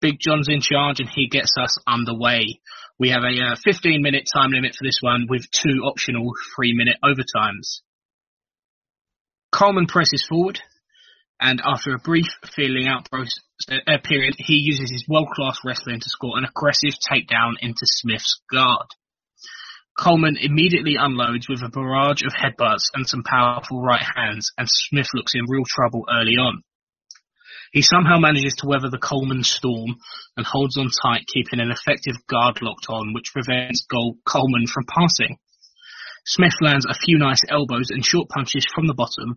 Big 0.00 0.18
John's 0.20 0.48
in 0.48 0.60
charge 0.60 1.00
and 1.00 1.08
he 1.08 1.28
gets 1.28 1.52
us 1.58 1.78
underway. 1.86 2.60
We 2.98 3.10
have 3.10 3.24
a 3.24 3.52
uh, 3.52 3.56
15 3.64 4.02
minute 4.02 4.28
time 4.32 4.50
limit 4.52 4.74
for 4.74 4.84
this 4.84 4.98
one 5.00 5.26
with 5.28 5.50
two 5.50 5.82
optional 5.84 6.32
three 6.54 6.74
minute 6.74 6.96
overtimes. 7.02 7.80
Coleman 9.50 9.86
presses 9.86 10.24
forward 10.28 10.60
and 11.40 11.60
after 11.64 11.94
a 11.94 11.98
brief 11.98 12.26
feeling 12.54 12.86
out 12.88 13.08
uh, 13.12 13.98
period, 14.04 14.34
he 14.38 14.54
uses 14.54 14.90
his 14.90 15.06
world 15.08 15.28
class 15.34 15.58
wrestling 15.64 16.00
to 16.00 16.08
score 16.08 16.38
an 16.38 16.44
aggressive 16.44 16.94
takedown 17.10 17.54
into 17.60 17.84
Smith's 17.84 18.40
guard. 18.50 18.86
Coleman 19.98 20.36
immediately 20.38 20.96
unloads 20.98 21.48
with 21.48 21.62
a 21.62 21.70
barrage 21.70 22.22
of 22.22 22.32
headbutts 22.32 22.90
and 22.94 23.06
some 23.06 23.22
powerful 23.22 23.80
right 23.80 24.04
hands, 24.16 24.52
and 24.58 24.68
Smith 24.68 25.08
looks 25.14 25.34
in 25.34 25.46
real 25.48 25.64
trouble 25.66 26.04
early 26.10 26.36
on. 26.36 26.62
He 27.72 27.82
somehow 27.82 28.18
manages 28.18 28.54
to 28.58 28.68
weather 28.68 28.88
the 28.90 28.98
Coleman 28.98 29.42
storm 29.42 29.96
and 30.36 30.46
holds 30.46 30.78
on 30.78 30.88
tight, 31.02 31.26
keeping 31.26 31.60
an 31.60 31.70
effective 31.70 32.14
guard 32.28 32.62
locked 32.62 32.86
on, 32.88 33.12
which 33.12 33.32
prevents 33.32 33.86
Coleman 33.86 34.66
from 34.66 34.84
passing. 34.88 35.38
Smith 36.24 36.54
lands 36.60 36.86
a 36.86 36.94
few 36.94 37.18
nice 37.18 37.42
elbows 37.48 37.90
and 37.90 38.04
short 38.04 38.28
punches 38.28 38.66
from 38.74 38.86
the 38.86 38.94
bottom, 38.94 39.36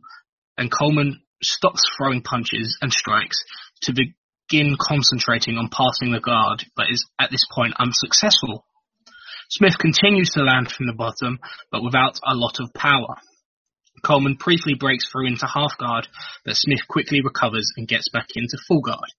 and 0.57 0.71
Coleman 0.71 1.21
stops 1.41 1.81
throwing 1.97 2.21
punches 2.21 2.77
and 2.81 2.91
strikes 2.91 3.43
to 3.83 3.93
begin 3.93 4.75
concentrating 4.79 5.57
on 5.57 5.69
passing 5.69 6.11
the 6.11 6.19
guard, 6.19 6.65
but 6.75 6.89
is 6.89 7.05
at 7.19 7.31
this 7.31 7.45
point 7.51 7.73
unsuccessful. 7.79 8.65
Smith 9.49 9.77
continues 9.79 10.31
to 10.31 10.43
land 10.43 10.71
from 10.71 10.85
the 10.85 10.93
bottom, 10.93 11.39
but 11.71 11.83
without 11.83 12.19
a 12.25 12.35
lot 12.35 12.59
of 12.59 12.73
power. 12.73 13.15
Coleman 14.03 14.35
briefly 14.35 14.75
breaks 14.75 15.09
through 15.09 15.27
into 15.27 15.47
half 15.47 15.77
guard, 15.77 16.07
but 16.45 16.55
Smith 16.55 16.87
quickly 16.87 17.21
recovers 17.21 17.71
and 17.75 17.87
gets 17.87 18.09
back 18.09 18.27
into 18.35 18.57
full 18.67 18.81
guard. 18.81 19.09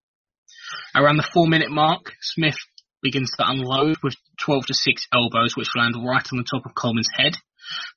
Around 0.94 1.16
the 1.16 1.28
four 1.34 1.46
minute 1.48 1.70
mark, 1.70 2.12
Smith 2.20 2.56
begins 3.02 3.30
to 3.36 3.48
unload 3.48 3.96
with 4.02 4.14
12 4.40 4.66
to 4.66 4.74
6 4.74 5.06
elbows 5.12 5.56
which 5.56 5.74
land 5.74 5.94
right 5.96 6.26
on 6.32 6.38
the 6.38 6.44
top 6.48 6.64
of 6.64 6.74
Coleman's 6.74 7.08
head. 7.14 7.34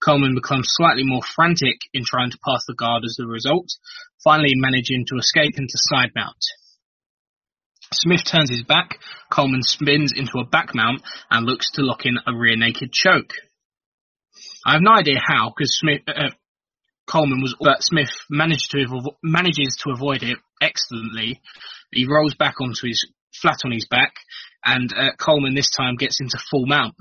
Coleman 0.03 0.36
becomes 0.36 0.67
slightly 0.69 1.03
more 1.03 1.21
frantic 1.24 1.78
in 1.93 2.03
trying 2.05 2.32
to 2.32 2.39
pass 2.45 2.63
the 2.67 2.76
guard 2.76 3.03
as 3.05 3.17
a 3.19 3.28
result, 3.28 3.67
finally 4.24 4.53
managing 4.55 5.05
to 5.07 5.17
escape 5.17 5.57
into 5.57 5.74
side 5.76 6.11
mount. 6.15 6.38
Smith 7.91 8.24
turns 8.26 8.49
his 8.49 8.63
back, 8.63 8.99
Coleman 9.32 9.61
spins 9.63 10.13
into 10.15 10.39
a 10.39 10.45
back 10.45 10.74
mount 10.74 11.01
and 11.30 11.45
looks 11.45 11.71
to 11.71 11.82
lock 11.84 12.05
in 12.05 12.17
a 12.28 12.36
rear 12.36 12.55
naked 12.55 12.91
choke. 12.91 13.34
I 14.65 14.74
have 14.74 14.82
no 14.82 14.93
idea 14.93 15.19
how, 15.24 15.49
because 15.55 15.78
Smith, 15.78 16.01
uh, 16.07 16.30
Coleman 17.07 17.41
was, 17.41 17.55
but 17.59 17.84
Smith 17.84 18.11
managed 18.30 18.71
to 18.71 18.86
manages 19.21 19.78
to 19.84 19.91
avoid 19.91 20.24
it 20.24 20.38
excellently. 20.61 21.41
He 21.91 22.07
rolls 22.07 22.34
back 22.34 22.55
onto 22.61 22.88
his 22.88 23.05
flat 23.41 23.59
on 23.65 23.71
his 23.71 23.88
back, 23.89 24.13
and 24.63 24.91
uh, 24.93 25.11
Coleman 25.19 25.53
this 25.53 25.69
time 25.69 25.95
gets 25.95 26.19
into 26.21 26.38
full 26.49 26.65
mount. 26.65 26.95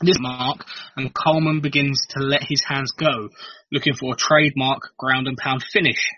This 0.00 0.16
mark, 0.20 0.64
and 0.96 1.12
Coleman 1.12 1.60
begins 1.60 2.00
to 2.10 2.20
let 2.20 2.42
his 2.48 2.62
hands 2.66 2.92
go, 2.92 3.30
looking 3.72 3.94
for 3.94 4.14
a 4.14 4.16
trademark 4.16 4.96
ground 4.96 5.26
and 5.26 5.36
pound 5.36 5.64
finish. 5.72 6.10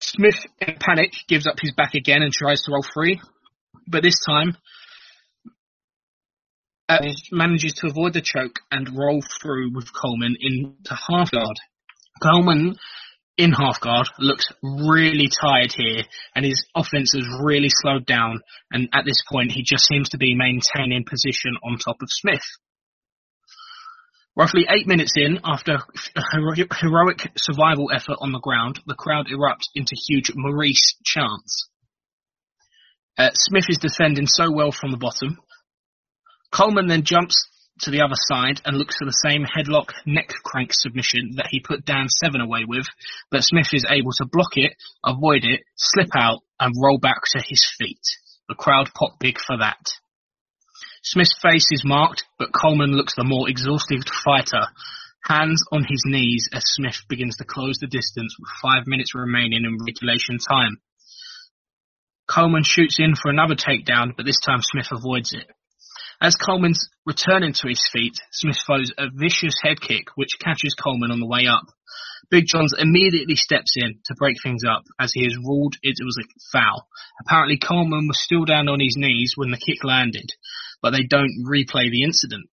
Smith, 0.00 0.46
in 0.60 0.76
panic, 0.80 1.12
gives 1.28 1.46
up 1.46 1.56
his 1.60 1.72
back 1.72 1.94
again 1.94 2.22
and 2.22 2.32
tries 2.32 2.62
to 2.62 2.72
roll 2.72 2.84
free, 2.94 3.20
but 3.86 4.02
this 4.02 4.18
time 4.26 4.56
uh, 6.88 6.98
manages 7.30 7.74
to 7.74 7.88
avoid 7.88 8.14
the 8.14 8.20
choke 8.22 8.60
and 8.70 8.96
roll 8.96 9.22
through 9.40 9.74
with 9.74 9.92
Coleman 9.92 10.36
into 10.40 10.94
half 11.08 11.30
guard. 11.30 11.56
Coleman 12.22 12.76
in 13.38 13.52
half 13.52 13.80
guard 13.80 14.08
looks 14.18 14.46
really 14.62 15.28
tired 15.28 15.72
here 15.72 16.02
and 16.34 16.44
his 16.44 16.64
offense 16.74 17.12
has 17.14 17.26
really 17.42 17.70
slowed 17.70 18.04
down 18.06 18.40
and 18.70 18.88
at 18.92 19.04
this 19.06 19.22
point 19.30 19.52
he 19.52 19.62
just 19.62 19.86
seems 19.86 20.10
to 20.10 20.18
be 20.18 20.34
maintaining 20.34 21.04
position 21.04 21.56
on 21.64 21.78
top 21.78 21.96
of 22.02 22.08
Smith. 22.10 22.44
Roughly 24.34 24.66
eight 24.68 24.86
minutes 24.86 25.12
in, 25.16 25.40
after 25.44 25.78
a 26.16 26.22
heroic 26.80 27.20
survival 27.36 27.90
effort 27.94 28.16
on 28.20 28.32
the 28.32 28.40
ground, 28.40 28.80
the 28.86 28.94
crowd 28.94 29.26
erupts 29.26 29.68
into 29.74 29.94
huge 29.94 30.30
Maurice 30.34 30.96
chants. 31.04 31.68
Uh, 33.18 33.30
Smith 33.34 33.66
is 33.68 33.76
defending 33.76 34.26
so 34.26 34.50
well 34.50 34.72
from 34.72 34.90
the 34.90 34.96
bottom 34.96 35.38
Coleman 36.52 36.86
then 36.86 37.02
jumps 37.02 37.48
to 37.82 37.90
the 37.90 38.02
other 38.02 38.16
side 38.16 38.60
and 38.64 38.76
looks 38.76 38.96
for 38.96 39.04
the 39.04 39.12
same 39.12 39.44
headlock 39.44 39.92
neck 40.06 40.28
crank 40.44 40.72
submission 40.72 41.32
that 41.36 41.48
he 41.50 41.60
put 41.60 41.84
Dan 41.84 42.08
Severn 42.08 42.40
away 42.40 42.64
with, 42.66 42.86
but 43.30 43.44
Smith 43.44 43.68
is 43.72 43.86
able 43.88 44.12
to 44.12 44.26
block 44.30 44.56
it, 44.56 44.72
avoid 45.04 45.44
it, 45.44 45.60
slip 45.76 46.10
out, 46.14 46.40
and 46.58 46.74
roll 46.82 46.98
back 46.98 47.22
to 47.32 47.42
his 47.44 47.66
feet. 47.78 48.02
The 48.48 48.54
crowd 48.54 48.90
pop 48.94 49.18
big 49.18 49.38
for 49.38 49.58
that. 49.58 49.80
Smith's 51.02 51.36
face 51.42 51.66
is 51.72 51.84
marked, 51.84 52.24
but 52.38 52.52
Coleman 52.52 52.92
looks 52.92 53.14
the 53.16 53.24
more 53.24 53.48
exhausted 53.48 54.08
fighter, 54.24 54.66
hands 55.24 55.64
on 55.72 55.84
his 55.84 56.02
knees 56.06 56.48
as 56.52 56.62
Smith 56.64 57.02
begins 57.08 57.36
to 57.36 57.44
close 57.44 57.78
the 57.78 57.86
distance 57.86 58.36
with 58.38 58.50
five 58.62 58.86
minutes 58.86 59.14
remaining 59.14 59.64
in 59.64 59.78
regulation 59.84 60.38
time. 60.38 60.78
Coleman 62.28 62.62
shoots 62.62 62.98
in 62.98 63.14
for 63.16 63.30
another 63.30 63.56
takedown, 63.56 64.12
but 64.16 64.24
this 64.24 64.38
time 64.38 64.60
Smith 64.62 64.88
avoids 64.92 65.32
it. 65.32 65.50
As 66.22 66.36
Coleman's 66.36 66.88
returning 67.04 67.52
to 67.52 67.68
his 67.68 67.82
feet, 67.92 68.14
Smith 68.30 68.56
throws 68.64 68.92
a 68.96 69.10
vicious 69.12 69.56
head 69.60 69.80
kick 69.80 70.06
which 70.14 70.38
catches 70.38 70.72
Coleman 70.74 71.10
on 71.10 71.18
the 71.18 71.26
way 71.26 71.48
up. 71.48 71.64
Big 72.30 72.46
Johns 72.46 72.72
immediately 72.78 73.34
steps 73.34 73.74
in 73.74 73.98
to 74.04 74.14
break 74.14 74.36
things 74.40 74.62
up 74.64 74.84
as 75.00 75.12
he 75.12 75.24
has 75.24 75.36
ruled 75.36 75.74
it 75.82 75.96
was 76.04 76.16
a 76.18 76.28
foul. 76.52 76.86
Apparently 77.26 77.58
Coleman 77.58 78.06
was 78.06 78.22
still 78.22 78.44
down 78.44 78.68
on 78.68 78.78
his 78.78 78.96
knees 78.96 79.32
when 79.34 79.50
the 79.50 79.58
kick 79.58 79.82
landed, 79.82 80.30
but 80.80 80.90
they 80.90 81.02
don't 81.02 81.44
replay 81.44 81.90
the 81.90 82.04
incident. 82.04 82.48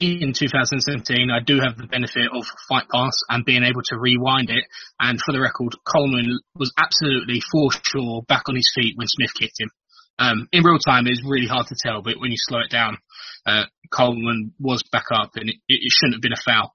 In 0.00 0.32
2017, 0.32 1.30
I 1.30 1.40
do 1.44 1.60
have 1.60 1.76
the 1.76 1.86
benefit 1.86 2.30
of 2.32 2.46
Fight 2.66 2.88
Pass 2.90 3.12
and 3.28 3.44
being 3.44 3.62
able 3.62 3.82
to 3.92 3.98
rewind 3.98 4.48
it. 4.48 4.64
And 4.98 5.20
for 5.20 5.32
the 5.32 5.40
record, 5.42 5.76
Coleman 5.84 6.40
was 6.56 6.72
absolutely 6.78 7.42
for 7.52 7.68
sure 7.84 8.22
back 8.26 8.48
on 8.48 8.56
his 8.56 8.72
feet 8.74 8.96
when 8.96 9.06
Smith 9.06 9.34
kicked 9.34 9.60
him. 9.60 9.68
Um, 10.20 10.48
in 10.52 10.62
real 10.62 10.78
time, 10.78 11.06
it's 11.06 11.24
really 11.24 11.48
hard 11.48 11.66
to 11.68 11.76
tell, 11.80 12.02
but 12.02 12.20
when 12.20 12.30
you 12.30 12.36
slow 12.36 12.60
it 12.60 12.70
down, 12.70 12.98
uh, 13.46 13.64
Coleman 13.90 14.52
was 14.60 14.84
back 14.92 15.06
up 15.10 15.30
and 15.36 15.48
it, 15.48 15.56
it 15.66 15.90
shouldn't 15.90 16.14
have 16.14 16.22
been 16.22 16.36
a 16.36 16.44
foul. 16.44 16.74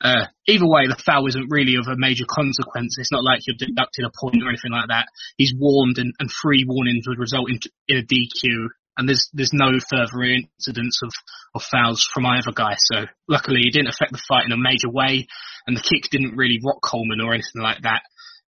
Uh, 0.00 0.26
either 0.46 0.66
way, 0.66 0.86
the 0.86 1.02
foul 1.04 1.26
isn't 1.26 1.50
really 1.50 1.74
of 1.76 1.86
a 1.88 1.96
major 1.96 2.24
consequence. 2.28 2.96
It's 2.98 3.12
not 3.12 3.24
like 3.24 3.42
you're 3.46 3.56
deducted 3.58 4.04
a 4.04 4.12
point 4.14 4.42
or 4.42 4.48
anything 4.48 4.72
like 4.72 4.88
that. 4.88 5.06
He's 5.36 5.54
warned 5.58 5.98
and, 5.98 6.12
and 6.18 6.30
three 6.30 6.64
warnings 6.66 7.08
would 7.08 7.18
result 7.18 7.50
in, 7.50 7.58
in 7.88 7.98
a 7.98 8.06
DQ 8.06 8.68
and 8.96 9.08
there's 9.08 9.28
there's 9.32 9.52
no 9.52 9.72
further 9.90 10.22
incidents 10.22 11.00
of, 11.02 11.10
of 11.54 11.62
fouls 11.62 12.08
from 12.12 12.26
either 12.26 12.52
guy. 12.54 12.76
So 12.78 13.06
luckily 13.28 13.62
it 13.66 13.72
didn't 13.72 13.88
affect 13.88 14.12
the 14.12 14.22
fight 14.28 14.46
in 14.46 14.52
a 14.52 14.56
major 14.56 14.90
way 14.90 15.26
and 15.66 15.76
the 15.76 15.82
kick 15.82 16.10
didn't 16.10 16.36
really 16.36 16.60
rock 16.64 16.80
Coleman 16.82 17.20
or 17.20 17.32
anything 17.32 17.62
like 17.62 17.82
that. 17.82 18.02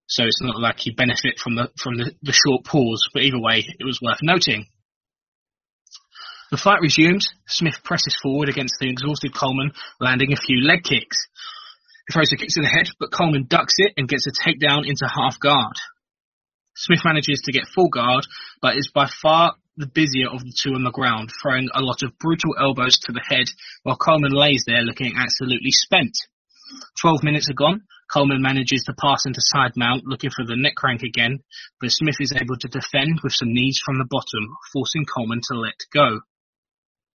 So 0.07 0.25
it's 0.25 0.43
not 0.43 0.61
like 0.61 0.79
he 0.79 0.91
benefit 0.91 1.39
from 1.39 1.57
the 1.57 1.71
from 1.79 1.97
the, 1.97 2.13
the 2.23 2.33
short 2.33 2.65
pause. 2.65 3.09
But 3.13 3.23
either 3.23 3.41
way, 3.41 3.65
it 3.67 3.85
was 3.85 4.01
worth 4.03 4.19
noting. 4.23 4.67
The 6.51 6.59
fight 6.59 6.81
resumes. 6.83 7.29
Smith 7.49 7.83
presses 7.83 8.17
forward 8.23 8.49
against 8.49 8.79
the 8.79 8.89
exhausted 8.89 9.35
Coleman, 9.35 9.73
landing 10.01 10.33
a 10.33 10.37
few 10.37 10.61
leg 10.61 10.85
kicks. 10.85 11.17
He 12.07 12.13
throws 12.13 12.33
a 12.33 12.37
kick 12.37 12.49
to 12.51 12.61
the 12.61 12.69
head, 12.69 12.91
but 13.01 13.11
Coleman 13.11 13.47
ducks 13.49 13.75
it 13.79 13.95
and 13.97 14.09
gets 14.09 14.27
a 14.27 14.31
takedown 14.31 14.87
into 14.87 15.09
half 15.09 15.41
guard. 15.41 15.75
Smith 16.77 17.01
manages 17.05 17.41
to 17.45 17.53
get 17.53 17.69
full 17.75 17.89
guard, 17.89 18.27
but 18.61 18.77
is 18.77 18.91
by 18.95 19.09
far 19.23 19.55
the 19.77 19.87
busier 19.87 20.29
of 20.29 20.41
the 20.41 20.53
two 20.57 20.75
on 20.75 20.85
the 20.85 20.91
ground, 20.91 21.31
throwing 21.43 21.69
a 21.75 21.81
lot 21.81 22.03
of 22.03 22.19
brutal 22.19 22.55
elbows 22.61 22.99
to 22.99 23.13
the 23.13 23.25
head 23.27 23.47
while 23.83 23.97
Coleman 23.97 24.33
lays 24.33 24.65
there 24.67 24.83
looking 24.83 25.15
absolutely 25.17 25.71
spent. 25.71 26.17
Twelve 27.01 27.23
minutes 27.23 27.49
are 27.49 27.55
gone. 27.55 27.83
Coleman 28.15 28.43
manages 28.43 28.85
to 28.87 28.95
pass 28.95 29.27
into 29.27 29.41
side 29.43 29.73
mount 29.75 30.07
looking 30.07 30.31
for 30.31 30.45
the 30.47 30.55
neck 30.57 30.77
crank 30.77 31.03
again, 31.03 31.41
but 31.81 31.91
Smith 31.91 32.21
is 32.21 32.33
able 32.33 32.57
to 32.61 32.69
defend 32.69 33.19
with 33.25 33.33
some 33.33 33.53
knees 33.53 33.81
from 33.85 33.99
the 33.99 34.07
bottom, 34.09 34.55
forcing 34.73 35.05
Coleman 35.05 35.41
to 35.51 35.59
let 35.59 35.75
go. 35.93 36.21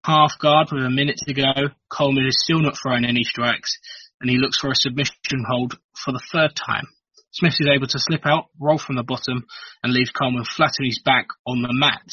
Half 0.03 0.39
guard 0.39 0.67
with 0.73 0.84
a 0.84 0.89
minute 0.89 1.17
to 1.26 1.34
go, 1.34 1.71
Coleman 1.89 2.27
is 2.27 2.43
still 2.43 2.59
not 2.59 2.76
throwing 2.77 3.05
any 3.05 3.23
strikes, 3.23 3.77
and 4.19 4.30
he 4.30 4.38
looks 4.38 4.59
for 4.59 4.71
a 4.71 4.76
submission 4.76 5.45
hold 5.47 5.80
for 5.95 6.11
the 6.11 6.23
third 6.34 6.53
time. 6.53 6.88
Smith 7.31 7.55
is 7.61 7.69
able 7.73 7.88
to 7.88 7.99
slip 7.99 8.26
out, 8.26 8.47
roll 8.59 8.77
from 8.77 8.97
the 8.97 9.03
bottom, 9.03 9.45
and 9.81 9.93
leave 9.93 10.11
Coleman 10.13 10.43
flat 10.43 10.73
on 10.80 10.85
his 10.85 10.99
back 10.99 11.27
on 11.47 11.61
the 11.61 11.71
mat. 11.71 12.11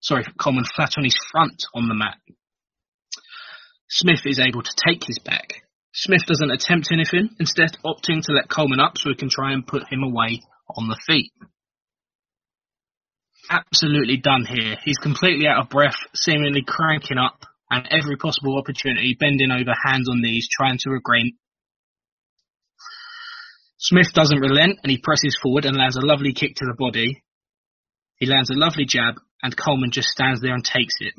Sorry, 0.00 0.26
Coleman 0.38 0.64
flat 0.76 0.98
on 0.98 1.04
his 1.04 1.16
front 1.32 1.62
on 1.74 1.88
the 1.88 1.94
mat. 1.94 2.18
Smith 3.88 4.26
is 4.26 4.38
able 4.38 4.62
to 4.62 4.74
take 4.86 5.04
his 5.06 5.18
back. 5.18 5.62
Smith 5.94 6.26
doesn't 6.26 6.50
attempt 6.50 6.88
anything, 6.92 7.30
instead 7.40 7.70
opting 7.84 8.22
to 8.22 8.32
let 8.32 8.48
Coleman 8.48 8.80
up 8.80 8.98
so 8.98 9.08
he 9.08 9.16
can 9.16 9.30
try 9.30 9.52
and 9.52 9.66
put 9.66 9.90
him 9.90 10.02
away 10.02 10.42
on 10.76 10.88
the 10.88 10.98
feet. 11.06 11.32
Absolutely 13.50 14.18
done 14.18 14.44
here. 14.44 14.76
He's 14.84 14.98
completely 14.98 15.46
out 15.46 15.62
of 15.62 15.70
breath, 15.70 15.96
seemingly 16.14 16.62
cranking 16.66 17.16
up, 17.16 17.46
and 17.70 17.88
every 17.90 18.16
possible 18.16 18.58
opportunity 18.58 19.16
bending 19.18 19.50
over 19.50 19.72
hands 19.84 20.08
on 20.08 20.20
knees 20.20 20.48
trying 20.50 20.78
to 20.80 20.90
regain. 20.90 21.36
Smith 23.78 24.12
doesn't 24.12 24.40
relent 24.40 24.78
and 24.82 24.90
he 24.90 24.98
presses 24.98 25.38
forward 25.40 25.64
and 25.64 25.76
lands 25.76 25.96
a 25.96 26.04
lovely 26.04 26.32
kick 26.32 26.56
to 26.56 26.64
the 26.64 26.74
body. 26.76 27.22
He 28.16 28.26
lands 28.26 28.50
a 28.50 28.58
lovely 28.58 28.84
jab 28.86 29.14
and 29.42 29.56
Coleman 29.56 29.92
just 29.92 30.08
stands 30.08 30.40
there 30.40 30.54
and 30.54 30.64
takes 30.64 30.94
it. 31.00 31.14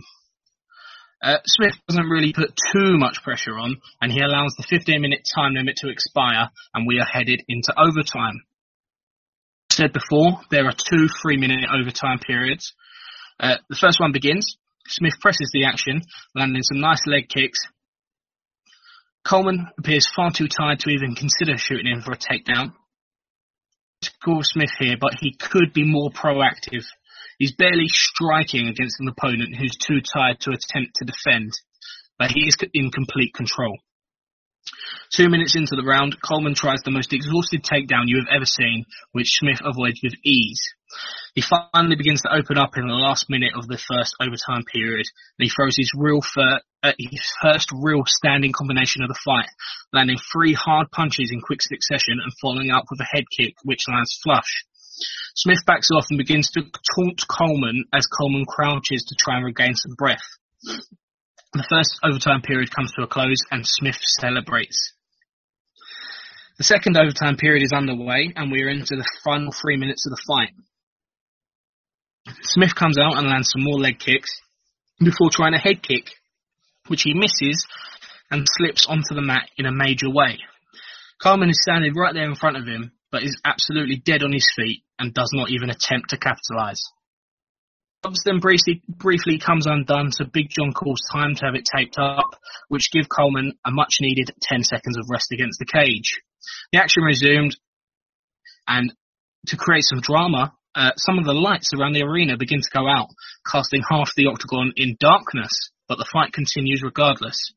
Uh, 1.21 1.37
Smith 1.45 1.73
doesn't 1.87 2.09
really 2.09 2.31
put 2.31 2.53
too 2.73 2.97
much 2.97 3.21
pressure 3.23 3.57
on 3.57 3.75
and 4.01 4.11
he 4.11 4.21
allows 4.21 4.53
the 4.55 4.63
15 4.69 5.01
minute 5.01 5.27
time 5.35 5.53
limit 5.53 5.75
to 5.77 5.89
expire 5.89 6.49
and 6.73 6.87
we 6.87 6.99
are 6.99 7.05
headed 7.05 7.41
into 7.49 7.73
overtime. 7.77 8.41
Said 9.71 9.91
before, 9.91 10.39
there 10.49 10.65
are 10.65 10.73
two 10.73 11.07
three 11.21 11.37
minute 11.37 11.69
overtime 11.73 12.19
periods. 12.19 12.73
Uh, 13.39 13.57
the 13.69 13.75
first 13.75 13.99
one 13.99 14.11
begins 14.11 14.57
Smith 14.89 15.19
presses 15.21 15.51
the 15.53 15.65
action, 15.65 16.01
landing 16.33 16.63
some 16.63 16.79
nice 16.79 17.05
leg 17.05 17.29
kicks. 17.29 17.59
Coleman 19.23 19.67
appears 19.77 20.09
far 20.15 20.31
too 20.31 20.47
tired 20.47 20.79
to 20.79 20.89
even 20.89 21.13
consider 21.13 21.57
shooting 21.57 21.91
in 21.91 22.01
for 22.01 22.11
a 22.11 22.17
takedown. 22.17 22.73
Score 24.01 24.43
Smith 24.43 24.71
here, 24.79 24.95
but 24.99 25.15
he 25.19 25.33
could 25.33 25.73
be 25.73 25.83
more 25.83 26.09
proactive. 26.09 26.85
He's 27.39 27.55
barely 27.55 27.87
striking 27.87 28.67
against 28.67 28.99
an 28.99 29.07
opponent 29.07 29.55
who's 29.55 29.77
too 29.77 30.01
tired 30.01 30.41
to 30.41 30.51
attempt 30.51 30.97
to 30.97 31.05
defend, 31.05 31.53
but 32.17 32.31
he 32.31 32.41
is 32.41 32.57
in 32.73 32.91
complete 32.91 33.33
control. 33.33 33.77
Two 35.11 35.29
minutes 35.29 35.55
into 35.55 35.75
the 35.75 35.87
round, 35.87 36.21
Coleman 36.21 36.53
tries 36.53 36.81
the 36.83 36.91
most 36.91 37.13
exhausted 37.13 37.63
takedown 37.63 38.07
you 38.07 38.17
have 38.17 38.35
ever 38.35 38.45
seen, 38.45 38.85
which 39.13 39.31
Smith 39.31 39.61
avoids 39.63 40.01
with 40.03 40.13
ease. 40.23 40.61
He 41.33 41.41
finally 41.41 41.95
begins 41.95 42.21
to 42.23 42.33
open 42.33 42.57
up 42.57 42.75
in 42.75 42.87
the 42.87 42.93
last 42.93 43.29
minute 43.29 43.53
of 43.55 43.67
the 43.67 43.77
first 43.77 44.15
overtime 44.19 44.65
period, 44.65 45.07
and 45.37 45.45
he 45.45 45.49
throws 45.49 45.77
his 45.77 45.93
real 45.95 46.21
fir- 46.21 46.59
uh, 46.83 46.93
his 46.99 47.31
first 47.41 47.69
real 47.71 48.03
standing 48.05 48.51
combination 48.51 49.01
of 49.01 49.07
the 49.07 49.19
fight, 49.23 49.49
landing 49.93 50.17
three 50.31 50.53
hard 50.53 50.91
punches 50.91 51.31
in 51.31 51.39
quick 51.41 51.61
succession 51.61 52.19
and 52.21 52.33
following 52.41 52.69
up 52.69 52.85
with 52.91 52.99
a 52.99 53.07
head 53.09 53.23
kick 53.35 53.55
which 53.63 53.87
lands 53.87 54.19
flush. 54.21 54.65
Smith 55.35 55.65
backs 55.65 55.89
off 55.95 56.07
and 56.09 56.17
begins 56.17 56.51
to 56.51 56.61
taunt 56.61 57.27
Coleman 57.27 57.85
as 57.93 58.07
Coleman 58.07 58.45
crouches 58.45 59.03
to 59.03 59.15
try 59.17 59.37
and 59.37 59.45
regain 59.45 59.73
some 59.75 59.95
breath. 59.95 60.25
The 61.53 61.65
first 61.69 61.99
overtime 62.03 62.41
period 62.41 62.73
comes 62.75 62.91
to 62.93 63.03
a 63.03 63.07
close 63.07 63.39
and 63.51 63.65
Smith 63.65 63.97
celebrates. 64.19 64.93
The 66.57 66.63
second 66.63 66.97
overtime 66.97 67.37
period 67.37 67.63
is 67.63 67.71
underway 67.71 68.33
and 68.35 68.51
we 68.51 68.61
are 68.63 68.69
into 68.69 68.95
the 68.95 69.09
final 69.23 69.51
three 69.51 69.77
minutes 69.77 70.05
of 70.05 70.11
the 70.11 70.23
fight. 70.27 70.53
Smith 72.43 72.75
comes 72.75 72.97
out 72.97 73.17
and 73.17 73.27
lands 73.27 73.49
some 73.51 73.63
more 73.63 73.79
leg 73.79 73.97
kicks 73.97 74.29
before 74.99 75.29
trying 75.31 75.53
a 75.53 75.59
head 75.59 75.81
kick, 75.81 76.11
which 76.87 77.03
he 77.03 77.13
misses 77.13 77.65
and 78.29 78.45
slips 78.57 78.85
onto 78.87 79.15
the 79.15 79.21
mat 79.21 79.49
in 79.57 79.65
a 79.65 79.71
major 79.71 80.09
way. 80.09 80.39
Coleman 81.21 81.49
is 81.49 81.61
standing 81.61 81.93
right 81.95 82.13
there 82.13 82.29
in 82.29 82.35
front 82.35 82.57
of 82.57 82.65
him, 82.65 82.91
but 83.11 83.23
is 83.23 83.39
absolutely 83.45 83.97
dead 83.97 84.23
on 84.23 84.31
his 84.31 84.47
feet 84.55 84.83
and 84.97 85.13
does 85.13 85.31
not 85.33 85.49
even 85.49 85.69
attempt 85.69 86.09
to 86.09 86.17
capitalise. 86.17 86.83
Then 88.23 88.39
briefly, 88.39 88.81
briefly 88.87 89.39
comes 89.39 89.67
undone, 89.67 90.11
so 90.11 90.23
Big 90.25 90.49
John 90.49 90.71
calls 90.71 91.01
time 91.11 91.35
to 91.35 91.45
have 91.45 91.55
it 91.55 91.65
taped 91.65 91.97
up, 91.97 92.39
which 92.69 92.91
give 92.91 93.09
Coleman 93.09 93.53
a 93.65 93.71
much 93.71 93.97
needed 93.99 94.31
10 94.41 94.63
seconds 94.63 94.97
of 94.97 95.09
rest 95.09 95.31
against 95.31 95.59
the 95.59 95.65
cage. 95.65 96.21
The 96.71 96.79
action 96.79 97.03
resumed, 97.03 97.57
and 98.67 98.93
to 99.47 99.57
create 99.57 99.83
some 99.83 99.99
drama, 99.99 100.53
uh, 100.75 100.91
some 100.95 101.19
of 101.19 101.25
the 101.25 101.33
lights 101.33 101.71
around 101.73 101.93
the 101.93 102.03
arena 102.03 102.37
begin 102.37 102.61
to 102.61 102.69
go 102.73 102.87
out, 102.87 103.07
casting 103.45 103.81
half 103.89 104.13
the 104.15 104.27
octagon 104.27 104.71
in 104.77 104.95
darkness, 104.99 105.71
but 105.87 105.97
the 105.97 106.07
fight 106.11 106.31
continues 106.31 106.81
regardless. 106.81 107.53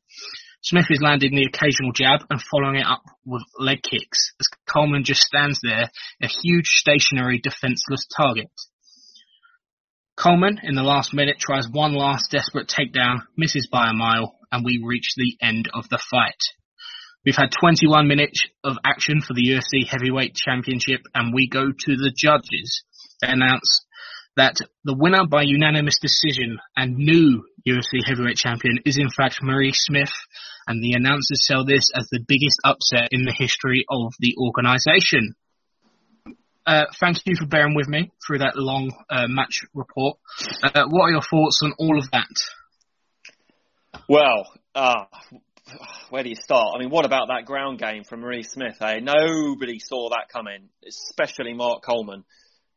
Smith 0.63 0.85
is 0.89 1.01
landing 1.01 1.35
the 1.35 1.43
occasional 1.43 1.91
jab 1.91 2.21
and 2.29 2.41
following 2.41 2.77
it 2.77 2.87
up 2.87 3.03
with 3.25 3.43
leg 3.59 3.83
kicks 3.83 4.31
as 4.39 4.47
Coleman 4.65 5.03
just 5.03 5.21
stands 5.21 5.59
there, 5.61 5.91
a 6.21 6.27
huge 6.27 6.67
stationary 6.67 7.37
defenseless 7.37 8.07
target. 8.15 8.49
Coleman, 10.15 10.61
in 10.63 10.75
the 10.75 10.83
last 10.83 11.13
minute, 11.13 11.37
tries 11.37 11.67
one 11.69 11.93
last 11.93 12.31
desperate 12.31 12.69
takedown, 12.69 13.23
misses 13.35 13.67
by 13.69 13.89
a 13.89 13.93
mile, 13.93 14.37
and 14.53 14.63
we 14.63 14.81
reach 14.81 15.15
the 15.17 15.35
end 15.41 15.69
of 15.73 15.89
the 15.89 16.01
fight. 16.09 16.39
We've 17.25 17.35
had 17.35 17.51
21 17.51 18.07
minutes 18.07 18.45
of 18.63 18.77
action 18.85 19.21
for 19.21 19.33
the 19.33 19.43
UFC 19.43 19.85
Heavyweight 19.85 20.35
Championship, 20.35 21.01
and 21.13 21.33
we 21.33 21.49
go 21.49 21.71
to 21.71 21.95
the 21.97 22.13
judges. 22.15 22.83
They 23.21 23.27
announce 23.27 23.85
that 24.35 24.57
the 24.83 24.95
winner 24.95 25.25
by 25.27 25.43
unanimous 25.43 25.99
decision 25.99 26.59
and 26.75 26.97
new 26.97 27.43
UFC 27.67 27.99
Heavyweight 28.05 28.37
Champion 28.37 28.79
is 28.85 28.97
in 28.97 29.09
fact 29.09 29.39
Marie 29.41 29.73
Smith, 29.73 30.11
and 30.67 30.83
the 30.83 30.93
announcers 30.93 31.45
sell 31.45 31.65
this 31.65 31.89
as 31.95 32.07
the 32.09 32.23
biggest 32.27 32.59
upset 32.63 33.09
in 33.11 33.25
the 33.25 33.33
history 33.33 33.85
of 33.89 34.13
the 34.19 34.35
organisation. 34.37 35.35
Uh, 36.65 36.85
thank 36.99 37.17
you 37.25 37.35
for 37.35 37.45
bearing 37.45 37.75
with 37.75 37.89
me 37.89 38.11
through 38.25 38.39
that 38.39 38.55
long 38.55 38.91
uh, 39.09 39.27
match 39.27 39.61
report. 39.73 40.17
Uh, 40.63 40.85
what 40.89 41.03
are 41.03 41.11
your 41.11 41.21
thoughts 41.21 41.59
on 41.61 41.73
all 41.77 41.99
of 41.99 42.09
that? 42.11 42.25
Well, 44.07 44.51
uh, 44.73 45.05
where 46.09 46.23
do 46.23 46.29
you 46.29 46.35
start? 46.35 46.73
I 46.75 46.79
mean, 46.79 46.89
what 46.89 47.05
about 47.05 47.27
that 47.27 47.45
ground 47.45 47.79
game 47.79 48.03
from 48.03 48.21
Marie 48.21 48.43
Smith? 48.43 48.81
Eh? 48.81 48.99
Nobody 49.01 49.79
saw 49.79 50.09
that 50.09 50.29
coming, 50.31 50.69
especially 50.87 51.53
Mark 51.53 51.83
Coleman. 51.83 52.23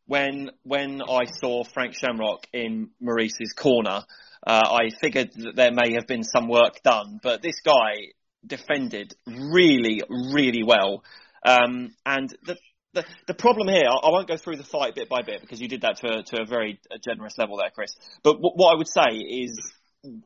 When 0.06 0.50
when 0.62 1.02
I 1.02 1.24
saw 1.24 1.64
Frank 1.64 1.94
Shamrock 1.94 2.46
in 2.52 2.90
Maurice's 3.00 3.52
corner, 3.52 4.04
uh, 4.46 4.62
I 4.70 4.90
figured 5.00 5.32
that 5.34 5.56
there 5.56 5.72
may 5.72 5.94
have 5.94 6.06
been 6.06 6.22
some 6.22 6.48
work 6.48 6.82
done, 6.84 7.18
but 7.22 7.42
this 7.42 7.60
guy 7.64 8.12
defended 8.46 9.14
really, 9.26 10.02
really 10.32 10.62
well. 10.62 11.02
Um, 11.44 11.94
and 12.04 12.32
the, 12.44 12.56
the, 12.94 13.04
the 13.26 13.34
problem 13.34 13.68
here, 13.68 13.86
I, 13.88 14.06
I 14.06 14.10
won't 14.10 14.28
go 14.28 14.36
through 14.36 14.56
the 14.56 14.64
fight 14.64 14.94
bit 14.94 15.08
by 15.08 15.22
bit 15.22 15.40
because 15.40 15.60
you 15.60 15.68
did 15.68 15.82
that 15.82 15.96
to 15.98 16.18
a, 16.18 16.22
to 16.22 16.42
a 16.42 16.46
very 16.46 16.80
generous 17.04 17.36
level 17.38 17.56
there, 17.56 17.70
Chris. 17.74 17.94
But 18.22 18.34
w- 18.34 18.54
what 18.54 18.74
I 18.74 18.78
would 18.78 18.88
say 18.88 19.16
is 19.16 19.72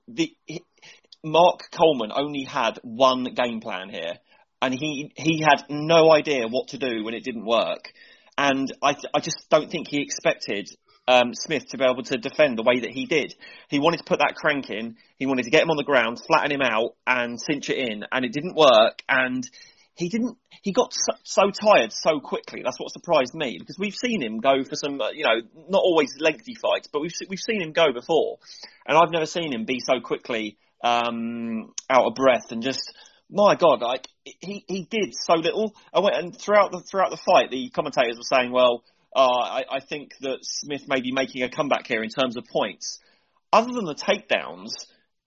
the 0.08 0.34
Mark 1.24 1.70
Coleman 1.70 2.12
only 2.14 2.44
had 2.44 2.78
one 2.82 3.24
game 3.24 3.60
plan 3.60 3.88
here, 3.90 4.14
and 4.62 4.74
he 4.74 5.12
he 5.16 5.42
had 5.42 5.64
no 5.68 6.12
idea 6.12 6.46
what 6.48 6.68
to 6.68 6.78
do 6.78 7.04
when 7.04 7.14
it 7.14 7.24
didn't 7.24 7.44
work. 7.44 7.92
And 8.38 8.72
I 8.82 8.94
I 9.14 9.20
just 9.20 9.46
don't 9.50 9.70
think 9.70 9.88
he 9.88 10.02
expected 10.02 10.68
um, 11.08 11.32
Smith 11.34 11.66
to 11.70 11.78
be 11.78 11.84
able 11.84 12.02
to 12.04 12.18
defend 12.18 12.56
the 12.56 12.62
way 12.62 12.80
that 12.80 12.90
he 12.90 13.06
did. 13.06 13.34
He 13.68 13.78
wanted 13.78 13.98
to 13.98 14.04
put 14.04 14.20
that 14.20 14.36
crank 14.36 14.70
in. 14.70 14.96
He 15.16 15.26
wanted 15.26 15.44
to 15.44 15.50
get 15.50 15.62
him 15.62 15.70
on 15.70 15.76
the 15.76 15.84
ground, 15.84 16.20
flatten 16.26 16.52
him 16.52 16.62
out, 16.62 16.94
and 17.06 17.40
cinch 17.40 17.70
it 17.70 17.78
in. 17.78 18.04
And 18.12 18.24
it 18.24 18.32
didn't 18.32 18.54
work. 18.54 19.02
And 19.08 19.44
he 19.94 20.08
didn't. 20.08 20.36
He 20.62 20.72
got 20.72 20.92
so, 20.92 21.12
so 21.24 21.50
tired 21.50 21.92
so 21.92 22.20
quickly. 22.20 22.62
That's 22.64 22.78
what 22.78 22.92
surprised 22.92 23.34
me 23.34 23.56
because 23.58 23.76
we've 23.78 23.94
seen 23.94 24.22
him 24.22 24.38
go 24.38 24.62
for 24.62 24.74
some, 24.74 25.00
you 25.14 25.24
know, 25.24 25.40
not 25.68 25.82
always 25.82 26.16
lengthy 26.18 26.54
fights, 26.54 26.88
but 26.92 27.00
we've 27.00 27.12
we've 27.28 27.40
seen 27.40 27.62
him 27.62 27.72
go 27.72 27.92
before, 27.92 28.38
and 28.86 28.96
I've 28.96 29.10
never 29.10 29.26
seen 29.26 29.52
him 29.52 29.64
be 29.64 29.80
so 29.80 30.00
quickly 30.00 30.58
um, 30.82 31.72
out 31.88 32.06
of 32.06 32.14
breath 32.14 32.50
and 32.50 32.62
just 32.62 32.80
my 33.30 33.54
God, 33.54 33.80
like 33.80 34.06
he, 34.24 34.64
he 34.66 34.86
did 34.90 35.14
so 35.14 35.34
little. 35.34 35.74
I 35.92 36.00
went 36.00 36.16
and 36.16 36.36
throughout 36.36 36.72
the 36.72 36.80
throughout 36.80 37.10
the 37.10 37.16
fight, 37.16 37.50
the 37.50 37.70
commentators 37.70 38.16
were 38.16 38.22
saying, 38.22 38.52
"Well, 38.52 38.82
uh, 39.14 39.20
I, 39.20 39.64
I 39.70 39.80
think 39.80 40.12
that 40.20 40.38
Smith 40.42 40.88
may 40.88 41.00
be 41.00 41.12
making 41.12 41.42
a 41.42 41.50
comeback 41.50 41.86
here 41.86 42.02
in 42.02 42.10
terms 42.10 42.36
of 42.36 42.44
points." 42.46 42.98
Other 43.52 43.72
than 43.72 43.84
the 43.84 43.94
takedowns, 43.94 44.70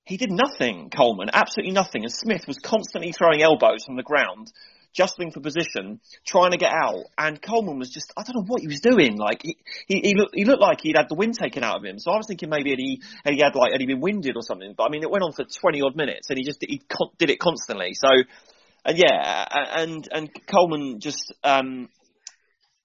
he 0.06 0.18
did 0.18 0.32
nothing. 0.32 0.90
Coleman, 0.90 1.30
absolutely 1.34 1.74
nothing, 1.74 2.04
and 2.04 2.12
Smith 2.12 2.48
was 2.48 2.58
constantly 2.60 3.12
throwing 3.12 3.42
elbows 3.42 3.86
from 3.86 3.96
the 3.96 4.04
ground 4.04 4.52
jostling 4.94 5.32
for 5.32 5.42
position, 5.42 6.00
trying 6.26 6.52
to 6.52 6.58
get 6.58 6.72
out. 6.72 7.06
And 7.18 7.42
Coleman 7.42 7.80
was 7.80 7.90
just, 7.90 8.14
I 8.16 8.24
don't 8.24 8.36
know 8.36 8.46
what 8.48 8.62
he 8.62 8.68
was 8.68 8.80
doing. 8.80 9.18
Like, 9.18 9.42
he, 9.42 9.58
he, 9.88 10.00
he, 10.00 10.16
looked, 10.16 10.36
he 10.36 10.46
looked 10.46 10.62
like 10.62 10.82
he'd 10.82 10.96
had 10.96 11.10
the 11.10 11.16
wind 11.16 11.34
taken 11.34 11.64
out 11.64 11.78
of 11.78 11.84
him. 11.84 12.00
So 12.00 12.12
I 12.12 12.18
was 12.18 12.28
thinking 12.28 12.50
maybe 12.50 12.70
had 12.70 12.80
he, 12.80 13.02
had 13.26 13.34
he 13.34 13.42
had 13.42 13.56
like, 13.56 13.72
had 13.72 13.82
he 13.82 13.88
been 13.88 14.02
winded 14.02 14.36
or 14.36 14.44
something. 14.44 14.74
But 14.78 14.86
I 14.86 14.90
mean, 14.90 15.04
it 15.04 15.10
went 15.12 15.24
on 15.24 15.34
for 15.34 15.44
20 15.44 15.82
odd 15.82 15.96
minutes 15.96 16.30
and 16.30 16.38
he 16.38 16.46
just, 16.46 16.60
he 16.62 16.82
did 17.18 17.30
it 17.30 17.40
constantly. 17.40 17.94
So, 17.94 18.10
and 18.86 18.98
yeah, 18.98 19.46
and, 19.78 20.08
and 20.12 20.30
Coleman 20.48 21.00
just, 21.00 21.34
um, 21.44 21.90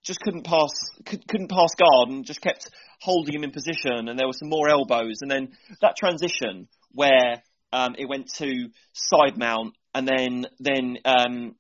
just 0.03 0.21
couldn't 0.21 0.45
pass, 0.45 0.71
couldn't 1.05 1.51
pass 1.51 1.75
guard 1.77 2.09
and 2.09 2.25
just 2.25 2.41
kept 2.41 2.71
holding 3.01 3.35
him 3.35 3.45
in 3.45 3.51
position. 3.51 4.09
And 4.09 4.19
there 4.19 4.27
were 4.27 4.33
some 4.33 4.49
more 4.49 4.69
elbows. 4.69 5.19
And 5.21 5.31
then 5.31 5.51
that 5.83 5.97
transition 5.97 6.69
where, 6.93 7.43
um, 7.71 7.97
it 7.99 8.09
went 8.09 8.33
to 8.37 8.69
side 8.95 9.37
mount 9.37 9.75
and 9.95 10.09
then, 10.09 10.47
then, 10.59 10.97
um, 11.05 11.55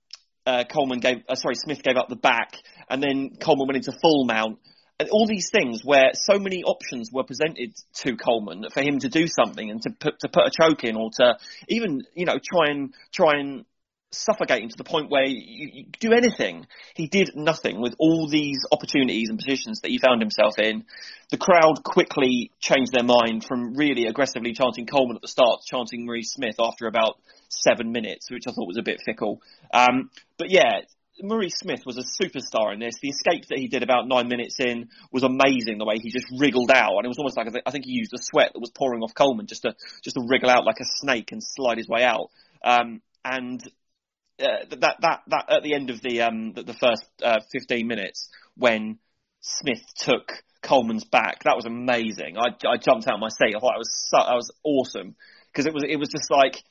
uh, 0.48 0.64
Coleman 0.64 1.00
gave, 1.00 1.18
uh, 1.28 1.34
sorry, 1.34 1.54
Smith 1.56 1.82
gave 1.82 1.96
up 1.96 2.08
the 2.08 2.16
back, 2.16 2.54
and 2.88 3.02
then 3.02 3.36
Coleman 3.38 3.66
went 3.66 3.76
into 3.76 3.98
full 4.00 4.24
mount. 4.24 4.58
And 4.98 5.10
all 5.10 5.26
these 5.28 5.50
things 5.52 5.82
where 5.84 6.10
so 6.14 6.38
many 6.38 6.64
options 6.64 7.10
were 7.12 7.22
presented 7.22 7.74
to 7.98 8.16
Coleman 8.16 8.64
for 8.72 8.82
him 8.82 8.98
to 9.00 9.08
do 9.08 9.26
something 9.28 9.70
and 9.70 9.80
to 9.82 9.90
put 9.90 10.18
to 10.20 10.28
put 10.28 10.46
a 10.46 10.50
choke 10.50 10.82
in 10.82 10.96
or 10.96 11.10
to 11.18 11.38
even 11.68 12.00
you 12.14 12.24
know 12.24 12.34
try 12.42 12.70
and 12.70 12.92
try 13.12 13.38
and 13.38 13.64
suffocate 14.10 14.62
him 14.62 14.68
to 14.70 14.76
the 14.76 14.82
point 14.82 15.10
where 15.10 15.24
you, 15.24 15.70
you 15.72 15.84
do 16.00 16.12
anything. 16.12 16.66
He 16.96 17.06
did 17.06 17.30
nothing 17.36 17.80
with 17.80 17.94
all 18.00 18.26
these 18.28 18.58
opportunities 18.72 19.28
and 19.28 19.38
positions 19.38 19.82
that 19.82 19.90
he 19.90 19.98
found 19.98 20.20
himself 20.20 20.58
in. 20.58 20.84
The 21.30 21.36
crowd 21.36 21.84
quickly 21.84 22.50
changed 22.58 22.92
their 22.92 23.04
mind 23.04 23.44
from 23.44 23.74
really 23.74 24.06
aggressively 24.06 24.52
chanting 24.52 24.86
Coleman 24.86 25.16
at 25.16 25.22
the 25.22 25.28
start 25.28 25.60
to 25.60 25.76
chanting 25.76 26.06
Maurice 26.06 26.32
Smith 26.32 26.56
after 26.58 26.88
about 26.88 27.18
seven 27.48 27.92
minutes, 27.92 28.30
which 28.30 28.44
I 28.46 28.52
thought 28.52 28.68
was 28.68 28.78
a 28.78 28.82
bit 28.82 29.00
fickle. 29.04 29.42
Um, 29.72 30.10
but 30.38 30.50
yeah, 30.50 30.80
Maurice 31.20 31.56
Smith 31.58 31.84
was 31.84 31.98
a 31.98 32.22
superstar 32.22 32.72
in 32.72 32.80
this. 32.80 32.96
The 33.00 33.08
escape 33.08 33.46
that 33.48 33.58
he 33.58 33.68
did 33.68 33.82
about 33.82 34.06
nine 34.06 34.28
minutes 34.28 34.56
in 34.60 34.88
was 35.10 35.22
amazing. 35.22 35.78
The 35.78 35.84
way 35.84 35.98
he 35.98 36.10
just 36.10 36.26
wriggled 36.38 36.70
out, 36.70 36.96
and 36.96 37.04
it 37.04 37.08
was 37.08 37.18
almost 37.18 37.36
like 37.36 37.48
I 37.66 37.70
think 37.70 37.84
he 37.84 37.92
used 37.92 38.12
the 38.12 38.18
sweat 38.20 38.52
that 38.52 38.60
was 38.60 38.70
pouring 38.70 39.02
off 39.02 39.14
Coleman 39.14 39.46
just 39.46 39.62
to 39.62 39.74
just 40.02 40.14
to 40.14 40.26
wriggle 40.28 40.50
out 40.50 40.64
like 40.64 40.80
a 40.80 40.84
snake 40.84 41.32
and 41.32 41.42
slide 41.42 41.78
his 41.78 41.88
way 41.88 42.04
out. 42.04 42.30
Um, 42.64 43.02
and 43.24 43.62
uh, 44.40 44.64
that 44.70 44.96
that 45.00 45.22
that 45.26 45.44
at 45.48 45.62
the 45.62 45.74
end 45.74 45.90
of 45.90 46.00
the 46.00 46.22
um 46.22 46.52
the, 46.52 46.62
the 46.62 46.74
first 46.74 47.04
uh, 47.22 47.40
15 47.52 47.86
minutes 47.86 48.28
when 48.56 48.98
Smith 49.40 49.82
took 49.96 50.32
Coleman's 50.62 51.04
back, 51.04 51.44
that 51.44 51.56
was 51.56 51.64
amazing. 51.64 52.36
I, 52.36 52.48
I 52.68 52.76
jumped 52.76 53.06
out 53.06 53.14
of 53.14 53.20
my 53.20 53.28
seat. 53.28 53.54
I 53.56 53.60
thought 53.60 53.76
it 53.76 53.78
was 53.78 54.08
so, 54.10 54.18
that 54.18 54.34
was 54.34 54.50
awesome 54.64 55.14
because 55.52 55.66
it 55.66 55.74
was 55.74 55.84
it 55.88 55.96
was 55.96 56.08
just 56.08 56.30
like 56.30 56.62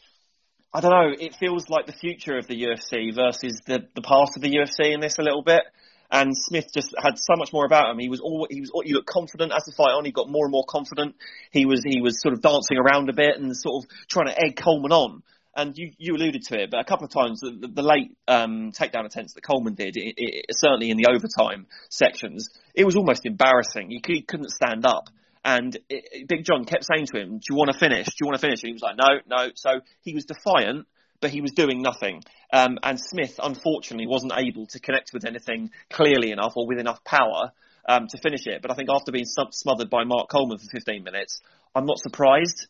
I 0.73 0.81
don't 0.81 0.91
know. 0.91 1.15
It 1.17 1.35
feels 1.35 1.69
like 1.69 1.85
the 1.85 1.93
future 1.93 2.37
of 2.37 2.47
the 2.47 2.63
UFC 2.63 3.15
versus 3.15 3.61
the 3.65 3.87
the 3.95 4.01
past 4.01 4.35
of 4.35 4.41
the 4.41 4.51
UFC 4.51 4.93
in 4.93 4.99
this 4.99 5.17
a 5.17 5.23
little 5.23 5.43
bit. 5.43 5.63
And 6.09 6.31
Smith 6.37 6.67
just 6.73 6.93
had 7.01 7.17
so 7.17 7.35
much 7.35 7.51
more 7.51 7.65
about 7.65 7.91
him. 7.91 7.99
He 7.99 8.09
was 8.09 8.19
all 8.19 8.47
he 8.49 8.61
was. 8.61 8.71
He 8.83 8.93
looked 8.93 9.09
confident 9.09 9.51
as 9.55 9.63
the 9.65 9.73
fight 9.75 9.91
on. 9.91 10.05
He 10.05 10.11
got 10.11 10.29
more 10.29 10.45
and 10.45 10.51
more 10.51 10.65
confident. 10.67 11.15
He 11.51 11.65
was 11.65 11.81
he 11.85 12.01
was 12.01 12.21
sort 12.21 12.33
of 12.33 12.41
dancing 12.41 12.77
around 12.77 13.09
a 13.09 13.13
bit 13.13 13.37
and 13.37 13.55
sort 13.55 13.83
of 13.83 13.89
trying 14.09 14.27
to 14.27 14.39
egg 14.39 14.55
Coleman 14.55 14.91
on. 14.91 15.23
And 15.55 15.75
you, 15.75 15.91
you 15.97 16.13
alluded 16.13 16.43
to 16.49 16.61
it, 16.61 16.69
but 16.69 16.79
a 16.81 16.83
couple 16.83 17.05
of 17.05 17.11
times 17.11 17.39
the, 17.39 17.49
the, 17.49 17.67
the 17.67 17.81
late 17.81 18.15
um, 18.27 18.71
takedown 18.71 19.07
attempts 19.07 19.33
that 19.33 19.41
Coleman 19.41 19.73
did, 19.73 19.97
it, 19.97 20.13
it, 20.15 20.45
certainly 20.51 20.91
in 20.91 20.97
the 20.97 21.07
overtime 21.09 21.65
sections, 21.89 22.51
it 22.75 22.85
was 22.85 22.95
almost 22.95 23.25
embarrassing. 23.25 23.89
He, 23.89 23.99
he 24.05 24.21
couldn't 24.21 24.51
stand 24.51 24.85
up. 24.85 25.09
And 25.47 25.77
it, 25.87 26.27
Big 26.27 26.43
John 26.43 26.65
kept 26.65 26.83
saying 26.83 27.05
to 27.07 27.21
him, 27.21 27.37
"Do 27.37 27.45
you 27.49 27.55
want 27.55 27.71
to 27.71 27.79
finish? 27.79 28.05
Do 28.05 28.15
you 28.19 28.27
want 28.27 28.35
to 28.35 28.45
finish?" 28.45 28.61
And 28.63 28.67
he 28.67 28.73
was 28.73 28.81
like, 28.81 28.97
"No, 28.97 29.21
no." 29.25 29.51
So 29.55 29.79
he 30.01 30.13
was 30.13 30.25
defiant, 30.25 30.87
but 31.21 31.31
he 31.31 31.39
was 31.39 31.51
doing 31.51 31.81
nothing. 31.81 32.21
Um, 32.51 32.77
and 32.83 32.99
Smith, 32.99 33.39
unfortunately, 33.41 34.07
wasn't 34.07 34.33
able 34.35 34.67
to 34.67 34.79
connect 34.81 35.11
with 35.13 35.23
anything 35.25 35.71
clearly 35.89 36.31
enough 36.31 36.51
or 36.57 36.67
with 36.67 36.79
enough 36.79 37.01
power 37.05 37.53
um, 37.87 38.07
to 38.09 38.21
finish 38.21 38.45
it. 38.45 38.61
But 38.61 38.71
I 38.71 38.75
think 38.75 38.89
after 38.93 39.13
being 39.13 39.25
smothered 39.25 39.89
by 39.89 40.03
Mark 40.03 40.27
Coleman 40.29 40.57
for 40.57 40.67
15 40.69 41.01
minutes, 41.01 41.39
I'm 41.73 41.85
not 41.85 41.99
surprised. 41.99 42.67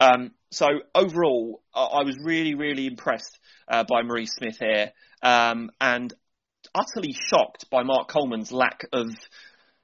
Um, 0.00 0.30
so 0.52 0.66
overall, 0.94 1.60
I 1.74 2.04
was 2.04 2.16
really, 2.22 2.54
really 2.54 2.86
impressed 2.86 3.36
uh, 3.66 3.82
by 3.82 4.02
Maurice 4.02 4.34
Smith 4.34 4.58
here, 4.60 4.92
um, 5.22 5.70
and 5.80 6.14
utterly 6.72 7.12
shocked 7.12 7.68
by 7.68 7.82
Mark 7.82 8.08
Coleman's 8.08 8.52
lack 8.52 8.84
of 8.92 9.08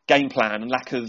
game 0.08 0.30
plan 0.30 0.62
and 0.62 0.70
lack 0.70 0.92
of 0.92 1.08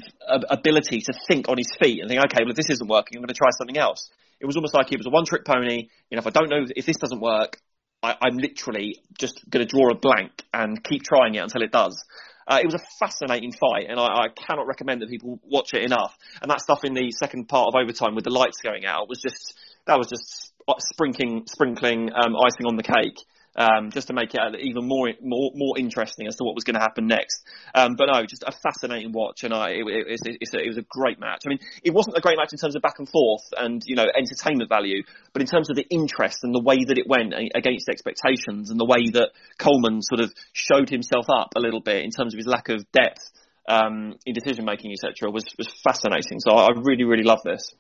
ability 0.50 1.02
to 1.02 1.14
think 1.28 1.50
on 1.50 1.58
his 1.58 1.72
feet 1.82 2.02
and 2.02 2.10
think, 2.10 2.22
okay, 2.26 2.44
well, 2.44 2.52
if 2.52 2.56
this 2.56 2.70
isn't 2.70 2.88
working, 2.88 3.18
I'm 3.18 3.22
going 3.22 3.30
to 3.30 3.34
try 3.34 3.50
something 3.58 3.78
else. 3.78 4.12
It 4.40 4.46
was 4.46 4.56
almost 4.56 4.74
like 4.74 4.90
he 4.90 4.98
was 4.98 5.08
a 5.08 5.10
one 5.10 5.26
trick 5.26 5.46
pony. 5.46 5.88
You 6.10 6.16
know, 6.16 6.20
if 6.20 6.28
I 6.28 6.30
don't 6.30 6.50
know 6.50 6.66
if 6.76 6.86
this 6.86 6.98
doesn't 6.98 7.22
work, 7.22 7.60
I, 8.04 8.16
am 8.22 8.38
literally 8.38 8.98
just 9.18 9.42
going 9.50 9.66
to 9.66 9.70
draw 9.70 9.90
a 9.92 9.96
blank 9.96 10.32
and 10.54 10.82
keep 10.84 11.04
trying 11.04 11.36
it 11.36 11.40
until 11.40 11.62
it 11.62 11.72
does. 11.72 12.04
Uh, 12.48 12.60
it 12.62 12.66
was 12.66 12.76
a 12.76 12.86
fascinating 13.00 13.52
fight, 13.52 13.86
and 13.90 14.00
I, 14.00 14.06
I, 14.06 14.28
cannot 14.36 14.66
recommend 14.66 15.02
that 15.02 15.10
people 15.10 15.40
watch 15.44 15.74
it 15.74 15.84
enough. 15.84 16.18
And 16.42 16.50
that 16.50 16.62
stuff 16.62 16.84
in 16.84 16.94
the 16.94 17.12
second 17.12 17.48
part 17.48 17.68
of 17.68 17.76
overtime 17.80 18.16
with 18.16 18.24
the 18.24 18.32
lights 18.32 18.58
going 18.62 18.86
out 18.86 19.08
was 19.08 19.20
just 19.22 19.56
that 19.86 19.98
was 19.98 20.08
just 20.08 20.54
sprinkling 20.80 21.44
sprinkling 21.48 22.10
um, 22.14 22.36
icing 22.36 22.66
on 22.66 22.76
the 22.76 22.84
cake 22.84 23.18
um, 23.56 23.92
just 23.92 24.08
to 24.08 24.14
make 24.14 24.34
it 24.34 24.42
even 24.60 24.88
more 24.88 25.10
more 25.22 25.52
more 25.56 25.78
interesting 25.78 26.28
as 26.28 26.36
to 26.38 26.44
what 26.44 26.56
was 26.56 26.64
going 26.64 26.76
to 26.76 26.82
happen 26.82 27.08
next. 27.08 27.44
Um, 27.74 27.96
but 27.98 28.08
no, 28.12 28.26
just 28.26 28.44
a 28.46 28.52
fascinating 28.52 29.12
watch, 29.12 29.44
and 29.44 29.54
I, 29.54 29.72
it, 29.72 29.84
it, 29.88 30.40
it, 30.42 30.50
it, 30.54 30.68
was 30.68 30.78
a 30.78 30.86
great 30.90 31.20
match. 31.20 31.42
I 31.46 31.50
mean, 31.50 31.60
it 31.84 31.94
wasn't 31.94 32.18
a 32.18 32.22
great 32.22 32.38
match 32.38 32.54
in 32.54 32.58
terms 32.58 32.76
of 32.76 32.82
back 32.82 33.00
and 33.00 33.10
forth 33.10 33.44
and 33.58 33.82
you 33.86 33.96
know 33.96 34.06
entertainment 34.16 34.70
value, 34.70 35.04
but 35.34 35.42
in 35.42 35.48
terms 35.48 35.70
of 35.70 35.76
the 35.76 35.86
interest 35.90 36.40
and 36.44 36.54
the 36.54 36.62
way 36.62 36.84
that 36.88 36.98
it 36.98 37.08
went 37.08 37.34
against 37.56 37.90
expectations 37.90 38.70
and 38.70 38.80
the 38.80 38.86
way 38.86 39.10
that 39.12 39.30
Coleman 39.58 40.02
sort 40.02 40.22
of 40.22 40.34
showed 40.54 40.90
himself 40.90 41.26
up 41.30 41.54
a 41.56 41.60
little 41.60 41.82
bit 41.82 42.04
in 42.04 42.12
terms 42.12 42.34
of 42.34 42.38
his 42.38 42.48
lack 42.48 42.70
of 42.70 42.90
depth 42.92 43.30
um, 43.68 44.16
in 44.26 44.34
decision 44.34 44.66
making, 44.66 44.92
etc., 44.92 45.32
was 45.32 45.46
was 45.58 45.68
fascinating. 45.84 46.40
So 46.40 46.52
I, 46.52 46.70
really 46.76 47.04
really 47.04 47.24
love 47.24 47.40
this. 47.44 47.74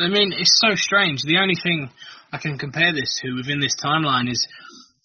I 0.00 0.08
mean, 0.08 0.32
it's 0.32 0.58
so 0.60 0.74
strange. 0.74 1.22
The 1.22 1.38
only 1.38 1.54
thing 1.54 1.90
I 2.32 2.38
can 2.38 2.58
compare 2.58 2.92
this 2.92 3.20
to 3.22 3.34
within 3.34 3.60
this 3.60 3.76
timeline 3.76 4.30
is 4.30 4.46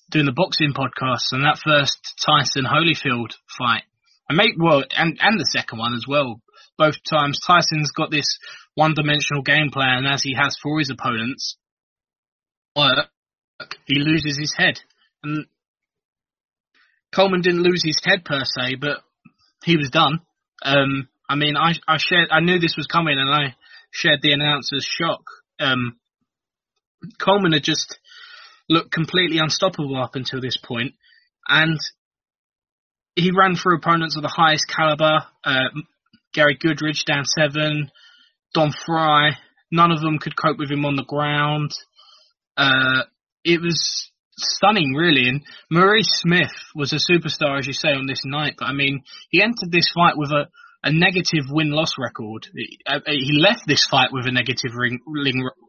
doing 0.09 0.25
the 0.25 0.31
boxing 0.31 0.73
podcast 0.73 1.31
and 1.31 1.43
that 1.43 1.59
first 1.63 1.97
Tyson 2.25 2.65
Holyfield 2.65 3.33
fight. 3.57 3.83
I 4.29 4.33
make 4.33 4.53
well, 4.57 4.83
and 4.95 5.17
and 5.21 5.39
the 5.39 5.45
second 5.45 5.79
one 5.79 5.93
as 5.93 6.05
well. 6.07 6.41
Both 6.77 6.95
times 7.09 7.39
Tyson's 7.45 7.91
got 7.91 8.11
this 8.11 8.37
one-dimensional 8.75 9.43
game 9.43 9.69
plan 9.71 10.05
as 10.05 10.23
he 10.23 10.35
has 10.35 10.57
for 10.61 10.79
his 10.79 10.89
opponents. 10.89 11.57
Work, 12.75 13.07
he 13.85 13.99
loses 13.99 14.37
his 14.37 14.53
head, 14.57 14.79
and 15.23 15.45
Coleman 17.13 17.41
didn't 17.41 17.63
lose 17.63 17.83
his 17.83 18.01
head 18.03 18.25
per 18.25 18.41
se, 18.43 18.75
but 18.81 18.97
he 19.63 19.77
was 19.77 19.89
done. 19.89 20.19
Um, 20.63 21.07
I 21.29 21.35
mean, 21.35 21.55
I 21.55 21.73
I 21.87 21.97
shared, 21.97 22.29
I 22.31 22.41
knew 22.41 22.59
this 22.59 22.75
was 22.75 22.87
coming, 22.87 23.17
and 23.17 23.29
I 23.29 23.55
shared 23.95 24.21
the 24.21 24.33
announcer's 24.33 24.85
shock. 24.85 25.23
Um, 25.59 25.97
Coleman 27.19 27.53
had 27.53 27.63
just 27.63 27.97
looked 28.69 28.91
completely 28.91 29.37
unstoppable 29.37 29.95
up 30.01 30.15
until 30.15 30.41
this 30.41 30.57
point, 30.57 30.95
and 31.47 31.79
he 33.15 33.31
ran 33.31 33.55
through 33.55 33.77
opponents 33.77 34.17
of 34.17 34.21
the 34.21 34.33
highest 34.35 34.65
caliber. 34.67 35.23
Uh, 35.43 35.69
Gary 36.33 36.57
Goodridge 36.57 37.05
Dan 37.05 37.23
Severn, 37.23 37.89
Don 38.53 38.71
Frye. 38.85 39.37
None 39.71 39.91
of 39.91 40.01
them 40.01 40.19
could 40.19 40.35
cope 40.35 40.57
with 40.57 40.69
him 40.69 40.85
on 40.85 40.97
the 40.97 41.05
ground. 41.05 41.71
Uh, 42.57 43.03
it 43.45 43.61
was 43.61 44.11
stunning, 44.37 44.93
really. 44.93 45.29
And 45.29 45.41
Maurice 45.71 46.09
Smith 46.09 46.51
was 46.75 46.91
a 46.91 46.97
superstar, 46.97 47.57
as 47.57 47.67
you 47.67 47.73
say, 47.73 47.89
on 47.89 48.05
this 48.05 48.23
night. 48.25 48.55
But 48.57 48.65
I 48.65 48.73
mean, 48.73 49.03
he 49.29 49.41
entered 49.41 49.71
this 49.71 49.89
fight 49.93 50.17
with 50.17 50.31
a 50.31 50.49
a 50.85 50.91
negative 50.93 51.45
win-loss 51.49 51.93
record. 51.97 52.47
Uh, 52.85 52.99
he 53.07 53.31
left 53.41 53.63
this 53.67 53.87
fight 53.89 54.09
with 54.11 54.27
a 54.27 54.31
negative 54.31 54.71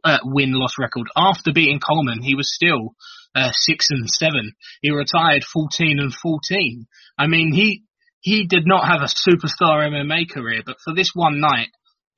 uh, 0.04 0.18
win-loss 0.22 0.74
record 0.78 1.06
after 1.16 1.52
beating 1.54 1.80
Coleman. 1.80 2.22
He 2.22 2.34
was 2.34 2.54
still 2.54 2.94
uh, 3.34 3.50
six 3.52 3.88
and 3.90 4.08
seven. 4.08 4.52
He 4.82 4.90
retired 4.90 5.42
fourteen 5.42 5.98
and 5.98 6.12
fourteen. 6.12 6.86
I 7.18 7.28
mean, 7.28 7.52
he 7.52 7.84
he 8.20 8.46
did 8.46 8.66
not 8.66 8.86
have 8.86 9.00
a 9.00 9.30
superstar 9.30 9.88
MMA 9.88 10.30
career, 10.30 10.60
but 10.64 10.76
for 10.84 10.94
this 10.94 11.12
one 11.14 11.40
night, 11.40 11.68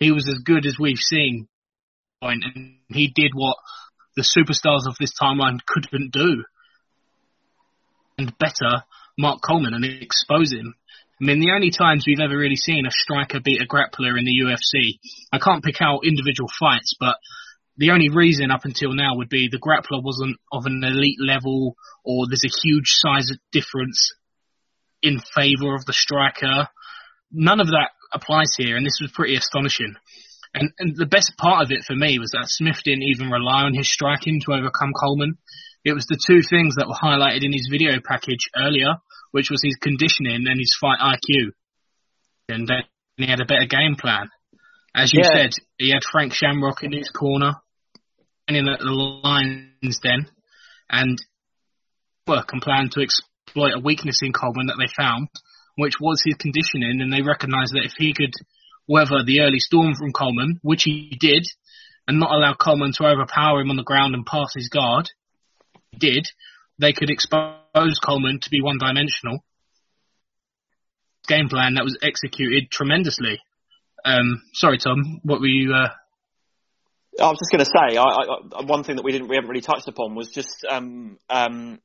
he 0.01 0.11
was 0.11 0.29
as 0.29 0.43
good 0.45 0.67
as 0.67 0.77
we've 0.79 0.99
seen. 0.99 1.47
And 2.21 2.43
he 2.89 3.13
did 3.15 3.31
what 3.33 3.59
the 4.17 4.23
superstars 4.23 4.89
of 4.89 4.97
this 4.99 5.13
timeline 5.23 5.61
couldn't 5.65 6.13
do, 6.13 6.43
and 8.19 8.37
better, 8.39 8.83
Mark 9.17 9.41
Coleman 9.41 9.75
and 9.75 9.85
expose 9.85 10.53
him. 10.53 10.75
I 11.21 11.25
mean, 11.25 11.41
the 11.41 11.51
only 11.51 11.71
times 11.71 12.05
we've 12.07 12.21
ever 12.21 12.37
really 12.37 12.57
seen 12.57 12.87
a 12.87 12.91
striker 12.91 13.41
beat 13.41 13.61
a 13.61 13.67
grappler 13.67 14.17
in 14.17 14.25
the 14.25 14.41
UFC, 14.41 15.01
I 15.33 15.39
can't 15.39 15.65
pick 15.65 15.81
out 15.81 16.07
individual 16.07 16.49
fights, 16.61 16.95
but 16.99 17.17
the 17.77 17.91
only 17.91 18.09
reason 18.09 18.53
up 18.53 18.65
until 18.65 18.93
now 18.93 19.17
would 19.17 19.29
be 19.29 19.49
the 19.49 19.59
grappler 19.59 20.03
wasn't 20.03 20.37
of 20.53 20.67
an 20.67 20.83
elite 20.85 21.21
level 21.21 21.77
or 22.05 22.27
there's 22.29 22.45
a 22.45 22.61
huge 22.63 22.91
size 22.91 23.33
difference 23.51 24.15
in 25.03 25.21
favour 25.35 25.75
of 25.75 25.85
the 25.87 25.93
striker. 25.93 26.69
None 27.33 27.61
of 27.61 27.69
that 27.69 27.91
applies 28.13 28.55
here, 28.57 28.77
and 28.77 28.87
this 28.87 28.99
was 29.01 29.13
pretty 29.13 29.37
astonishing. 29.37 29.95
And, 30.55 30.71
and 30.79 30.97
the 30.97 31.07
best 31.07 31.37
part 31.37 31.65
of 31.65 31.71
it 31.71 31.85
for 31.85 31.95
me 31.95 32.19
was 32.19 32.31
that 32.31 32.49
Smith 32.49 32.83
didn't 32.85 33.03
even 33.03 33.31
rely 33.31 33.63
on 33.63 33.75
his 33.75 33.93
striking 33.93 34.41
to 34.45 34.55
overcome 34.55 34.93
Coleman. 34.99 35.39
It 35.85 35.93
was 35.93 36.07
the 36.07 36.19
two 36.19 36.43
things 36.43 36.77
that 36.77 36.89
were 36.89 36.95
highlighted 36.95 37.45
in 37.45 37.53
his 37.53 37.69
video 37.71 38.01
package 38.05 38.51
earlier, 38.57 38.97
which 39.31 39.51
was 39.51 39.61
his 39.63 39.77
conditioning 39.77 40.47
and 40.47 40.59
his 40.59 40.77
fight 40.81 40.99
IQ. 41.01 41.53
And 42.49 42.67
then 42.67 42.83
he 43.17 43.27
had 43.27 43.41
a 43.41 43.45
better 43.45 43.67
game 43.67 43.97
plan. 43.99 44.31
As 44.95 45.13
you 45.13 45.21
yeah. 45.23 45.35
said, 45.35 45.51
he 45.77 45.91
had 45.91 46.03
Frank 46.11 46.33
Shamrock 46.33 46.83
in 46.83 46.93
his 46.93 47.11
corner, 47.11 47.53
and 48.47 48.57
in 48.57 48.65
the 48.65 48.79
lines 48.81 50.01
then, 50.03 50.27
and 50.91 51.19
work 52.27 52.53
and 52.53 52.63
plan 52.63 52.89
to 52.93 53.01
exploit 53.01 53.75
a 53.75 53.81
weakness 53.81 54.21
in 54.23 54.33
Coleman 54.33 54.67
that 54.67 54.77
they 54.79 54.91
found, 54.97 55.29
which 55.77 55.95
was 56.01 56.23
his 56.25 56.37
conditioning, 56.37 57.01
and 57.01 57.13
they 57.13 57.23
recognised 57.23 57.75
that 57.75 57.85
if 57.85 57.93
he 57.97 58.15
could 58.15 58.33
weather 58.89 59.23
the 59.25 59.41
early 59.41 59.61
storm 59.61 59.95
from 59.95 60.13
Coleman, 60.13 60.59
which 60.63 60.83
he 60.85 61.17
did, 61.21 61.47
and 62.07 62.19
not 62.19 62.33
allow 62.33 62.55
Coleman 62.55 62.93
to 62.95 63.05
overpower 63.05 63.61
him 63.61 63.71
on 63.71 63.77
the 63.77 63.83
ground 63.83 64.15
and 64.15 64.25
pass 64.25 64.55
his 64.55 64.71
guard, 64.71 65.11
he 65.93 65.99
did, 65.99 66.27
they 66.79 66.93
could 66.93 67.11
expose 67.11 67.99
Coleman 68.05 68.41
to 68.41 68.51
be 68.51 68.63
one 68.63 68.79
dimensional. 68.79 69.45
Game 71.27 71.49
plan 71.49 71.75
that 71.75 71.85
was 71.85 71.99
executed 72.03 72.71
tremendously. 72.71 73.39
Um, 74.05 74.43
sorry, 74.55 74.79
Tom, 74.79 75.21
what 75.25 75.41
were 75.41 75.47
you? 75.47 75.75
Uh... 75.75 75.89
I 77.21 77.29
was 77.29 77.39
just 77.39 77.51
going 77.51 77.65
to 77.65 77.67
say, 77.67 77.97
I, 77.97 78.61
I, 78.61 78.65
one 78.65 78.85
thing 78.85 78.97
that 78.97 79.05
we 79.05 79.13
didn't, 79.13 79.29
we 79.29 79.37
haven't 79.37 79.51
really 79.51 79.61
touched 79.61 79.89
upon 79.89 80.15
was 80.15 80.31
just 80.31 80.65
um, 80.71 81.19
um, 81.29 81.81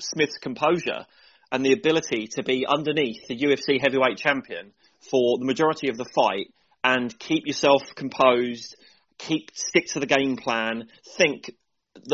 Smith's 0.00 0.38
composure 0.38 1.06
and 1.50 1.64
the 1.64 1.72
ability 1.72 2.28
to 2.32 2.42
be 2.42 2.66
underneath 2.66 3.26
the 3.28 3.36
UFC 3.36 3.80
heavyweight 3.80 4.18
champion 4.18 4.72
for 5.10 5.38
the 5.38 5.44
majority 5.44 5.88
of 5.88 5.96
the 5.96 6.04
fight 6.04 6.52
and 6.82 7.18
keep 7.18 7.46
yourself 7.46 7.82
composed, 7.94 8.76
keep 9.18 9.50
stick 9.54 9.86
to 9.92 10.00
the 10.00 10.06
game 10.06 10.36
plan, 10.36 10.88
think 11.16 11.50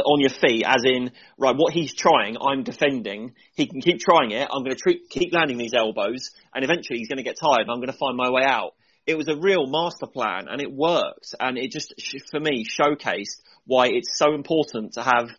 on 0.05 0.20
your 0.20 0.31
feet, 0.31 0.65
as 0.66 0.82
in 0.85 1.11
right, 1.39 1.57
what 1.57 1.73
he's 1.73 1.94
trying, 1.94 2.36
I'm 2.40 2.62
defending. 2.62 3.35
He 3.55 3.66
can 3.66 3.81
keep 3.81 3.98
trying 3.98 4.31
it. 4.31 4.48
I'm 4.51 4.62
going 4.62 4.77
to 4.77 4.98
keep 5.09 5.32
landing 5.32 5.59
these 5.59 5.74
elbows, 5.74 6.31
and 6.55 6.65
eventually 6.65 6.98
he's 6.98 7.09
going 7.09 7.19
to 7.19 7.24
get 7.24 7.36
tired. 7.40 7.69
I'm 7.69 7.78
going 7.78 7.86
to 7.86 7.98
find 7.98 8.16
my 8.16 8.31
way 8.31 8.43
out. 8.44 8.74
It 9.07 9.16
was 9.16 9.28
a 9.28 9.36
real 9.36 9.66
master 9.66 10.07
plan, 10.07 10.47
and 10.48 10.61
it 10.61 10.70
worked. 10.70 11.35
And 11.40 11.57
it 11.59 11.73
just, 11.73 11.94
for 12.31 12.40
me, 12.40 12.65
showcased 12.65 13.40
why 13.66 13.86
it's 13.89 14.16
so 14.19 14.35
important 14.35 14.94
to 14.94 15.02
have 15.02 15.31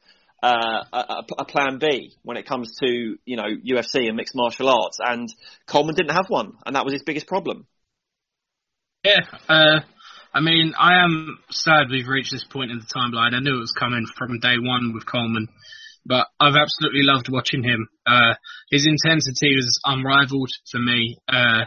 uh, 0.44 0.84
a, 0.92 1.24
a, 1.40 1.46
plan 1.46 1.78
B 1.78 2.16
when 2.24 2.36
it 2.36 2.48
comes 2.48 2.76
to 2.82 2.88
you 3.24 3.36
know 3.38 3.44
UFC 3.44 4.08
and 4.08 4.16
mixed 4.16 4.34
martial 4.36 4.70
arts, 4.70 4.98
and 5.00 5.32
Coleman 5.68 5.96
didn't 5.96 6.14
have 6.14 6.26
one, 6.30 6.54
and 6.66 6.76
that 6.76 6.84
was 6.84 6.94
his 6.94 7.04
biggest 7.04 7.28
problem. 7.28 7.68
Yeah, 9.04 9.20
uh, 9.48 9.82
I 10.34 10.40
mean, 10.40 10.74
I 10.80 11.04
am 11.04 11.40
sad 11.50 11.90
we've 11.90 12.08
reached 12.08 12.32
this 12.32 12.46
point 12.46 12.72
in 12.72 12.80
the 12.80 12.86
timeline. 12.86 13.34
I 13.34 13.42
knew 13.42 13.58
it 13.58 13.60
was 13.60 13.76
coming 13.78 14.06
from 14.18 14.40
day 14.40 14.56
one 14.58 14.94
with 14.94 15.06
Coleman, 15.06 15.50
but 16.06 16.28
I've 16.40 16.56
absolutely 16.56 17.04
loved 17.04 17.28
watching 17.30 17.64
him. 17.64 17.90
Uh, 18.08 18.36
his 18.70 18.88
intensity 18.88 19.56
was 19.56 19.80
unrivaled 19.84 20.52
for 20.72 20.80
me, 20.80 21.18
uh, 21.28 21.66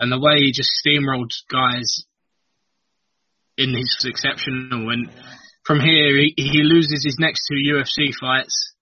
and 0.00 0.10
the 0.10 0.18
way 0.18 0.38
he 0.40 0.52
just 0.52 0.70
steamrolled 0.80 1.32
guys 1.50 2.04
in 3.58 3.76
his 3.76 4.04
exceptional. 4.08 4.90
And 4.90 5.10
from 5.64 5.80
here, 5.80 6.16
he, 6.16 6.32
he 6.36 6.62
loses 6.62 7.04
his 7.04 7.16
next 7.18 7.46
two 7.46 7.56
UFC 7.56 8.14
fights, 8.18 8.72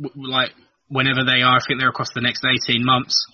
w- 0.00 0.30
like 0.30 0.52
whenever 0.88 1.24
they 1.24 1.42
are. 1.42 1.56
I 1.56 1.60
think 1.66 1.78
they're 1.78 1.90
across 1.90 2.12
the 2.14 2.22
next 2.22 2.42
18 2.44 2.84
months. 2.84 3.26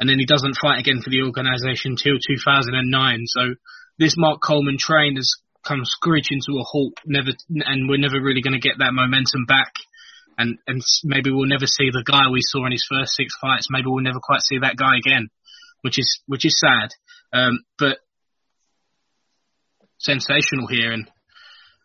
And 0.00 0.08
then 0.08 0.18
he 0.18 0.26
doesn't 0.26 0.58
fight 0.60 0.80
again 0.80 1.00
for 1.00 1.10
the 1.10 1.22
organisation 1.22 1.94
till 1.94 2.18
2009. 2.18 3.22
So 3.26 3.54
this 3.98 4.14
Mark 4.16 4.40
Coleman 4.42 4.76
train 4.78 5.16
has 5.16 5.30
come 5.66 5.80
screeching 5.84 6.40
to 6.46 6.58
a 6.58 6.64
halt. 6.64 6.94
Never, 7.06 7.30
and 7.48 7.88
we're 7.88 7.98
never 7.98 8.20
really 8.20 8.42
going 8.42 8.58
to 8.58 8.60
get 8.60 8.78
that 8.78 8.92
momentum 8.92 9.46
back. 9.46 9.72
And 10.36 10.58
and 10.66 10.82
maybe 11.04 11.30
we'll 11.30 11.48
never 11.48 11.66
see 11.66 11.90
the 11.90 12.02
guy 12.04 12.28
we 12.30 12.40
saw 12.42 12.66
in 12.66 12.72
his 12.72 12.86
first 12.88 13.14
six 13.14 13.34
fights. 13.40 13.68
Maybe 13.70 13.86
we'll 13.86 14.02
never 14.02 14.20
quite 14.20 14.42
see 14.42 14.58
that 14.58 14.76
guy 14.76 14.98
again, 14.98 15.28
which 15.82 15.98
is 15.98 16.20
which 16.26 16.44
is 16.44 16.58
sad. 16.58 16.90
Um, 17.32 17.60
but 17.78 17.98
sensational 19.98 20.66
here, 20.66 20.90
and 20.90 21.08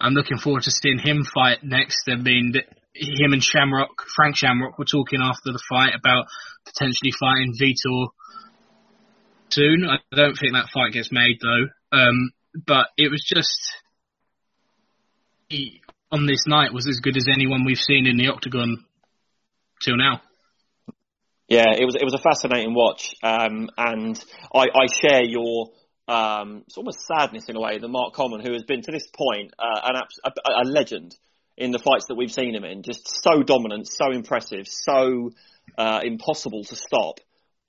I'm 0.01 0.13
looking 0.13 0.39
forward 0.39 0.63
to 0.63 0.71
seeing 0.71 0.99
him 0.99 1.23
fight 1.23 1.63
next. 1.63 2.09
I 2.09 2.15
mean, 2.15 2.53
him 2.95 3.33
and 3.33 3.43
Shamrock, 3.43 4.03
Frank 4.15 4.35
Shamrock, 4.35 4.79
were 4.79 4.85
talking 4.85 5.21
after 5.21 5.51
the 5.51 5.61
fight 5.69 5.93
about 5.93 6.25
potentially 6.65 7.11
fighting 7.19 7.53
Vitor 7.53 8.07
soon. 9.49 9.85
I 9.87 9.97
don't 10.15 10.35
think 10.35 10.53
that 10.53 10.69
fight 10.73 10.93
gets 10.93 11.11
made 11.11 11.37
though. 11.41 11.67
Um, 11.91 12.31
but 12.65 12.87
it 12.97 13.11
was 13.11 13.23
just 13.23 13.59
he 15.49 15.81
on 16.11 16.25
this 16.25 16.45
night 16.47 16.73
was 16.73 16.87
as 16.87 16.99
good 16.99 17.17
as 17.17 17.27
anyone 17.31 17.65
we've 17.65 17.79
seen 17.79 18.07
in 18.07 18.17
the 18.17 18.27
octagon 18.27 18.85
till 19.81 19.97
now. 19.97 20.21
Yeah, 21.47 21.73
it 21.75 21.85
was 21.85 21.95
it 21.95 22.03
was 22.03 22.13
a 22.13 22.19
fascinating 22.19 22.75
watch, 22.75 23.15
um, 23.23 23.69
and 23.75 24.23
I, 24.53 24.65
I 24.73 24.85
share 24.87 25.23
your 25.23 25.71
um, 26.07 26.63
it's 26.67 26.77
almost 26.77 27.05
sadness 27.05 27.49
in 27.49 27.55
a 27.55 27.59
way 27.59 27.77
that 27.77 27.87
Mark 27.87 28.13
Coleman, 28.13 28.41
who 28.41 28.53
has 28.53 28.63
been 28.63 28.81
to 28.81 28.91
this 28.91 29.07
point 29.07 29.53
uh, 29.57 29.79
an 29.83 29.95
a, 30.25 30.31
a, 30.63 30.65
legend 30.65 31.15
in 31.57 31.71
the 31.71 31.79
fights 31.79 32.05
that 32.07 32.15
we've 32.15 32.31
seen 32.31 32.55
him 32.55 32.63
in, 32.63 32.83
just 32.83 33.23
so 33.23 33.43
dominant, 33.43 33.87
so 33.87 34.11
impressive, 34.11 34.67
so 34.67 35.31
uh, 35.77 36.01
impossible 36.03 36.63
to 36.63 36.75
stop. 36.75 37.19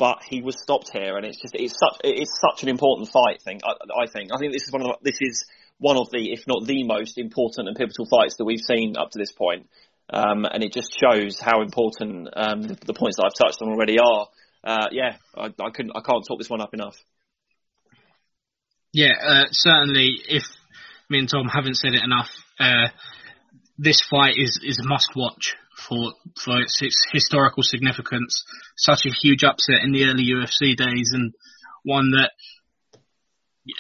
But 0.01 0.23
he 0.27 0.41
was 0.41 0.57
stopped 0.59 0.91
here, 0.93 1.19
and 1.19 1.27
it's 1.27 1.37
just 1.37 1.55
it's 1.55 1.75
such 1.75 2.01
it's 2.03 2.41
such 2.41 2.63
an 2.63 2.71
important 2.71 3.11
fight. 3.11 3.43
Thing 3.43 3.61
I, 3.63 4.05
I 4.05 4.07
think 4.07 4.31
I 4.33 4.39
think 4.39 4.55
this 4.55 4.63
is 4.63 4.73
one 4.73 4.81
of 4.81 4.89
the, 4.89 4.97
this 5.03 5.19
is 5.21 5.45
one 5.77 5.99
of 5.99 6.09
the 6.11 6.33
if 6.33 6.47
not 6.49 6.65
the 6.67 6.85
most 6.85 7.19
important 7.19 7.69
and 7.69 7.77
pivotal 7.77 8.07
fights 8.07 8.37
that 8.39 8.47
we've 8.47 8.65
seen 8.67 8.97
up 8.97 9.11
to 9.11 9.19
this 9.19 9.31
point. 9.31 9.69
Um, 10.09 10.47
and 10.47 10.65
it 10.65 10.73
just 10.73 10.99
shows 10.99 11.39
how 11.39 11.61
important 11.61 12.31
um, 12.35 12.63
the, 12.63 12.77
the, 12.85 12.95
points 12.95 13.17
that 13.19 13.27
I've 13.27 13.47
touched 13.47 13.63
on 13.63 13.69
already 13.69 13.99
are. 14.01 14.27
Uh, 14.65 14.89
yeah, 14.91 15.19
I, 15.37 15.53
I 15.63 15.71
couldn't 15.71 15.93
I 15.95 16.01
can't 16.01 16.25
talk 16.27 16.39
this 16.39 16.51
one 16.51 16.63
up 16.63 16.75
enough. 16.75 16.97
Yeah, 18.93 19.13
uh, 19.23 19.45
certainly. 19.53 20.17
If 20.29 20.45
me 21.11 21.19
and 21.19 21.29
Tom 21.29 21.47
haven't 21.47 21.77
said 21.77 21.95
it 21.95 22.03
enough, 22.03 22.31
uh, 22.59 22.89
this 23.81 24.03
fight 24.03 24.35
is 24.37 24.61
is 24.63 24.79
a 24.79 24.89
must 24.89 25.11
watch 25.17 25.57
for 25.89 26.13
for 26.45 26.61
its, 26.61 26.81
its, 26.83 27.07
historical 27.13 27.63
significance. 27.63 28.45
Such 28.77 29.07
a 29.07 29.15
huge 29.23 29.43
upset 29.43 29.83
in 29.83 29.93
the 29.93 30.05
early 30.05 30.27
UFC 30.27 30.77
days, 30.77 31.11
and 31.15 31.33
one 31.83 32.11
that 32.11 32.31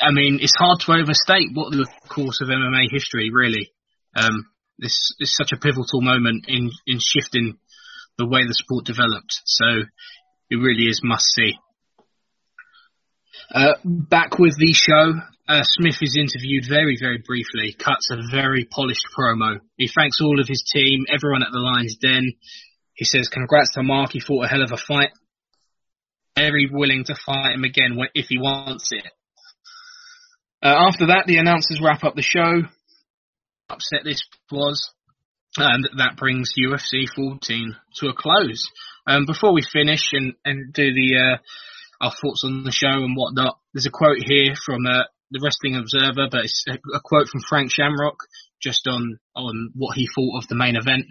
I 0.00 0.10
mean, 0.10 0.38
it's 0.40 0.56
hard 0.56 0.80
to 0.80 0.92
overstate 0.92 1.48
what 1.52 1.70
the 1.70 1.86
course 2.08 2.40
of 2.40 2.48
MMA 2.48 2.86
history 2.90 3.30
really. 3.32 3.72
Um, 4.16 4.46
this 4.78 5.14
is 5.20 5.36
such 5.36 5.52
a 5.52 5.58
pivotal 5.58 6.00
moment 6.00 6.46
in 6.48 6.70
in 6.86 6.98
shifting 6.98 7.58
the 8.16 8.26
way 8.26 8.46
the 8.46 8.54
sport 8.54 8.86
developed. 8.86 9.40
So 9.44 9.66
it 10.48 10.56
really 10.56 10.88
is 10.88 11.02
must 11.04 11.26
see. 11.26 11.58
Uh, 13.52 13.74
back 13.84 14.38
with 14.38 14.56
the 14.58 14.72
show, 14.72 15.20
uh, 15.50 15.62
Smith 15.64 15.96
is 16.00 16.16
interviewed 16.16 16.64
very, 16.68 16.96
very 16.98 17.18
briefly, 17.18 17.74
cuts 17.76 18.08
a 18.12 18.18
very 18.30 18.64
polished 18.70 19.06
promo. 19.16 19.58
He 19.76 19.88
thanks 19.88 20.20
all 20.20 20.38
of 20.40 20.46
his 20.46 20.62
team, 20.62 21.06
everyone 21.12 21.42
at 21.42 21.50
the 21.50 21.58
Lions 21.58 21.96
Den. 22.00 22.34
He 22.94 23.04
says, 23.04 23.26
congrats 23.26 23.74
to 23.74 23.82
Mark, 23.82 24.12
he 24.12 24.20
fought 24.20 24.44
a 24.44 24.48
hell 24.48 24.62
of 24.62 24.70
a 24.70 24.76
fight. 24.76 25.10
Very 26.36 26.68
willing 26.70 27.02
to 27.04 27.16
fight 27.26 27.54
him 27.54 27.64
again 27.64 27.98
if 28.14 28.26
he 28.28 28.38
wants 28.38 28.92
it. 28.92 29.04
Uh, 30.62 30.86
after 30.88 31.06
that, 31.08 31.24
the 31.26 31.38
announcers 31.38 31.80
wrap 31.82 32.04
up 32.04 32.14
the 32.14 32.22
show. 32.22 32.62
Upset 33.68 34.00
this 34.04 34.22
was. 34.52 34.92
And 35.56 35.88
that 35.98 36.16
brings 36.16 36.52
UFC 36.56 37.06
14 37.16 37.74
to 37.96 38.08
a 38.08 38.14
close. 38.14 38.70
Um, 39.04 39.26
before 39.26 39.52
we 39.52 39.62
finish 39.62 40.10
and, 40.12 40.34
and 40.44 40.72
do 40.72 40.92
the, 40.94 41.16
uh, 41.18 42.04
our 42.04 42.12
thoughts 42.12 42.44
on 42.44 42.62
the 42.62 42.70
show 42.70 42.86
and 42.86 43.16
whatnot. 43.16 43.58
There's 43.74 43.86
a 43.86 43.90
quote 43.90 44.18
here 44.18 44.54
from 44.64 44.86
uh, 44.86 45.04
the 45.30 45.40
Wrestling 45.42 45.76
Observer, 45.76 46.28
but 46.30 46.44
it's 46.44 46.64
a, 46.68 47.00
quote 47.00 47.28
from 47.28 47.40
Frank 47.48 47.70
Shamrock 47.70 48.16
just 48.60 48.86
on 48.86 49.18
on 49.34 49.70
what 49.74 49.96
he 49.96 50.08
thought 50.14 50.42
of 50.42 50.48
the 50.48 50.54
main 50.54 50.76
event. 50.76 51.06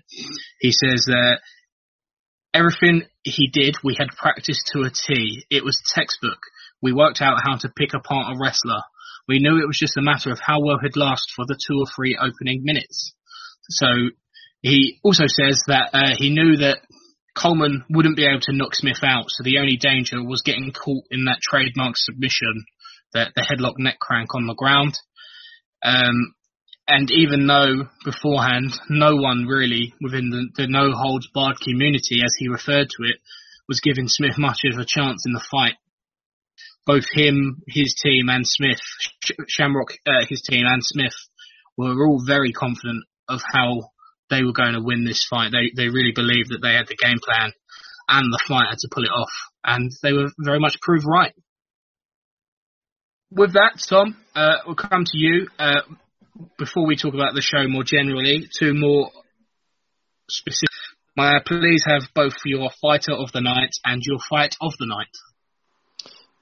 He 0.60 0.72
says 0.72 1.08
uh, 1.10 1.38
everything 2.54 3.04
he 3.24 3.48
did, 3.48 3.78
we 3.84 3.96
had 3.98 4.10
practiced 4.10 4.70
to 4.74 4.82
a 4.82 4.90
T. 4.90 5.46
It 5.50 5.64
was 5.64 5.82
textbook. 5.94 6.40
We 6.82 6.94
worked 6.94 7.22
out 7.22 7.42
how 7.44 7.58
to 7.58 7.74
pick 7.76 7.94
apart 7.94 8.34
a 8.34 8.40
wrestler. 8.40 8.82
We 9.28 9.40
knew 9.40 9.62
it 9.62 9.68
was 9.68 9.78
just 9.78 9.98
a 9.98 10.02
matter 10.02 10.32
of 10.32 10.40
how 10.40 10.60
well 10.62 10.80
he'd 10.82 10.96
last 10.96 11.32
for 11.36 11.46
the 11.46 11.60
two 11.68 11.80
or 11.80 11.86
three 11.96 12.18
opening 12.18 12.64
minutes. 12.64 13.14
So 13.70 13.88
he 14.62 15.00
also 15.04 15.26
says 15.28 15.62
that 15.68 15.90
uh, 15.94 16.16
he 16.18 16.30
knew 16.32 16.58
that 16.58 16.80
Coleman 17.36 17.86
wouldn't 17.90 18.18
be 18.18 18.26
able 18.26 18.42
to 18.42 18.56
knock 18.56 18.76
Smith 18.76 19.04
out, 19.04 19.26
so 19.30 19.44
the 19.44 19.60
only 19.60 19.78
danger 19.78 20.22
was 20.24 20.42
getting 20.42 20.74
caught 20.74 21.06
in 21.12 21.26
that 21.26 21.40
trademark 21.42 21.96
submission, 21.96 22.66
the, 23.14 23.28
the 23.36 23.42
headlock 23.42 23.78
neck 23.78 24.00
crank 24.00 24.36
on 24.36 24.48
the 24.48 24.56
ground. 24.56 24.98
Um, 25.84 26.34
and 26.88 27.12
even 27.12 27.46
though 27.46 27.88
beforehand 28.04 28.74
no 28.90 29.16
one 29.16 29.46
really 29.46 29.94
within 30.02 30.30
the, 30.32 30.64
the 30.64 30.68
no 30.68 30.92
holds 30.92 31.28
barred 31.34 31.60
community, 31.60 32.22
as 32.24 32.34
he 32.38 32.48
referred 32.48 32.90
to 32.90 33.04
it, 33.04 33.18
was 33.68 33.80
giving 33.80 34.08
Smith 34.08 34.38
much 34.38 34.62
of 34.66 34.80
a 34.80 34.86
chance 34.86 35.24
in 35.28 35.34
the 35.34 35.46
fight, 35.52 35.76
both 36.88 37.06
him, 37.14 37.62
his 37.68 37.94
team, 37.94 38.30
and 38.30 38.48
Smith, 38.48 38.80
Shamrock, 39.48 39.94
uh, 40.08 40.26
his 40.28 40.42
team, 40.42 40.66
and 40.66 40.84
Smith 40.84 41.14
were 41.78 42.08
all 42.08 42.24
very 42.26 42.52
confident 42.52 43.04
of 43.28 43.42
how 43.46 43.92
they 44.32 44.44
were 44.44 44.54
going 44.54 44.74
to 44.74 44.82
win 44.82 45.06
this 45.06 45.26
fight. 45.30 45.52
They 45.52 45.72
they 45.76 45.90
really 45.90 46.14
believed 46.14 46.50
that 46.50 46.62
they 46.64 46.74
had 46.74 46.88
the 46.88 46.96
game 46.96 47.20
plan 47.24 47.54
and 48.08 48.34
the 48.34 48.44
fighter 48.48 48.76
to 48.76 48.90
pull 48.92 49.04
it 49.04 49.14
off, 49.14 49.32
and 49.64 49.92
they 50.02 50.14
were 50.14 50.30
very 50.40 50.60
much 50.60 50.82
proved 50.82 51.06
right. 51.06 51.34
With 53.32 53.54
that, 53.54 53.80
Tom, 53.88 54.18
uh, 54.36 54.58
we'll 54.66 54.76
come 54.76 55.04
to 55.06 55.18
you. 55.18 55.48
Uh, 55.60 55.82
before 56.58 56.88
we 56.88 56.96
talk 56.96 57.14
about 57.14 57.36
the 57.36 57.42
show 57.42 57.68
more 57.68 57.84
generally, 57.84 58.48
two 58.58 58.74
more 58.74 59.12
specific. 60.30 60.70
May 61.16 61.24
I 61.24 61.40
please 61.46 61.84
have 61.86 62.04
both 62.16 62.34
your 62.46 62.70
fighter 62.82 63.12
of 63.12 63.32
the 63.32 63.42
night 63.42 63.72
and 63.86 64.02
your 64.04 64.20
fight 64.30 64.56
of 64.62 64.74
the 64.80 64.88
night? 64.88 65.16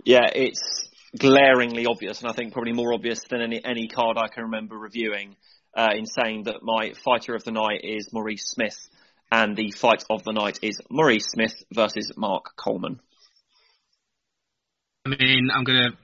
Yeah, 0.05 0.29
it's 0.33 0.89
glaringly 1.17 1.85
obvious, 1.85 2.21
and 2.21 2.29
I 2.29 2.33
think 2.33 2.53
probably 2.53 2.73
more 2.73 2.93
obvious 2.93 3.21
than 3.29 3.41
any 3.41 3.63
any 3.65 3.87
card 3.87 4.17
I 4.17 4.27
can 4.27 4.43
remember 4.43 4.77
reviewing. 4.77 5.35
Uh, 5.75 5.89
in 5.93 6.05
saying 6.07 6.43
that 6.43 6.63
my 6.63 6.93
fighter 7.05 7.35
of 7.35 7.43
the 7.43 7.51
night 7.51 7.81
is 7.83 8.09
Maurice 8.11 8.49
Smith, 8.49 8.77
and 9.31 9.55
the 9.55 9.71
fight 9.71 10.03
of 10.09 10.23
the 10.23 10.31
night 10.31 10.59
is 10.63 10.79
Maurice 10.89 11.27
Smith 11.29 11.53
versus 11.71 12.11
Mark 12.15 12.55
Coleman. 12.55 12.99
I 15.05 15.09
mean, 15.09 15.49
I'm 15.53 15.63
going 15.63 15.91
to 15.91 15.97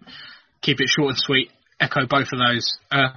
keep 0.63 0.81
it 0.81 0.89
short 0.89 1.09
and 1.09 1.17
sweet. 1.17 1.51
Echo 1.79 2.07
both 2.07 2.29
of 2.33 2.39
those. 2.39 2.77
Uh, 2.89 3.09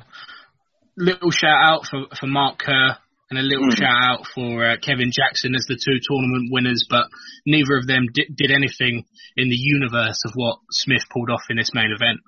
little 0.96 1.30
shout 1.30 1.62
out 1.62 1.86
for, 1.86 2.06
for 2.18 2.26
Mark 2.26 2.58
Kerr 2.58 2.96
and 3.30 3.38
a 3.38 3.42
little 3.42 3.68
mm. 3.68 3.76
shout 3.76 4.02
out 4.02 4.26
for 4.34 4.64
uh, 4.64 4.76
Kevin 4.80 5.10
Jackson 5.12 5.54
as 5.54 5.66
the 5.66 5.78
two 5.82 5.98
tournament 6.02 6.50
winners, 6.52 6.86
but 6.88 7.06
neither 7.46 7.76
of 7.76 7.86
them 7.86 8.06
did, 8.12 8.36
did 8.36 8.50
anything 8.50 9.04
in 9.36 9.48
the 9.48 9.56
universe 9.56 10.20
of 10.26 10.32
what 10.34 10.58
Smith 10.70 11.02
pulled 11.12 11.30
off 11.30 11.42
in 11.50 11.56
this 11.56 11.70
main 11.74 11.92
event. 11.94 12.20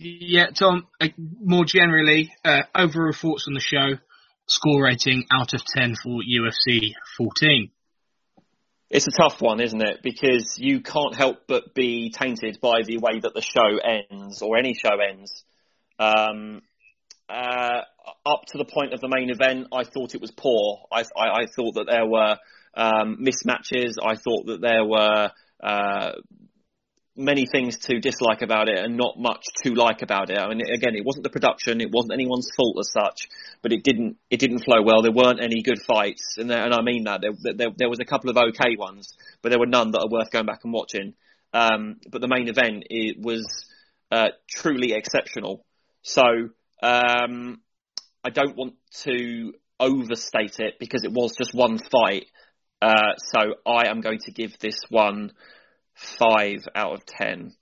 Yeah, 0.00 0.46
Tom, 0.50 0.86
uh, 1.00 1.08
more 1.16 1.64
generally, 1.64 2.32
uh, 2.44 2.62
overall 2.74 3.12
thoughts 3.12 3.46
on 3.48 3.54
the 3.54 3.60
show, 3.60 3.98
score 4.46 4.84
rating 4.84 5.24
out 5.32 5.54
of 5.54 5.62
10 5.76 5.96
for 6.02 6.20
UFC 6.22 6.92
14. 7.16 7.70
It's 8.90 9.06
a 9.06 9.10
tough 9.10 9.42
one, 9.42 9.60
isn't 9.60 9.82
it? 9.82 10.00
Because 10.02 10.56
you 10.58 10.80
can't 10.80 11.14
help 11.14 11.42
but 11.46 11.74
be 11.74 12.10
tainted 12.10 12.58
by 12.60 12.82
the 12.86 12.96
way 12.96 13.20
that 13.20 13.34
the 13.34 13.42
show 13.42 13.78
ends, 13.78 14.40
or 14.40 14.56
any 14.56 14.72
show 14.72 14.96
ends. 14.98 15.44
Um, 15.98 16.62
uh, 17.28 17.82
up 18.24 18.46
to 18.46 18.58
the 18.58 18.64
point 18.64 18.94
of 18.94 19.00
the 19.00 19.08
main 19.08 19.28
event, 19.28 19.68
I 19.72 19.84
thought 19.84 20.14
it 20.14 20.22
was 20.22 20.30
poor. 20.30 20.86
I, 20.90 21.00
I, 21.00 21.42
I 21.42 21.46
thought 21.54 21.74
that 21.74 21.86
there 21.86 22.06
were 22.06 22.38
um, 22.74 23.18
mismatches. 23.20 23.96
I 24.02 24.14
thought 24.16 24.46
that 24.46 24.62
there 24.62 24.84
were 24.84 25.32
uh, 25.62 26.12
many 27.18 27.46
things 27.46 27.76
to 27.78 27.98
dislike 27.98 28.42
about 28.42 28.68
it 28.68 28.78
and 28.78 28.96
not 28.96 29.18
much 29.18 29.44
to 29.64 29.74
like 29.74 30.02
about 30.02 30.30
it. 30.30 30.38
I 30.38 30.48
mean, 30.48 30.60
again, 30.60 30.94
it 30.94 31.04
wasn't 31.04 31.24
the 31.24 31.30
production, 31.30 31.80
it 31.80 31.90
wasn't 31.90 32.12
anyone's 32.12 32.48
fault 32.56 32.76
as 32.78 32.90
such, 32.92 33.28
but 33.60 33.72
it 33.72 33.82
didn't 33.82 34.16
it 34.30 34.38
didn't 34.38 34.60
flow 34.60 34.82
well. 34.82 35.02
There 35.02 35.12
weren't 35.12 35.42
any 35.42 35.62
good 35.62 35.82
fights, 35.82 36.36
and 36.38 36.48
there, 36.48 36.64
and 36.64 36.72
I 36.72 36.80
mean 36.82 37.04
that 37.04 37.20
there, 37.20 37.54
there, 37.54 37.68
there 37.76 37.88
was 37.88 37.98
a 38.00 38.04
couple 38.04 38.30
of 38.30 38.36
okay 38.36 38.76
ones, 38.78 39.14
but 39.42 39.50
there 39.50 39.58
were 39.58 39.66
none 39.66 39.90
that 39.90 40.00
are 40.00 40.08
worth 40.08 40.30
going 40.30 40.46
back 40.46 40.60
and 40.64 40.72
watching. 40.72 41.14
Um, 41.52 41.96
but 42.10 42.20
the 42.20 42.28
main 42.28 42.48
event 42.48 42.84
it 42.88 43.16
was 43.20 43.46
uh, 44.12 44.28
truly 44.48 44.92
exceptional. 44.92 45.64
So 46.02 46.22
um, 46.82 47.60
I 48.24 48.30
don't 48.30 48.56
want 48.56 48.74
to 49.02 49.54
overstate 49.80 50.60
it 50.60 50.74
because 50.78 51.04
it 51.04 51.12
was 51.12 51.34
just 51.36 51.54
one 51.54 51.78
fight. 51.78 52.26
Uh, 52.80 53.14
so 53.16 53.54
I 53.66 53.88
am 53.88 54.00
going 54.00 54.20
to 54.20 54.30
give 54.30 54.58
this 54.60 54.78
one 54.88 55.32
five 55.98 56.68
out 56.74 56.94
of 56.94 57.06
ten. 57.06 57.52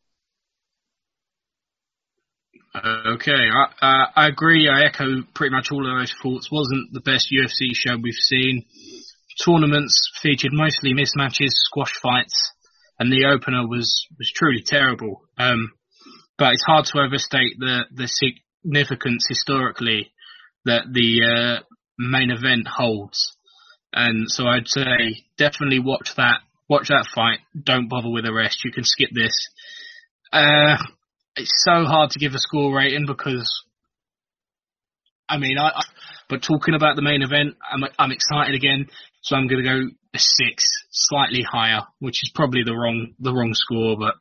Okay, 2.74 3.32
I, 3.32 3.86
uh, 3.86 4.06
I 4.14 4.28
agree. 4.28 4.68
I 4.68 4.84
echo 4.84 5.22
pretty 5.34 5.54
much 5.54 5.68
all 5.72 5.90
of 5.90 5.98
those 5.98 6.14
thoughts. 6.22 6.50
Wasn't 6.50 6.92
the 6.92 7.00
best 7.00 7.32
UFC 7.32 7.70
show 7.72 7.96
we've 7.96 8.14
seen. 8.14 8.64
Tournaments 9.42 10.10
featured 10.20 10.52
mostly 10.52 10.92
mismatches, 10.92 11.50
squash 11.50 11.92
fights, 12.02 12.52
and 12.98 13.10
the 13.10 13.26
opener 13.26 13.66
was 13.66 14.06
was 14.18 14.30
truly 14.34 14.62
terrible. 14.64 15.22
Um, 15.38 15.72
but 16.38 16.52
it's 16.52 16.64
hard 16.64 16.84
to 16.86 17.00
overstate 17.00 17.58
the 17.58 17.84
the 17.94 18.08
significance 18.08 19.26
historically 19.28 20.12
that 20.64 20.84
the 20.92 21.22
uh, 21.24 21.62
main 21.98 22.30
event 22.30 22.66
holds. 22.68 23.36
And 23.92 24.30
so 24.30 24.46
I'd 24.46 24.68
say 24.68 25.24
definitely 25.38 25.78
watch 25.78 26.14
that 26.16 26.40
watch 26.68 26.88
that 26.88 27.06
fight. 27.14 27.38
Don't 27.60 27.88
bother 27.88 28.10
with 28.10 28.24
the 28.24 28.32
rest. 28.32 28.64
You 28.64 28.72
can 28.72 28.84
skip 28.84 29.10
this. 29.12 29.48
Uh, 30.32 30.76
it's 31.36 31.62
so 31.64 31.84
hard 31.84 32.10
to 32.10 32.18
give 32.18 32.34
a 32.34 32.38
score 32.38 32.74
rating 32.74 33.06
because, 33.06 33.48
I 35.28 35.38
mean, 35.38 35.58
I, 35.58 35.68
I 35.68 35.82
but 36.28 36.42
talking 36.42 36.74
about 36.74 36.96
the 36.96 37.02
main 37.02 37.22
event, 37.22 37.56
I'm, 37.70 37.84
I'm 37.98 38.10
excited 38.10 38.54
again. 38.54 38.88
So 39.20 39.36
I'm 39.36 39.46
going 39.46 39.62
to 39.62 39.68
go 39.68 39.90
a 40.14 40.18
six, 40.18 40.64
slightly 40.90 41.42
higher, 41.42 41.82
which 42.00 42.22
is 42.22 42.32
probably 42.34 42.62
the 42.64 42.74
wrong, 42.74 43.14
the 43.20 43.32
wrong 43.32 43.52
score, 43.54 43.96
but 43.98 44.14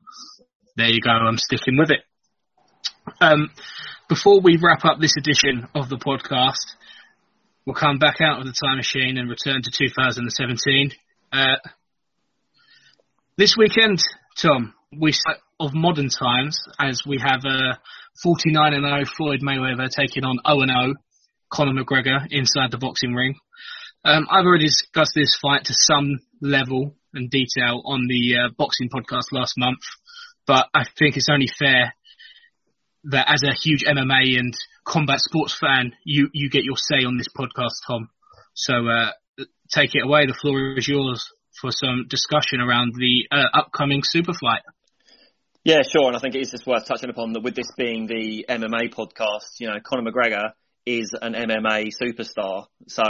there 0.75 0.89
you 0.89 1.01
go. 1.01 1.09
I'm 1.09 1.37
sticking 1.37 1.77
with 1.77 1.91
it. 1.91 2.01
Um, 3.21 3.49
before 4.07 4.41
we 4.41 4.59
wrap 4.61 4.85
up 4.85 4.99
this 4.99 5.15
edition 5.17 5.67
of 5.73 5.89
the 5.89 5.97
podcast, 5.97 6.75
we'll 7.65 7.75
come 7.75 7.97
back 7.97 8.21
out 8.21 8.39
of 8.39 8.45
the 8.45 8.53
time 8.53 8.77
machine 8.77 9.17
and 9.17 9.29
return 9.29 9.61
to 9.63 9.71
2017. 9.71 10.91
Uh, 11.31 11.55
this 13.37 13.55
weekend, 13.57 14.01
Tom, 14.37 14.73
we 14.97 15.13
of 15.59 15.73
modern 15.73 16.09
times 16.09 16.59
as 16.79 17.01
we 17.05 17.19
have 17.19 17.41
a 17.45 17.79
49 18.23 18.73
and 18.73 18.85
0 18.85 19.03
Floyd 19.17 19.41
Mayweather 19.41 19.89
taking 19.89 20.23
on 20.23 20.39
0 20.47 20.61
and 20.61 20.71
0 20.71 20.93
Conor 21.49 21.83
McGregor 21.83 22.27
inside 22.29 22.71
the 22.71 22.77
boxing 22.77 23.13
ring. 23.13 23.35
Um, 24.05 24.27
I've 24.29 24.45
already 24.45 24.67
discussed 24.67 25.13
this 25.15 25.37
fight 25.41 25.65
to 25.65 25.73
some 25.73 26.19
level 26.41 26.95
and 27.13 27.29
detail 27.29 27.81
on 27.85 28.07
the 28.07 28.35
uh, 28.37 28.49
boxing 28.57 28.89
podcast 28.89 29.31
last 29.31 29.57
month, 29.57 29.79
but 30.47 30.67
I 30.73 30.85
think 30.97 31.17
it's 31.17 31.29
only 31.29 31.47
fair 31.47 31.93
that 33.05 33.29
as 33.29 33.43
a 33.43 33.53
huge 33.53 33.83
MMA 33.83 34.39
and 34.39 34.53
combat 34.85 35.19
sports 35.19 35.57
fan, 35.57 35.93
you 36.03 36.29
you 36.33 36.49
get 36.49 36.63
your 36.63 36.77
say 36.77 37.05
on 37.05 37.17
this 37.17 37.29
podcast, 37.35 37.73
Tom. 37.85 38.09
So 38.53 38.87
uh, 38.87 39.11
take 39.71 39.93
it 39.93 40.05
away. 40.05 40.25
The 40.25 40.33
floor 40.33 40.77
is 40.77 40.87
yours 40.87 41.29
for 41.59 41.71
some 41.71 42.05
discussion 42.07 42.61
around 42.61 42.93
the 42.95 43.27
uh, 43.31 43.45
upcoming 43.53 44.01
Superfight. 44.01 44.61
Yeah, 45.63 45.81
sure. 45.81 46.07
And 46.07 46.15
I 46.15 46.19
think 46.19 46.35
it 46.35 46.41
is 46.41 46.51
just 46.51 46.67
worth 46.67 46.85
touching 46.85 47.09
upon 47.09 47.33
that 47.33 47.41
with 47.41 47.55
this 47.55 47.71
being 47.75 48.05
the 48.05 48.45
MMA 48.47 48.93
podcast, 48.93 49.59
you 49.59 49.67
know, 49.67 49.77
Conor 49.83 50.11
McGregor 50.11 50.51
is 50.85 51.15
an 51.19 51.33
MMA 51.33 51.89
superstar. 51.99 52.67
So 52.87 53.03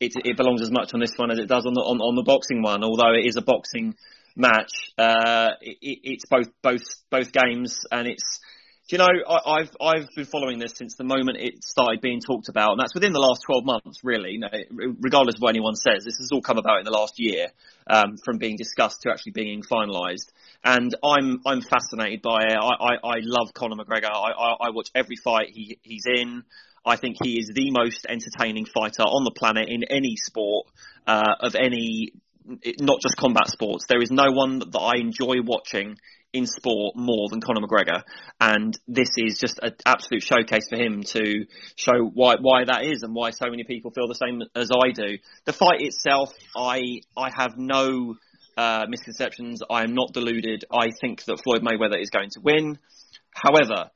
it, 0.00 0.12
it 0.24 0.36
belongs 0.36 0.60
as 0.60 0.72
much 0.72 0.92
on 0.92 1.00
this 1.00 1.12
one 1.16 1.30
as 1.30 1.38
it 1.38 1.48
does 1.48 1.64
on 1.66 1.74
the, 1.74 1.80
on, 1.80 1.98
on 2.00 2.16
the 2.16 2.24
boxing 2.24 2.62
one. 2.62 2.82
Although 2.82 3.14
it 3.14 3.26
is 3.26 3.36
a 3.36 3.42
boxing 3.42 3.94
match, 4.34 4.72
uh, 4.98 5.50
it, 5.60 5.78
it's 5.80 6.24
both, 6.28 6.48
both, 6.62 6.82
both 7.10 7.30
games 7.30 7.78
and 7.92 8.08
it's, 8.08 8.40
you 8.92 8.98
know, 8.98 9.08
I, 9.28 9.60
have 9.60 9.76
I've 9.80 10.08
been 10.16 10.24
following 10.24 10.58
this 10.58 10.72
since 10.74 10.96
the 10.96 11.04
moment 11.04 11.38
it 11.38 11.62
started 11.62 12.00
being 12.00 12.20
talked 12.20 12.48
about, 12.48 12.72
and 12.72 12.80
that's 12.80 12.94
within 12.94 13.12
the 13.12 13.20
last 13.20 13.42
12 13.46 13.64
months, 13.64 14.00
really. 14.02 14.32
You 14.32 14.40
know, 14.40 14.94
regardless 15.00 15.36
of 15.36 15.42
what 15.42 15.50
anyone 15.50 15.76
says, 15.76 16.04
this 16.04 16.18
has 16.18 16.30
all 16.32 16.42
come 16.42 16.58
about 16.58 16.78
in 16.78 16.84
the 16.84 16.90
last 16.90 17.14
year, 17.18 17.48
um, 17.86 18.16
from 18.24 18.38
being 18.38 18.56
discussed 18.56 19.02
to 19.02 19.10
actually 19.10 19.32
being 19.32 19.62
finalised. 19.62 20.32
And 20.64 20.94
I'm 21.04 21.40
I'm 21.46 21.62
fascinated 21.62 22.22
by 22.22 22.38
it. 22.42 22.56
I, 22.60 22.66
I, 22.66 22.94
I 23.02 23.14
love 23.22 23.54
Conor 23.54 23.76
McGregor. 23.76 24.10
I, 24.10 24.32
I, 24.32 24.68
I 24.68 24.70
watch 24.70 24.88
every 24.94 25.16
fight 25.16 25.50
he 25.50 25.78
he's 25.82 26.04
in. 26.06 26.42
I 26.84 26.96
think 26.96 27.16
he 27.22 27.38
is 27.38 27.50
the 27.54 27.70
most 27.70 28.06
entertaining 28.08 28.64
fighter 28.64 29.02
on 29.02 29.24
the 29.24 29.30
planet 29.30 29.68
in 29.68 29.84
any 29.84 30.16
sport 30.16 30.66
uh, 31.06 31.34
of 31.40 31.54
any, 31.54 32.12
not 32.80 33.00
just 33.02 33.16
combat 33.16 33.48
sports. 33.48 33.84
There 33.86 34.00
is 34.00 34.10
no 34.10 34.32
one 34.32 34.60
that 34.60 34.78
I 34.78 34.96
enjoy 34.98 35.42
watching 35.44 35.98
in 36.32 36.46
sport 36.46 36.96
more 36.96 37.28
than 37.28 37.40
Conor 37.40 37.66
McGregor, 37.66 38.02
and 38.40 38.78
this 38.86 39.10
is 39.16 39.38
just 39.38 39.58
an 39.62 39.74
absolute 39.84 40.22
showcase 40.22 40.68
for 40.68 40.76
him 40.76 41.02
to 41.02 41.46
show 41.76 42.10
why 42.14 42.36
why 42.40 42.64
that 42.64 42.84
is 42.84 43.02
and 43.02 43.14
why 43.14 43.30
so 43.30 43.50
many 43.50 43.64
people 43.64 43.90
feel 43.90 44.06
the 44.06 44.14
same 44.14 44.42
as 44.54 44.70
I 44.70 44.92
do. 44.92 45.18
The 45.44 45.52
fight 45.52 45.80
itself, 45.80 46.32
I 46.56 47.00
I 47.16 47.30
have 47.36 47.56
no 47.56 48.14
uh, 48.56 48.86
misconceptions. 48.88 49.62
I 49.68 49.82
am 49.82 49.94
not 49.94 50.12
deluded. 50.12 50.64
I 50.70 50.90
think 51.00 51.24
that 51.24 51.42
Floyd 51.42 51.62
Mayweather 51.62 52.00
is 52.00 52.10
going 52.10 52.30
to 52.30 52.40
win. 52.40 52.78
However, 53.32 53.90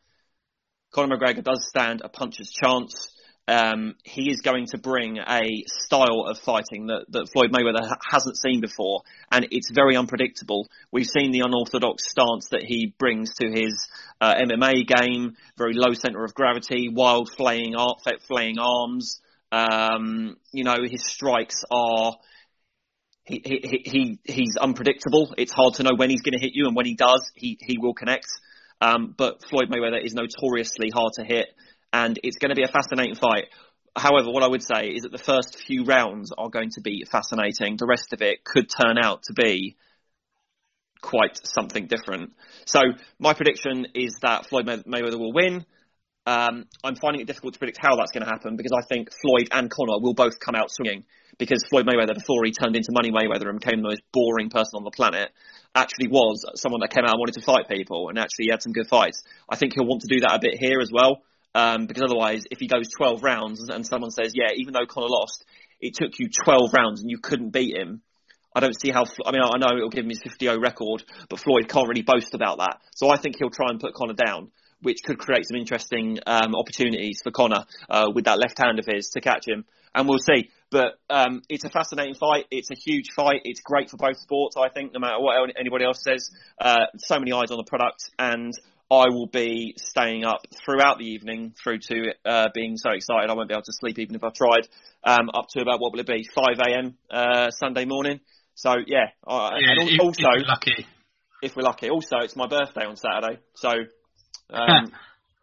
Conor 0.93 1.16
McGregor 1.16 1.43
does 1.43 1.66
stand 1.69 2.02
a 2.05 2.09
puncher's 2.09 2.51
chance. 2.51 3.14
Um, 3.47 3.95
he 4.05 4.31
is 4.31 4.41
going 4.41 4.66
to 4.69 4.79
bring 4.79 5.19
a 5.19 5.65
style 5.66 6.27
of 6.29 6.39
fighting 6.39 6.87
that, 6.87 7.05
that 7.11 7.29
Floyd 7.33 7.53
Mayweather 7.53 7.87
hasn't 8.11 8.39
seen 8.39 8.61
before, 8.61 9.03
and 9.31 9.49
it's 9.51 9.71
very 9.71 9.97
unpredictable. 9.97 10.66
We've 10.91 11.07
seen 11.07 11.31
the 11.31 11.41
unorthodox 11.41 12.09
stance 12.09 12.49
that 12.51 12.62
he 12.62 12.95
brings 12.99 13.35
to 13.41 13.51
his 13.51 13.87
uh, 14.21 14.35
MMA 14.35 14.87
game, 14.87 15.37
very 15.59 15.75
low 15.75 15.93
center 15.93 16.25
of 16.25 16.35
gravity, 16.35 16.89
wild 16.89 17.31
flaying, 17.37 17.75
flaying 18.27 18.59
arms. 18.59 19.21
Um, 19.53 20.37
you 20.53 20.65
know, 20.65 20.77
his 20.83 21.05
strikes 21.07 21.65
are. 21.71 22.16
He, 23.27 23.41
he, 23.43 23.83
he, 23.85 24.19
he's 24.25 24.57
unpredictable. 24.61 25.35
It's 25.39 25.53
hard 25.53 25.75
to 25.75 25.83
know 25.83 25.93
when 25.97 26.11
he's 26.11 26.21
going 26.21 26.35
to 26.35 26.41
hit 26.41 26.53
you, 26.55 26.66
and 26.66 26.77
when 26.77 26.85
he 26.85 26.95
does, 26.95 27.31
he, 27.35 27.57
he 27.61 27.79
will 27.79 27.95
connect. 27.95 28.27
Um, 28.83 29.15
but 29.16 29.43
Floyd 29.49 29.71
Mayweather 29.71 30.05
is 30.05 30.15
notoriously 30.15 30.91
hard 30.93 31.12
to 31.15 31.25
hit 31.25 31.47
and 31.95 32.19
it's 32.25 32.39
going 32.39 32.49
to 32.49 32.57
be 32.57 32.65
a 32.65 32.73
fascinating 32.73 33.15
fight. 33.15 33.45
However, 33.97 34.33
what 34.33 34.43
I 34.43 34.49
would 34.49 34.65
say 34.65 34.89
is 34.89 35.03
that 35.03 35.12
the 35.12 35.19
first 35.33 35.62
few 35.65 35.85
rounds 35.85 36.33
are 36.37 36.51
going 36.51 36.71
to 36.71 36.81
be 36.81 37.05
fascinating. 37.09 37.77
The 37.79 37.87
rest 37.87 38.12
of 38.12 38.21
it 38.21 38.43
could 38.43 38.69
turn 38.69 38.99
out 38.99 39.23
to 39.25 39.33
be 39.33 39.77
quite 41.01 41.39
something 41.45 41.87
different. 41.87 42.33
So 42.65 42.81
my 43.21 43.33
prediction 43.33 43.87
is 43.95 44.19
that 44.23 44.47
Floyd 44.47 44.66
Mayweather 44.66 45.21
will 45.21 45.33
win. 45.33 45.65
Um, 46.27 46.65
I'm 46.83 46.97
finding 46.97 47.21
it 47.21 47.29
difficult 47.29 47.53
to 47.53 47.61
predict 47.61 47.79
how 47.81 47.95
that's 47.95 48.11
going 48.11 48.25
to 48.25 48.31
happen 48.31 48.57
because 48.57 48.73
I 48.73 48.83
think 48.89 49.11
Floyd 49.23 49.49
and 49.53 49.71
Conor 49.71 50.01
will 50.01 50.15
both 50.15 50.41
come 50.41 50.57
out 50.57 50.73
swinging. 50.73 51.05
Because 51.39 51.62
Floyd 51.71 51.87
Mayweather, 51.87 52.15
before 52.15 52.43
he 52.45 52.51
turned 52.51 52.75
into 52.75 52.91
Money 52.91 53.12
Mayweather 53.12 53.49
and 53.49 53.61
became 53.61 53.83
the 53.83 53.89
most 53.89 54.03
boring 54.12 54.51
person 54.51 54.79
on 54.79 54.85
the 54.85 54.91
planet, 54.91 55.31
actually 55.77 56.09
was 56.09 56.45
someone 56.57 56.81
that 56.81 56.91
came 56.91 57.05
out 57.05 57.12
and 57.12 57.21
wanted 57.21 57.35
to 57.35 57.43
fight 57.43 57.69
people 57.69 58.09
and 58.09 58.19
actually 58.19 58.49
had 58.51 58.62
some 58.62 58.73
good 58.73 58.89
fights. 58.89 59.23
I 59.49 59.55
think 59.55 59.75
he'll 59.75 59.87
want 59.87 60.03
to 60.03 60.12
do 60.12 60.21
that 60.23 60.35
a 60.35 60.39
bit 60.41 60.59
here 60.59 60.81
as 60.81 60.91
well. 60.93 61.23
Um, 61.55 61.86
because 61.86 62.02
otherwise, 62.02 62.44
if 62.51 62.59
he 62.59 62.66
goes 62.66 62.89
12 62.97 63.22
rounds 63.22 63.68
and 63.68 63.86
someone 63.86 64.10
says, 64.10 64.32
yeah, 64.35 64.51
even 64.56 64.72
though 64.72 64.86
Conor 64.86 65.06
lost, 65.09 65.44
it 65.81 65.94
took 65.94 66.18
you 66.18 66.28
12 66.44 66.72
rounds 66.72 67.01
and 67.01 67.10
you 67.10 67.18
couldn't 67.18 67.51
beat 67.51 67.76
him, 67.76 68.02
I 68.55 68.60
don't 68.60 68.78
see 68.78 68.90
how. 68.90 69.05
I 69.26 69.32
mean, 69.32 69.43
I 69.43 69.59
know 69.59 69.76
it'll 69.76 69.90
give 69.90 70.05
him 70.05 70.10
his 70.10 70.22
50-0 70.22 70.62
record, 70.62 71.02
but 71.28 71.40
Floyd 71.40 71.68
can't 71.68 71.89
really 71.89 72.02
boast 72.02 72.35
about 72.35 72.59
that. 72.59 72.78
So 72.94 73.10
I 73.10 73.16
think 73.16 73.36
he'll 73.39 73.51
try 73.51 73.66
and 73.68 73.81
put 73.81 73.94
Conor 73.94 74.14
down, 74.14 74.52
which 74.81 74.98
could 75.05 75.18
create 75.18 75.47
some 75.47 75.56
interesting 75.56 76.18
um, 76.26 76.55
opportunities 76.55 77.20
for 77.22 77.32
Conor 77.32 77.64
uh, 77.90 78.10
with 78.14 78.26
that 78.26 78.39
left 78.39 78.59
hand 78.59 78.78
of 78.78 78.86
his 78.86 79.10
to 79.10 79.20
catch 79.20 79.48
him. 79.48 79.64
And 79.93 80.09
we'll 80.09 80.18
see. 80.18 80.51
But 80.70 80.98
um, 81.10 81.43
it's 81.48 81.64
a 81.64 81.68
fascinating 81.68 82.14
fight. 82.14 82.47
It's 82.51 82.70
a 82.70 82.74
huge 82.74 83.10
fight. 83.14 83.43
It's 83.44 83.60
great 83.60 83.90
for 83.90 83.97
both 83.97 84.18
sports. 84.18 84.56
I 84.56 84.68
think, 84.68 84.93
no 84.93 85.01
matter 85.01 85.20
what 85.20 85.36
anybody 85.59 85.85
else 85.85 86.02
says. 86.02 86.31
Uh, 86.60 86.86
so 86.98 87.18
many 87.18 87.32
eyes 87.32 87.51
on 87.51 87.59
the 87.59 87.64
product, 87.64 88.10
and 88.18 88.52
I 88.90 89.09
will 89.09 89.27
be 89.27 89.74
staying 89.78 90.24
up 90.24 90.47
throughout 90.65 90.98
the 90.98 91.06
evening 91.06 91.55
through 91.62 91.78
to 91.89 92.15
uh, 92.24 92.48
being 92.55 92.77
so 92.77 92.90
excited 92.90 93.31
I 93.31 93.35
won't 93.35 93.48
be 93.48 93.55
able 93.55 93.62
to 93.62 93.73
sleep 93.73 93.98
even 93.98 94.15
if 94.15 94.23
I 94.23 94.28
tried. 94.31 94.69
Um, 95.02 95.31
up 95.32 95.47
to 95.51 95.62
about 95.62 95.81
what 95.81 95.93
will 95.93 96.01
it 96.01 96.06
be, 96.06 96.28
5 96.35 96.59
a.m. 96.59 96.97
Uh, 97.11 97.51
Sunday 97.51 97.85
morning. 97.85 98.20
So 98.55 98.74
yeah, 98.86 99.06
uh, 99.27 99.51
yeah 99.59 99.82
and 99.82 100.01
also 100.01 100.23
if 100.23 100.43
we're 100.43 100.47
lucky, 100.47 100.86
if 101.43 101.56
we're 101.56 101.62
lucky. 101.62 101.90
Also, 101.90 102.19
it's 102.19 102.36
my 102.36 102.47
birthday 102.47 102.85
on 102.85 102.97
Saturday, 102.97 103.40
so 103.55 103.70
um, 104.51 104.93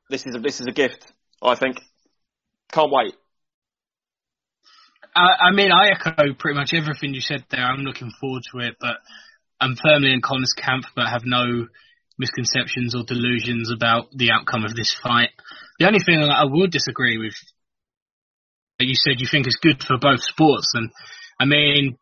this 0.10 0.26
is 0.26 0.36
a, 0.36 0.40
this 0.40 0.62
is 0.62 0.68
a 0.68 0.72
gift. 0.72 1.12
I 1.42 1.56
think. 1.56 1.82
Can't 2.72 2.92
wait. 2.92 3.16
I, 5.14 5.50
I 5.50 5.52
mean, 5.52 5.72
I 5.72 5.90
echo 5.90 6.34
pretty 6.40 6.58
much 6.58 6.74
everything 6.74 7.14
you 7.14 7.20
said 7.20 7.44
there. 7.50 7.66
I'm 7.66 7.82
looking 7.82 8.12
forward 8.20 8.44
to 8.54 8.60
it, 8.60 8.76
but 8.80 8.98
I'm 9.60 9.76
firmly 9.76 10.14
in 10.14 10.22
Conor's 10.22 10.54
camp, 10.54 10.86
but 10.96 11.08
have 11.08 11.24
no 11.26 11.68
misconceptions 12.18 12.96
or 12.96 13.04
delusions 13.04 13.72
about 13.72 14.08
the 14.12 14.32
outcome 14.32 14.64
of 14.64 14.76
this 14.76 14.96
fight. 15.02 15.30
The 15.80 15.88
only 15.88 16.00
thing 16.00 16.22
that 16.22 16.30
I 16.30 16.46
would 16.46 16.72
disagree 16.72 17.18
with, 17.18 17.36
that 18.80 18.86
you 18.86 18.96
said 18.96 19.20
you 19.20 19.28
think 19.30 19.48
is 19.48 19.60
good 19.62 19.84
for 19.84 19.98
both 19.98 20.22
sports, 20.22 20.68
and 20.74 20.90
I 21.40 21.46
mean, 21.46 21.98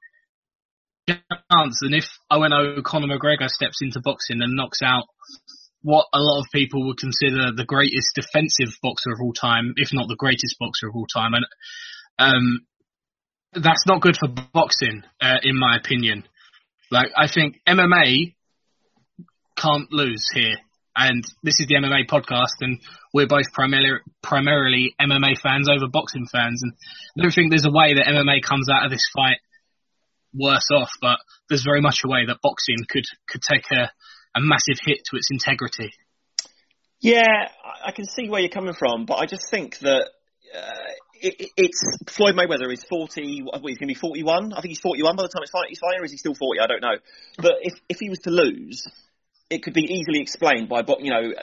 chance, 1.08 1.80
and 1.82 1.96
if 1.96 2.06
Owen 2.30 2.52
Conor 2.84 3.08
McGregor 3.08 3.48
steps 3.48 3.80
into 3.82 4.02
boxing 4.04 4.42
and 4.42 4.56
knocks 4.56 4.82
out 4.84 5.06
what 5.82 6.08
a 6.14 6.20
lot 6.20 6.42
of 6.42 6.52
people 6.54 6.86
would 6.88 6.98
consider 6.98 7.52
the 7.56 7.66
greatest 7.66 8.10
defensive 8.16 8.76
boxer 8.84 9.12
of 9.12 9.20
all 9.22 9.34
time, 9.34 9.74
if 9.78 9.90
not 9.94 10.08
the 10.08 10.18
greatest 10.18 10.58
boxer 10.60 10.90
of 10.90 10.96
all 10.96 11.08
time, 11.08 11.34
and 11.34 11.46
um, 12.20 12.66
that's 13.54 13.86
not 13.88 14.02
good 14.02 14.18
for 14.18 14.28
boxing, 14.54 15.04
uh, 15.22 15.38
in 15.44 15.58
my 15.58 15.78
opinion. 15.78 16.26
Like 16.92 17.12
I 17.16 17.28
think 17.28 17.62
MMA 17.68 18.36
can't 19.60 19.92
lose 19.92 20.28
here. 20.34 20.56
And 20.96 21.24
this 21.44 21.60
is 21.60 21.68
the 21.68 21.76
MMA 21.76 22.10
podcast, 22.10 22.60
and 22.62 22.82
we're 23.14 23.28
both 23.28 23.54
primarily 23.54 24.00
primarily 24.22 24.96
MMA 25.00 25.40
fans 25.40 25.70
over 25.70 25.88
boxing 25.88 26.26
fans. 26.26 26.62
And 26.64 26.74
I 27.18 27.22
don't 27.22 27.34
think 27.34 27.52
there's 27.52 27.66
a 27.66 27.72
way 27.72 27.94
that 27.94 28.06
MMA 28.06 28.42
comes 28.42 28.68
out 28.70 28.86
of 28.86 28.92
this 28.92 29.08
fight 29.16 29.38
worse 30.34 30.68
off, 30.74 30.92
but 31.02 31.20
there's 31.48 31.64
very 31.64 31.82
much 31.82 32.02
a 32.04 32.10
way 32.10 32.26
that 32.28 32.42
boxing 32.42 32.78
could 32.90 33.06
could 33.30 33.42
take 33.42 33.66
a, 33.72 33.92
a 34.36 34.42
massive 34.42 34.80
hit 34.84 35.00
to 35.10 35.16
its 35.16 35.30
integrity. 35.32 35.92
Yeah, 37.00 37.48
I 37.86 37.92
can 37.92 38.06
see 38.06 38.28
where 38.28 38.42
you're 38.42 38.50
coming 38.50 38.74
from, 38.74 39.06
but 39.06 39.16
I 39.16 39.26
just 39.26 39.50
think 39.50 39.80
that 39.80 40.10
uh, 40.54 40.92
it, 41.14 41.52
it's 41.56 41.82
Floyd 42.08 42.36
Mayweather 42.36 42.72
is 42.74 42.84
40. 42.84 43.44
What, 43.44 43.62
he's 43.66 43.78
going 43.78 43.88
to 43.88 43.94
be 43.94 43.94
41. 43.94 44.52
I 44.54 44.62
think 44.62 44.70
he's 44.70 44.80
41 44.80 45.16
by 45.16 45.24
the 45.24 45.30
time 45.30 45.44
it's 45.44 45.52
fight, 45.52 45.68
he's 45.70 45.80
fighting, 45.80 46.02
or 46.02 46.06
is 46.06 46.12
he 46.12 46.18
still 46.18 46.36
40? 46.36 46.60
I 46.60 46.68
don't 46.68 46.82
know. 46.82 46.98
But 47.38 47.54
if 47.62 47.74
if 47.88 48.00
he 48.00 48.10
was 48.10 48.20
to 48.20 48.32
lose, 48.32 48.86
it 49.50 49.64
could 49.64 49.74
be 49.74 49.82
easily 49.82 50.22
explained 50.22 50.70
by, 50.70 50.84
you 51.00 51.12
know, 51.12 51.34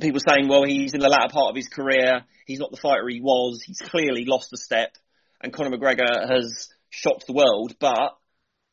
people 0.00 0.20
saying, 0.20 0.48
well, 0.48 0.62
he's 0.64 0.94
in 0.94 1.00
the 1.00 1.08
latter 1.08 1.32
part 1.32 1.50
of 1.50 1.56
his 1.56 1.68
career. 1.68 2.24
He's 2.46 2.60
not 2.60 2.70
the 2.70 2.76
fighter 2.76 3.08
he 3.08 3.20
was. 3.20 3.62
He's 3.66 3.80
clearly 3.80 4.24
lost 4.24 4.52
a 4.52 4.56
step. 4.56 4.96
And 5.40 5.52
Conor 5.52 5.76
McGregor 5.76 6.30
has 6.30 6.68
shocked 6.90 7.26
the 7.26 7.32
world. 7.32 7.74
But 7.80 8.16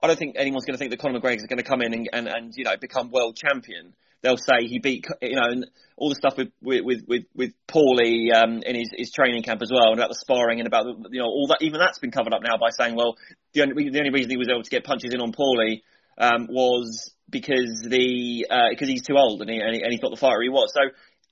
I 0.02 0.08
don't 0.08 0.20
think 0.20 0.36
anyone's 0.38 0.66
going 0.66 0.76
to 0.76 0.78
think 0.78 0.92
that 0.92 1.00
Conor 1.00 1.20
McGregor 1.20 1.38
is 1.38 1.48
going 1.48 1.58
to 1.58 1.64
come 1.64 1.82
in 1.82 1.94
and, 1.94 2.10
and, 2.14 2.28
and, 2.28 2.54
you 2.56 2.66
know, 2.66 2.78
become 2.80 3.10
world 3.10 3.36
champion. 3.36 3.94
They'll 4.22 4.38
say 4.38 4.68
he 4.68 4.80
beat, 4.80 5.06
you 5.22 5.36
know, 5.36 5.50
and 5.50 5.66
all 5.98 6.10
the 6.10 6.16
stuff 6.16 6.38
with, 6.38 6.50
with, 6.62 7.02
with, 7.08 7.26
with 7.36 7.52
Paulie, 7.68 8.34
um, 8.34 8.64
in 8.64 8.76
his, 8.76 8.90
his 8.96 9.12
training 9.12 9.44
camp 9.44 9.62
as 9.62 9.70
well, 9.70 9.90
and 9.90 10.00
about 10.00 10.10
the 10.10 10.16
sparring 10.16 10.60
and 10.60 10.68
about, 10.68 10.86
the, 10.86 11.10
you 11.12 11.20
know, 11.20 11.26
all 11.26 11.48
that, 11.48 11.58
even 11.62 11.80
that's 11.80 12.00
been 12.00 12.12
covered 12.12 12.34
up 12.34 12.42
now 12.42 12.56
by 12.58 12.70
saying, 12.70 12.96
well, 12.96 13.18
the 13.54 13.64
only, 13.64 13.90
the 13.90 14.00
only 14.00 14.12
reason 14.12 14.30
he 14.30 14.38
was 14.38 14.48
able 14.50 14.64
to 14.64 14.70
get 14.70 14.86
punches 14.86 15.14
in 15.14 15.20
on 15.20 15.34
Paulie, 15.34 15.82
um, 16.18 16.48
was 16.50 17.14
because 17.30 17.86
the 17.88 18.46
because 18.72 18.88
uh, 18.88 18.92
he's 18.92 19.04
too 19.04 19.16
old 19.18 19.42
and, 19.42 19.50
he, 19.50 19.60
and, 19.60 19.76
he, 19.76 19.82
and 19.82 19.92
he's 19.92 20.02
not 20.02 20.12
the 20.12 20.18
fighter 20.18 20.42
he 20.42 20.50
was. 20.50 20.72
So 20.74 20.82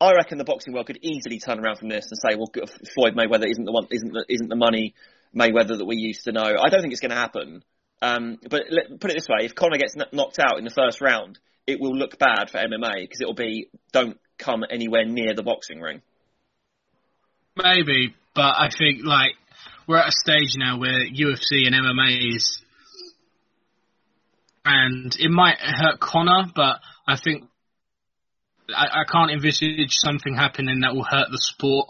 I 0.01 0.13
reckon 0.13 0.37
the 0.37 0.43
boxing 0.43 0.73
world 0.73 0.87
could 0.87 0.99
easily 1.01 1.39
turn 1.39 1.59
around 1.59 1.77
from 1.77 1.89
this 1.89 2.09
and 2.09 2.19
say, 2.19 2.35
well, 2.35 2.49
Floyd 2.93 3.15
Mayweather 3.15 3.49
isn't 3.49 3.65
the 3.65 3.71
one, 3.71 3.87
isn't 3.91 4.11
the, 4.11 4.25
isn't 4.27 4.49
the 4.49 4.55
money 4.55 4.95
Mayweather 5.35 5.77
that 5.77 5.85
we 5.85 5.97
used 5.97 6.25
to 6.25 6.31
know. 6.31 6.41
I 6.41 6.69
don't 6.69 6.81
think 6.81 6.91
it's 6.91 7.01
going 7.01 7.11
to 7.11 7.17
happen. 7.17 7.63
Um, 8.01 8.39
but 8.49 8.63
let, 8.71 8.99
put 8.99 9.11
it 9.11 9.13
this 9.13 9.27
way: 9.29 9.45
if 9.45 9.53
Conor 9.53 9.77
gets 9.77 9.95
knocked 10.11 10.39
out 10.39 10.57
in 10.57 10.63
the 10.63 10.71
first 10.71 11.01
round, 11.01 11.37
it 11.67 11.79
will 11.79 11.95
look 11.95 12.17
bad 12.17 12.49
for 12.49 12.57
MMA 12.57 13.01
because 13.01 13.21
it 13.21 13.27
will 13.27 13.35
be 13.35 13.69
don't 13.91 14.19
come 14.39 14.63
anywhere 14.69 15.05
near 15.05 15.35
the 15.35 15.43
boxing 15.43 15.79
ring. 15.79 16.01
Maybe, 17.55 18.15
but 18.33 18.55
I 18.57 18.69
think 18.75 19.05
like 19.05 19.33
we're 19.87 19.97
at 19.97 20.07
a 20.07 20.11
stage 20.11 20.55
now 20.57 20.79
where 20.79 21.05
UFC 21.05 21.67
and 21.67 21.75
MMA 21.75 22.35
is 22.35 22.60
and 24.65 25.15
it 25.19 25.29
might 25.29 25.57
hurt 25.59 25.99
Conor, 25.99 26.51
but 26.55 26.79
I 27.07 27.17
think 27.21 27.45
I, 28.75 29.01
I 29.01 29.03
can't 29.11 29.31
envisage 29.31 29.91
something 29.91 30.35
happening 30.35 30.81
that 30.81 30.93
will 30.93 31.03
hurt 31.03 31.27
the 31.31 31.39
sport. 31.39 31.89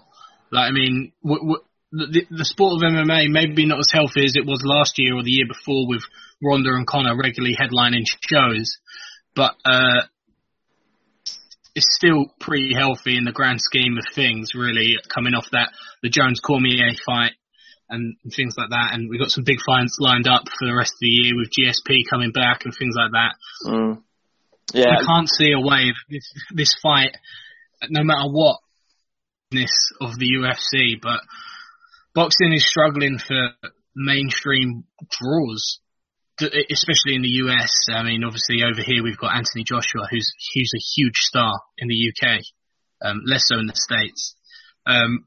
Like, 0.52 0.69
I 0.69 0.72
mean, 0.72 1.11
w- 1.23 1.41
w- 1.41 1.64
the, 1.91 2.26
the 2.31 2.45
sport 2.45 2.81
of 2.81 2.89
MMA 2.89 3.30
maybe 3.30 3.65
not 3.65 3.80
as 3.80 3.91
healthy 3.91 4.23
as 4.23 4.35
it 4.35 4.45
was 4.45 4.64
last 4.65 4.98
year 4.98 5.15
or 5.15 5.23
the 5.23 5.31
year 5.31 5.45
before 5.48 5.88
with 5.88 6.03
Ronda 6.41 6.69
and 6.72 6.88
Conor 6.88 7.18
regularly 7.18 7.56
headlining 7.56 8.06
shows, 8.27 8.77
but 9.35 9.56
uh, 9.65 10.07
it's 11.76 11.93
still 11.95 12.34
pretty 12.39 12.73
healthy 12.73 13.18
in 13.18 13.26
the 13.26 13.31
grand 13.31 13.61
scheme 13.61 13.98
of 13.98 14.06
things. 14.15 14.56
Really, 14.56 14.95
coming 15.14 15.34
off 15.34 15.48
that 15.52 15.72
the 16.02 16.10
Jones 16.10 16.39
Cormier 16.39 16.91
fight 17.06 17.34
and, 17.91 18.15
things 18.34 18.55
like 18.57 18.69
that. 18.69 18.93
And 18.93 19.09
we've 19.09 19.19
got 19.19 19.31
some 19.31 19.43
big 19.43 19.59
fights 19.65 19.97
lined 19.99 20.27
up 20.27 20.43
for 20.47 20.65
the 20.68 20.76
rest 20.76 20.93
of 20.93 21.01
the 21.01 21.07
year 21.07 21.34
with 21.35 21.51
GSP 21.51 22.09
coming 22.09 22.31
back 22.31 22.61
and 22.65 22.73
things 22.73 22.95
like 22.97 23.11
that. 23.11 23.35
Mm. 23.65 24.01
Yeah, 24.73 24.97
I 24.99 25.05
can't 25.05 25.30
see 25.30 25.51
a 25.51 25.59
way 25.59 25.91
this 26.09 26.34
this 26.51 26.76
fight, 26.81 27.18
no 27.89 28.03
matter 28.03 28.30
what, 28.31 28.59
this 29.51 29.91
of 29.99 30.18
the 30.18 30.27
UFC, 30.27 31.01
but 31.01 31.19
boxing 32.15 32.53
is 32.53 32.65
struggling 32.65 33.18
for 33.19 33.49
mainstream 33.95 34.85
draws, 35.09 35.80
especially 36.39 37.15
in 37.15 37.22
the 37.22 37.41
US. 37.45 37.88
I 37.91 38.03
mean, 38.03 38.23
obviously 38.23 38.63
over 38.63 38.81
here 38.81 39.03
we've 39.03 39.18
got 39.18 39.35
Anthony 39.35 39.65
Joshua, 39.65 40.07
who's 40.09 40.31
who's 40.55 40.72
a 40.73 40.85
huge 40.95 41.18
star 41.18 41.59
in 41.77 41.89
the 41.89 42.09
UK, 42.09 42.39
um, 43.01 43.22
less 43.26 43.47
so 43.47 43.59
in 43.59 43.68
the 43.68 43.76
states. 43.76 44.35
Um, 44.85 45.26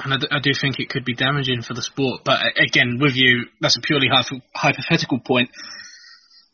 and 0.00 0.12
I 0.30 0.40
do, 0.40 0.52
think 0.58 0.78
it 0.78 0.90
could 0.90 1.04
be 1.04 1.14
damaging 1.14 1.62
for 1.62 1.74
the 1.74 1.82
sport. 1.82 2.20
But 2.24 2.40
again, 2.58 2.98
with 3.00 3.16
you, 3.16 3.46
that's 3.60 3.76
a 3.76 3.80
purely 3.80 4.08
hypothetical 4.54 5.20
point 5.20 5.50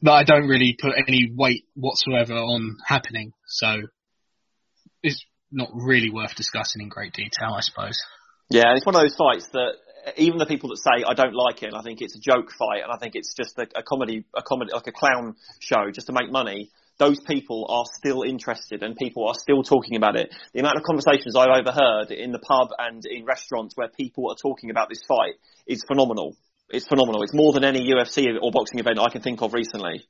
that 0.02 0.12
I 0.12 0.24
don't 0.24 0.48
really 0.48 0.76
put 0.80 0.92
any 0.96 1.32
weight 1.34 1.64
whatsoever 1.74 2.34
on 2.34 2.76
happening. 2.86 3.32
So 3.46 3.82
it's 5.02 5.24
not 5.50 5.70
really 5.74 6.10
worth 6.10 6.34
discussing 6.34 6.82
in 6.82 6.88
great 6.88 7.12
detail, 7.12 7.54
I 7.56 7.60
suppose. 7.60 7.98
Yeah, 8.48 8.74
it's 8.74 8.86
one 8.86 8.94
of 8.94 9.02
those 9.02 9.16
fights 9.16 9.48
that 9.52 9.74
even 10.16 10.38
the 10.38 10.46
people 10.46 10.70
that 10.70 10.78
say 10.78 11.04
I 11.06 11.14
don't 11.14 11.34
like 11.34 11.62
it, 11.62 11.66
and 11.66 11.76
I 11.76 11.82
think 11.82 12.00
it's 12.00 12.16
a 12.16 12.20
joke 12.20 12.50
fight, 12.52 12.82
and 12.82 12.92
I 12.92 12.98
think 12.98 13.14
it's 13.14 13.34
just 13.34 13.58
a, 13.58 13.66
a 13.76 13.82
comedy, 13.82 14.24
a 14.36 14.42
comedy 14.42 14.72
like 14.72 14.86
a 14.86 14.92
clown 14.92 15.36
show 15.60 15.90
just 15.92 16.06
to 16.08 16.12
make 16.12 16.30
money. 16.30 16.70
Those 17.02 17.18
people 17.18 17.66
are 17.68 17.84
still 17.98 18.22
interested, 18.22 18.84
and 18.84 18.94
people 18.94 19.26
are 19.26 19.34
still 19.34 19.64
talking 19.64 19.96
about 19.96 20.14
it. 20.14 20.32
The 20.54 20.60
amount 20.60 20.76
of 20.76 20.84
conversations 20.84 21.34
I've 21.34 21.50
overheard 21.50 22.12
in 22.12 22.30
the 22.30 22.38
pub 22.38 22.68
and 22.78 23.04
in 23.04 23.24
restaurants 23.24 23.74
where 23.76 23.88
people 23.88 24.30
are 24.30 24.36
talking 24.40 24.70
about 24.70 24.88
this 24.88 25.00
fight 25.08 25.34
is 25.66 25.82
phenomenal. 25.82 26.36
It's 26.68 26.86
phenomenal. 26.86 27.24
It's 27.24 27.34
more 27.34 27.52
than 27.52 27.64
any 27.64 27.90
UFC 27.90 28.28
or 28.40 28.52
boxing 28.52 28.78
event 28.78 29.00
I 29.00 29.10
can 29.10 29.20
think 29.20 29.42
of 29.42 29.52
recently. 29.52 30.06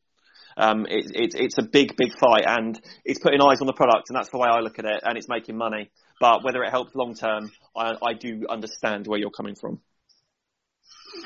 Um, 0.59 0.85
it, 0.85 1.07
it, 1.15 1.35
it's 1.35 1.57
a 1.57 1.63
big, 1.63 1.97
big 1.97 2.13
fight, 2.19 2.45
and 2.47 2.79
it's 3.07 3.21
putting 3.21 3.41
eyes 3.41 3.63
on 3.63 3.67
the 3.67 3.73
product, 3.73 4.11
and 4.11 4.17
that's 4.19 4.29
the 4.29 4.37
way 4.37 4.49
I 4.53 4.61
look 4.61 4.79
at 4.79 4.85
it, 4.85 5.01
and 5.03 5.17
it's 5.17 5.31
making 5.31 5.57
money. 5.57 5.91
But 6.21 6.45
whether 6.45 6.63
it 6.63 6.73
helps 6.73 6.95
long 6.95 7.15
term, 7.15 7.51
I, 7.75 7.95
I, 8.05 8.13
do 8.13 8.45
understand 8.51 9.07
where 9.07 9.19
you're 9.19 9.31
coming 9.31 9.55
from. 9.55 9.81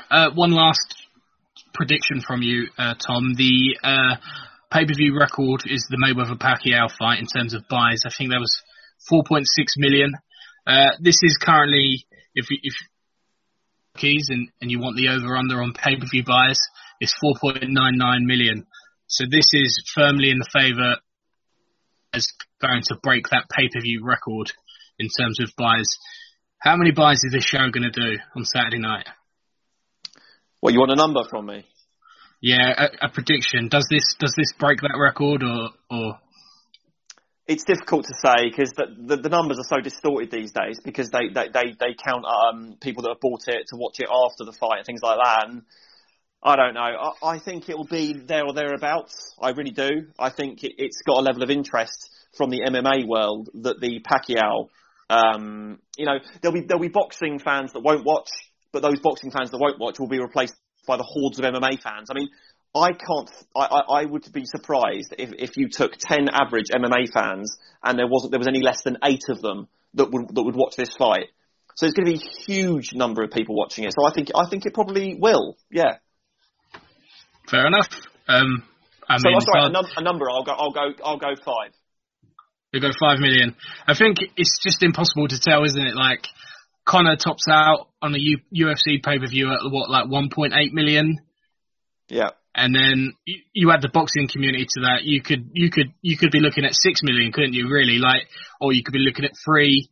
Uh, 0.09 0.29
one 0.33 0.51
last 0.51 1.03
prediction 1.73 2.21
from 2.25 2.41
you, 2.41 2.67
uh, 2.77 2.93
Tom. 3.05 3.33
The 3.35 3.77
uh, 3.83 4.15
pay 4.71 4.85
per 4.85 4.93
view 4.93 5.17
record 5.17 5.61
is 5.65 5.87
the 5.89 5.97
Mayweather 5.97 6.37
Pacquiao 6.37 6.89
fight 6.91 7.19
in 7.19 7.25
terms 7.25 7.53
of 7.53 7.67
buys. 7.69 8.03
I 8.05 8.09
think 8.15 8.31
that 8.31 8.39
was 8.39 8.61
4.6 9.11 9.43
million. 9.77 10.13
Uh, 10.65 10.91
this 10.99 11.19
is 11.21 11.37
currently, 11.41 12.05
if 12.35 12.47
if 12.49 12.73
keys 13.97 14.27
and, 14.29 14.49
and 14.61 14.69
you 14.69 14.79
want 14.79 14.95
the 14.95 15.09
over 15.09 15.35
under 15.35 15.61
on 15.61 15.73
pay 15.73 15.95
per 15.95 16.05
view 16.11 16.23
buys, 16.23 16.59
it's 16.99 17.15
4.99 17.23 18.25
million. 18.25 18.65
So 19.07 19.25
this 19.29 19.53
is 19.53 19.83
firmly 19.95 20.29
in 20.31 20.39
the 20.39 20.49
favour 20.51 20.97
as 22.13 22.27
going 22.61 22.81
to 22.87 22.95
break 23.01 23.29
that 23.29 23.49
pay 23.49 23.69
per 23.73 23.81
view 23.81 24.03
record 24.03 24.51
in 24.99 25.07
terms 25.19 25.39
of 25.39 25.49
buys. 25.57 25.87
How 26.59 26.75
many 26.75 26.91
buys 26.91 27.23
is 27.23 27.31
this 27.31 27.45
show 27.45 27.69
going 27.71 27.89
to 27.89 27.91
do 27.91 28.17
on 28.35 28.43
Saturday 28.43 28.79
night? 28.79 29.07
Well, 30.61 30.73
you 30.73 30.79
want 30.79 30.91
a 30.91 30.95
number 30.95 31.23
from 31.29 31.45
me? 31.45 31.65
Yeah, 32.41 32.89
a, 33.01 33.07
a 33.07 33.09
prediction. 33.09 33.67
Does 33.67 33.87
this 33.89 34.15
does 34.19 34.33
this 34.37 34.53
break 34.59 34.81
that 34.81 34.97
record 34.99 35.43
or 35.43 35.69
or? 35.89 36.19
It's 37.47 37.63
difficult 37.63 38.05
to 38.07 38.13
say 38.13 38.49
because 38.49 38.71
the, 38.75 39.15
the, 39.15 39.21
the 39.21 39.29
numbers 39.29 39.57
are 39.57 39.63
so 39.63 39.79
distorted 39.79 40.29
these 40.29 40.51
days 40.51 40.79
because 40.83 41.09
they 41.09 41.29
they 41.33 41.47
they, 41.51 41.75
they 41.79 41.95
count 41.95 42.25
um, 42.25 42.75
people 42.81 43.03
that 43.03 43.11
have 43.11 43.21
bought 43.21 43.47
it 43.47 43.67
to 43.69 43.77
watch 43.77 43.99
it 43.99 44.09
after 44.11 44.43
the 44.43 44.51
fight 44.51 44.79
and 44.79 44.85
things 44.85 45.01
like 45.01 45.17
that. 45.23 45.47
And 45.47 45.61
I 46.43 46.55
don't 46.55 46.73
know. 46.73 46.81
I, 46.81 47.35
I 47.35 47.39
think 47.39 47.69
it 47.69 47.77
will 47.77 47.87
be 47.87 48.13
there 48.13 48.45
or 48.45 48.53
thereabouts. 48.53 49.33
I 49.41 49.51
really 49.51 49.71
do. 49.71 50.07
I 50.19 50.29
think 50.29 50.63
it, 50.63 50.73
has 50.79 51.01
got 51.07 51.17
a 51.17 51.21
level 51.21 51.41
of 51.41 51.49
interest 51.49 52.09
from 52.35 52.49
the 52.51 52.61
MMA 52.69 53.07
world 53.07 53.49
that 53.63 53.79
the 53.79 54.01
Pacquiao, 54.05 54.67
um, 55.09 55.79
you 55.97 56.05
know, 56.05 56.19
there'll 56.41 56.53
be 56.53 56.67
there'll 56.67 56.81
be 56.81 56.89
boxing 56.89 57.39
fans 57.39 57.73
that 57.73 57.79
won't 57.79 58.05
watch, 58.05 58.29
but 58.71 58.81
those 58.83 58.99
boxing 58.99 59.31
fans 59.31 59.51
that 59.51 59.57
won't 59.57 59.79
watch 59.79 59.99
will 59.99 60.09
be 60.09 60.19
replaced 60.19 60.53
by 60.87 60.97
the 60.97 61.03
hordes 61.03 61.37
of 61.37 61.45
MMA 61.45 61.81
fans. 61.81 62.09
I 62.09 62.15
mean, 62.15 62.29
I 62.73 62.93
can't. 62.93 63.29
I, 63.55 63.61
I, 63.61 64.01
I 64.01 64.05
would 64.05 64.31
be 64.31 64.45
surprised 64.45 65.13
if, 65.17 65.31
if 65.37 65.57
you 65.57 65.69
took 65.69 65.93
ten 65.99 66.29
average 66.31 66.67
MMA 66.73 67.11
fans 67.13 67.57
and 67.83 67.99
there 67.99 68.07
wasn't 68.07 68.31
there 68.31 68.39
was 68.39 68.47
any 68.47 68.61
less 68.61 68.81
than 68.83 68.97
eight 69.03 69.25
of 69.29 69.41
them 69.41 69.67
that 69.93 70.11
would 70.11 70.29
that 70.35 70.43
would 70.43 70.55
watch 70.55 70.75
this 70.75 70.89
fight. 70.97 71.27
So 71.75 71.85
there's 71.85 71.93
going 71.93 72.05
to 72.05 72.11
be 72.13 72.17
a 72.17 72.51
huge 72.51 72.93
number 72.93 73.23
of 73.23 73.29
people 73.29 73.55
watching 73.55 73.83
it. 73.83 73.93
So 73.97 74.07
I 74.07 74.11
think 74.11 74.29
I 74.33 74.49
think 74.49 74.65
it 74.65 74.73
probably 74.73 75.15
will. 75.19 75.57
Yeah. 75.69 75.97
Fair 77.49 77.67
enough. 77.67 77.87
Um, 78.27 78.63
I 79.07 79.17
so 79.17 79.29
mean, 79.29 79.41
sorry, 79.41 79.67
a, 79.67 79.69
num- 79.69 79.85
a, 79.95 80.01
number. 80.01 80.25
I'll 80.29 80.43
go. 80.43 80.51
I'll 80.51 80.71
go. 80.71 80.93
I'll 81.03 81.17
go 81.17 81.33
five. 81.45 81.71
You 82.73 82.81
go 82.81 82.89
five 82.99 83.19
million. 83.19 83.55
I 83.87 83.93
think 83.93 84.17
it's 84.35 84.59
just 84.61 84.83
impossible 84.83 85.27
to 85.29 85.39
tell, 85.39 85.63
isn't 85.63 85.81
it? 85.81 85.95
Like 85.95 86.27
Conor 86.87 87.17
tops 87.17 87.47
out 87.49 87.89
on 88.01 88.15
a 88.15 88.17
U- 88.17 88.39
UFC 88.55 89.03
pay 89.03 89.19
per 89.19 89.27
view 89.27 89.51
at 89.51 89.59
what, 89.69 89.89
like 89.89 90.05
1.8 90.05 90.71
million. 90.71 91.19
Yeah. 92.07 92.31
And 92.55 92.73
then 92.73 93.13
you, 93.25 93.41
you 93.53 93.71
add 93.71 93.81
the 93.81 93.89
boxing 93.93 94.29
community 94.31 94.65
to 94.65 94.81
that. 94.81 95.03
You 95.03 95.21
could 95.21 95.51
you 95.53 95.69
could 95.69 95.93
you 96.01 96.17
could 96.17 96.31
be 96.31 96.39
looking 96.39 96.65
at 96.65 96.73
six 96.73 97.03
million, 97.03 97.31
couldn't 97.31 97.53
you? 97.53 97.69
Really, 97.69 97.99
like, 97.99 98.23
or 98.59 98.73
you 98.73 98.83
could 98.83 98.93
be 98.93 99.05
looking 99.05 99.25
at 99.25 99.37
three. 99.45 99.89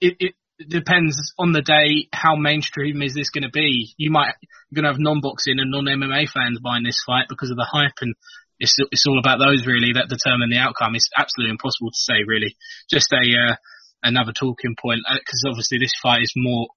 It, 0.00 0.16
it 0.20 0.34
it 0.58 0.68
depends 0.68 1.16
on 1.38 1.52
the 1.52 1.62
day 1.62 2.08
how 2.12 2.36
mainstream 2.36 3.02
is 3.02 3.14
this 3.14 3.30
going 3.30 3.42
to 3.42 3.50
be. 3.50 3.92
You 3.96 4.10
might 4.10 4.34
you're 4.70 4.82
going 4.82 4.84
to 4.84 4.92
have 4.92 5.00
non-boxing 5.00 5.58
and 5.58 5.70
non-MMA 5.70 6.28
fans 6.28 6.60
buying 6.62 6.84
this 6.84 7.02
fight 7.04 7.26
because 7.28 7.50
of 7.50 7.56
the 7.56 7.68
hype, 7.68 7.98
and 8.00 8.14
it's 8.60 8.76
it's 8.92 9.06
all 9.08 9.18
about 9.18 9.38
those 9.38 9.66
really 9.66 9.92
that 9.94 10.08
determine 10.08 10.50
the 10.50 10.58
outcome. 10.58 10.94
It's 10.94 11.10
absolutely 11.16 11.50
impossible 11.50 11.90
to 11.90 11.98
say 11.98 12.22
really. 12.24 12.56
Just 12.88 13.12
a 13.12 13.18
uh, 13.18 13.56
another 14.02 14.32
talking 14.32 14.74
point 14.80 15.00
because 15.08 15.42
uh, 15.46 15.50
obviously 15.50 15.78
this 15.78 15.92
fight 16.02 16.22
is 16.22 16.32
more 16.36 16.68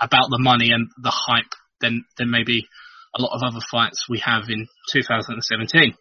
about 0.00 0.30
the 0.30 0.38
money 0.40 0.70
and 0.70 0.88
the 1.02 1.12
hype 1.14 1.52
than 1.80 2.04
than 2.16 2.30
maybe 2.30 2.66
a 3.16 3.22
lot 3.22 3.34
of 3.34 3.42
other 3.42 3.64
fights 3.70 4.06
we 4.08 4.18
have 4.24 4.44
in 4.48 4.66
2017. 4.92 5.94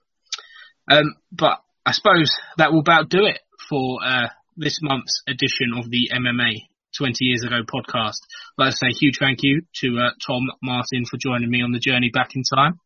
Um, 0.89 1.15
but 1.31 1.59
I 1.85 1.91
suppose 1.91 2.31
that 2.57 2.71
will 2.71 2.81
about 2.81 3.09
do 3.09 3.25
it 3.25 3.39
for 3.69 3.99
uh, 4.03 4.27
this 4.55 4.79
month's 4.81 5.23
edition 5.27 5.71
of 5.77 5.89
the 5.89 6.09
MMA 6.13 6.67
20 6.97 7.13
years 7.21 7.43
ago 7.43 7.61
podcast. 7.63 8.19
To 8.59 8.71
say 8.71 8.87
a 8.87 8.99
huge 8.99 9.17
thank 9.19 9.39
you 9.43 9.61
to 9.81 9.97
uh, 9.99 10.09
Tom 10.25 10.47
Martin 10.61 11.05
for 11.09 11.17
joining 11.17 11.49
me 11.49 11.61
on 11.61 11.71
the 11.71 11.79
journey 11.79 12.09
back 12.13 12.31
in 12.35 12.43
time. 12.43 12.79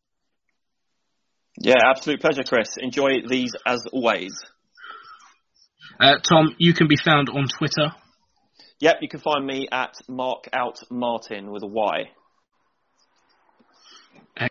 Yeah, 1.58 1.76
absolute 1.84 2.20
pleasure, 2.20 2.44
Chris. 2.44 2.76
Enjoy 2.78 3.22
these 3.28 3.54
as 3.66 3.86
always. 3.92 4.32
Uh, 6.00 6.18
Tom, 6.18 6.54
you 6.58 6.74
can 6.74 6.88
be 6.88 6.96
found 6.96 7.28
on 7.28 7.46
Twitter. 7.48 7.94
Yep, 8.80 8.96
you 9.00 9.08
can 9.08 9.20
find 9.20 9.46
me 9.46 9.68
at 9.70 9.94
Mark 10.08 10.48
Out 10.52 10.78
Martin 10.90 11.50
with 11.50 11.62
a 11.62 11.68
Y. 11.68 12.10
Uh, 14.36 14.48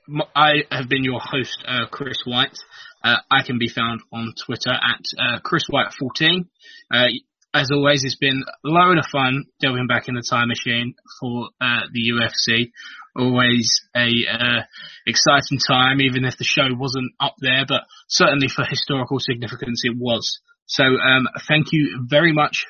have 0.72 0.88
been 0.88 1.04
your 1.04 1.20
host, 1.20 1.64
uh, 1.68 1.88
Chris 1.92 2.18
White. 2.26 2.58
Uh, 3.04 3.18
I 3.32 3.44
can 3.44 3.58
be 3.58 3.68
found 3.68 4.02
on 4.14 4.34
Twitter 4.46 4.72
at 4.72 5.02
uh, 5.20 5.40
Chris 5.44 5.64
White14. 5.72 6.46
Uh, 6.94 7.08
as 7.54 7.70
always, 7.72 8.04
it's 8.06 8.16
been 8.16 8.44
a 8.48 8.68
load 8.70 8.98
of 8.98 9.06
fun 9.12 9.46
delving 9.60 9.88
back 9.88 10.08
in 10.08 10.16
the 10.16 10.24
time 10.28 10.48
machine 10.48 10.96
for 11.20 11.50
uh, 11.60 11.82
the 11.92 12.12
UFC. 12.12 12.72
Always 13.16 13.82
a 13.94 14.08
uh, 14.32 14.62
exciting 15.06 15.60
time, 15.68 16.00
even 16.00 16.24
if 16.24 16.38
the 16.38 16.46
show 16.46 16.70
wasn't 16.74 17.12
up 17.20 17.36
there, 17.42 17.66
but 17.68 17.82
certainly 18.08 18.48
for 18.48 18.64
historical 18.64 19.20
significance, 19.20 19.82
it 19.84 19.98
was. 19.98 20.40
So, 20.72 20.84
um, 20.86 21.28
thank 21.50 21.74
you 21.74 22.06
very 22.08 22.32
much 22.32 22.66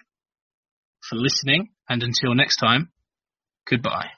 for 1.07 1.17
listening, 1.17 1.69
and 1.87 2.01
until 2.01 2.33
next 2.33 2.55
time, 2.55 2.89
goodbye. 3.69 4.09